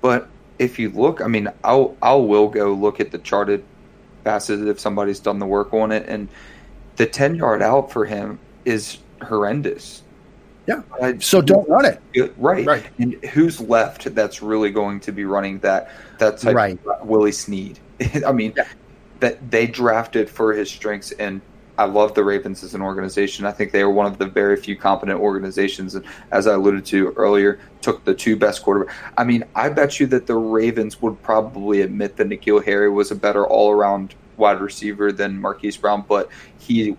But 0.00 0.28
if 0.58 0.78
you 0.78 0.90
look, 0.90 1.20
I 1.20 1.26
mean, 1.26 1.48
I'll, 1.64 1.96
I 2.00 2.14
will 2.14 2.48
go 2.48 2.72
look 2.72 3.00
at 3.00 3.10
the 3.10 3.18
charted 3.18 3.64
passes 4.22 4.64
if 4.66 4.78
somebody's 4.78 5.20
done 5.20 5.40
the 5.40 5.46
work 5.46 5.74
on 5.74 5.90
it. 5.90 6.08
And 6.08 6.28
the 6.96 7.06
10 7.06 7.34
yard 7.34 7.62
out 7.62 7.90
for 7.90 8.04
him 8.04 8.38
is 8.64 8.98
horrendous. 9.20 10.02
Yeah. 10.66 10.82
Uh, 11.00 11.14
so 11.18 11.40
don't 11.40 11.68
run 11.68 11.84
it. 11.84 12.34
Right. 12.36 12.64
Right. 12.64 12.84
And 12.98 13.14
who's 13.26 13.60
left 13.60 14.14
that's 14.14 14.42
really 14.42 14.70
going 14.70 15.00
to 15.00 15.12
be 15.12 15.24
running 15.24 15.58
that 15.60 15.90
that 16.18 16.38
type 16.38 16.54
right. 16.54 16.78
of 16.86 17.06
Willie 17.06 17.32
Snead? 17.32 17.78
I 18.26 18.32
mean, 18.32 18.54
yeah. 18.56 18.68
that 19.20 19.50
they 19.50 19.66
drafted 19.66 20.30
for 20.30 20.52
his 20.52 20.70
strengths 20.70 21.12
and 21.12 21.40
I 21.78 21.84
love 21.84 22.14
the 22.14 22.22
Ravens 22.22 22.62
as 22.62 22.74
an 22.74 22.82
organization. 22.82 23.46
I 23.46 23.50
think 23.50 23.72
they 23.72 23.80
are 23.80 23.90
one 23.90 24.06
of 24.06 24.18
the 24.18 24.26
very 24.26 24.56
few 24.56 24.76
competent 24.76 25.18
organizations, 25.18 25.94
and 25.94 26.04
as 26.30 26.46
I 26.46 26.52
alluded 26.54 26.84
to 26.86 27.12
earlier, 27.16 27.60
took 27.80 28.04
the 28.04 28.14
two 28.14 28.36
best 28.36 28.62
quarterbacks. 28.62 28.92
I 29.16 29.24
mean, 29.24 29.44
I 29.54 29.70
bet 29.70 29.98
you 29.98 30.06
that 30.08 30.26
the 30.26 30.36
Ravens 30.36 31.00
would 31.00 31.20
probably 31.22 31.80
admit 31.80 32.16
that 32.16 32.28
N'Keal 32.28 32.64
Harry 32.64 32.90
was 32.90 33.10
a 33.10 33.14
better 33.14 33.46
all-around 33.46 34.14
wide 34.36 34.60
receiver 34.60 35.12
than 35.12 35.40
Marquise 35.40 35.76
Brown, 35.76 36.04
but 36.06 36.28
he 36.58 36.96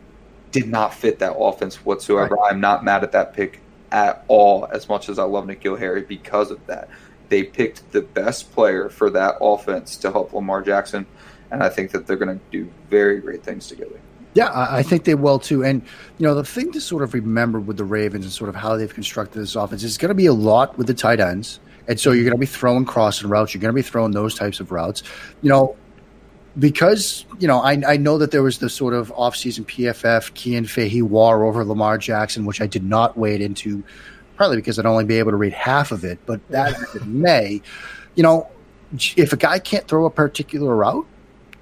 did 0.54 0.70
not 0.70 0.94
fit 0.94 1.20
that 1.20 1.36
offense 1.36 1.84
whatsoever. 1.84 2.36
Right. 2.36 2.52
I'm 2.54 2.62
not 2.62 2.86
mad 2.86 3.04
at 3.04 3.12
that 3.12 3.34
pick 3.34 3.60
at 3.92 4.24
all, 4.30 4.66
as 4.72 4.88
much 4.88 5.10
as 5.10 5.20
I 5.20 5.24
love 5.24 5.46
N'Keal 5.46 5.78
Harry 5.78 6.04
because 6.04 6.50
of 6.50 6.66
that. 6.68 6.88
They 7.28 7.44
picked 7.44 7.92
the 7.92 8.02
best 8.02 8.54
player 8.54 8.90
for 8.90 9.10
that 9.10 9.36
offense 9.42 9.98
to 9.98 10.12
help 10.12 10.32
Lamar 10.32 10.62
Jackson, 10.62 11.06
and 11.52 11.62
I 11.62 11.70
think 11.70 11.92
that 11.92 12.08
they're 12.08 12.18
going 12.18 12.40
to 12.40 12.46
do 12.52 12.72
very 12.90 13.20
great 13.20 13.44
things 13.44 13.68
together. 13.68 14.00
Yeah, 14.36 14.50
I 14.54 14.82
think 14.82 15.04
they 15.04 15.14
will 15.14 15.38
too. 15.38 15.64
And 15.64 15.84
you 16.18 16.26
know, 16.26 16.34
the 16.34 16.44
thing 16.44 16.72
to 16.72 16.82
sort 16.82 17.04
of 17.04 17.14
remember 17.14 17.60
with 17.60 17.78
the 17.78 17.84
Ravens 17.84 18.26
and 18.26 18.34
sort 18.34 18.50
of 18.50 18.56
how 18.56 18.78
they've 18.78 18.94
constructed 18.94 19.40
this 19.40 19.56
offense 19.56 19.84
is 19.84 19.98
going 19.98 20.10
to 20.10 20.16
be 20.16 20.26
a 20.26 20.34
lot 20.34 20.78
with 20.78 20.88
the 20.88 20.94
tight 20.94 21.20
ends. 21.20 21.60
And 21.88 22.00
so 22.00 22.12
you're 22.12 22.24
going 22.24 22.36
to 22.36 22.40
be 22.40 22.46
throwing 22.46 22.86
crossing 22.86 23.30
routes. 23.30 23.54
You're 23.54 23.62
going 23.62 23.74
to 23.74 23.76
be 23.76 23.82
throwing 23.82 24.12
those 24.12 24.36
types 24.36 24.60
of 24.60 24.72
routes. 24.72 25.04
You 25.42 25.50
know, 25.50 25.76
because 26.60 27.26
you 27.40 27.48
know 27.48 27.60
I, 27.60 27.82
I 27.86 27.98
know 27.98 28.18
that 28.18 28.32
there 28.32 28.44
was 28.44 28.60
the 28.60 28.70
sort 28.70 28.94
of 28.94 29.12
offseason 29.14 29.66
PFF 29.66 30.36
Cian 30.36 30.66
Fahey 30.66 31.02
war 31.02 31.44
over 31.46 31.64
Lamar 31.66 31.98
Jackson, 31.98 32.46
which 32.46 32.62
I 32.62 32.68
did 32.68 32.84
not 32.84 33.18
wade 33.18 33.42
into, 33.42 33.84
partly 34.38 34.58
because 34.58 34.78
I'd 34.78 34.86
only 34.86 35.06
be 35.06 35.20
able 35.20 35.32
to 35.32 35.38
read 35.38 35.54
half 35.54 35.92
of 35.92 36.04
it. 36.04 36.20
But 36.26 36.48
that 36.50 36.76
may, 37.06 37.62
you 38.16 38.24
know, 38.24 38.50
if 39.16 39.34
a 39.34 39.38
guy 39.38 39.60
can't 39.60 39.88
throw 39.88 40.06
a 40.06 40.12
particular 40.12 40.76
route, 40.76 41.08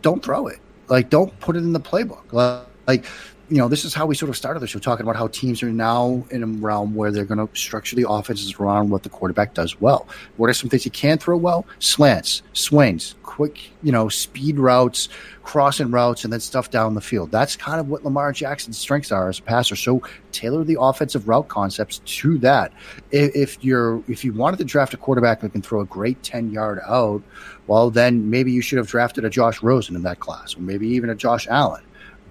don't 0.01 0.23
throw 0.23 0.47
it. 0.47 0.59
Like 0.87 1.09
don't 1.09 1.37
put 1.39 1.55
it 1.55 1.59
in 1.59 1.73
the 1.73 1.79
playbook. 1.79 2.65
Like 2.87 3.05
you 3.51 3.57
know, 3.57 3.67
this 3.67 3.83
is 3.83 3.93
how 3.93 4.05
we 4.05 4.15
sort 4.15 4.29
of 4.29 4.37
started 4.37 4.61
the 4.61 4.67
show 4.67 4.79
talking 4.79 5.03
about 5.03 5.17
how 5.17 5.27
teams 5.27 5.61
are 5.61 5.69
now 5.69 6.23
in 6.31 6.41
a 6.41 6.47
realm 6.47 6.95
where 6.95 7.11
they're 7.11 7.25
going 7.25 7.45
to 7.45 7.53
structure 7.53 7.97
the 7.97 8.09
offenses 8.09 8.55
around 8.57 8.89
what 8.89 9.03
the 9.03 9.09
quarterback 9.09 9.53
does 9.53 9.81
well. 9.81 10.07
What 10.37 10.49
are 10.49 10.53
some 10.53 10.69
things 10.69 10.85
he 10.85 10.89
can 10.89 11.17
throw 11.17 11.35
well? 11.35 11.65
Slants, 11.79 12.43
swings, 12.53 13.15
quick, 13.23 13.59
you 13.83 13.91
know, 13.91 14.07
speed 14.07 14.57
routes, 14.57 15.09
crossing 15.43 15.91
routes, 15.91 16.23
and 16.23 16.31
then 16.31 16.39
stuff 16.39 16.71
down 16.71 16.95
the 16.95 17.01
field. 17.01 17.29
That's 17.29 17.57
kind 17.57 17.81
of 17.81 17.89
what 17.89 18.05
Lamar 18.05 18.31
Jackson's 18.31 18.77
strengths 18.77 19.11
are 19.11 19.27
as 19.27 19.39
a 19.39 19.41
passer. 19.41 19.75
So 19.75 20.01
tailor 20.31 20.63
the 20.63 20.77
offensive 20.79 21.27
route 21.27 21.49
concepts 21.49 21.99
to 22.05 22.37
that. 22.37 22.71
If 23.11 23.61
you're 23.61 24.01
if 24.07 24.23
you 24.23 24.31
wanted 24.31 24.59
to 24.59 24.63
draft 24.63 24.93
a 24.93 24.97
quarterback 24.97 25.41
who 25.41 25.49
can 25.49 25.61
throw 25.61 25.81
a 25.81 25.85
great 25.85 26.23
ten 26.23 26.51
yard 26.51 26.79
out, 26.87 27.21
well, 27.67 27.89
then 27.91 28.29
maybe 28.29 28.53
you 28.53 28.61
should 28.61 28.77
have 28.77 28.87
drafted 28.87 29.25
a 29.25 29.29
Josh 29.29 29.61
Rosen 29.61 29.97
in 29.97 30.03
that 30.03 30.21
class, 30.21 30.55
or 30.55 30.61
maybe 30.61 30.87
even 30.87 31.09
a 31.09 31.15
Josh 31.15 31.47
Allen. 31.49 31.83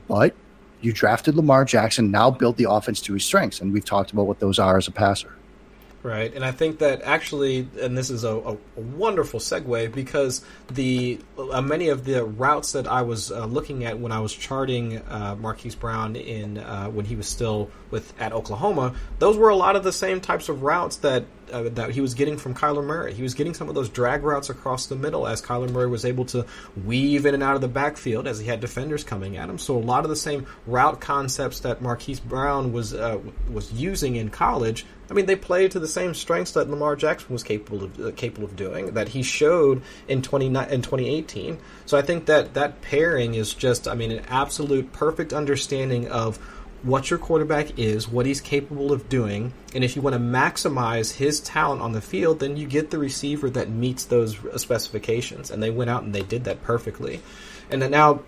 But 0.08 0.34
you 0.80 0.92
drafted 0.92 1.34
Lamar 1.34 1.64
Jackson, 1.64 2.10
now 2.10 2.30
build 2.30 2.56
the 2.56 2.70
offense 2.70 3.00
to 3.02 3.14
his 3.14 3.24
strengths. 3.24 3.60
And 3.60 3.72
we've 3.72 3.84
talked 3.84 4.12
about 4.12 4.26
what 4.26 4.40
those 4.40 4.58
are 4.58 4.76
as 4.76 4.88
a 4.88 4.92
passer. 4.92 5.34
Right, 6.02 6.32
and 6.34 6.42
I 6.42 6.50
think 6.50 6.78
that 6.78 7.02
actually, 7.02 7.68
and 7.78 7.96
this 7.96 8.08
is 8.08 8.24
a, 8.24 8.34
a, 8.34 8.56
wonderful 8.74 9.38
segue 9.38 9.92
because 9.92 10.42
the 10.70 11.20
uh, 11.38 11.60
many 11.60 11.90
of 11.90 12.06
the 12.06 12.24
routes 12.24 12.72
that 12.72 12.86
I 12.86 13.02
was 13.02 13.30
uh, 13.30 13.44
looking 13.44 13.84
at 13.84 13.98
when 13.98 14.10
I 14.10 14.20
was 14.20 14.32
charting 14.32 14.96
uh, 14.96 15.36
Marquise 15.38 15.74
Brown 15.74 16.16
in 16.16 16.56
uh, 16.56 16.86
when 16.86 17.04
he 17.04 17.16
was 17.16 17.28
still 17.28 17.70
with 17.90 18.18
at 18.18 18.32
Oklahoma, 18.32 18.94
those 19.18 19.36
were 19.36 19.50
a 19.50 19.56
lot 19.56 19.76
of 19.76 19.84
the 19.84 19.92
same 19.92 20.22
types 20.22 20.48
of 20.48 20.62
routes 20.62 20.96
that 20.98 21.26
uh, 21.52 21.64
that 21.64 21.90
he 21.90 22.00
was 22.00 22.14
getting 22.14 22.38
from 22.38 22.54
Kyler 22.54 22.82
Murray. 22.82 23.12
He 23.12 23.22
was 23.22 23.34
getting 23.34 23.52
some 23.52 23.68
of 23.68 23.74
those 23.74 23.90
drag 23.90 24.22
routes 24.22 24.48
across 24.48 24.86
the 24.86 24.96
middle 24.96 25.26
as 25.26 25.42
Kyler 25.42 25.70
Murray 25.70 25.88
was 25.88 26.06
able 26.06 26.24
to 26.26 26.46
weave 26.82 27.26
in 27.26 27.34
and 27.34 27.42
out 27.42 27.56
of 27.56 27.60
the 27.60 27.68
backfield 27.68 28.26
as 28.26 28.38
he 28.38 28.46
had 28.46 28.60
defenders 28.60 29.04
coming 29.04 29.36
at 29.36 29.50
him. 29.50 29.58
So 29.58 29.76
a 29.76 29.78
lot 29.78 30.04
of 30.04 30.08
the 30.08 30.16
same 30.16 30.46
route 30.66 31.02
concepts 31.02 31.60
that 31.60 31.82
Marquise 31.82 32.20
Brown 32.20 32.72
was 32.72 32.94
uh, 32.94 33.18
was 33.50 33.70
using 33.70 34.16
in 34.16 34.30
college 34.30 34.86
I 35.10 35.14
mean, 35.14 35.26
they 35.26 35.36
play 35.36 35.68
to 35.68 35.80
the 35.80 35.88
same 35.88 36.14
strengths 36.14 36.52
that 36.52 36.70
Lamar 36.70 36.94
Jackson 36.94 37.32
was 37.32 37.42
capable 37.42 37.84
of 37.84 38.00
uh, 38.00 38.10
capable 38.12 38.44
of 38.44 38.54
doing 38.54 38.94
that 38.94 39.08
he 39.08 39.22
showed 39.22 39.82
in 40.06 40.22
twenty 40.22 40.46
in 40.46 40.54
2018. 40.54 41.58
So 41.86 41.98
I 41.98 42.02
think 42.02 42.26
that 42.26 42.54
that 42.54 42.80
pairing 42.80 43.34
is 43.34 43.52
just, 43.52 43.88
I 43.88 43.94
mean, 43.94 44.12
an 44.12 44.24
absolute 44.28 44.92
perfect 44.92 45.32
understanding 45.32 46.08
of 46.08 46.38
what 46.82 47.10
your 47.10 47.18
quarterback 47.18 47.78
is, 47.78 48.08
what 48.08 48.24
he's 48.24 48.40
capable 48.40 48.92
of 48.92 49.08
doing, 49.08 49.52
and 49.74 49.84
if 49.84 49.96
you 49.96 50.02
want 50.02 50.14
to 50.14 50.20
maximize 50.20 51.12
his 51.12 51.40
talent 51.40 51.82
on 51.82 51.92
the 51.92 52.00
field, 52.00 52.40
then 52.40 52.56
you 52.56 52.66
get 52.66 52.90
the 52.90 52.98
receiver 52.98 53.50
that 53.50 53.68
meets 53.68 54.04
those 54.04 54.38
specifications. 54.56 55.50
And 55.50 55.62
they 55.62 55.70
went 55.70 55.90
out 55.90 56.04
and 56.04 56.14
they 56.14 56.22
did 56.22 56.44
that 56.44 56.62
perfectly. 56.62 57.20
And 57.70 57.90
now 57.90 58.22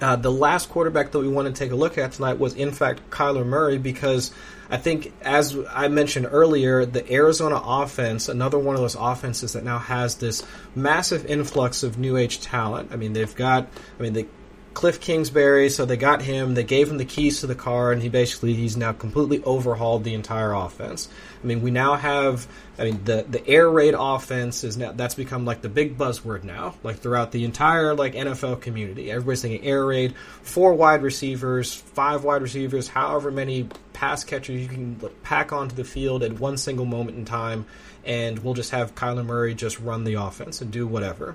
uh, 0.00 0.16
the 0.16 0.32
last 0.32 0.68
quarterback 0.68 1.12
that 1.12 1.18
we 1.18 1.28
want 1.28 1.54
to 1.54 1.58
take 1.58 1.72
a 1.72 1.76
look 1.76 1.98
at 1.98 2.12
tonight 2.12 2.38
was, 2.38 2.54
in 2.54 2.72
fact, 2.72 3.10
Kyler 3.10 3.44
Murray, 3.44 3.78
because 3.78 4.32
I 4.70 4.76
think, 4.76 5.12
as 5.22 5.56
I 5.70 5.88
mentioned 5.88 6.28
earlier, 6.30 6.86
the 6.86 7.10
Arizona 7.12 7.60
offense, 7.62 8.28
another 8.28 8.58
one 8.58 8.76
of 8.76 8.80
those 8.80 8.94
offenses 8.94 9.54
that 9.54 9.64
now 9.64 9.78
has 9.78 10.16
this 10.16 10.44
massive 10.74 11.26
influx 11.26 11.82
of 11.82 11.98
new 11.98 12.16
age 12.16 12.40
talent. 12.40 12.90
I 12.92 12.96
mean, 12.96 13.12
they've 13.12 13.34
got, 13.34 13.68
I 13.98 14.02
mean, 14.02 14.12
the 14.12 14.26
Cliff 14.72 15.00
Kingsbury, 15.00 15.68
so 15.68 15.84
they 15.84 15.96
got 15.96 16.22
him, 16.22 16.54
they 16.54 16.62
gave 16.62 16.88
him 16.88 16.96
the 16.96 17.04
keys 17.04 17.40
to 17.40 17.48
the 17.48 17.56
car, 17.56 17.90
and 17.90 18.00
he 18.00 18.08
basically, 18.08 18.54
he's 18.54 18.76
now 18.76 18.92
completely 18.92 19.42
overhauled 19.42 20.04
the 20.04 20.14
entire 20.14 20.52
offense. 20.52 21.08
I 21.42 21.46
mean, 21.46 21.60
we 21.60 21.72
now 21.72 21.96
have, 21.96 22.46
I 22.78 22.84
mean, 22.84 23.04
the, 23.04 23.26
the 23.28 23.44
air 23.48 23.68
raid 23.68 23.94
offense 23.98 24.62
is 24.62 24.76
now, 24.76 24.92
that's 24.92 25.16
become 25.16 25.44
like 25.44 25.60
the 25.60 25.68
big 25.68 25.98
buzzword 25.98 26.44
now, 26.44 26.76
like 26.84 27.00
throughout 27.00 27.32
the 27.32 27.44
entire, 27.44 27.94
like, 27.94 28.14
NFL 28.14 28.60
community. 28.60 29.10
Everybody's 29.10 29.40
saying 29.40 29.64
air 29.64 29.84
raid, 29.84 30.14
four 30.42 30.72
wide 30.74 31.02
receivers, 31.02 31.74
five 31.74 32.22
wide 32.22 32.40
receivers, 32.40 32.86
however 32.86 33.32
many 33.32 33.68
pass 33.92 34.22
catchers 34.22 34.60
you 34.60 34.68
can 34.68 35.00
pack 35.24 35.52
onto 35.52 35.74
the 35.74 35.84
field 35.84 36.22
at 36.22 36.38
one 36.38 36.56
single 36.56 36.86
moment 36.86 37.18
in 37.18 37.24
time, 37.24 37.66
and 38.04 38.38
we'll 38.38 38.54
just 38.54 38.70
have 38.70 38.94
Kyler 38.94 39.26
Murray 39.26 39.52
just 39.54 39.80
run 39.80 40.04
the 40.04 40.14
offense 40.14 40.60
and 40.60 40.70
do 40.70 40.86
whatever. 40.86 41.34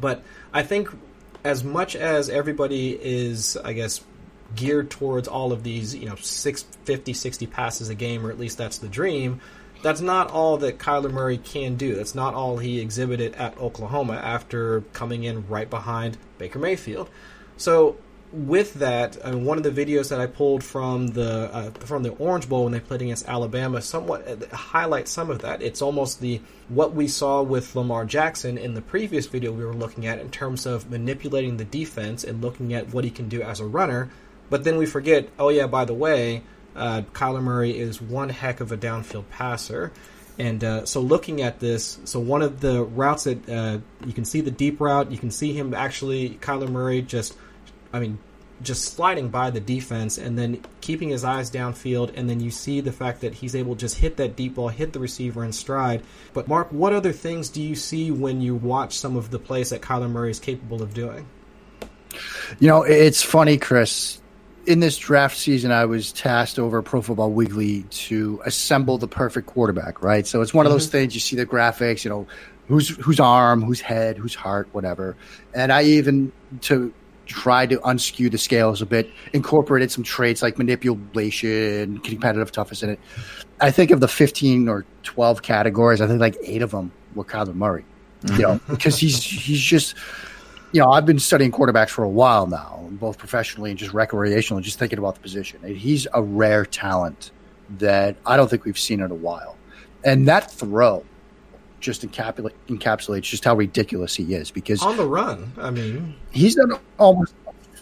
But 0.00 0.22
I 0.52 0.64
think 0.64 0.90
as 1.44 1.64
much 1.64 1.96
as 1.96 2.28
everybody 2.28 2.98
is, 3.00 3.56
I 3.56 3.72
guess, 3.72 4.02
geared 4.54 4.90
towards 4.90 5.28
all 5.28 5.52
of 5.52 5.62
these, 5.62 5.94
you 5.94 6.06
know, 6.08 6.16
650, 6.16 7.12
60 7.12 7.46
passes 7.46 7.88
a 7.88 7.94
game, 7.94 8.26
or 8.26 8.30
at 8.30 8.38
least 8.38 8.58
that's 8.58 8.78
the 8.78 8.88
dream, 8.88 9.40
that's 9.82 10.00
not 10.00 10.30
all 10.30 10.56
that 10.58 10.78
Kyler 10.78 11.12
Murray 11.12 11.38
can 11.38 11.76
do. 11.76 11.94
That's 11.94 12.14
not 12.14 12.34
all 12.34 12.58
he 12.58 12.80
exhibited 12.80 13.34
at 13.34 13.56
Oklahoma 13.58 14.14
after 14.14 14.80
coming 14.92 15.24
in 15.24 15.46
right 15.48 15.70
behind 15.70 16.18
Baker 16.38 16.58
Mayfield. 16.58 17.08
So 17.56 17.96
with 18.32 18.74
that, 18.74 19.16
I 19.24 19.30
mean, 19.30 19.44
one 19.44 19.56
of 19.56 19.64
the 19.64 19.70
videos 19.70 20.10
that 20.10 20.20
I 20.20 20.26
pulled 20.26 20.62
from 20.62 21.08
the 21.08 21.52
uh, 21.52 21.70
from 21.70 22.02
the 22.02 22.10
Orange 22.10 22.48
Bowl 22.48 22.64
when 22.64 22.72
they 22.72 22.80
played 22.80 23.00
against 23.00 23.26
Alabama 23.26 23.80
somewhat 23.80 24.28
uh, 24.28 24.54
highlights 24.54 25.10
some 25.10 25.30
of 25.30 25.40
that. 25.40 25.62
It's 25.62 25.80
almost 25.80 26.20
the 26.20 26.40
what 26.68 26.94
we 26.94 27.08
saw 27.08 27.42
with 27.42 27.74
Lamar 27.74 28.04
Jackson 28.04 28.58
in 28.58 28.74
the 28.74 28.82
previous 28.82 29.26
video 29.26 29.52
we 29.52 29.64
were 29.64 29.74
looking 29.74 30.06
at 30.06 30.18
in 30.18 30.30
terms 30.30 30.66
of 30.66 30.90
manipulating 30.90 31.56
the 31.56 31.64
defense 31.64 32.22
and 32.22 32.42
looking 32.42 32.74
at 32.74 32.92
what 32.92 33.04
he 33.04 33.10
can 33.10 33.28
do 33.28 33.40
as 33.40 33.60
a 33.60 33.66
runner. 33.66 34.10
But 34.50 34.64
then 34.64 34.76
we 34.76 34.84
forget, 34.84 35.28
oh 35.38 35.48
yeah, 35.48 35.66
by 35.66 35.86
the 35.86 35.94
way, 35.94 36.42
uh, 36.76 37.02
Kyler 37.12 37.42
Murray 37.42 37.78
is 37.78 38.00
one 38.00 38.28
heck 38.28 38.60
of 38.60 38.72
a 38.72 38.76
downfield 38.76 39.28
passer. 39.30 39.92
And 40.38 40.62
uh, 40.62 40.86
so, 40.86 41.00
looking 41.00 41.42
at 41.42 41.58
this, 41.58 41.98
so 42.04 42.20
one 42.20 42.42
of 42.42 42.60
the 42.60 42.84
routes 42.84 43.24
that 43.24 43.48
uh, 43.48 43.78
you 44.06 44.12
can 44.12 44.24
see 44.24 44.40
the 44.40 44.52
deep 44.52 44.80
route, 44.80 45.10
you 45.10 45.18
can 45.18 45.32
see 45.32 45.52
him 45.52 45.74
actually, 45.74 46.38
Kyler 46.40 46.68
Murray 46.68 47.02
just 47.02 47.36
I 47.92 48.00
mean, 48.00 48.18
just 48.62 48.94
sliding 48.94 49.28
by 49.28 49.50
the 49.50 49.60
defense 49.60 50.18
and 50.18 50.38
then 50.38 50.60
keeping 50.80 51.08
his 51.08 51.24
eyes 51.24 51.50
downfield, 51.50 52.12
and 52.16 52.28
then 52.28 52.40
you 52.40 52.50
see 52.50 52.80
the 52.80 52.92
fact 52.92 53.20
that 53.20 53.34
he's 53.34 53.54
able 53.54 53.74
to 53.74 53.80
just 53.80 53.96
hit 53.96 54.16
that 54.16 54.36
deep 54.36 54.56
ball, 54.56 54.68
hit 54.68 54.92
the 54.92 54.98
receiver 54.98 55.44
in 55.44 55.52
stride. 55.52 56.02
But 56.32 56.48
Mark, 56.48 56.72
what 56.72 56.92
other 56.92 57.12
things 57.12 57.48
do 57.48 57.62
you 57.62 57.74
see 57.74 58.10
when 58.10 58.40
you 58.40 58.54
watch 58.54 58.98
some 58.98 59.16
of 59.16 59.30
the 59.30 59.38
plays 59.38 59.70
that 59.70 59.80
Kyler 59.80 60.10
Murray 60.10 60.30
is 60.30 60.40
capable 60.40 60.82
of 60.82 60.92
doing? 60.92 61.26
You 62.58 62.68
know, 62.68 62.82
it's 62.82 63.22
funny, 63.22 63.58
Chris. 63.58 64.20
In 64.66 64.80
this 64.80 64.98
draft 64.98 65.36
season, 65.36 65.70
I 65.70 65.86
was 65.86 66.12
tasked 66.12 66.58
over 66.58 66.82
Pro 66.82 67.00
Football 67.00 67.30
Weekly 67.30 67.84
to 67.84 68.42
assemble 68.44 68.98
the 68.98 69.08
perfect 69.08 69.46
quarterback, 69.46 70.02
right? 70.02 70.26
So 70.26 70.42
it's 70.42 70.52
one 70.52 70.66
of 70.66 70.72
those 70.72 70.84
mm-hmm. 70.84 70.92
things 70.92 71.14
you 71.14 71.20
see 71.20 71.36
the 71.36 71.46
graphics, 71.46 72.04
you 72.04 72.10
know, 72.10 72.26
whose 72.66 72.88
whose 72.88 73.18
arm, 73.18 73.62
whose 73.62 73.80
head, 73.80 74.18
whose 74.18 74.34
heart, 74.34 74.68
whatever. 74.72 75.16
And 75.54 75.72
I 75.72 75.84
even 75.84 76.32
to 76.62 76.92
tried 77.28 77.70
to 77.70 77.78
unskew 77.78 78.30
the 78.30 78.38
scales 78.38 78.82
a 78.82 78.86
bit, 78.86 79.10
incorporated 79.32 79.90
some 79.92 80.02
traits 80.02 80.42
like 80.42 80.58
manipulation, 80.58 81.98
competitive 81.98 82.50
toughness 82.50 82.82
in 82.82 82.90
it. 82.90 83.00
I 83.60 83.70
think 83.70 83.90
of 83.90 84.00
the 84.00 84.08
15 84.08 84.68
or 84.68 84.84
12 85.04 85.42
categories, 85.42 86.00
I 86.00 86.06
think 86.06 86.20
like 86.20 86.36
eight 86.42 86.62
of 86.62 86.72
them 86.72 86.90
were 87.14 87.24
Kyler 87.24 87.54
Murray, 87.54 87.84
you 88.32 88.38
know, 88.38 88.54
mm-hmm. 88.54 88.72
because 88.72 88.98
he's, 88.98 89.22
he's 89.22 89.60
just, 89.60 89.94
you 90.72 90.80
know, 90.80 90.90
I've 90.90 91.06
been 91.06 91.18
studying 91.18 91.52
quarterbacks 91.52 91.90
for 91.90 92.02
a 92.02 92.08
while 92.08 92.46
now, 92.46 92.88
both 92.92 93.18
professionally 93.18 93.70
and 93.70 93.78
just 93.78 93.92
recreationally, 93.92 94.62
just 94.62 94.78
thinking 94.78 94.98
about 94.98 95.14
the 95.14 95.20
position. 95.20 95.60
And 95.62 95.76
he's 95.76 96.06
a 96.14 96.22
rare 96.22 96.64
talent 96.64 97.30
that 97.78 98.16
I 98.26 98.36
don't 98.36 98.48
think 98.48 98.64
we've 98.64 98.78
seen 98.78 99.00
in 99.00 99.10
a 99.10 99.14
while. 99.14 99.56
And 100.04 100.26
that 100.28 100.50
throw, 100.50 101.04
just 101.80 102.06
encapsulate, 102.06 102.52
encapsulates 102.68 103.22
just 103.22 103.44
how 103.44 103.54
ridiculous 103.54 104.14
he 104.14 104.34
is 104.34 104.50
because 104.50 104.82
on 104.82 104.96
the 104.96 105.06
run, 105.06 105.52
I 105.58 105.70
mean, 105.70 106.14
he's 106.30 106.58
on 106.58 106.72
almost 106.98 107.34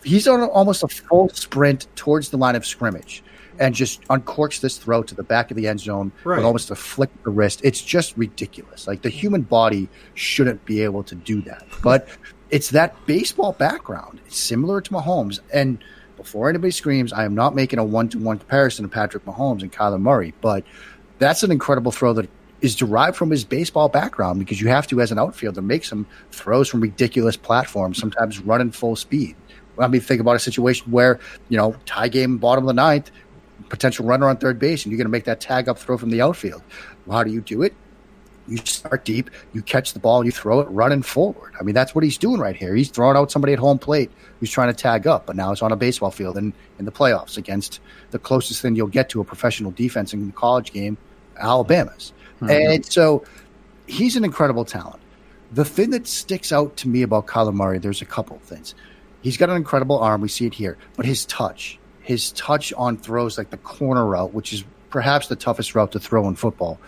he's 0.04 0.28
on 0.28 0.40
almost 0.42 0.82
a 0.82 0.88
full 0.88 1.28
sprint 1.30 1.86
towards 1.96 2.30
the 2.30 2.36
line 2.36 2.56
of 2.56 2.66
scrimmage 2.66 3.22
and 3.58 3.74
just 3.74 4.02
uncorks 4.08 4.60
this 4.60 4.76
throw 4.76 5.02
to 5.02 5.14
the 5.14 5.22
back 5.22 5.50
of 5.50 5.56
the 5.56 5.66
end 5.66 5.80
zone 5.80 6.12
right. 6.24 6.36
with 6.36 6.44
almost 6.44 6.70
a 6.70 6.74
flick 6.74 7.10
of 7.14 7.22
the 7.22 7.30
wrist. 7.30 7.60
It's 7.64 7.80
just 7.80 8.16
ridiculous. 8.16 8.86
Like 8.86 9.02
the 9.02 9.08
human 9.08 9.42
body 9.42 9.88
shouldn't 10.14 10.64
be 10.66 10.82
able 10.82 11.02
to 11.04 11.14
do 11.14 11.40
that, 11.42 11.64
but 11.82 12.08
it's 12.50 12.70
that 12.70 12.94
baseball 13.06 13.52
background. 13.52 14.20
It's 14.26 14.38
similar 14.38 14.80
to 14.80 14.90
Mahomes 14.90 15.40
and. 15.52 15.82
Before 16.16 16.48
anybody 16.48 16.70
screams, 16.70 17.12
I 17.12 17.26
am 17.26 17.34
not 17.34 17.54
making 17.54 17.78
a 17.78 17.84
one 17.84 18.08
to 18.08 18.18
one 18.18 18.38
comparison 18.38 18.86
of 18.86 18.90
Patrick 18.90 19.26
Mahomes 19.26 19.60
and 19.60 19.70
Kyler 19.70 20.00
Murray, 20.00 20.32
but 20.40 20.64
that's 21.18 21.42
an 21.42 21.52
incredible 21.52 21.92
throw 21.92 22.12
that 22.14 22.28
is 22.60 22.74
derived 22.74 23.16
from 23.16 23.30
his 23.30 23.44
baseball 23.44 23.88
background 23.88 24.38
because 24.38 24.60
you 24.60 24.68
have 24.68 24.86
to, 24.86 25.00
as 25.00 25.12
an 25.12 25.18
outfielder, 25.18 25.62
make 25.62 25.84
some 25.84 26.06
throws 26.30 26.68
from 26.68 26.80
ridiculous 26.80 27.36
platforms, 27.36 27.98
sometimes 27.98 28.40
running 28.40 28.70
full 28.70 28.96
speed. 28.96 29.36
I 29.78 29.88
mean, 29.88 30.00
think 30.00 30.20
about 30.20 30.36
a 30.36 30.38
situation 30.38 30.90
where, 30.90 31.20
you 31.48 31.56
know, 31.56 31.76
tie 31.84 32.08
game, 32.08 32.38
bottom 32.38 32.64
of 32.64 32.68
the 32.68 32.74
ninth, 32.74 33.10
potential 33.68 34.06
runner 34.06 34.28
on 34.28 34.38
third 34.38 34.58
base, 34.58 34.84
and 34.84 34.92
you're 34.92 34.96
going 34.98 35.06
to 35.06 35.10
make 35.10 35.24
that 35.24 35.40
tag 35.40 35.68
up 35.68 35.78
throw 35.78 35.98
from 35.98 36.10
the 36.10 36.22
outfield. 36.22 36.62
Well, 37.04 37.18
how 37.18 37.24
do 37.24 37.30
you 37.30 37.40
do 37.40 37.62
it? 37.62 37.74
You 38.48 38.58
start 38.58 39.04
deep, 39.04 39.28
you 39.52 39.60
catch 39.60 39.92
the 39.92 39.98
ball, 39.98 40.24
you 40.24 40.30
throw 40.30 40.60
it 40.60 40.68
running 40.70 41.02
forward. 41.02 41.54
I 41.58 41.64
mean, 41.64 41.74
that's 41.74 41.96
what 41.96 42.04
he's 42.04 42.16
doing 42.16 42.40
right 42.40 42.54
here. 42.54 42.76
He's 42.76 42.90
throwing 42.90 43.16
out 43.16 43.32
somebody 43.32 43.52
at 43.52 43.58
home 43.58 43.78
plate 43.78 44.10
who's 44.38 44.52
trying 44.52 44.68
to 44.68 44.74
tag 44.74 45.06
up, 45.06 45.26
but 45.26 45.34
now 45.34 45.50
it's 45.50 45.62
on 45.62 45.72
a 45.72 45.76
baseball 45.76 46.12
field 46.12 46.36
and 46.36 46.52
in 46.78 46.84
the 46.84 46.92
playoffs 46.92 47.36
against 47.36 47.80
the 48.12 48.20
closest 48.20 48.62
thing 48.62 48.76
you'll 48.76 48.86
get 48.86 49.08
to 49.10 49.20
a 49.20 49.24
professional 49.24 49.72
defense 49.72 50.14
in 50.14 50.28
the 50.28 50.32
college 50.32 50.72
game, 50.72 50.96
Alabama's. 51.38 52.12
Mm-hmm. 52.36 52.50
And 52.50 52.86
so 52.86 53.24
he's 53.86 54.16
an 54.16 54.24
incredible 54.24 54.64
talent. 54.64 55.00
The 55.52 55.64
thing 55.64 55.90
that 55.90 56.06
sticks 56.06 56.52
out 56.52 56.76
to 56.78 56.88
me 56.88 57.02
about 57.02 57.26
Kyler 57.26 57.54
Murray, 57.54 57.78
there's 57.78 58.02
a 58.02 58.06
couple 58.06 58.36
of 58.36 58.42
things. 58.42 58.74
He's 59.22 59.36
got 59.36 59.48
an 59.48 59.56
incredible 59.56 59.98
arm. 59.98 60.20
We 60.20 60.28
see 60.28 60.46
it 60.46 60.54
here, 60.54 60.76
but 60.96 61.06
his 61.06 61.24
touch, 61.26 61.78
his 62.00 62.32
touch 62.32 62.72
on 62.74 62.96
throws 62.96 63.38
like 63.38 63.50
the 63.50 63.56
corner 63.58 64.04
route, 64.04 64.34
which 64.34 64.52
is 64.52 64.64
perhaps 64.90 65.28
the 65.28 65.36
toughest 65.36 65.74
route 65.74 65.92
to 65.92 65.98
throw 65.98 66.28
in 66.28 66.36
football. 66.36 66.78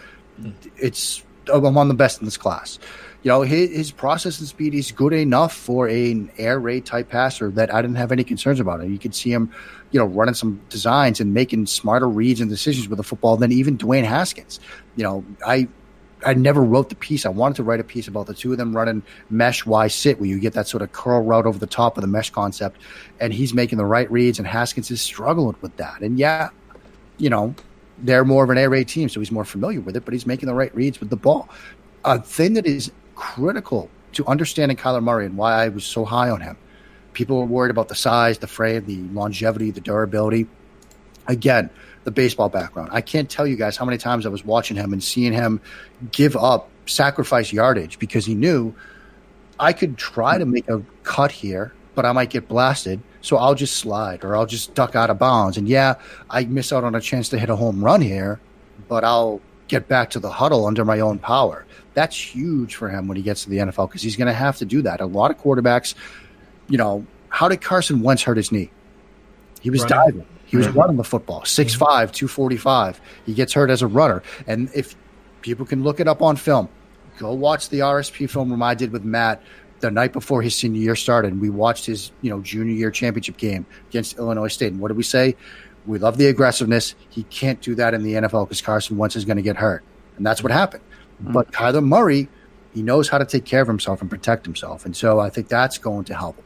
It's 0.76 1.22
among 1.52 1.88
the 1.88 1.94
best 1.94 2.20
in 2.20 2.24
this 2.24 2.36
class. 2.36 2.78
You 3.22 3.30
know, 3.30 3.42
his, 3.42 3.70
his 3.70 3.90
processing 3.90 4.46
speed 4.46 4.74
is 4.74 4.92
good 4.92 5.12
enough 5.12 5.52
for 5.52 5.88
an 5.88 6.30
air 6.38 6.60
raid 6.60 6.86
type 6.86 7.08
passer 7.08 7.50
that 7.50 7.74
I 7.74 7.82
didn't 7.82 7.96
have 7.96 8.12
any 8.12 8.22
concerns 8.22 8.60
about 8.60 8.80
it. 8.80 8.88
You 8.88 8.98
could 8.98 9.14
see 9.14 9.32
him, 9.32 9.52
you 9.90 9.98
know, 9.98 10.06
running 10.06 10.34
some 10.34 10.60
designs 10.68 11.20
and 11.20 11.32
making 11.32 11.66
smarter 11.66 12.08
reads 12.08 12.40
and 12.40 12.50
decisions 12.50 12.88
with 12.88 12.98
the 12.98 13.02
football 13.02 13.36
than 13.36 13.52
even 13.52 13.78
Dwayne 13.78 14.04
Haskins. 14.04 14.60
You 14.96 15.04
know, 15.04 15.24
I 15.46 15.68
I 16.24 16.34
never 16.34 16.62
wrote 16.62 16.88
the 16.88 16.94
piece. 16.96 17.24
I 17.24 17.28
wanted 17.28 17.56
to 17.56 17.62
write 17.62 17.80
a 17.80 17.84
piece 17.84 18.08
about 18.08 18.26
the 18.26 18.34
two 18.34 18.52
of 18.52 18.58
them 18.58 18.76
running 18.76 19.02
mesh 19.30 19.64
Y 19.64 19.88
sit, 19.88 20.18
where 20.18 20.28
you 20.28 20.40
get 20.40 20.54
that 20.54 20.66
sort 20.66 20.82
of 20.82 20.92
curl 20.92 21.22
route 21.22 21.46
over 21.46 21.58
the 21.58 21.66
top 21.66 21.96
of 21.96 22.02
the 22.02 22.08
mesh 22.08 22.30
concept, 22.30 22.80
and 23.20 23.32
he's 23.32 23.54
making 23.54 23.78
the 23.78 23.84
right 23.84 24.10
reads, 24.10 24.38
and 24.38 24.46
Haskins 24.46 24.90
is 24.90 25.00
struggling 25.00 25.56
with 25.60 25.76
that. 25.76 26.00
And 26.00 26.18
yeah, 26.18 26.50
you 27.18 27.30
know, 27.30 27.54
they're 27.98 28.24
more 28.24 28.44
of 28.44 28.50
an 28.50 28.58
air 28.58 28.70
raid 28.70 28.88
team, 28.88 29.08
so 29.08 29.20
he's 29.20 29.30
more 29.30 29.44
familiar 29.44 29.80
with 29.80 29.96
it, 29.96 30.04
but 30.04 30.12
he's 30.12 30.26
making 30.26 30.48
the 30.48 30.54
right 30.54 30.74
reads 30.74 31.00
with 31.00 31.10
the 31.10 31.16
ball. 31.16 31.48
A 32.04 32.20
thing 32.20 32.54
that 32.54 32.66
is 32.66 32.90
critical 33.14 33.90
to 34.12 34.26
understanding 34.26 34.76
Kyler 34.76 35.02
Murray 35.02 35.26
and 35.26 35.36
why 35.36 35.64
I 35.64 35.68
was 35.68 35.84
so 35.84 36.04
high 36.04 36.30
on 36.30 36.40
him. 36.40 36.56
People 37.18 37.40
were 37.40 37.46
worried 37.46 37.72
about 37.72 37.88
the 37.88 37.96
size, 37.96 38.38
the 38.38 38.46
frame, 38.46 38.84
the 38.84 38.98
longevity, 39.12 39.72
the 39.72 39.80
durability. 39.80 40.46
Again, 41.26 41.68
the 42.04 42.12
baseball 42.12 42.48
background. 42.48 42.90
I 42.92 43.00
can't 43.00 43.28
tell 43.28 43.44
you 43.44 43.56
guys 43.56 43.76
how 43.76 43.84
many 43.84 43.98
times 43.98 44.24
I 44.24 44.28
was 44.28 44.44
watching 44.44 44.76
him 44.76 44.92
and 44.92 45.02
seeing 45.02 45.32
him 45.32 45.60
give 46.12 46.36
up, 46.36 46.70
sacrifice 46.86 47.52
yardage 47.52 47.98
because 47.98 48.24
he 48.24 48.36
knew 48.36 48.72
I 49.58 49.72
could 49.72 49.98
try 49.98 50.38
to 50.38 50.46
make 50.46 50.68
a 50.68 50.80
cut 51.02 51.32
here, 51.32 51.72
but 51.96 52.06
I 52.06 52.12
might 52.12 52.30
get 52.30 52.46
blasted. 52.46 53.00
So 53.20 53.36
I'll 53.36 53.56
just 53.56 53.78
slide 53.78 54.22
or 54.22 54.36
I'll 54.36 54.46
just 54.46 54.76
duck 54.76 54.94
out 54.94 55.10
of 55.10 55.18
bounds. 55.18 55.56
And 55.56 55.66
yeah, 55.66 55.96
I 56.30 56.44
miss 56.44 56.72
out 56.72 56.84
on 56.84 56.94
a 56.94 57.00
chance 57.00 57.28
to 57.30 57.38
hit 57.40 57.50
a 57.50 57.56
home 57.56 57.84
run 57.84 58.00
here, 58.00 58.38
but 58.86 59.02
I'll 59.02 59.40
get 59.66 59.88
back 59.88 60.10
to 60.10 60.20
the 60.20 60.30
huddle 60.30 60.66
under 60.66 60.84
my 60.84 61.00
own 61.00 61.18
power. 61.18 61.66
That's 61.94 62.16
huge 62.16 62.76
for 62.76 62.88
him 62.88 63.08
when 63.08 63.16
he 63.16 63.24
gets 63.24 63.42
to 63.42 63.50
the 63.50 63.56
NFL 63.56 63.88
because 63.88 64.02
he's 64.02 64.14
going 64.14 64.28
to 64.28 64.32
have 64.32 64.56
to 64.58 64.64
do 64.64 64.82
that. 64.82 65.00
A 65.00 65.06
lot 65.06 65.32
of 65.32 65.38
quarterbacks, 65.38 65.96
you 66.68 66.78
know, 66.78 67.06
how 67.28 67.48
did 67.48 67.60
Carson 67.60 68.00
Wentz 68.02 68.22
hurt 68.22 68.36
his 68.36 68.52
knee? 68.52 68.70
He 69.60 69.70
was 69.70 69.82
Running. 69.82 69.96
diving. 69.96 70.26
He 70.48 70.56
was 70.56 70.68
running 70.68 70.96
the 70.96 71.04
football, 71.04 71.42
mm-hmm. 71.42 71.84
6'5, 71.84 72.12
245. 72.12 73.00
He 73.26 73.34
gets 73.34 73.52
hurt 73.52 73.68
as 73.68 73.82
a 73.82 73.86
runner. 73.86 74.22
And 74.46 74.70
if 74.74 74.96
people 75.42 75.66
can 75.66 75.82
look 75.82 76.00
it 76.00 76.08
up 76.08 76.22
on 76.22 76.36
film, 76.36 76.70
go 77.18 77.34
watch 77.34 77.68
the 77.68 77.80
RSP 77.80 78.30
film 78.30 78.50
room 78.50 78.62
I 78.62 78.74
did 78.74 78.90
with 78.90 79.04
Matt 79.04 79.42
the 79.80 79.90
night 79.90 80.14
before 80.14 80.40
his 80.40 80.56
senior 80.56 80.80
year 80.80 80.96
started. 80.96 81.32
And 81.32 81.40
we 81.40 81.50
watched 81.50 81.84
his, 81.84 82.12
you 82.22 82.30
know, 82.30 82.40
junior 82.40 82.74
year 82.74 82.90
championship 82.90 83.36
game 83.36 83.66
against 83.90 84.16
Illinois 84.16 84.48
State. 84.48 84.72
And 84.72 84.80
what 84.80 84.88
did 84.88 84.96
we 84.96 85.02
say? 85.02 85.36
We 85.86 85.98
love 85.98 86.16
the 86.16 86.26
aggressiveness. 86.26 86.94
He 87.10 87.24
can't 87.24 87.60
do 87.60 87.74
that 87.74 87.92
in 87.92 88.02
the 88.02 88.14
NFL 88.14 88.46
because 88.46 88.62
Carson 88.62 88.96
Wentz 88.96 89.16
is 89.16 89.26
going 89.26 89.36
to 89.36 89.42
get 89.42 89.56
hurt. 89.56 89.84
And 90.16 90.24
that's 90.24 90.42
what 90.42 90.50
happened. 90.50 90.82
Mm-hmm. 91.22 91.32
But 91.32 91.52
Kyler 91.52 91.84
Murray, 91.84 92.28
he 92.78 92.82
knows 92.84 93.08
how 93.08 93.18
to 93.18 93.24
take 93.24 93.44
care 93.44 93.60
of 93.60 93.66
himself 93.66 94.00
and 94.00 94.08
protect 94.08 94.46
himself. 94.46 94.86
And 94.86 94.96
so 94.96 95.18
I 95.18 95.30
think 95.30 95.48
that's 95.48 95.78
going 95.78 96.04
to 96.04 96.14
help 96.14 96.36
him. 96.36 96.44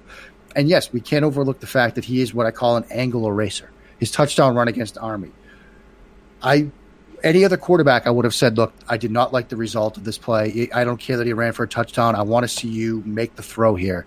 And 0.56 0.66
yes, 0.66 0.90
we 0.90 1.02
can't 1.02 1.26
overlook 1.26 1.60
the 1.60 1.66
fact 1.66 1.94
that 1.96 2.06
he 2.06 2.22
is 2.22 2.32
what 2.32 2.46
I 2.46 2.50
call 2.50 2.76
an 2.76 2.86
angle 2.90 3.26
eraser. 3.28 3.70
His 3.98 4.10
touchdown 4.10 4.54
run 4.54 4.66
against 4.66 4.96
Army. 4.96 5.30
I 6.42 6.70
any 7.22 7.44
other 7.44 7.58
quarterback, 7.58 8.06
I 8.06 8.10
would 8.10 8.24
have 8.24 8.34
said, 8.34 8.56
look, 8.56 8.72
I 8.88 8.96
did 8.96 9.10
not 9.10 9.32
like 9.32 9.48
the 9.48 9.56
result 9.56 9.98
of 9.98 10.04
this 10.04 10.16
play. 10.16 10.70
I 10.74 10.84
don't 10.84 10.98
care 10.98 11.18
that 11.18 11.26
he 11.26 11.34
ran 11.34 11.52
for 11.52 11.64
a 11.64 11.68
touchdown. 11.68 12.16
I 12.16 12.22
want 12.22 12.44
to 12.44 12.48
see 12.48 12.68
you 12.68 13.02
make 13.04 13.36
the 13.36 13.42
throw 13.42 13.76
here. 13.76 14.06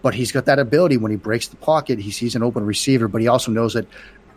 But 0.00 0.14
he's 0.14 0.30
got 0.30 0.46
that 0.46 0.60
ability 0.60 0.96
when 0.96 1.10
he 1.10 1.16
breaks 1.16 1.48
the 1.48 1.56
pocket, 1.56 1.98
he 1.98 2.12
sees 2.12 2.36
an 2.36 2.42
open 2.42 2.64
receiver, 2.64 3.08
but 3.08 3.20
he 3.20 3.28
also 3.28 3.50
knows 3.50 3.74
that 3.74 3.86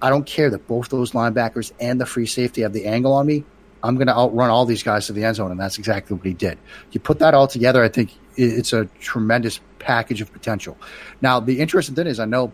I 0.02 0.10
don't 0.10 0.26
care 0.26 0.50
that 0.50 0.68
both 0.68 0.90
those 0.90 1.12
linebackers 1.12 1.72
and 1.80 2.02
the 2.02 2.06
free 2.06 2.26
safety 2.26 2.64
have 2.64 2.74
the 2.74 2.86
angle 2.86 3.14
on 3.14 3.28
me. 3.28 3.46
I'm 3.84 3.96
going 3.96 4.08
to 4.08 4.16
outrun 4.16 4.50
all 4.50 4.66
these 4.66 4.84
guys 4.84 5.08
to 5.08 5.14
the 5.14 5.24
end 5.24 5.36
zone, 5.36 5.52
and 5.52 5.60
that's 5.60 5.78
exactly 5.78 6.16
what 6.16 6.26
he 6.26 6.34
did. 6.34 6.58
You 6.92 7.00
put 7.00 7.20
that 7.20 7.34
all 7.34 7.48
together, 7.48 7.84
I 7.84 7.90
think 7.90 8.12
it's 8.36 8.74
a 8.74 8.86
tremendous 9.00 9.60
package 9.80 10.22
of 10.22 10.32
potential. 10.32 10.78
Now, 11.22 11.40
the 11.40 11.60
interesting 11.60 11.96
thing 11.96 12.08
is, 12.08 12.20
I 12.20 12.26
know 12.26 12.52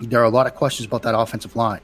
there 0.00 0.20
are 0.20 0.24
a 0.24 0.30
lot 0.30 0.46
of 0.46 0.54
questions 0.54 0.86
about 0.86 1.02
that 1.02 1.18
offensive 1.18 1.56
line. 1.56 1.80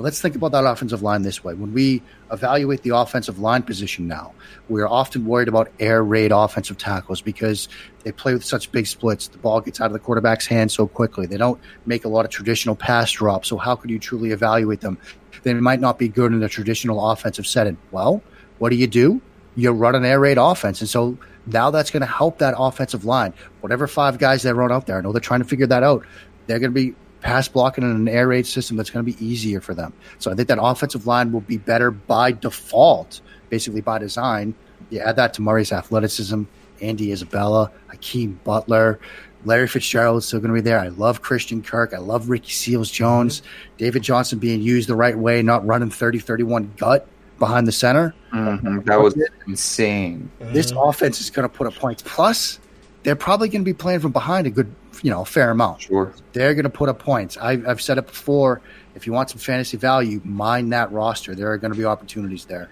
Let's 0.00 0.20
think 0.20 0.34
about 0.34 0.52
that 0.52 0.64
offensive 0.64 1.02
line 1.02 1.22
this 1.22 1.44
way. 1.44 1.54
When 1.54 1.72
we 1.72 2.02
evaluate 2.32 2.82
the 2.82 2.96
offensive 2.96 3.38
line 3.38 3.62
position 3.62 4.08
now, 4.08 4.32
we 4.68 4.80
are 4.80 4.88
often 4.88 5.26
worried 5.26 5.48
about 5.48 5.70
air 5.78 6.02
raid 6.02 6.32
offensive 6.32 6.78
tackles 6.78 7.20
because 7.20 7.68
they 8.04 8.12
play 8.12 8.32
with 8.32 8.44
such 8.44 8.72
big 8.72 8.86
splits. 8.86 9.28
The 9.28 9.38
ball 9.38 9.60
gets 9.60 9.80
out 9.80 9.86
of 9.86 9.92
the 9.92 9.98
quarterback's 9.98 10.46
hand 10.46 10.72
so 10.72 10.86
quickly. 10.86 11.26
They 11.26 11.36
don't 11.36 11.60
make 11.86 12.04
a 12.04 12.08
lot 12.08 12.24
of 12.24 12.30
traditional 12.30 12.74
pass 12.74 13.12
drops. 13.12 13.48
So, 13.48 13.56
how 13.56 13.76
could 13.76 13.90
you 13.90 13.98
truly 13.98 14.30
evaluate 14.30 14.80
them? 14.80 14.98
They 15.42 15.54
might 15.54 15.80
not 15.80 15.98
be 15.98 16.08
good 16.08 16.32
in 16.32 16.42
a 16.42 16.48
traditional 16.48 17.10
offensive 17.10 17.46
setting. 17.46 17.76
Well, 17.90 18.22
what 18.58 18.70
do 18.70 18.76
you 18.76 18.86
do? 18.86 19.20
You 19.56 19.72
run 19.72 19.94
an 19.94 20.04
air 20.04 20.20
raid 20.20 20.38
offense. 20.38 20.80
And 20.80 20.88
so 20.88 21.18
now 21.46 21.70
that's 21.70 21.90
going 21.90 22.02
to 22.02 22.06
help 22.06 22.38
that 22.38 22.54
offensive 22.56 23.04
line. 23.04 23.34
Whatever 23.60 23.86
five 23.86 24.18
guys 24.18 24.42
they 24.42 24.52
run 24.52 24.70
out 24.70 24.86
there, 24.86 24.98
I 24.98 25.00
know 25.00 25.12
they're 25.12 25.20
trying 25.20 25.40
to 25.40 25.46
figure 25.46 25.66
that 25.66 25.82
out. 25.82 26.04
They're 26.46 26.58
going 26.58 26.72
to 26.72 26.74
be 26.74 26.94
pass 27.20 27.48
blocking 27.48 27.84
in 27.84 27.90
an 27.90 28.08
air 28.08 28.28
raid 28.28 28.46
system 28.46 28.76
that's 28.76 28.90
going 28.90 29.04
to 29.04 29.12
be 29.12 29.24
easier 29.24 29.60
for 29.60 29.74
them. 29.74 29.92
So 30.18 30.30
I 30.30 30.34
think 30.34 30.48
that 30.48 30.58
offensive 30.60 31.06
line 31.06 31.32
will 31.32 31.40
be 31.40 31.58
better 31.58 31.90
by 31.90 32.32
default, 32.32 33.20
basically 33.48 33.80
by 33.80 33.98
design. 33.98 34.54
You 34.90 35.00
add 35.00 35.16
that 35.16 35.34
to 35.34 35.42
Murray's 35.42 35.72
athleticism, 35.72 36.44
Andy 36.80 37.12
Isabella, 37.12 37.70
Hakeem 37.88 38.40
Butler, 38.44 38.98
Larry 39.44 39.68
Fitzgerald 39.68 40.18
is 40.18 40.26
still 40.26 40.40
going 40.40 40.50
to 40.50 40.54
be 40.54 40.60
there. 40.60 40.78
I 40.78 40.88
love 40.88 41.22
Christian 41.22 41.62
Kirk. 41.62 41.94
I 41.94 41.98
love 41.98 42.28
Ricky 42.28 42.50
Seals 42.52 42.90
Jones. 42.90 43.42
David 43.78 44.02
Johnson 44.02 44.38
being 44.38 44.60
used 44.60 44.88
the 44.88 44.96
right 44.96 45.16
way, 45.16 45.42
not 45.42 45.66
running 45.66 45.90
30 45.90 46.18
31 46.18 46.72
gut 46.76 47.06
behind 47.38 47.66
the 47.66 47.72
center. 47.72 48.14
Mhm. 48.34 48.84
That 48.84 49.00
was 49.00 49.18
insane. 49.46 50.30
This 50.38 50.72
offense 50.76 51.20
is 51.20 51.30
going 51.30 51.48
to 51.48 51.54
put 51.54 51.66
up 51.66 51.74
points. 51.74 52.02
Plus, 52.04 52.60
they're 53.02 53.16
probably 53.16 53.48
going 53.48 53.62
to 53.62 53.64
be 53.64 53.72
playing 53.72 54.00
from 54.00 54.12
behind 54.12 54.46
a 54.46 54.50
good, 54.50 54.70
you 55.02 55.10
know, 55.10 55.22
a 55.22 55.26
fair 55.26 55.50
amount. 55.50 55.82
Sure. 55.82 56.12
They're 56.32 56.54
going 56.54 56.64
to 56.64 56.70
put 56.70 56.88
up 56.88 56.98
points. 56.98 57.36
I, 57.36 57.52
I've 57.66 57.80
said 57.80 57.98
it 57.98 58.06
before. 58.06 58.60
If 58.94 59.06
you 59.06 59.12
want 59.12 59.30
some 59.30 59.38
fantasy 59.38 59.76
value, 59.76 60.20
mine 60.24 60.70
that 60.70 60.92
roster. 60.92 61.34
There 61.34 61.50
are 61.52 61.58
going 61.58 61.72
to 61.72 61.78
be 61.78 61.84
opportunities 61.84 62.44
there. 62.44 62.68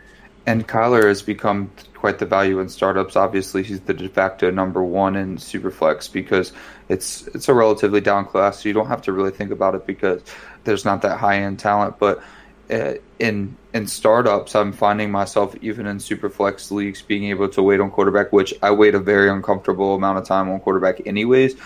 And 0.46 0.66
Kyler 0.66 1.04
has 1.04 1.20
become 1.20 1.70
quite 1.94 2.18
the 2.18 2.26
value 2.26 2.58
in 2.60 2.68
startups. 2.68 3.16
Obviously, 3.16 3.62
he's 3.62 3.80
the 3.80 3.92
de 3.92 4.08
facto 4.08 4.50
number 4.50 4.82
one 4.82 5.14
in 5.14 5.36
Superflex 5.36 6.10
because 6.10 6.52
it's 6.88 7.26
it's 7.28 7.48
a 7.48 7.54
relatively 7.54 8.00
down 8.00 8.24
class, 8.24 8.62
so 8.62 8.68
you 8.68 8.72
don't 8.72 8.86
have 8.86 9.02
to 9.02 9.12
really 9.12 9.30
think 9.30 9.50
about 9.50 9.74
it 9.74 9.86
because 9.86 10.22
there's 10.64 10.86
not 10.86 11.02
that 11.02 11.18
high 11.18 11.36
end 11.36 11.58
talent. 11.58 11.98
But 11.98 12.22
uh, 12.70 12.94
in 13.18 13.56
in 13.74 13.86
startups, 13.86 14.54
I'm 14.54 14.72
finding 14.72 15.10
myself 15.10 15.54
even 15.60 15.86
in 15.86 15.98
Superflex 15.98 16.70
leagues 16.70 17.02
being 17.02 17.24
able 17.24 17.48
to 17.50 17.62
wait 17.62 17.80
on 17.80 17.90
quarterback, 17.90 18.32
which 18.32 18.54
I 18.62 18.70
wait 18.70 18.94
a 18.94 19.00
very 19.00 19.28
uncomfortable 19.28 19.94
amount 19.94 20.18
of 20.18 20.26
time 20.26 20.48
on 20.48 20.60
quarterback, 20.60 21.06
anyways. 21.06 21.56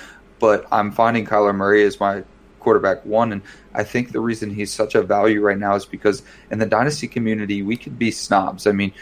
But 0.43 0.67
I'm 0.73 0.91
finding 0.91 1.25
Kyler 1.25 1.55
Murray 1.55 1.85
as 1.85 2.01
my 2.01 2.25
quarterback 2.59 3.07
one. 3.07 3.31
And 3.31 3.43
I 3.75 3.85
think 3.85 4.11
the 4.11 4.19
reason 4.19 4.53
he's 4.53 4.73
such 4.73 4.97
a 4.97 5.03
value 5.03 5.41
right 5.41 5.57
now 5.57 5.77
is 5.77 5.87
because 5.87 6.25
in 6.51 6.59
the 6.59 6.67
dynasty 6.67 7.07
community, 7.07 7.63
we 7.63 7.77
can 7.77 7.95
be 7.95 8.11
snobs. 8.11 8.67
I 8.67 8.73
mean, 8.73 8.93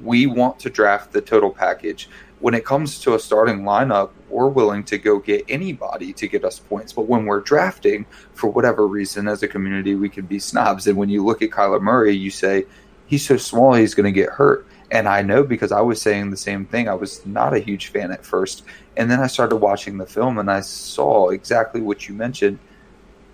we 0.00 0.24
want 0.24 0.58
to 0.60 0.70
draft 0.70 1.12
the 1.12 1.20
total 1.20 1.50
package. 1.50 2.08
When 2.40 2.54
it 2.54 2.64
comes 2.64 2.98
to 3.00 3.14
a 3.14 3.18
starting 3.18 3.60
lineup, 3.60 4.12
we're 4.30 4.48
willing 4.48 4.84
to 4.84 4.96
go 4.96 5.18
get 5.18 5.44
anybody 5.50 6.14
to 6.14 6.26
get 6.28 6.46
us 6.46 6.60
points. 6.60 6.94
But 6.94 7.02
when 7.02 7.26
we're 7.26 7.40
drafting, 7.40 8.06
for 8.32 8.48
whatever 8.48 8.86
reason, 8.86 9.28
as 9.28 9.42
a 9.42 9.48
community, 9.48 9.96
we 9.96 10.08
can 10.08 10.24
be 10.24 10.38
snobs. 10.38 10.86
And 10.86 10.96
when 10.96 11.10
you 11.10 11.22
look 11.22 11.42
at 11.42 11.50
Kyler 11.50 11.82
Murray, 11.82 12.16
you 12.16 12.30
say, 12.30 12.64
he's 13.06 13.26
so 13.26 13.36
small, 13.36 13.74
he's 13.74 13.94
going 13.94 14.12
to 14.12 14.18
get 14.18 14.30
hurt. 14.30 14.66
And 14.90 15.08
I 15.08 15.22
know 15.22 15.42
because 15.42 15.72
I 15.72 15.80
was 15.80 16.00
saying 16.00 16.30
the 16.30 16.36
same 16.36 16.64
thing. 16.66 16.88
I 16.88 16.94
was 16.94 17.24
not 17.26 17.54
a 17.54 17.58
huge 17.58 17.88
fan 17.88 18.12
at 18.12 18.24
first. 18.24 18.62
And 18.96 19.10
then 19.10 19.20
I 19.20 19.26
started 19.26 19.56
watching 19.56 19.98
the 19.98 20.06
film 20.06 20.38
and 20.38 20.50
I 20.50 20.60
saw 20.60 21.30
exactly 21.30 21.80
what 21.80 22.08
you 22.08 22.14
mentioned 22.14 22.58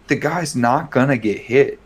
the 0.09 0.16
guy's 0.16 0.55
not 0.55 0.91
going 0.91 1.09
to 1.09 1.16
get 1.19 1.39
hit. 1.39 1.79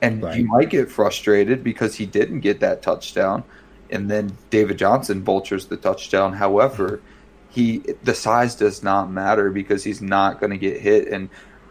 And 0.00 0.22
Right. 0.22 0.38
you 0.38 0.46
might 0.46 0.70
get 0.70 0.90
frustrated 0.90 1.64
because 1.64 1.94
he 1.96 2.06
didn't 2.06 2.40
get 2.40 2.60
that 2.60 2.82
touchdown. 2.82 3.44
And 3.90 4.10
then 4.10 4.36
David 4.50 4.78
Johnson 4.78 5.22
vultures 5.22 5.66
the 5.66 5.76
touchdown. 5.76 6.32
However, 6.34 7.00
he 7.50 7.82
the 8.02 8.14
size 8.14 8.54
does 8.54 8.82
not 8.82 9.10
matter 9.10 9.50
because 9.50 9.84
he's 9.84 10.02
not 10.02 10.40
going 10.40 10.50
to 10.50 10.58
get 10.58 10.80
hit. 10.80 11.08
And 11.08 11.28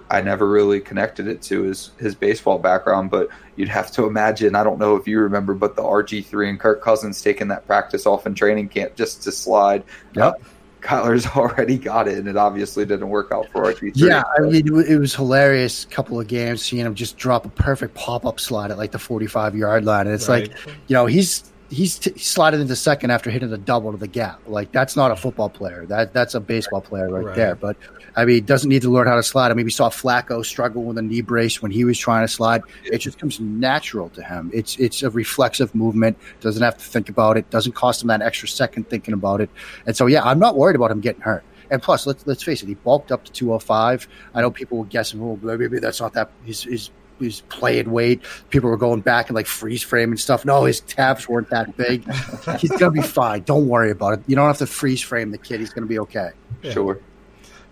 I 0.09 0.21
never 0.21 0.47
really 0.47 0.79
connected 0.79 1.27
it 1.27 1.41
to 1.43 1.63
his 1.63 1.91
his 1.97 2.13
baseball 2.15 2.59
background, 2.59 3.09
but 3.09 3.29
you'd 3.55 3.69
have 3.69 3.91
to 3.93 4.05
imagine. 4.05 4.55
I 4.55 4.63
don't 4.63 4.79
know 4.79 4.95
if 4.95 5.07
you 5.07 5.19
remember, 5.19 5.53
but 5.53 5.75
the 5.75 5.81
RG 5.81 6.25
three 6.25 6.49
and 6.49 6.59
Kirk 6.59 6.81
Cousins 6.81 7.21
taking 7.21 7.47
that 7.47 7.65
practice 7.65 8.05
off 8.05 8.27
in 8.27 8.35
training 8.35 8.69
camp 8.69 8.95
just 8.95 9.23
to 9.23 9.31
slide. 9.31 9.83
Yep. 10.15 10.33
Uh, 10.33 10.47
Kyler's 10.81 11.25
already 11.35 11.77
got 11.77 12.07
it, 12.07 12.19
and 12.19 12.27
it 12.27 12.37
obviously 12.37 12.85
didn't 12.85 13.09
work 13.09 13.31
out 13.31 13.49
for 13.51 13.63
RG 13.63 13.79
three. 13.79 13.91
Yeah, 13.95 14.23
I 14.37 14.41
mean, 14.41 14.67
it 14.85 14.99
was 14.99 15.15
hilarious. 15.15 15.85
Couple 15.85 16.19
of 16.19 16.27
games, 16.27 16.61
seeing 16.61 16.85
him 16.85 16.93
just 16.93 17.17
drop 17.17 17.45
a 17.45 17.49
perfect 17.49 17.95
pop 17.95 18.25
up 18.25 18.39
slide 18.39 18.69
at 18.71 18.77
like 18.77 18.91
the 18.91 18.99
forty 18.99 19.27
five 19.27 19.55
yard 19.55 19.85
line, 19.85 20.05
and 20.05 20.13
it's 20.13 20.29
Right. 20.29 20.49
like, 20.49 20.67
you 20.87 20.93
know, 20.93 21.07
he's 21.07 21.51
he's 21.69 21.97
t- 21.97 22.17
sliding 22.19 22.61
into 22.61 22.75
second 22.75 23.09
after 23.09 23.31
hitting 23.31 23.51
a 23.51 23.57
double 23.57 23.91
to 23.91 23.97
the 23.97 24.07
gap. 24.07 24.39
Like 24.45 24.71
that's 24.71 24.95
not 24.95 25.09
a 25.11 25.15
football 25.15 25.49
player. 25.49 25.85
That 25.87 26.13
that's 26.13 26.35
a 26.35 26.39
baseball 26.39 26.81
player 26.81 27.09
right, 27.09 27.25
right. 27.25 27.35
there. 27.35 27.55
But 27.55 27.77
I 28.15 28.25
mean, 28.25 28.45
doesn't 28.45 28.69
need 28.69 28.81
to 28.83 28.89
learn 28.89 29.07
how 29.07 29.15
to 29.15 29.23
slide. 29.23 29.51
I 29.51 29.53
mean, 29.53 29.65
we 29.65 29.71
saw 29.71 29.89
Flacco 29.89 30.45
struggle 30.45 30.83
with 30.83 30.97
a 30.97 31.01
knee 31.01 31.21
brace 31.21 31.61
when 31.61 31.71
he 31.71 31.83
was 31.83 31.97
trying 31.97 32.25
to 32.25 32.31
slide. 32.31 32.61
It 32.83 32.99
just 32.99 33.19
comes 33.19 33.39
natural 33.39 34.09
to 34.09 34.23
him. 34.23 34.49
It's 34.53 34.77
it's 34.77 35.03
a 35.03 35.09
reflexive 35.09 35.75
movement. 35.75 36.17
Doesn't 36.41 36.63
have 36.63 36.77
to 36.77 36.83
think 36.83 37.09
about 37.09 37.37
it. 37.37 37.49
Doesn't 37.49 37.73
cost 37.73 38.01
him 38.01 38.07
that 38.07 38.21
extra 38.21 38.47
second 38.47 38.89
thinking 38.89 39.13
about 39.13 39.41
it. 39.41 39.49
And 39.85 39.95
so 39.95 40.05
yeah, 40.05 40.23
I'm 40.23 40.39
not 40.39 40.55
worried 40.55 40.75
about 40.75 40.91
him 40.91 41.01
getting 41.01 41.21
hurt. 41.21 41.43
And 41.71 41.81
plus, 41.81 42.05
let's 42.05 42.25
let's 42.27 42.43
face 42.43 42.63
it, 42.63 42.67
he 42.67 42.75
bulked 42.75 43.11
up 43.11 43.25
to 43.25 43.31
205. 43.31 44.07
I 44.33 44.41
know 44.41 44.51
people 44.51 44.77
were 44.77 44.85
guessing, 44.85 45.21
oh, 45.21 45.39
maybe 45.41 45.79
that's 45.79 45.99
not 45.99 46.13
that 46.13 46.29
his 46.45 46.63
his 46.63 46.91
his 47.19 47.41
playing 47.41 47.91
weight. 47.91 48.21
People 48.49 48.69
were 48.69 48.77
going 48.77 49.01
back 49.01 49.29
and 49.29 49.35
like 49.35 49.47
freeze 49.47 49.81
frame 49.81 50.11
and 50.11 50.19
stuff. 50.19 50.45
No, 50.45 50.65
his 50.65 50.81
tabs 50.81 51.27
weren't 51.27 51.49
that 51.49 51.75
big. 51.77 52.05
He's 52.59 52.71
gonna 52.71 52.91
be 52.91 53.01
fine. 53.01 53.43
Don't 53.43 53.67
worry 53.67 53.91
about 53.91 54.19
it. 54.19 54.23
You 54.27 54.35
don't 54.35 54.47
have 54.47 54.57
to 54.59 54.67
freeze 54.67 55.01
frame 55.01 55.31
the 55.31 55.37
kid. 55.37 55.59
He's 55.59 55.73
gonna 55.73 55.87
be 55.87 55.99
okay. 55.99 56.31
Yeah. 56.61 56.71
Sure. 56.71 56.99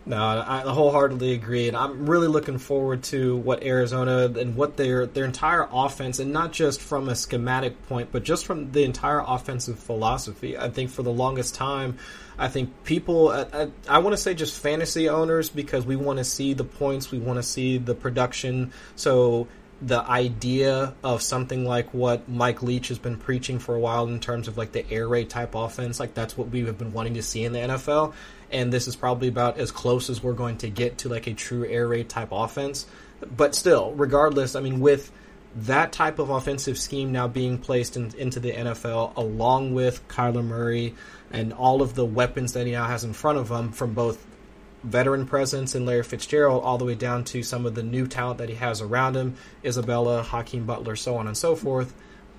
No, 0.05 0.17
I 0.21 0.59
wholeheartedly 0.61 1.31
agree, 1.31 1.69
and 1.69 1.77
I'm 1.77 2.09
really 2.09 2.27
looking 2.27 2.57
forward 2.57 3.03
to 3.03 3.37
what 3.37 3.63
Arizona 3.63 4.25
and 4.37 4.53
what 4.53 4.75
their 4.75 5.05
their 5.05 5.23
entire 5.23 5.65
offense, 5.71 6.19
and 6.19 6.33
not 6.33 6.51
just 6.51 6.81
from 6.81 7.07
a 7.07 7.15
schematic 7.15 7.81
point, 7.87 8.09
but 8.11 8.23
just 8.23 8.45
from 8.45 8.73
the 8.73 8.83
entire 8.83 9.23
offensive 9.25 9.79
philosophy. 9.79 10.57
I 10.57 10.69
think 10.69 10.89
for 10.89 11.03
the 11.03 11.11
longest 11.11 11.55
time, 11.55 11.97
I 12.37 12.49
think 12.49 12.83
people, 12.83 13.29
I, 13.29 13.45
I, 13.53 13.67
I 13.87 13.97
want 13.99 14.13
to 14.13 14.21
say 14.21 14.33
just 14.33 14.59
fantasy 14.59 15.07
owners, 15.07 15.49
because 15.49 15.85
we 15.85 15.95
want 15.95 16.19
to 16.19 16.25
see 16.25 16.53
the 16.53 16.65
points, 16.65 17.09
we 17.09 17.19
want 17.19 17.37
to 17.37 17.43
see 17.43 17.77
the 17.77 17.95
production. 17.95 18.73
So 18.97 19.47
the 19.81 20.01
idea 20.01 20.93
of 21.03 21.21
something 21.21 21.65
like 21.65 21.93
what 21.93 22.27
Mike 22.29 22.61
Leach 22.61 22.87
has 22.89 22.99
been 22.99 23.17
preaching 23.17 23.59
for 23.59 23.75
a 23.75 23.79
while 23.79 24.07
in 24.07 24.19
terms 24.19 24.47
of 24.47 24.57
like 24.57 24.71
the 24.71 24.89
air 24.91 25.07
raid 25.07 25.29
type 25.29 25.55
offense, 25.55 25.99
like 25.99 26.13
that's 26.13 26.37
what 26.37 26.49
we 26.49 26.65
have 26.65 26.77
been 26.77 26.93
wanting 26.93 27.15
to 27.15 27.23
see 27.23 27.43
in 27.43 27.53
the 27.53 27.59
NFL 27.59 28.13
and 28.53 28.71
this 28.71 28.87
is 28.87 28.95
probably 28.95 29.27
about 29.27 29.57
as 29.57 29.71
close 29.71 30.09
as 30.09 30.23
we're 30.23 30.33
going 30.33 30.57
to 30.59 30.69
get 30.69 30.99
to 30.99 31.09
like 31.09 31.27
a 31.27 31.33
true 31.33 31.65
air 31.67 31.87
raid 31.87 32.07
type 32.07 32.29
offense. 32.31 32.85
But 33.35 33.55
still, 33.55 33.91
regardless, 33.93 34.55
I 34.55 34.61
mean, 34.61 34.79
with 34.79 35.11
that 35.55 35.91
type 35.91 36.19
of 36.19 36.29
offensive 36.29 36.77
scheme 36.77 37.11
now 37.11 37.27
being 37.27 37.57
placed 37.57 37.97
in, 37.97 38.13
into 38.17 38.39
the 38.39 38.51
NFL, 38.51 39.15
along 39.17 39.73
with 39.73 40.07
Kyler 40.07 40.43
Murray 40.43 40.95
and 41.31 41.51
all 41.51 41.81
of 41.81 41.95
the 41.95 42.05
weapons 42.05 42.53
that 42.53 42.65
he 42.65 42.73
now 42.73 42.85
has 42.85 43.03
in 43.03 43.13
front 43.13 43.39
of 43.39 43.49
him 43.49 43.71
from 43.71 43.93
both 43.93 44.25
veteran 44.83 45.25
presence 45.25 45.75
in 45.75 45.85
Larry 45.85 46.03
Fitzgerald 46.03 46.63
all 46.63 46.77
the 46.77 46.85
way 46.85 46.95
down 46.95 47.23
to 47.23 47.41
some 47.41 47.65
of 47.65 47.73
the 47.73 47.83
new 47.83 48.05
talent 48.05 48.37
that 48.39 48.49
he 48.49 48.55
has 48.55 48.81
around 48.81 49.15
him, 49.15 49.35
Isabella, 49.63 50.21
Hakeem 50.21 50.65
Butler, 50.65 50.95
so 50.95 51.15
on 51.15 51.27
and 51.27 51.37
so 51.37 51.55
forth. 51.55 51.93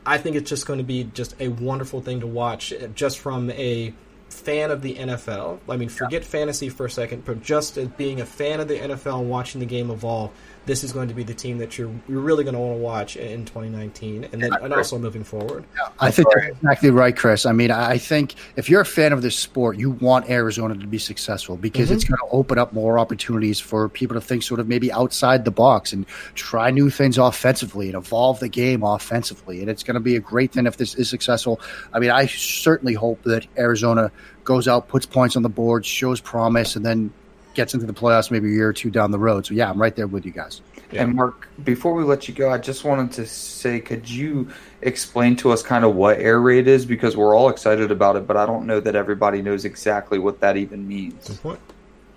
I 0.07 0.19
think 0.19 0.37
it's 0.37 0.51
just 0.51 0.67
going 0.67 0.79
to 0.79 0.85
be 0.85 1.05
just 1.05 1.35
a 1.41 1.49
wonderful 1.49 2.03
thing 2.03 2.21
to 2.21 2.27
watch, 2.27 2.73
just 2.95 3.19
from 3.19 3.51
a 3.51 3.95
fan 4.35 4.71
of 4.71 4.83
the 4.83 4.95
NFL, 4.97 5.61
I 5.69 5.77
mean, 5.77 5.89
forget 5.89 6.25
fantasy 6.25 6.69
for 6.69 6.87
a 6.87 6.91
second, 6.91 7.25
but 7.25 7.43
just 7.43 7.79
as 7.79 7.89
being 7.89 8.21
a 8.21 8.27
fan 8.27 8.61
of 8.61 8.69
the 8.69 8.79
NFL 8.79 9.21
and 9.21 9.31
watching 9.31 9.61
the 9.61 9.67
game 9.67 9.91
evolve, 9.91 10.31
this 10.67 10.83
is 10.83 10.93
going 10.93 11.09
to 11.09 11.15
be 11.15 11.23
the 11.23 11.35
team 11.35 11.59
that 11.59 11.77
you're 11.77 11.91
you're 12.09 12.21
really 12.21 12.45
going 12.45 12.55
to 12.55 12.61
want 12.61 12.79
to 12.79 12.83
watch 12.83 13.17
in 13.17 13.45
2019, 13.45 14.29
and 14.33 14.43
then 14.43 14.53
and 14.53 14.73
also 14.73 14.99
moving 14.99 15.25
forward. 15.25 15.65
Yeah, 15.77 15.89
I 16.01 16.11
think 16.11 16.29
you're 16.35 16.45
exactly 16.45 16.91
right, 16.91 17.17
Chris. 17.17 17.45
I 17.47 17.53
mean, 17.53 17.71
I 17.71 17.99
think 17.99 18.35
if 18.57 18.71
you're 18.71 18.81
a 18.81 18.87
fan 18.87 19.13
of 19.13 19.23
this 19.23 19.39
sport, 19.39 19.77
you 19.77 19.91
want 19.91 20.31
Arizona 20.31 20.75
to 20.75 20.87
be 20.87 20.99
successful 20.99 21.57
because 21.57 21.89
mm-hmm. 21.89 21.97
it's 21.97 22.05
going 22.05 22.19
to 22.19 22.35
open 22.35 22.59
up 22.59 22.73
more 22.73 22.99
opportunities 22.99 23.61
for 23.61 23.89
people 23.89 24.15
to 24.15 24.21
think 24.21 24.43
sort 24.43 24.61
of 24.61 24.69
maybe 24.69 24.91
outside 24.93 25.45
the 25.45 25.51
box 25.51 25.93
and 25.93 26.07
try 26.35 26.71
new 26.71 26.91
things 26.91 27.19
offensively 27.19 27.89
and 27.89 27.97
evolve 27.97 28.41
the 28.41 28.49
game 28.49 28.83
offensively, 28.83 29.61
and 29.61 29.69
it's 29.69 29.83
going 29.83 29.95
to 29.95 30.01
be 30.01 30.17
a 30.17 30.21
great 30.21 30.53
thing 30.53 30.67
if 30.67 30.77
this 30.77 30.95
is 30.95 31.09
successful. 31.09 31.61
I 31.93 31.99
mean, 31.99 32.11
I 32.11 32.27
certainly 32.27 32.95
hope 32.95 33.23
that 33.25 33.47
Arizona 33.59 34.11
goes 34.45 34.69
out, 34.69 34.89
puts 34.89 35.07
points 35.07 35.37
on 35.37 35.43
the 35.43 35.49
board, 35.49 35.85
shows 35.85 36.21
promise, 36.21 36.77
and 36.77 36.85
then 36.85 37.13
gets 37.55 37.75
into 37.75 37.87
the 37.87 37.95
playoffs 37.95 38.31
maybe 38.31 38.49
a 38.49 38.53
year 38.53 38.69
or 38.69 38.73
two 38.73 38.91
down 38.91 39.11
the 39.11 39.19
road. 39.19 39.47
So 39.47 39.55
yeah, 39.55 39.71
I'm 39.71 39.81
right 39.81 39.95
there 39.95 40.07
with 40.07 40.27
you 40.27 40.33
guys. 40.33 40.61
Yeah. 40.93 41.03
And 41.03 41.15
Mark, 41.15 41.49
before 41.65 41.95
we 41.95 42.05
let 42.05 42.29
you 42.29 42.35
go, 42.35 42.51
I 42.51 42.59
just 42.59 42.85
wanted 42.85 43.11
to 43.13 43.27
say, 43.27 43.81
could 43.81 44.09
you 44.09 44.51
explain 44.83 45.35
to 45.37 45.51
us 45.51 45.63
kind 45.63 45.85
of 45.85 45.95
what 45.95 46.19
air 46.19 46.41
raid 46.41 46.69
is? 46.69 46.85
Because 46.87 47.17
we're 47.17 47.35
all 47.37 47.49
excited 47.49 47.91
about 47.91 48.17
it, 48.17 48.27
but 48.27 48.37
I 48.37 48.47
don't 48.47 48.67
know 48.67 48.81
that 48.81 48.95
everybody 48.95 49.43
knows 49.43 49.65
exactly 49.65 50.19
what 50.19 50.41
that 50.41 50.57
even 50.57 50.87
means. 50.87 51.41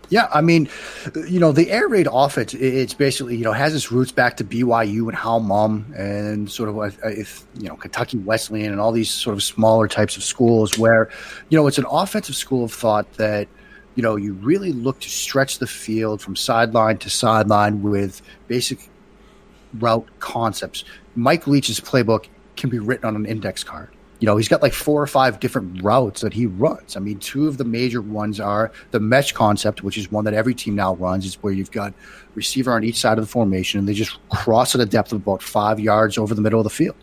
Yeah, 0.09 0.29
I 0.33 0.39
mean, 0.39 0.69
you 1.27 1.39
know, 1.39 1.51
the 1.51 1.69
air 1.69 1.87
raid 1.87 2.07
offense, 2.09 2.53
it's 2.53 2.93
basically, 2.93 3.35
you 3.35 3.43
know, 3.43 3.51
has 3.51 3.75
its 3.75 3.91
roots 3.91 4.11
back 4.11 4.37
to 4.37 4.43
BYU 4.45 5.07
and 5.07 5.15
Hal 5.15 5.41
Mumme 5.41 5.93
and 5.97 6.49
sort 6.49 6.69
of, 6.69 6.97
if, 7.03 7.45
you 7.57 7.67
know, 7.67 7.75
Kentucky 7.75 8.17
Wesleyan 8.17 8.71
and 8.71 8.79
all 8.79 8.93
these 8.93 9.09
sort 9.09 9.33
of 9.33 9.43
smaller 9.43 9.87
types 9.87 10.15
of 10.15 10.23
schools 10.23 10.77
where, 10.77 11.09
you 11.49 11.57
know, 11.57 11.67
it's 11.67 11.77
an 11.77 11.85
offensive 11.89 12.35
school 12.35 12.63
of 12.63 12.71
thought 12.71 13.11
that 13.15 13.49
you 13.97 14.03
know, 14.03 14.15
you 14.15 14.33
really 14.33 14.71
look 14.71 14.99
to 14.99 15.09
stretch 15.09 15.57
the 15.57 15.65
field 15.65 16.21
from 16.21 16.35
sideline 16.35 16.99
to 16.99 17.09
sideline 17.09 17.81
with 17.81 18.21
basic 18.47 18.89
route 19.79 20.07
concepts. 20.19 20.83
Mike 21.15 21.47
Leach's 21.47 21.79
playbook 21.79 22.27
can 22.55 22.69
be 22.69 22.77
written 22.77 23.05
on 23.05 23.15
an 23.15 23.25
index 23.25 23.63
card. 23.63 23.89
You 24.19 24.27
know, 24.27 24.37
he's 24.37 24.47
got 24.47 24.61
like 24.61 24.73
four 24.73 25.01
or 25.01 25.07
five 25.07 25.39
different 25.39 25.81
routes 25.83 26.21
that 26.21 26.33
he 26.33 26.45
runs. 26.45 26.95
I 26.95 26.99
mean, 26.99 27.17
two 27.17 27.47
of 27.47 27.57
the 27.57 27.65
major 27.65 28.01
ones 28.01 28.39
are 28.39 28.71
the 28.91 28.99
mesh 28.99 29.31
concept, 29.31 29.81
which 29.83 29.97
is 29.97 30.11
one 30.11 30.25
that 30.25 30.35
every 30.35 30.53
team 30.53 30.75
now 30.75 30.93
runs, 30.95 31.25
is 31.25 31.35
where 31.41 31.53
you've 31.53 31.71
got 31.71 31.93
receiver 32.37 32.71
on 32.71 32.83
each 32.83 32.95
side 32.95 33.17
of 33.17 33.23
the 33.23 33.29
formation, 33.29 33.79
and 33.79 33.89
they 33.89 33.93
just 33.93 34.17
cross 34.29 34.75
at 34.75 34.79
a 34.79 34.85
depth 34.85 35.11
of 35.11 35.21
about 35.23 35.41
five 35.41 35.79
yards 35.79 36.17
over 36.17 36.33
the 36.33 36.41
middle 36.41 36.59
of 36.59 36.63
the 36.63 36.69
field. 36.69 36.95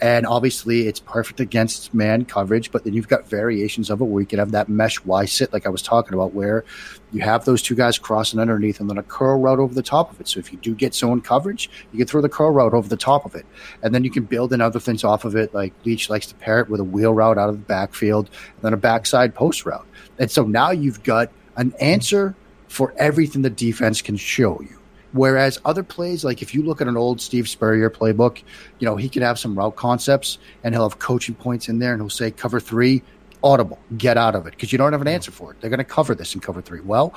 And 0.00 0.26
obviously, 0.26 0.86
it's 0.86 1.00
perfect 1.00 1.40
against 1.40 1.92
man 1.92 2.24
coverage, 2.26 2.70
but 2.70 2.84
then 2.84 2.92
you've 2.92 3.08
got 3.08 3.26
variations 3.26 3.90
of 3.90 4.00
it 4.00 4.04
where 4.04 4.20
you 4.20 4.26
can 4.26 4.38
have 4.38 4.52
that 4.52 4.68
mesh 4.68 5.04
Y 5.04 5.24
sit, 5.24 5.52
like 5.52 5.66
I 5.66 5.70
was 5.70 5.82
talking 5.82 6.14
about, 6.14 6.34
where 6.34 6.64
you 7.10 7.22
have 7.22 7.44
those 7.44 7.62
two 7.62 7.74
guys 7.74 7.98
crossing 7.98 8.38
underneath 8.38 8.80
and 8.80 8.88
then 8.88 8.98
a 8.98 9.02
curl 9.02 9.40
route 9.40 9.58
over 9.58 9.74
the 9.74 9.82
top 9.82 10.12
of 10.12 10.20
it. 10.20 10.28
So 10.28 10.38
if 10.38 10.52
you 10.52 10.58
do 10.58 10.74
get 10.74 10.94
zone 10.94 11.20
coverage, 11.22 11.70
you 11.90 11.98
can 11.98 12.06
throw 12.06 12.20
the 12.20 12.28
curl 12.28 12.50
route 12.50 12.74
over 12.74 12.88
the 12.88 12.96
top 12.96 13.24
of 13.24 13.34
it. 13.34 13.46
And 13.82 13.94
then 13.94 14.04
you 14.04 14.10
can 14.10 14.24
build 14.24 14.52
in 14.52 14.60
other 14.60 14.78
things 14.78 15.04
off 15.04 15.24
of 15.24 15.34
it, 15.34 15.52
like 15.54 15.72
Leach 15.84 16.10
likes 16.10 16.26
to 16.26 16.34
pair 16.34 16.60
it 16.60 16.68
with 16.68 16.80
a 16.80 16.84
wheel 16.84 17.12
route 17.12 17.38
out 17.38 17.48
of 17.48 17.56
the 17.56 17.64
backfield 17.64 18.28
and 18.28 18.62
then 18.62 18.74
a 18.74 18.76
backside 18.78 19.34
post 19.34 19.64
route. 19.64 19.86
And 20.18 20.30
so 20.30 20.44
now 20.44 20.70
you've 20.70 21.02
got 21.02 21.30
an 21.56 21.72
answer 21.80 22.34
for 22.68 22.94
everything 22.96 23.42
the 23.42 23.50
defense 23.50 24.00
can 24.00 24.16
show 24.16 24.60
you. 24.62 24.78
Whereas 25.12 25.60
other 25.64 25.82
plays, 25.82 26.24
like 26.24 26.40
if 26.40 26.54
you 26.54 26.62
look 26.62 26.80
at 26.80 26.88
an 26.88 26.96
old 26.96 27.20
Steve 27.20 27.48
Spurrier 27.48 27.90
playbook, 27.90 28.42
you 28.78 28.86
know, 28.86 28.96
he 28.96 29.08
could 29.08 29.22
have 29.22 29.38
some 29.38 29.56
route 29.56 29.76
concepts 29.76 30.38
and 30.64 30.74
he'll 30.74 30.88
have 30.88 30.98
coaching 30.98 31.34
points 31.34 31.68
in 31.68 31.78
there 31.78 31.92
and 31.92 32.00
he'll 32.00 32.08
say 32.08 32.30
cover 32.30 32.60
three, 32.60 33.02
audible, 33.44 33.78
get 33.98 34.16
out 34.16 34.34
of 34.34 34.46
it 34.46 34.52
because 34.52 34.72
you 34.72 34.78
don't 34.78 34.92
have 34.92 35.02
an 35.02 35.08
answer 35.08 35.30
for 35.30 35.52
it. 35.52 35.60
They're 35.60 35.70
going 35.70 35.78
to 35.78 35.84
cover 35.84 36.14
this 36.14 36.34
in 36.34 36.40
cover 36.40 36.62
three. 36.62 36.80
Well, 36.80 37.14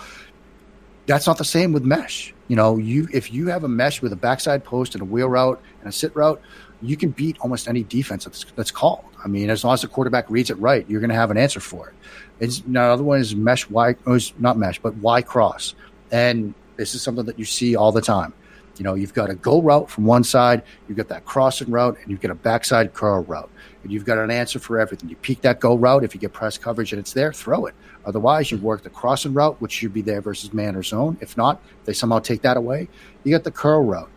that's 1.06 1.28
not 1.28 1.38
the 1.38 1.46
same 1.46 1.72
with 1.72 1.84
mesh. 1.84 2.34
You 2.48 2.56
know, 2.56 2.78
you 2.78 3.08
if 3.14 3.32
you 3.32 3.48
have 3.48 3.64
a 3.64 3.70
mesh 3.70 4.02
with 4.02 4.12
a 4.12 4.18
backside 4.18 4.64
post 4.64 4.96
and 4.96 5.02
a 5.02 5.06
wheel 5.06 5.30
route 5.30 5.62
and 5.80 5.88
a 5.88 5.92
sit 5.92 6.16
route, 6.16 6.42
you 6.82 6.98
can 6.98 7.12
beat 7.12 7.38
almost 7.40 7.68
any 7.68 7.84
defense 7.84 8.26
that's, 8.26 8.46
that's 8.56 8.72
called. 8.72 9.06
I 9.24 9.28
mean, 9.28 9.50
as 9.50 9.64
long 9.64 9.74
as 9.74 9.82
the 9.82 9.88
quarterback 9.88 10.30
reads 10.30 10.50
it 10.50 10.58
right, 10.60 10.86
you're 10.90 11.00
going 11.00 11.10
to 11.10 11.16
have 11.16 11.32
an 11.32 11.38
answer 11.38 11.60
for 11.60 11.90
it. 11.90 11.96
It's 12.40 12.60
another 12.60 13.04
one 13.04 13.20
is 13.20 13.36
mesh 13.36 13.70
Y, 13.70 13.96
not 14.38 14.58
mesh, 14.58 14.80
but 14.80 14.96
Y 14.96 15.22
cross, 15.22 15.74
and 16.12 16.54
this 16.78 16.96
is 16.96 17.02
something 17.02 17.26
that 17.26 17.40
you 17.40 17.46
see 17.46 17.76
all 17.76 17.92
the 17.92 18.02
time. 18.02 18.34
You 18.78 18.84
know, 18.84 18.94
you've 18.94 19.14
got 19.14 19.30
a 19.30 19.36
go 19.36 19.62
route 19.62 19.90
from 19.90 20.06
one 20.06 20.24
side, 20.24 20.62
you've 20.88 20.98
got 20.98 21.08
that 21.08 21.26
crossing 21.26 21.72
route, 21.72 21.98
and 22.02 22.12
you've 22.12 22.20
got 22.22 22.32
a 22.32 22.36
backside 22.36 22.94
curl 22.94 23.24
route. 23.24 23.50
And 23.84 23.92
you've 23.92 24.06
got 24.06 24.18
an 24.18 24.32
answer 24.32 24.60
for 24.60 24.80
everything. 24.80 25.10
You 25.10 25.16
peek 25.18 25.42
that 25.42 25.60
go 25.60 25.76
route. 25.76 26.04
If 26.04 26.16
you 26.16 26.20
get 26.20 26.34
press 26.34 26.58
coverage 26.58 26.92
and 26.92 27.00
it's 27.00 27.14
there, 27.14 27.32
throw 27.32 27.68
it. 27.68 27.76
Otherwise, 28.06 28.52
you 28.52 28.58
work 28.58 28.84
the 28.84 28.90
crossing 28.90 29.34
route, 29.34 29.62
which 29.62 29.74
should 29.74 29.94
be 29.94 30.02
there 30.02 30.22
versus 30.22 30.54
man 30.54 30.76
or 30.76 30.84
zone. 30.84 31.18
If 31.22 31.38
not, 31.38 31.62
they 31.86 31.94
somehow 31.94 32.20
take 32.20 32.42
that 32.42 32.58
away. 32.58 32.88
You 33.24 33.32
got 33.32 33.44
the 33.44 33.52
curl 33.52 33.84
route. 33.84 34.10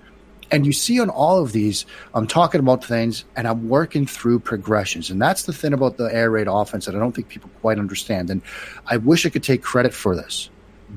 And 0.51 0.65
you 0.65 0.73
see 0.73 0.99
on 1.01 1.11
all 1.11 1.43
of 1.43 1.53
these, 1.53 1.85
I'm 2.15 2.27
talking 2.27 2.61
about 2.61 2.83
things 2.83 3.27
and 3.37 3.47
I'm 3.47 3.69
working 3.69 4.07
through 4.07 4.41
progressions. 4.41 5.11
And 5.11 5.21
that's 5.21 5.43
the 5.43 5.53
thing 5.53 5.75
about 5.75 5.99
the 5.99 6.05
air 6.05 6.31
raid 6.31 6.49
offense 6.49 6.87
that 6.87 6.95
I 6.95 6.99
don't 6.99 7.13
think 7.13 7.29
people 7.29 7.51
quite 7.61 7.79
understand. 7.79 8.31
And 8.31 8.41
I 8.87 8.97
wish 8.97 9.27
I 9.27 9.29
could 9.29 9.43
take 9.43 9.63
credit 9.63 9.93
for 9.93 10.17
this. 10.17 10.49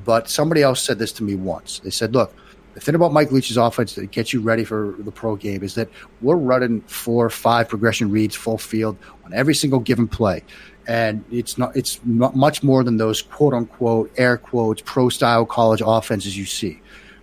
But 0.06 0.30
somebody 0.30 0.62
else 0.62 0.82
said 0.82 1.00
this 1.00 1.12
to 1.14 1.24
me 1.24 1.36
once. 1.36 1.80
They 1.80 1.90
said, 1.90 2.14
look, 2.14 2.34
the 2.74 2.80
thing 2.80 2.96
about 2.96 3.12
Mike 3.12 3.32
Leach's 3.32 3.58
offense 3.58 3.96
that 3.96 4.12
gets 4.12 4.32
you 4.32 4.42
ready 4.42 4.64
for 4.64 4.96
the 5.00 5.12
pro 5.12 5.36
game 5.36 5.64
is 5.64 5.76
that 5.76 5.90
we're 6.22 6.38
running 6.38 6.82
four, 6.82 7.30
five 7.30 7.68
progression 7.68 8.10
reads 8.12 8.36
full 8.36 8.58
field 8.58 8.98
on 9.26 9.34
every 9.34 9.54
single 9.54 9.80
given 9.80 10.08
play. 10.08 10.44
And 10.88 11.24
it's 11.32 11.58
not 11.58 11.76
it's 11.76 12.00
not 12.06 12.36
much 12.36 12.64
more 12.64 12.84
than 12.84 12.98
those 12.98 13.22
quote 13.22 13.54
unquote 13.54 14.12
air 14.18 14.38
quotes 14.38 14.82
pro 14.84 15.10
style 15.10 15.46
college 15.46 15.82
offenses 15.86 16.38
you 16.38 16.46
see. 16.46 16.82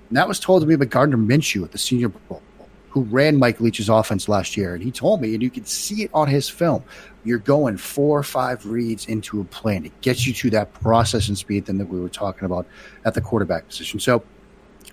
And 0.09 0.17
that 0.17 0.29
was 0.29 0.39
told 0.39 0.63
to 0.63 0.69
me 0.69 0.77
by 0.77 0.85
Gardner 0.85 1.17
Minshew 1.17 1.65
at 1.65 1.73
the 1.73 1.79
Senior 1.79 2.09
Bowl, 2.09 2.43
who 2.91 3.03
ran 3.03 3.37
Mike 3.37 3.61
Leach's 3.61 3.89
offense 3.89 4.29
last 4.29 4.57
year. 4.57 4.75
And 4.75 4.83
he 4.83 4.91
told 4.91 5.21
me, 5.21 5.35
and 5.35 5.43
you 5.43 5.51
can 5.51 5.65
see 5.65 6.05
it 6.05 6.11
on 6.15 6.29
his 6.29 6.49
film, 6.49 6.85
you're 7.25 7.39
going 7.39 7.77
four 7.77 8.19
or 8.19 8.23
five 8.23 8.65
reads 8.65 9.07
into 9.07 9.41
a 9.41 9.45
play, 9.45 9.77
and 9.77 9.87
it 9.87 10.01
gets 10.01 10.27
you 10.27 10.33
to 10.35 10.51
that 10.51 10.73
processing 10.75 11.35
speed 11.35 11.67
then 11.67 11.79
that 11.79 11.89
we 11.89 12.01
were 12.01 12.09
talking 12.09 12.45
about 12.45 12.67
at 13.05 13.15
the 13.15 13.21
quarterback 13.21 13.67
position. 13.69 14.01
So 14.01 14.23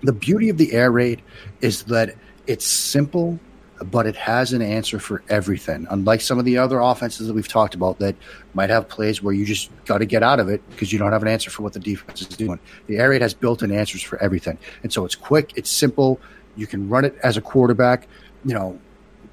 the 0.01 0.13
beauty 0.13 0.49
of 0.49 0.57
the 0.57 0.73
air 0.73 0.91
raid 0.91 1.21
is 1.61 1.83
that 1.83 2.15
it's 2.47 2.65
simple, 2.65 3.39
but 3.83 4.05
it 4.05 4.15
has 4.15 4.53
an 4.53 4.61
answer 4.61 4.99
for 4.99 5.23
everything. 5.29 5.87
Unlike 5.89 6.21
some 6.21 6.39
of 6.39 6.45
the 6.45 6.57
other 6.57 6.79
offenses 6.79 7.27
that 7.27 7.33
we've 7.33 7.47
talked 7.47 7.75
about 7.75 7.99
that 7.99 8.15
might 8.53 8.69
have 8.69 8.87
plays 8.87 9.21
where 9.21 9.33
you 9.33 9.45
just 9.45 9.69
got 9.85 9.99
to 9.99 10.05
get 10.05 10.23
out 10.23 10.39
of 10.39 10.49
it 10.49 10.61
because 10.69 10.93
you 10.93 10.99
don't 10.99 11.11
have 11.11 11.21
an 11.21 11.27
answer 11.27 11.49
for 11.49 11.63
what 11.63 11.73
the 11.73 11.79
defense 11.79 12.21
is 12.21 12.27
doing. 12.27 12.59
The 12.87 12.97
air 12.97 13.09
raid 13.09 13.21
has 13.21 13.33
built-in 13.33 13.71
answers 13.71 14.01
for 14.01 14.21
everything, 14.21 14.57
and 14.83 14.91
so 14.91 15.05
it's 15.05 15.15
quick, 15.15 15.53
it's 15.55 15.69
simple. 15.69 16.19
You 16.55 16.67
can 16.67 16.87
run 16.89 17.05
it 17.05 17.17
as 17.23 17.37
a 17.37 17.41
quarterback. 17.41 18.07
You 18.45 18.53
know, 18.53 18.79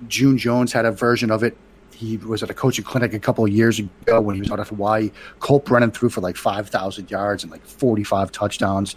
June 0.09 0.39
Jones 0.39 0.73
had 0.73 0.85
a 0.85 0.93
version 0.93 1.31
of 1.31 1.43
it. 1.43 1.56
He 2.02 2.16
was 2.16 2.42
at 2.42 2.50
a 2.50 2.54
coaching 2.54 2.84
clinic 2.84 3.14
a 3.14 3.20
couple 3.20 3.44
of 3.44 3.50
years 3.52 3.78
ago 3.78 4.20
when 4.20 4.34
he 4.34 4.40
was 4.40 4.50
out 4.50 4.58
of 4.58 4.68
Hawaii. 4.68 5.12
Colt 5.38 5.64
Brennan 5.64 5.92
threw 5.92 6.08
for 6.08 6.20
like 6.20 6.36
5,000 6.36 7.08
yards 7.08 7.44
and 7.44 7.52
like 7.52 7.64
45 7.64 8.32
touchdowns. 8.32 8.96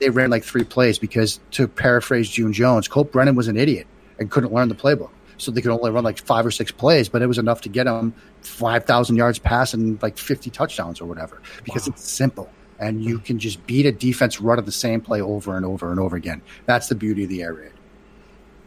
they 0.00 0.10
ran 0.10 0.30
like 0.30 0.42
three 0.42 0.64
plays 0.64 0.98
because, 0.98 1.38
to 1.52 1.68
paraphrase 1.68 2.28
June 2.28 2.52
Jones, 2.52 2.88
Colt 2.88 3.12
Brennan 3.12 3.36
was 3.36 3.46
an 3.46 3.56
idiot 3.56 3.86
and 4.18 4.32
couldn't 4.32 4.52
learn 4.52 4.68
the 4.68 4.74
playbook. 4.74 5.10
So 5.38 5.52
they 5.52 5.60
could 5.60 5.70
only 5.70 5.92
run 5.92 6.02
like 6.02 6.18
five 6.18 6.44
or 6.44 6.50
six 6.50 6.72
plays, 6.72 7.08
but 7.08 7.22
it 7.22 7.28
was 7.28 7.38
enough 7.38 7.60
to 7.60 7.68
get 7.68 7.86
him 7.86 8.14
5,000 8.42 9.14
yards 9.14 9.38
passing 9.38 9.80
and 9.80 10.02
like 10.02 10.18
50 10.18 10.50
touchdowns 10.50 11.00
or 11.00 11.06
whatever 11.06 11.40
because 11.62 11.86
wow. 11.86 11.94
it's 11.94 12.10
simple. 12.10 12.50
And 12.80 13.04
you 13.04 13.20
can 13.20 13.38
just 13.38 13.64
beat 13.64 13.86
a 13.86 13.92
defense 13.92 14.40
run 14.40 14.58
of 14.58 14.66
the 14.66 14.72
same 14.72 15.00
play 15.00 15.20
over 15.20 15.56
and 15.56 15.64
over 15.64 15.92
and 15.92 16.00
over 16.00 16.16
again. 16.16 16.42
That's 16.66 16.88
the 16.88 16.96
beauty 16.96 17.22
of 17.22 17.28
the 17.28 17.42
air 17.42 17.54
raid. 17.54 17.72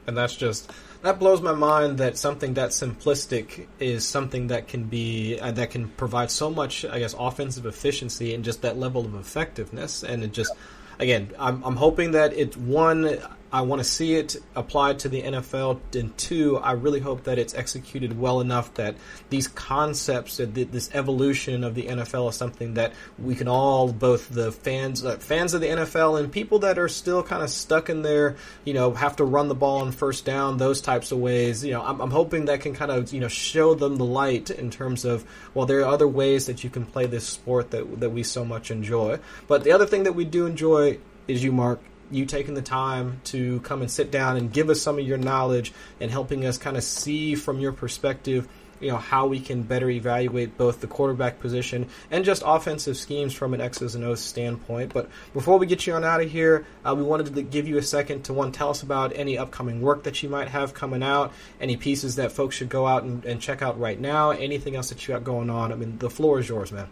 And 0.07 0.15
that's 0.15 0.35
just 0.35 0.71
that 1.03 1.19
blows 1.19 1.41
my 1.41 1.53
mind 1.53 1.97
that 1.99 2.17
something 2.17 2.55
that 2.55 2.69
simplistic 2.71 3.67
is 3.79 4.05
something 4.07 4.47
that 4.47 4.67
can 4.69 4.85
be 4.85 5.37
uh, 5.39 5.51
that 5.51 5.69
can 5.69 5.89
provide 5.89 6.31
so 6.31 6.49
much 6.49 6.85
I 6.85 6.99
guess 6.99 7.13
offensive 7.19 7.65
efficiency 7.65 8.33
and 8.33 8.43
just 8.43 8.61
that 8.63 8.77
level 8.77 9.05
of 9.05 9.13
effectiveness. 9.13 10.03
And 10.03 10.23
it 10.23 10.31
just 10.33 10.51
again 10.99 11.31
I'm, 11.37 11.61
I'm 11.63 11.75
hoping 11.75 12.11
that 12.11 12.33
it 12.33 12.57
one 12.57 13.19
I 13.53 13.61
want 13.61 13.81
to 13.81 13.83
see 13.83 14.15
it 14.15 14.35
applied 14.55 14.97
to 14.99 15.09
the 15.09 15.21
NFL. 15.21 15.79
And 15.93 16.17
two, 16.17 16.57
I 16.57 16.71
really 16.71 16.99
hope 16.99 17.25
that 17.25 17.37
it's 17.37 17.53
executed 17.53 18.19
well 18.19 18.41
enough 18.41 18.73
that 18.73 18.95
these 19.29 19.47
concepts, 19.47 20.37
this 20.37 20.89
evolution 20.91 21.63
of 21.63 21.75
the 21.75 21.83
NFL, 21.83 22.31
is 22.31 22.35
something 22.35 22.73
that 22.73 22.93
we 23.19 23.35
can 23.35 23.47
all, 23.47 23.93
both 23.93 24.27
the 24.27 24.51
fans, 24.51 25.05
uh, 25.05 25.17
fans 25.17 25.53
of 25.53 25.61
the 25.61 25.67
NFL, 25.67 26.19
and 26.19 26.31
people 26.31 26.59
that 26.59 26.79
are 26.79 26.89
still 26.89 27.21
kind 27.21 27.43
of 27.43 27.49
stuck 27.51 27.91
in 27.91 28.01
there, 28.01 28.37
you 28.65 28.73
know, 28.73 28.91
have 28.91 29.17
to 29.17 29.23
run 29.23 29.49
the 29.49 29.55
ball 29.55 29.81
on 29.81 29.91
first 29.91 30.25
down, 30.25 30.57
those 30.57 30.81
types 30.81 31.11
of 31.11 31.19
ways. 31.19 31.63
You 31.63 31.73
know, 31.73 31.83
I'm, 31.83 32.01
I'm 32.01 32.11
hoping 32.11 32.45
that 32.45 32.61
can 32.61 32.73
kind 32.73 32.89
of 32.89 33.13
you 33.13 33.19
know 33.19 33.27
show 33.27 33.75
them 33.75 33.97
the 33.97 34.05
light 34.05 34.49
in 34.49 34.71
terms 34.71 35.05
of 35.05 35.25
well, 35.53 35.67
there 35.67 35.81
are 35.81 35.93
other 35.93 36.07
ways 36.07 36.47
that 36.47 36.63
you 36.63 36.71
can 36.71 36.87
play 36.87 37.05
this 37.05 37.27
sport 37.27 37.69
that 37.69 37.99
that 37.99 38.09
we 38.09 38.23
so 38.23 38.43
much 38.43 38.71
enjoy. 38.71 39.19
But 39.47 39.63
the 39.63 39.73
other 39.73 39.85
thing 39.85 40.03
that 40.03 40.13
we 40.13 40.25
do 40.25 40.47
enjoy 40.47 40.97
is 41.27 41.43
you, 41.43 41.51
Mark, 41.51 41.79
you 42.13 42.25
taking 42.25 42.53
the 42.53 42.61
time 42.61 43.21
to 43.25 43.59
come 43.61 43.81
and 43.81 43.89
sit 43.89 44.11
down 44.11 44.37
and 44.37 44.51
give 44.51 44.69
us 44.69 44.81
some 44.81 44.99
of 44.99 45.05
your 45.05 45.17
knowledge 45.17 45.73
and 45.99 46.11
helping 46.11 46.45
us 46.45 46.57
kind 46.57 46.77
of 46.77 46.83
see 46.83 47.35
from 47.35 47.59
your 47.59 47.71
perspective 47.71 48.47
you 48.83 48.89
know 48.89 48.97
how 48.97 49.27
we 49.27 49.39
can 49.39 49.63
better 49.63 49.89
evaluate 49.89 50.57
both 50.57 50.81
the 50.81 50.87
quarterback 50.87 51.39
position 51.39 51.87
and 52.11 52.25
just 52.25 52.43
offensive 52.45 52.97
schemes 52.97 53.33
from 53.33 53.53
an 53.53 53.61
X's 53.61 53.95
and 53.95 54.03
O's 54.03 54.19
standpoint. 54.19 54.93
But 54.93 55.09
before 55.33 55.57
we 55.57 55.65
get 55.65 55.87
you 55.87 55.93
on 55.93 56.03
out 56.03 56.21
of 56.21 56.29
here, 56.29 56.65
uh, 56.83 56.93
we 56.95 57.03
wanted 57.03 57.33
to 57.33 57.41
give 57.41 57.67
you 57.67 57.77
a 57.77 57.81
second 57.81 58.23
to 58.23 58.33
one 58.33 58.51
tell 58.51 58.69
us 58.69 58.83
about 58.83 59.13
any 59.15 59.37
upcoming 59.37 59.81
work 59.81 60.03
that 60.03 60.21
you 60.21 60.29
might 60.29 60.49
have 60.49 60.73
coming 60.73 61.01
out, 61.01 61.31
any 61.61 61.77
pieces 61.77 62.15
that 62.17 62.33
folks 62.33 62.55
should 62.55 62.69
go 62.69 62.85
out 62.85 63.03
and, 63.03 63.23
and 63.25 63.39
check 63.41 63.61
out 63.61 63.79
right 63.79 63.99
now, 63.99 64.31
anything 64.31 64.75
else 64.75 64.89
that 64.89 65.07
you 65.07 65.13
got 65.13 65.23
going 65.23 65.49
on. 65.49 65.71
I 65.71 65.75
mean, 65.75 65.97
the 65.99 66.09
floor 66.09 66.39
is 66.39 66.49
yours, 66.49 66.71
man. 66.71 66.87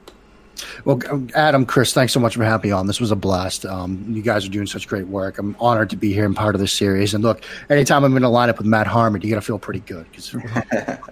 Well, 0.85 0.99
Adam, 1.35 1.65
Chris, 1.65 1.93
thanks 1.93 2.13
so 2.13 2.19
much 2.19 2.35
for 2.35 2.43
having 2.43 2.69
me 2.69 2.73
on. 2.73 2.87
This 2.87 2.99
was 2.99 3.11
a 3.11 3.15
blast. 3.15 3.65
Um, 3.65 4.05
you 4.09 4.21
guys 4.21 4.45
are 4.45 4.49
doing 4.49 4.67
such 4.67 4.87
great 4.87 5.07
work. 5.07 5.37
I'm 5.37 5.55
honored 5.59 5.89
to 5.91 5.95
be 5.95 6.13
here 6.13 6.25
and 6.25 6.35
part 6.35 6.55
of 6.55 6.61
this 6.61 6.73
series. 6.73 7.13
And 7.13 7.23
look, 7.23 7.43
anytime 7.69 8.03
I'm 8.03 8.15
in 8.17 8.23
a 8.23 8.29
lineup 8.29 8.57
with 8.57 8.67
Matt 8.67 8.87
Harmon, 8.87 9.21
you 9.21 9.29
got 9.29 9.35
to 9.35 9.41
feel 9.41 9.59
pretty 9.59 9.81
good 9.81 10.05
because 10.11 10.35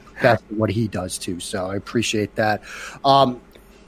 that's 0.21 0.43
what 0.49 0.69
he 0.69 0.87
does 0.87 1.17
too. 1.17 1.39
So 1.39 1.67
I 1.67 1.75
appreciate 1.75 2.35
that. 2.35 2.61
Um, 3.03 3.41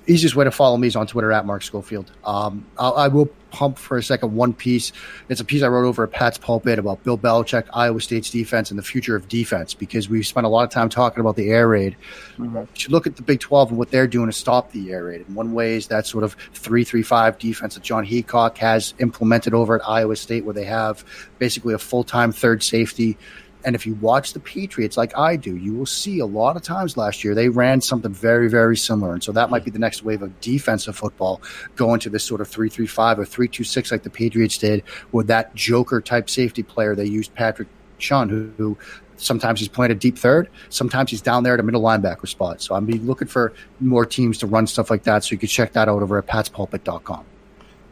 easiest 0.07 0.35
way 0.35 0.45
to 0.45 0.51
follow 0.51 0.77
me 0.77 0.87
is 0.87 0.95
on 0.95 1.07
Twitter 1.07 1.31
at 1.31 1.45
Mark 1.45 1.63
Schofield. 1.63 2.11
Um, 2.25 2.65
I 2.77 3.07
will 3.07 3.27
pump 3.51 3.77
for 3.77 3.97
a 3.97 4.03
second 4.03 4.33
one 4.33 4.53
piece. 4.53 4.91
It's 5.29 5.41
a 5.41 5.45
piece 5.45 5.61
I 5.61 5.67
wrote 5.67 5.85
over 5.85 6.03
at 6.03 6.11
Pat's 6.11 6.37
Pulpit 6.37 6.79
about 6.79 7.03
Bill 7.03 7.17
Belichick, 7.17 7.65
Iowa 7.73 7.99
State's 8.01 8.29
defense, 8.29 8.71
and 8.71 8.79
the 8.79 8.83
future 8.83 9.15
of 9.15 9.27
defense 9.27 9.73
because 9.73 10.09
we've 10.09 10.25
spent 10.25 10.45
a 10.45 10.49
lot 10.49 10.63
of 10.63 10.69
time 10.69 10.89
talking 10.89 11.19
about 11.19 11.35
the 11.35 11.49
air 11.49 11.67
raid. 11.67 11.95
Mm-hmm. 12.37 12.57
You 12.57 12.67
should 12.73 12.91
look 12.91 13.05
at 13.05 13.17
the 13.17 13.21
Big 13.21 13.39
12 13.39 13.69
and 13.69 13.77
what 13.77 13.91
they're 13.91 14.07
doing 14.07 14.27
to 14.27 14.33
stop 14.33 14.71
the 14.71 14.91
air 14.91 15.05
raid. 15.05 15.27
And 15.27 15.35
one 15.35 15.53
way 15.53 15.75
is 15.75 15.87
that 15.87 16.07
sort 16.07 16.23
of 16.23 16.35
3 16.53 16.83
3 16.83 17.03
5 17.03 17.37
defense 17.37 17.75
that 17.75 17.83
Jon 17.83 18.05
Heacock 18.05 18.57
has 18.57 18.93
implemented 18.99 19.53
over 19.53 19.75
at 19.75 19.87
Iowa 19.87 20.15
State, 20.15 20.45
where 20.45 20.53
they 20.53 20.65
have 20.65 21.03
basically 21.37 21.73
a 21.73 21.79
full 21.79 22.03
time 22.03 22.31
third 22.31 22.63
safety 22.63 23.17
and 23.63 23.75
if 23.75 23.85
you 23.85 23.95
watch 23.95 24.33
the 24.33 24.39
Patriots 24.39 24.97
like 24.97 25.17
I 25.17 25.35
do, 25.35 25.55
you 25.55 25.73
will 25.73 25.85
see 25.85 26.19
a 26.19 26.25
lot 26.25 26.55
of 26.55 26.61
times 26.61 26.97
last 26.97 27.23
year 27.23 27.35
they 27.35 27.49
ran 27.49 27.81
something 27.81 28.13
very, 28.13 28.49
very 28.49 28.77
similar. 28.77 29.13
And 29.13 29.23
so 29.23 29.31
that 29.31 29.49
might 29.49 29.63
be 29.63 29.71
the 29.71 29.79
next 29.79 30.03
wave 30.03 30.21
of 30.21 30.39
defensive 30.41 30.95
football 30.95 31.41
going 31.75 31.99
to 32.01 32.09
this 32.09 32.23
sort 32.23 32.41
of 32.41 32.47
3 32.47 32.69
3 32.69 32.87
5 32.87 33.19
or 33.19 33.25
3 33.25 33.47
2 33.47 33.63
6 33.63 33.91
like 33.91 34.03
the 34.03 34.09
Patriots 34.09 34.57
did 34.57 34.83
with 35.11 35.27
that 35.27 35.53
Joker 35.55 36.01
type 36.01 36.29
safety 36.29 36.63
player 36.63 36.95
they 36.95 37.05
used, 37.05 37.33
Patrick 37.35 37.67
Chung, 37.97 38.29
who, 38.29 38.51
who 38.57 38.77
sometimes 39.17 39.59
he's 39.59 39.69
playing 39.69 39.91
a 39.91 39.95
deep 39.95 40.17
third, 40.17 40.49
sometimes 40.69 41.11
he's 41.11 41.21
down 41.21 41.43
there 41.43 41.53
at 41.53 41.59
a 41.59 41.63
middle 41.63 41.81
linebacker 41.81 42.27
spot. 42.27 42.61
So 42.61 42.75
I'm 42.75 42.87
looking 42.87 43.27
for 43.27 43.53
more 43.79 44.05
teams 44.05 44.37
to 44.39 44.47
run 44.47 44.67
stuff 44.67 44.89
like 44.89 45.03
that. 45.03 45.23
So 45.23 45.33
you 45.33 45.37
can 45.37 45.49
check 45.49 45.73
that 45.73 45.87
out 45.87 46.01
over 46.01 46.17
at 46.17 46.27
patspulpit.com. 46.27 47.25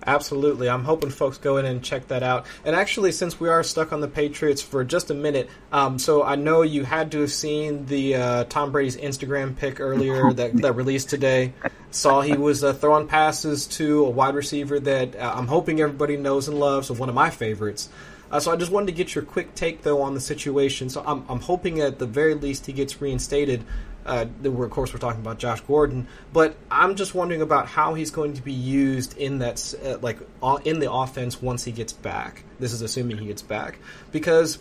Absolutely. 0.06 0.70
I'm 0.70 0.84
hoping 0.84 1.10
folks 1.10 1.38
go 1.38 1.58
in 1.58 1.66
and 1.66 1.84
check 1.84 2.08
that 2.08 2.24
out. 2.24 2.46
And 2.64 2.76
actually, 2.76 3.12
since 3.12 3.40
we 3.40 3.50
are 3.50 3.64
stuck 3.64 3.92
on 3.92 4.02
the 4.02 4.08
Patriots 4.08 4.62
for 4.62 4.84
just 4.84 5.12
a 5.12 5.14
minute, 5.14 5.50
um, 5.72 6.00
so 6.00 6.24
I 6.24 6.36
know 6.36 6.62
you 6.62 6.84
had 6.84 7.12
to 7.12 7.22
have 7.22 7.32
seen 7.32 7.86
the 7.86 8.16
uh, 8.16 8.44
Tom 8.46 8.72
Brady's 8.72 8.98
Instagram 8.98 9.56
pic 9.56 9.80
earlier 9.80 10.32
that, 10.34 10.56
that 10.62 10.74
released 10.74 11.10
today. 11.10 11.54
Saw 11.92 12.22
he 12.22 12.38
was 12.38 12.64
uh, 12.64 12.74
throwing 12.74 13.08
passes 13.08 13.68
to 13.68 14.06
a 14.06 14.10
wide 14.10 14.36
receiver 14.36 14.80
that 14.80 15.16
uh, 15.16 15.34
I'm 15.36 15.48
hoping 15.48 15.82
everybody 15.82 16.18
knows 16.18 16.48
and 16.48 16.60
loves, 16.60 16.88
so 16.88 16.94
one 16.94 17.10
of 17.10 17.16
my 17.16 17.30
favorites. 17.30 17.90
Uh, 18.32 18.40
so 18.40 18.52
I 18.52 18.56
just 18.56 18.72
wanted 18.72 18.88
to 18.88 18.92
get 18.92 19.16
your 19.16 19.24
quick 19.24 19.56
take, 19.56 19.82
though, 19.82 20.02
on 20.02 20.14
the 20.14 20.22
situation. 20.22 20.90
So 20.90 21.04
I'm, 21.06 21.26
I'm 21.28 21.40
hoping 21.40 21.80
at 21.82 21.98
the 21.98 22.06
very 22.06 22.36
least 22.36 22.68
he 22.68 22.74
gets 22.74 23.02
reinstated. 23.02 23.64
Uh, 24.10 24.26
of 24.44 24.70
course, 24.72 24.92
we're 24.92 25.00
talking 25.00 25.22
about 25.22 25.38
Josh 25.38 25.62
Gordon, 25.62 26.08
but 26.34 26.56
I'm 26.72 26.96
just 26.96 27.14
wondering 27.14 27.44
about 27.44 27.68
how 27.68 27.94
he's 27.94 28.10
going 28.10 28.34
to 28.34 28.42
be 28.42 28.52
used 28.54 29.16
in 29.18 29.40
that, 29.40 29.74
uh, 29.86 30.00
like, 30.02 30.18
in 30.66 30.80
the 30.80 30.92
offense 30.92 31.40
once 31.40 31.64
he 31.64 31.72
gets 31.72 31.94
back. 31.94 32.44
This 32.60 32.74
is 32.74 32.82
assuming 32.82 33.18
he 33.20 33.28
gets 33.28 33.44
back 33.44 33.78
because 34.12 34.58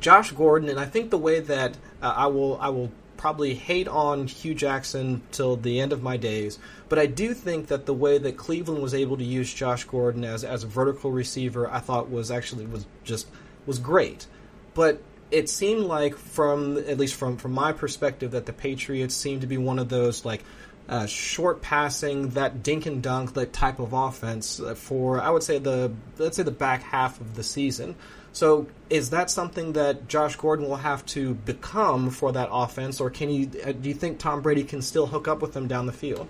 Josh 0.00 0.32
Gordon, 0.32 0.68
and 0.68 0.78
I 0.78 0.84
think 0.84 1.10
the 1.10 1.18
way 1.18 1.40
that 1.40 1.78
uh, 2.02 2.12
I 2.14 2.26
will, 2.26 2.58
I 2.60 2.68
will 2.68 2.92
probably 3.16 3.54
hate 3.54 3.88
on 3.88 4.26
Hue 4.26 4.54
Jackson 4.54 5.22
till 5.32 5.56
the 5.56 5.80
end 5.80 5.94
of 5.94 6.02
my 6.02 6.18
days, 6.18 6.58
but 6.90 6.98
I 6.98 7.06
do 7.06 7.32
think 7.32 7.68
that 7.68 7.86
the 7.86 7.94
way 7.94 8.18
that 8.18 8.36
Cleveland 8.36 8.82
was 8.82 8.92
able 8.92 9.16
to 9.16 9.24
use 9.24 9.52
Josh 9.52 9.84
Gordon 9.84 10.24
as 10.24 10.44
as 10.44 10.62
a 10.62 10.66
vertical 10.66 11.10
receiver, 11.10 11.70
I 11.70 11.78
thought 11.78 12.10
was 12.10 12.30
actually 12.30 12.66
was 12.66 12.84
just 13.02 13.28
was 13.64 13.78
great. 13.78 14.26
But 14.74 15.00
it 15.34 15.50
seemed 15.50 15.82
like 15.82 16.16
from 16.16 16.78
at 16.78 16.96
least 16.96 17.16
from 17.16 17.36
from 17.36 17.52
my 17.52 17.72
perspective 17.72 18.30
that 18.30 18.46
the 18.46 18.52
Patriots 18.52 19.14
seemed 19.14 19.40
to 19.40 19.48
be 19.48 19.58
one 19.58 19.80
of 19.80 19.88
those 19.88 20.24
like 20.24 20.44
uh, 20.88 21.06
short 21.06 21.60
passing 21.60 22.28
that 22.30 22.62
dink 22.62 22.86
and 22.86 23.02
dunk 23.02 23.34
that 23.34 23.52
type 23.52 23.80
of 23.80 23.92
offense 23.92 24.60
for 24.76 25.20
I 25.20 25.30
would 25.30 25.42
say 25.42 25.58
the 25.58 25.92
let's 26.18 26.36
say 26.36 26.44
the 26.44 26.52
back 26.52 26.82
half 26.84 27.20
of 27.20 27.34
the 27.34 27.42
season. 27.42 27.96
So 28.32 28.66
is 28.90 29.10
that 29.10 29.30
something 29.30 29.72
that 29.74 30.08
Josh 30.08 30.36
Gordon 30.36 30.68
will 30.68 30.76
have 30.76 31.04
to 31.06 31.34
become 31.34 32.10
for 32.10 32.32
that 32.32 32.48
offense, 32.50 33.00
or 33.00 33.10
can 33.10 33.30
you 33.30 33.50
uh, 33.64 33.72
do 33.72 33.88
you 33.88 33.94
think 33.94 34.18
Tom 34.18 34.40
Brady 34.40 34.62
can 34.62 34.82
still 34.82 35.06
hook 35.06 35.26
up 35.26 35.42
with 35.42 35.56
him 35.56 35.66
down 35.66 35.86
the 35.86 35.92
field? 35.92 36.28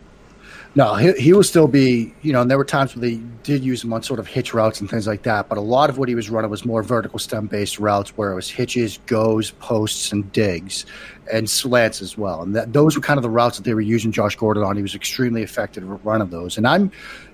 No, 0.77 0.97
he, 0.97 1.13
he 1.13 1.33
will 1.33 1.45
still 1.45 1.69
be, 1.69 2.13
you 2.23 2.33
know, 2.33 2.41
and 2.41 2.51
there 2.51 2.59
were 2.59 2.65
times 2.65 2.97
where 2.97 3.09
they 3.09 3.21
did 3.45 3.63
use 3.63 3.85
him 3.85 3.93
on 3.93 4.03
sort 4.03 4.19
of 4.19 4.27
hitch 4.27 4.53
routes 4.53 4.81
and 4.81 4.91
things 4.91 5.07
like 5.07 5.23
that, 5.23 5.49
but 5.49 5.57
a 5.57 5.61
lot 5.61 5.89
of 5.89 5.99
what 5.99 6.09
he 6.09 6.17
was 6.17 6.31
running 6.31 6.51
was 6.51 6.65
more 6.65 6.83
vertical 6.83 7.21
stem 7.21 7.47
based 7.47 7.79
routes 7.79 8.17
where 8.17 8.33
it 8.33 8.35
was 8.35 8.51
hitches, 8.51 8.99
goes, 9.07 9.53
posts, 9.53 10.11
and 10.11 10.33
digs, 10.33 10.85
and 11.33 11.49
slants 11.49 12.03
as 12.03 12.19
well. 12.19 12.43
And 12.43 12.57
that, 12.57 12.73
those 12.73 12.97
were 12.97 13.03
kind 13.03 13.19
of 13.19 13.23
the 13.23 13.31
routes 13.31 13.57
that 13.57 13.63
they 13.63 13.75
were 13.75 13.81
using 13.81 14.11
Josh 14.11 14.35
Gordon 14.35 14.65
on. 14.65 14.75
He 14.75 14.83
was 14.83 14.97
extremely 14.97 15.43
effective 15.43 15.89
at 15.89 16.05
running 16.05 16.23
of 16.23 16.31
those. 16.31 16.59
And 16.59 16.67
I'm 16.67 16.91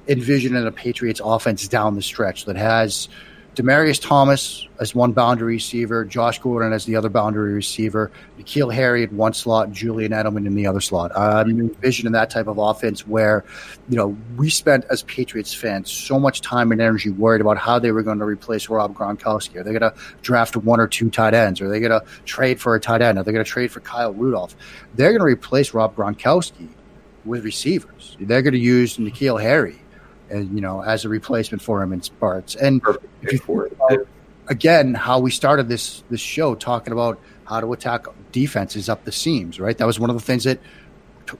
envisioning 0.06 0.66
a 0.66 0.72
Patriots 0.72 1.22
offense 1.24 1.66
down 1.66 1.94
the 1.94 2.02
stretch 2.02 2.44
that 2.44 2.56
has– 2.56 3.08
Demaryius 3.56 4.00
Thomas 4.00 4.68
as 4.78 4.94
one 4.94 5.12
boundary 5.12 5.54
receiver, 5.54 6.04
Josh 6.04 6.38
Gordon 6.38 6.72
as 6.72 6.84
the 6.84 6.94
other 6.94 7.08
boundary 7.08 7.52
receiver, 7.52 8.12
N'Keal 8.38 8.72
Harry 8.72 9.02
at 9.02 9.12
one 9.12 9.34
slot, 9.34 9.72
Julian 9.72 10.12
Edelman 10.12 10.46
in 10.46 10.54
the 10.54 10.66
other 10.66 10.80
slot. 10.80 11.10
I'm 11.16 11.50
envisioning 11.58 12.12
that 12.12 12.30
type 12.30 12.46
of 12.46 12.58
offense 12.58 13.06
where, 13.08 13.44
you 13.88 13.96
know, 13.96 14.16
we 14.36 14.50
spent 14.50 14.84
as 14.88 15.02
Patriots 15.02 15.52
fans 15.52 15.90
so 15.90 16.18
much 16.18 16.42
time 16.42 16.70
and 16.70 16.80
energy 16.80 17.10
worried 17.10 17.40
about 17.40 17.58
how 17.58 17.80
they 17.80 17.90
were 17.90 18.04
going 18.04 18.20
to 18.20 18.24
replace 18.24 18.68
Rob 18.68 18.94
Gronkowski. 18.94 19.56
Are 19.56 19.64
they 19.64 19.76
going 19.76 19.92
to 19.92 19.94
draft 20.22 20.56
one 20.56 20.78
or 20.78 20.86
two 20.86 21.10
tight 21.10 21.34
ends? 21.34 21.60
Are 21.60 21.68
they 21.68 21.80
going 21.80 21.90
to 21.90 22.06
trade 22.24 22.60
for 22.60 22.76
a 22.76 22.80
tight 22.80 23.02
end? 23.02 23.18
Are 23.18 23.24
they 23.24 23.32
going 23.32 23.44
to 23.44 23.50
trade 23.50 23.72
for 23.72 23.80
Kyle 23.80 24.12
Rudolph? 24.12 24.54
They're 24.94 25.10
going 25.10 25.20
to 25.20 25.26
replace 25.26 25.74
Rob 25.74 25.96
Gronkowski 25.96 26.68
with 27.24 27.44
receivers. 27.44 28.16
They're 28.20 28.42
going 28.42 28.54
to 28.54 28.60
use 28.60 28.96
N'Keal 28.96 29.42
Harry 29.42 29.79
and 30.30 30.54
you 30.54 30.60
know 30.60 30.82
as 30.82 31.04
a 31.04 31.08
replacement 31.08 31.62
for 31.62 31.82
him 31.82 31.92
in 31.92 32.02
Sparts. 32.02 32.54
And 32.56 32.82
again, 34.48 34.94
how 34.94 35.18
we 35.18 35.30
started 35.30 35.68
this 35.68 36.02
this 36.10 36.20
show 36.20 36.54
talking 36.54 36.92
about 36.92 37.18
how 37.44 37.60
to 37.60 37.72
attack 37.72 38.06
defenses 38.32 38.88
up 38.88 39.04
the 39.04 39.12
seams. 39.12 39.60
Right, 39.60 39.76
that 39.78 39.86
was 39.86 39.98
one 39.98 40.10
of 40.10 40.16
the 40.16 40.22
things 40.22 40.44
that 40.44 40.60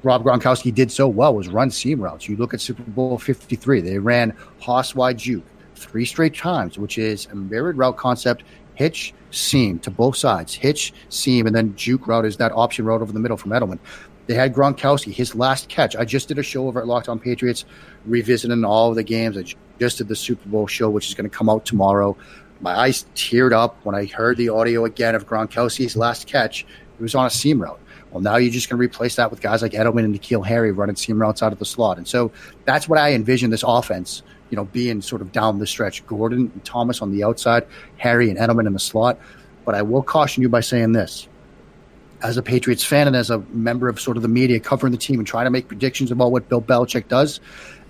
Rob 0.02 0.24
Gronkowski 0.24 0.74
did 0.74 0.92
so 0.92 1.08
well 1.08 1.34
was 1.34 1.48
run 1.48 1.70
seam 1.70 2.00
routes. 2.00 2.28
You 2.28 2.36
look 2.36 2.54
at 2.54 2.60
Super 2.60 2.82
Bowl 2.82 3.18
53, 3.18 3.80
they 3.80 3.98
ran 3.98 4.36
Hoss 4.60 4.94
wide 4.94 5.18
juke 5.18 5.44
three 5.74 6.04
straight 6.04 6.34
times, 6.34 6.78
which 6.78 6.98
is 6.98 7.26
a 7.26 7.34
mirrored 7.34 7.76
route 7.76 7.96
concept, 7.96 8.44
hitch, 8.74 9.14
seam 9.30 9.78
to 9.80 9.90
both 9.90 10.16
sides, 10.16 10.54
hitch, 10.54 10.92
seam, 11.08 11.46
and 11.46 11.54
then 11.54 11.74
juke 11.76 12.06
route 12.06 12.24
is 12.24 12.36
that 12.36 12.52
option 12.52 12.84
route 12.84 13.02
over 13.02 13.12
the 13.12 13.18
middle 13.18 13.36
from 13.36 13.50
Edelman. 13.50 13.78
They 14.26 14.34
had 14.34 14.55
Gronkowski, 14.55 15.12
his 15.12 15.34
last 15.34 15.68
catch. 15.68 15.97
I 15.97 16.05
just 16.05 16.28
did 16.28 16.38
a 16.38 16.42
show 16.42 16.68
over 16.68 16.80
at 16.80 16.86
Locked 16.86 17.09
On 17.09 17.18
Patriots, 17.18 17.64
revisiting 18.06 18.64
all 18.64 18.90
of 18.90 18.94
the 18.94 19.02
games. 19.02 19.36
I 19.36 19.44
just 19.78 19.98
did 19.98 20.09
the 20.09 20.16
Super 20.16 20.48
Bowl 20.48 20.66
show, 20.66 20.88
which 20.88 21.09
is 21.09 21.14
going 21.14 21.28
to 21.28 21.36
come 21.36 21.48
out 21.48 21.64
tomorrow. 21.64 22.16
My 22.60 22.78
eyes 22.78 23.06
teared 23.14 23.52
up 23.52 23.76
when 23.84 23.94
I 23.94 24.05
heard 24.05 24.36
the 24.36 24.51
audio 24.51 24.84
again 24.84 25.14
of 25.14 25.26
Gronkowski's 25.26 25.97
last 25.97 26.26
catch. 26.26 26.62
It 26.62 27.02
was 27.02 27.14
on 27.14 27.26
a 27.26 27.30
seam 27.30 27.60
route. 27.60 27.80
Well, 28.10 28.20
now 28.20 28.36
you're 28.36 28.52
just 28.52 28.68
going 28.68 28.78
to 28.78 28.80
replace 28.80 29.16
that 29.16 29.30
with 29.30 29.40
guys 29.40 29.62
like 29.62 29.72
Edelman 29.72 30.05
and 30.05 30.14
N'Keal 30.14 30.44
Harry 30.44 30.72
running 30.72 30.97
seam 30.97 31.20
routes 31.20 31.42
out 31.42 31.52
of 31.52 31.59
the 31.59 31.64
slot. 31.64 31.97
And 31.97 32.06
so 32.06 32.30
that's 32.64 32.88
what 32.88 32.98
I 32.98 33.14
envision 33.14 33.51
this 33.51 33.64
offense, 33.66 34.22
you 34.51 34.56
know, 34.56 34.64
being 34.64 35.01
sort 35.01 35.22
of 35.22 35.32
down 35.32 35.59
the 35.59 35.66
stretch. 35.66 36.05
Gordon 36.06 36.51
and 36.52 36.64
Thomas 36.64 37.01
on 37.02 37.12
the 37.12 37.24
outside, 37.24 37.66
Harry 37.97 38.28
and 38.28 38.38
Edelman 38.38 38.66
in 38.66 38.74
the 38.74 38.80
slot. 38.80 39.18
But 39.64 39.74
I 39.76 39.82
will 39.82 40.02
caution 40.02 40.42
you 40.42 40.48
by 40.48 40.60
saying 40.60 40.92
this. 40.92 41.28
As 42.22 42.36
a 42.36 42.42
Patriots 42.42 42.84
fan 42.84 43.06
and 43.06 43.16
as 43.16 43.30
a 43.30 43.38
member 43.38 43.88
of 43.88 43.98
sort 43.98 44.16
of 44.16 44.22
the 44.22 44.28
media 44.28 44.60
covering 44.60 44.92
the 44.92 44.98
team 44.98 45.18
and 45.18 45.26
trying 45.26 45.47
to 45.47 45.51
make 45.51 45.68
predictions 45.68 46.10
about 46.10 46.32
what 46.32 46.48
Bill 46.48 46.60
Belichick 46.60 47.09
does, 47.09 47.40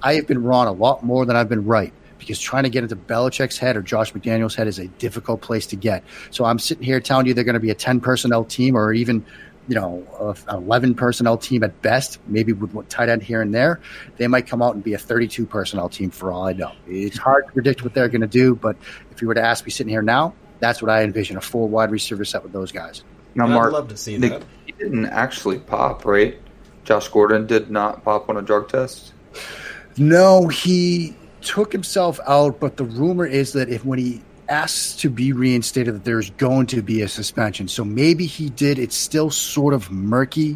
I 0.02 0.14
have 0.14 0.26
been 0.26 0.42
wrong 0.42 0.66
a 0.66 0.72
lot 0.72 1.02
more 1.02 1.26
than 1.26 1.36
I've 1.36 1.48
been 1.48 1.66
right 1.66 1.92
because 2.18 2.38
trying 2.38 2.62
to 2.64 2.70
get 2.70 2.84
into 2.84 2.96
Belichick's 2.96 3.58
head 3.58 3.76
or 3.76 3.82
Josh 3.82 4.12
McDaniels' 4.12 4.54
head 4.54 4.68
is 4.68 4.78
a 4.78 4.86
difficult 4.86 5.40
place 5.40 5.66
to 5.68 5.76
get. 5.76 6.04
So 6.30 6.44
I'm 6.44 6.58
sitting 6.58 6.84
here 6.84 7.00
telling 7.00 7.26
you 7.26 7.34
they're 7.34 7.44
going 7.44 7.54
to 7.54 7.60
be 7.60 7.70
a 7.70 7.74
10 7.74 8.00
personnel 8.00 8.44
team 8.44 8.76
or 8.76 8.92
even 8.92 9.24
you 9.68 9.76
know, 9.76 10.34
an 10.48 10.56
11 10.56 10.96
personnel 10.96 11.38
team 11.38 11.62
at 11.62 11.80
best, 11.80 12.18
maybe 12.26 12.52
with 12.52 12.88
tight 12.88 13.08
end 13.08 13.22
here 13.22 13.40
and 13.40 13.54
there, 13.54 13.80
they 14.16 14.26
might 14.26 14.48
come 14.48 14.62
out 14.62 14.74
and 14.74 14.82
be 14.82 14.94
a 14.94 14.98
32 14.98 15.46
personnel 15.46 15.88
team 15.88 16.10
for 16.10 16.32
all 16.32 16.48
I 16.48 16.54
know. 16.54 16.72
It's 16.88 17.18
hard 17.18 17.46
to 17.46 17.52
predict 17.52 17.84
what 17.84 17.94
they're 17.94 18.08
going 18.08 18.22
to 18.22 18.26
do, 18.26 18.56
but 18.56 18.76
if 19.12 19.22
you 19.22 19.28
were 19.28 19.34
to 19.34 19.42
ask 19.42 19.64
me 19.64 19.70
sitting 19.70 19.90
here 19.90 20.02
now, 20.02 20.34
that's 20.58 20.82
what 20.82 20.90
I 20.90 21.04
envision 21.04 21.36
a 21.36 21.40
full 21.40 21.68
wide 21.68 21.92
receiver 21.92 22.24
set 22.24 22.42
with 22.42 22.52
those 22.52 22.72
guys. 22.72 23.04
Now, 23.34 23.46
Mark, 23.46 23.68
I'd 23.68 23.72
love 23.72 23.88
to 23.88 23.96
see 23.96 24.16
they, 24.16 24.30
that. 24.30 24.42
He 24.66 24.72
didn't 24.72 25.06
actually 25.06 25.58
pop, 25.58 26.04
right? 26.04 26.38
Josh 26.84 27.08
Gordon 27.08 27.46
did 27.46 27.70
not 27.70 28.04
pop 28.04 28.28
on 28.28 28.36
a 28.36 28.42
drug 28.42 28.68
test. 28.68 29.12
No, 29.96 30.48
he 30.48 31.16
took 31.40 31.72
himself 31.72 32.18
out, 32.26 32.60
but 32.60 32.76
the 32.76 32.84
rumor 32.84 33.26
is 33.26 33.52
that 33.52 33.68
if 33.68 33.84
when 33.84 33.98
he 33.98 34.22
asks 34.50 34.96
to 34.96 35.08
be 35.08 35.32
reinstated 35.32 35.94
that 35.94 36.04
there's 36.04 36.30
going 36.30 36.66
to 36.66 36.82
be 36.82 37.02
a 37.02 37.08
suspension. 37.08 37.68
So 37.68 37.84
maybe 37.84 38.26
he 38.26 38.50
did. 38.50 38.78
It's 38.78 38.96
still 38.96 39.30
sort 39.30 39.72
of 39.72 39.90
murky. 39.90 40.54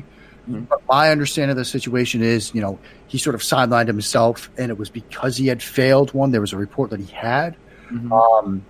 Mm-hmm. 0.49 0.65
But 0.65 0.83
my 0.89 1.11
understanding 1.11 1.53
of 1.53 1.57
the 1.57 1.65
situation 1.65 2.23
is, 2.23 2.55
you 2.55 2.61
know, 2.61 2.79
he 3.07 3.17
sort 3.17 3.35
of 3.35 3.41
sidelined 3.41 3.87
himself, 3.87 4.51
and 4.59 4.71
it 4.71 4.77
was 4.77 4.91
because 4.91 5.37
he 5.37 5.47
had 5.47 5.63
failed 5.63 6.13
one. 6.13 6.33
There 6.33 6.41
was 6.41 6.53
a 6.53 6.59
report 6.59 6.91
that 6.91 7.01
he 7.01 7.11
had. 7.13 7.57
Mm-hmm. 7.91 8.13
Um, 8.13 8.65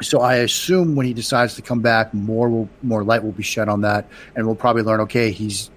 so 0.00 0.20
I 0.20 0.36
assume 0.36 0.96
when 0.96 1.06
he 1.06 1.14
decides 1.14 1.54
to 1.56 1.62
come 1.62 1.80
back, 1.80 2.12
more 2.12 2.48
will 2.48 2.68
more 2.82 3.04
light 3.04 3.22
will 3.22 3.32
be 3.32 3.42
shed 3.42 3.68
on 3.68 3.82
that, 3.82 4.08
and 4.34 4.46
we'll 4.46 4.56
probably 4.56 4.82
learn. 4.82 5.00
Okay, 5.00 5.30
he's 5.30 5.70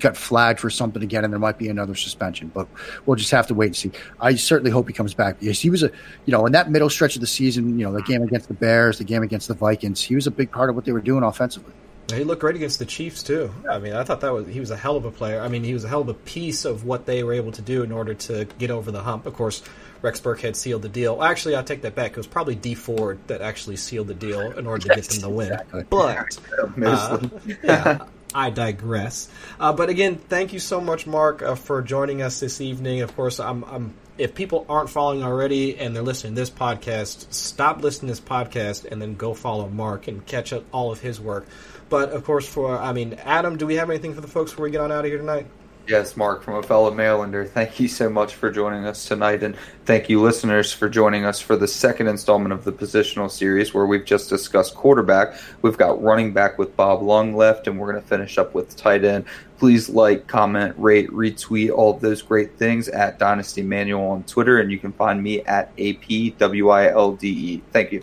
got 0.00 0.16
flagged 0.16 0.60
for 0.60 0.70
something 0.70 1.02
again, 1.02 1.24
and 1.24 1.32
there 1.32 1.40
might 1.40 1.58
be 1.58 1.68
another 1.68 1.94
suspension. 1.94 2.50
But 2.54 2.68
we'll 3.04 3.16
just 3.16 3.30
have 3.30 3.46
to 3.48 3.54
wait 3.54 3.66
and 3.66 3.76
see. 3.76 3.90
I 4.20 4.34
certainly 4.34 4.70
hope 4.70 4.86
he 4.86 4.92
comes 4.92 5.14
back 5.14 5.40
because 5.40 5.60
he 5.60 5.70
was 5.70 5.82
a, 5.82 5.90
you 6.26 6.32
know, 6.32 6.46
in 6.46 6.52
that 6.52 6.70
middle 6.70 6.90
stretch 6.90 7.16
of 7.16 7.20
the 7.20 7.26
season, 7.26 7.78
you 7.78 7.84
know, 7.84 7.92
the 7.92 8.02
game 8.02 8.22
against 8.22 8.48
the 8.48 8.54
Bears, 8.54 8.98
the 8.98 9.04
game 9.04 9.22
against 9.22 9.48
the 9.48 9.54
Vikings, 9.54 10.02
he 10.02 10.14
was 10.14 10.26
a 10.26 10.30
big 10.30 10.50
part 10.50 10.70
of 10.70 10.76
what 10.76 10.84
they 10.84 10.92
were 10.92 11.00
doing 11.00 11.22
offensively. 11.22 11.72
He 12.12 12.22
looked 12.22 12.40
great 12.40 12.56
against 12.56 12.78
the 12.78 12.84
Chiefs 12.84 13.22
too. 13.22 13.52
I 13.68 13.78
mean, 13.78 13.92
I 13.92 14.04
thought 14.04 14.20
that 14.20 14.32
was 14.32 14.46
he 14.46 14.60
was 14.60 14.70
a 14.70 14.76
hell 14.76 14.96
of 14.96 15.04
a 15.04 15.10
player. 15.10 15.40
I 15.40 15.48
mean, 15.48 15.64
he 15.64 15.74
was 15.74 15.84
a 15.84 15.88
hell 15.88 16.02
of 16.02 16.08
a 16.08 16.14
piece 16.14 16.64
of 16.64 16.84
what 16.84 17.04
they 17.04 17.24
were 17.24 17.32
able 17.32 17.52
to 17.52 17.62
do 17.62 17.82
in 17.82 17.90
order 17.90 18.14
to 18.14 18.44
get 18.58 18.70
over 18.70 18.92
the 18.92 19.02
hump. 19.02 19.26
Of 19.26 19.34
course, 19.34 19.62
Rex 20.02 20.20
Burkhead 20.20 20.54
sealed 20.54 20.82
the 20.82 20.88
deal. 20.88 21.22
Actually, 21.22 21.56
I 21.56 21.62
take 21.62 21.82
that 21.82 21.94
back. 21.94 22.12
It 22.12 22.16
was 22.16 22.26
probably 22.26 22.54
Dee 22.54 22.74
Ford 22.74 23.18
that 23.26 23.40
actually 23.40 23.76
sealed 23.76 24.06
the 24.06 24.14
deal 24.14 24.40
in 24.40 24.66
order 24.66 24.88
to 24.88 24.94
get 24.94 25.04
them 25.04 25.22
to 25.22 25.28
win. 25.28 25.52
Exactly. 25.52 25.84
But 25.90 26.38
uh, 26.84 27.28
yeah, 27.64 28.06
I 28.34 28.50
digress. 28.50 29.28
Uh, 29.58 29.72
but 29.72 29.88
again, 29.88 30.16
thank 30.16 30.52
you 30.52 30.60
so 30.60 30.80
much, 30.80 31.06
Mark, 31.06 31.42
uh, 31.42 31.54
for 31.54 31.82
joining 31.82 32.22
us 32.22 32.38
this 32.38 32.60
evening. 32.60 33.00
Of 33.00 33.16
course, 33.16 33.40
I'm, 33.40 33.64
I'm, 33.64 33.94
if 34.18 34.34
people 34.34 34.66
aren't 34.68 34.90
following 34.90 35.22
already 35.22 35.78
and 35.78 35.94
they're 35.94 36.02
listening 36.02 36.34
to 36.34 36.40
this 36.40 36.50
podcast, 36.50 37.32
stop 37.32 37.82
listening 37.82 38.14
to 38.14 38.20
this 38.20 38.28
podcast 38.28 38.84
and 38.84 39.00
then 39.00 39.14
go 39.14 39.34
follow 39.34 39.68
Mark 39.68 40.06
and 40.06 40.24
catch 40.26 40.52
up 40.52 40.64
all 40.72 40.92
of 40.92 41.00
his 41.00 41.20
work. 41.20 41.46
But 41.88 42.10
of 42.10 42.24
course, 42.24 42.48
for 42.48 42.76
I 42.76 42.92
mean, 42.92 43.14
Adam, 43.24 43.56
do 43.56 43.66
we 43.66 43.76
have 43.76 43.90
anything 43.90 44.14
for 44.14 44.20
the 44.20 44.28
folks 44.28 44.50
before 44.50 44.64
we 44.64 44.70
get 44.70 44.80
on 44.80 44.90
out 44.90 45.04
of 45.04 45.10
here 45.10 45.18
tonight? 45.18 45.46
Yes, 45.88 46.16
Mark, 46.16 46.42
from 46.42 46.56
a 46.56 46.64
fellow 46.64 46.90
Marylander, 46.90 47.48
thank 47.48 47.78
you 47.78 47.86
so 47.86 48.10
much 48.10 48.34
for 48.34 48.50
joining 48.50 48.86
us 48.86 49.06
tonight. 49.06 49.44
And 49.44 49.54
thank 49.84 50.08
you, 50.08 50.20
listeners, 50.20 50.72
for 50.72 50.88
joining 50.88 51.24
us 51.24 51.40
for 51.40 51.56
the 51.56 51.68
second 51.68 52.08
installment 52.08 52.52
of 52.52 52.64
the 52.64 52.72
positional 52.72 53.30
series 53.30 53.72
where 53.72 53.86
we've 53.86 54.04
just 54.04 54.28
discussed 54.28 54.74
quarterback. 54.74 55.36
We've 55.62 55.78
got 55.78 56.02
running 56.02 56.32
back 56.32 56.58
with 56.58 56.74
Bob 56.76 57.02
Lung 57.02 57.36
left, 57.36 57.68
and 57.68 57.78
we're 57.78 57.92
going 57.92 58.02
to 58.02 58.08
finish 58.08 58.36
up 58.36 58.52
with 58.52 58.76
tight 58.76 59.04
end. 59.04 59.26
Please 59.58 59.88
like, 59.88 60.26
comment, 60.26 60.74
rate, 60.76 61.08
retweet 61.10 61.70
all 61.70 61.94
of 61.94 62.00
those 62.00 62.20
great 62.20 62.58
things 62.58 62.88
at 62.88 63.20
Dynasty 63.20 63.62
Manual 63.62 64.08
on 64.08 64.24
Twitter, 64.24 64.58
and 64.58 64.72
you 64.72 64.80
can 64.80 64.90
find 64.90 65.22
me 65.22 65.42
at 65.42 65.74
APWILDE. 65.76 67.62
Thank 67.72 67.92
you. 67.92 68.02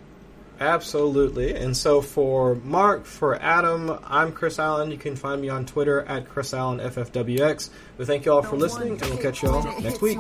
Absolutely. 0.60 1.56
And 1.56 1.76
so 1.76 2.02
for 2.02 2.56
Mark, 2.56 3.06
for 3.06 3.36
Adam, 3.42 3.98
I'm 4.06 4.32
Chris 4.32 4.60
Allen. 4.60 4.92
You 4.92 4.98
can 4.98 5.16
find 5.16 5.42
me 5.42 5.50
on 5.50 5.66
Twitter 5.66 6.02
at 6.02 6.30
Chris 6.30 6.54
Allen 6.54 6.80
FFWX. 6.80 7.70
We 7.98 8.06
thank 8.06 8.26
you 8.26 8.34
all 8.34 8.42
for 8.44 8.56
listening, 8.56 8.94
and 8.94 9.02
we'll 9.02 9.18
catch 9.18 9.44
you 9.44 9.50
all 9.50 9.64
next 9.82 10.02
week. 10.02 10.20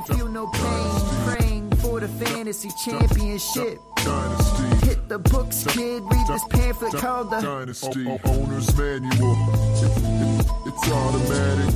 for 1.93 1.99
the 1.99 2.07
fantasy 2.25 2.69
championship. 2.83 3.77
Dynasty. 3.97 4.87
Hit 4.87 5.09
the 5.09 5.19
books, 5.19 5.63
kid. 5.67 6.01
Read 6.03 6.27
this 6.27 6.43
pamphlet 6.49 6.93
called 6.93 7.29
the 7.29 7.39
Dynasty 7.39 8.07
Owner's 8.25 8.77
Manual. 8.77 9.37
it's 10.65 10.91
automatic. 10.91 11.75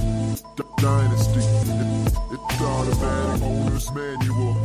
Dynasty. 0.77 1.39
it's 1.39 2.61
automatic. 2.61 3.41
Owner's 3.43 3.91
Manual. 3.91 4.57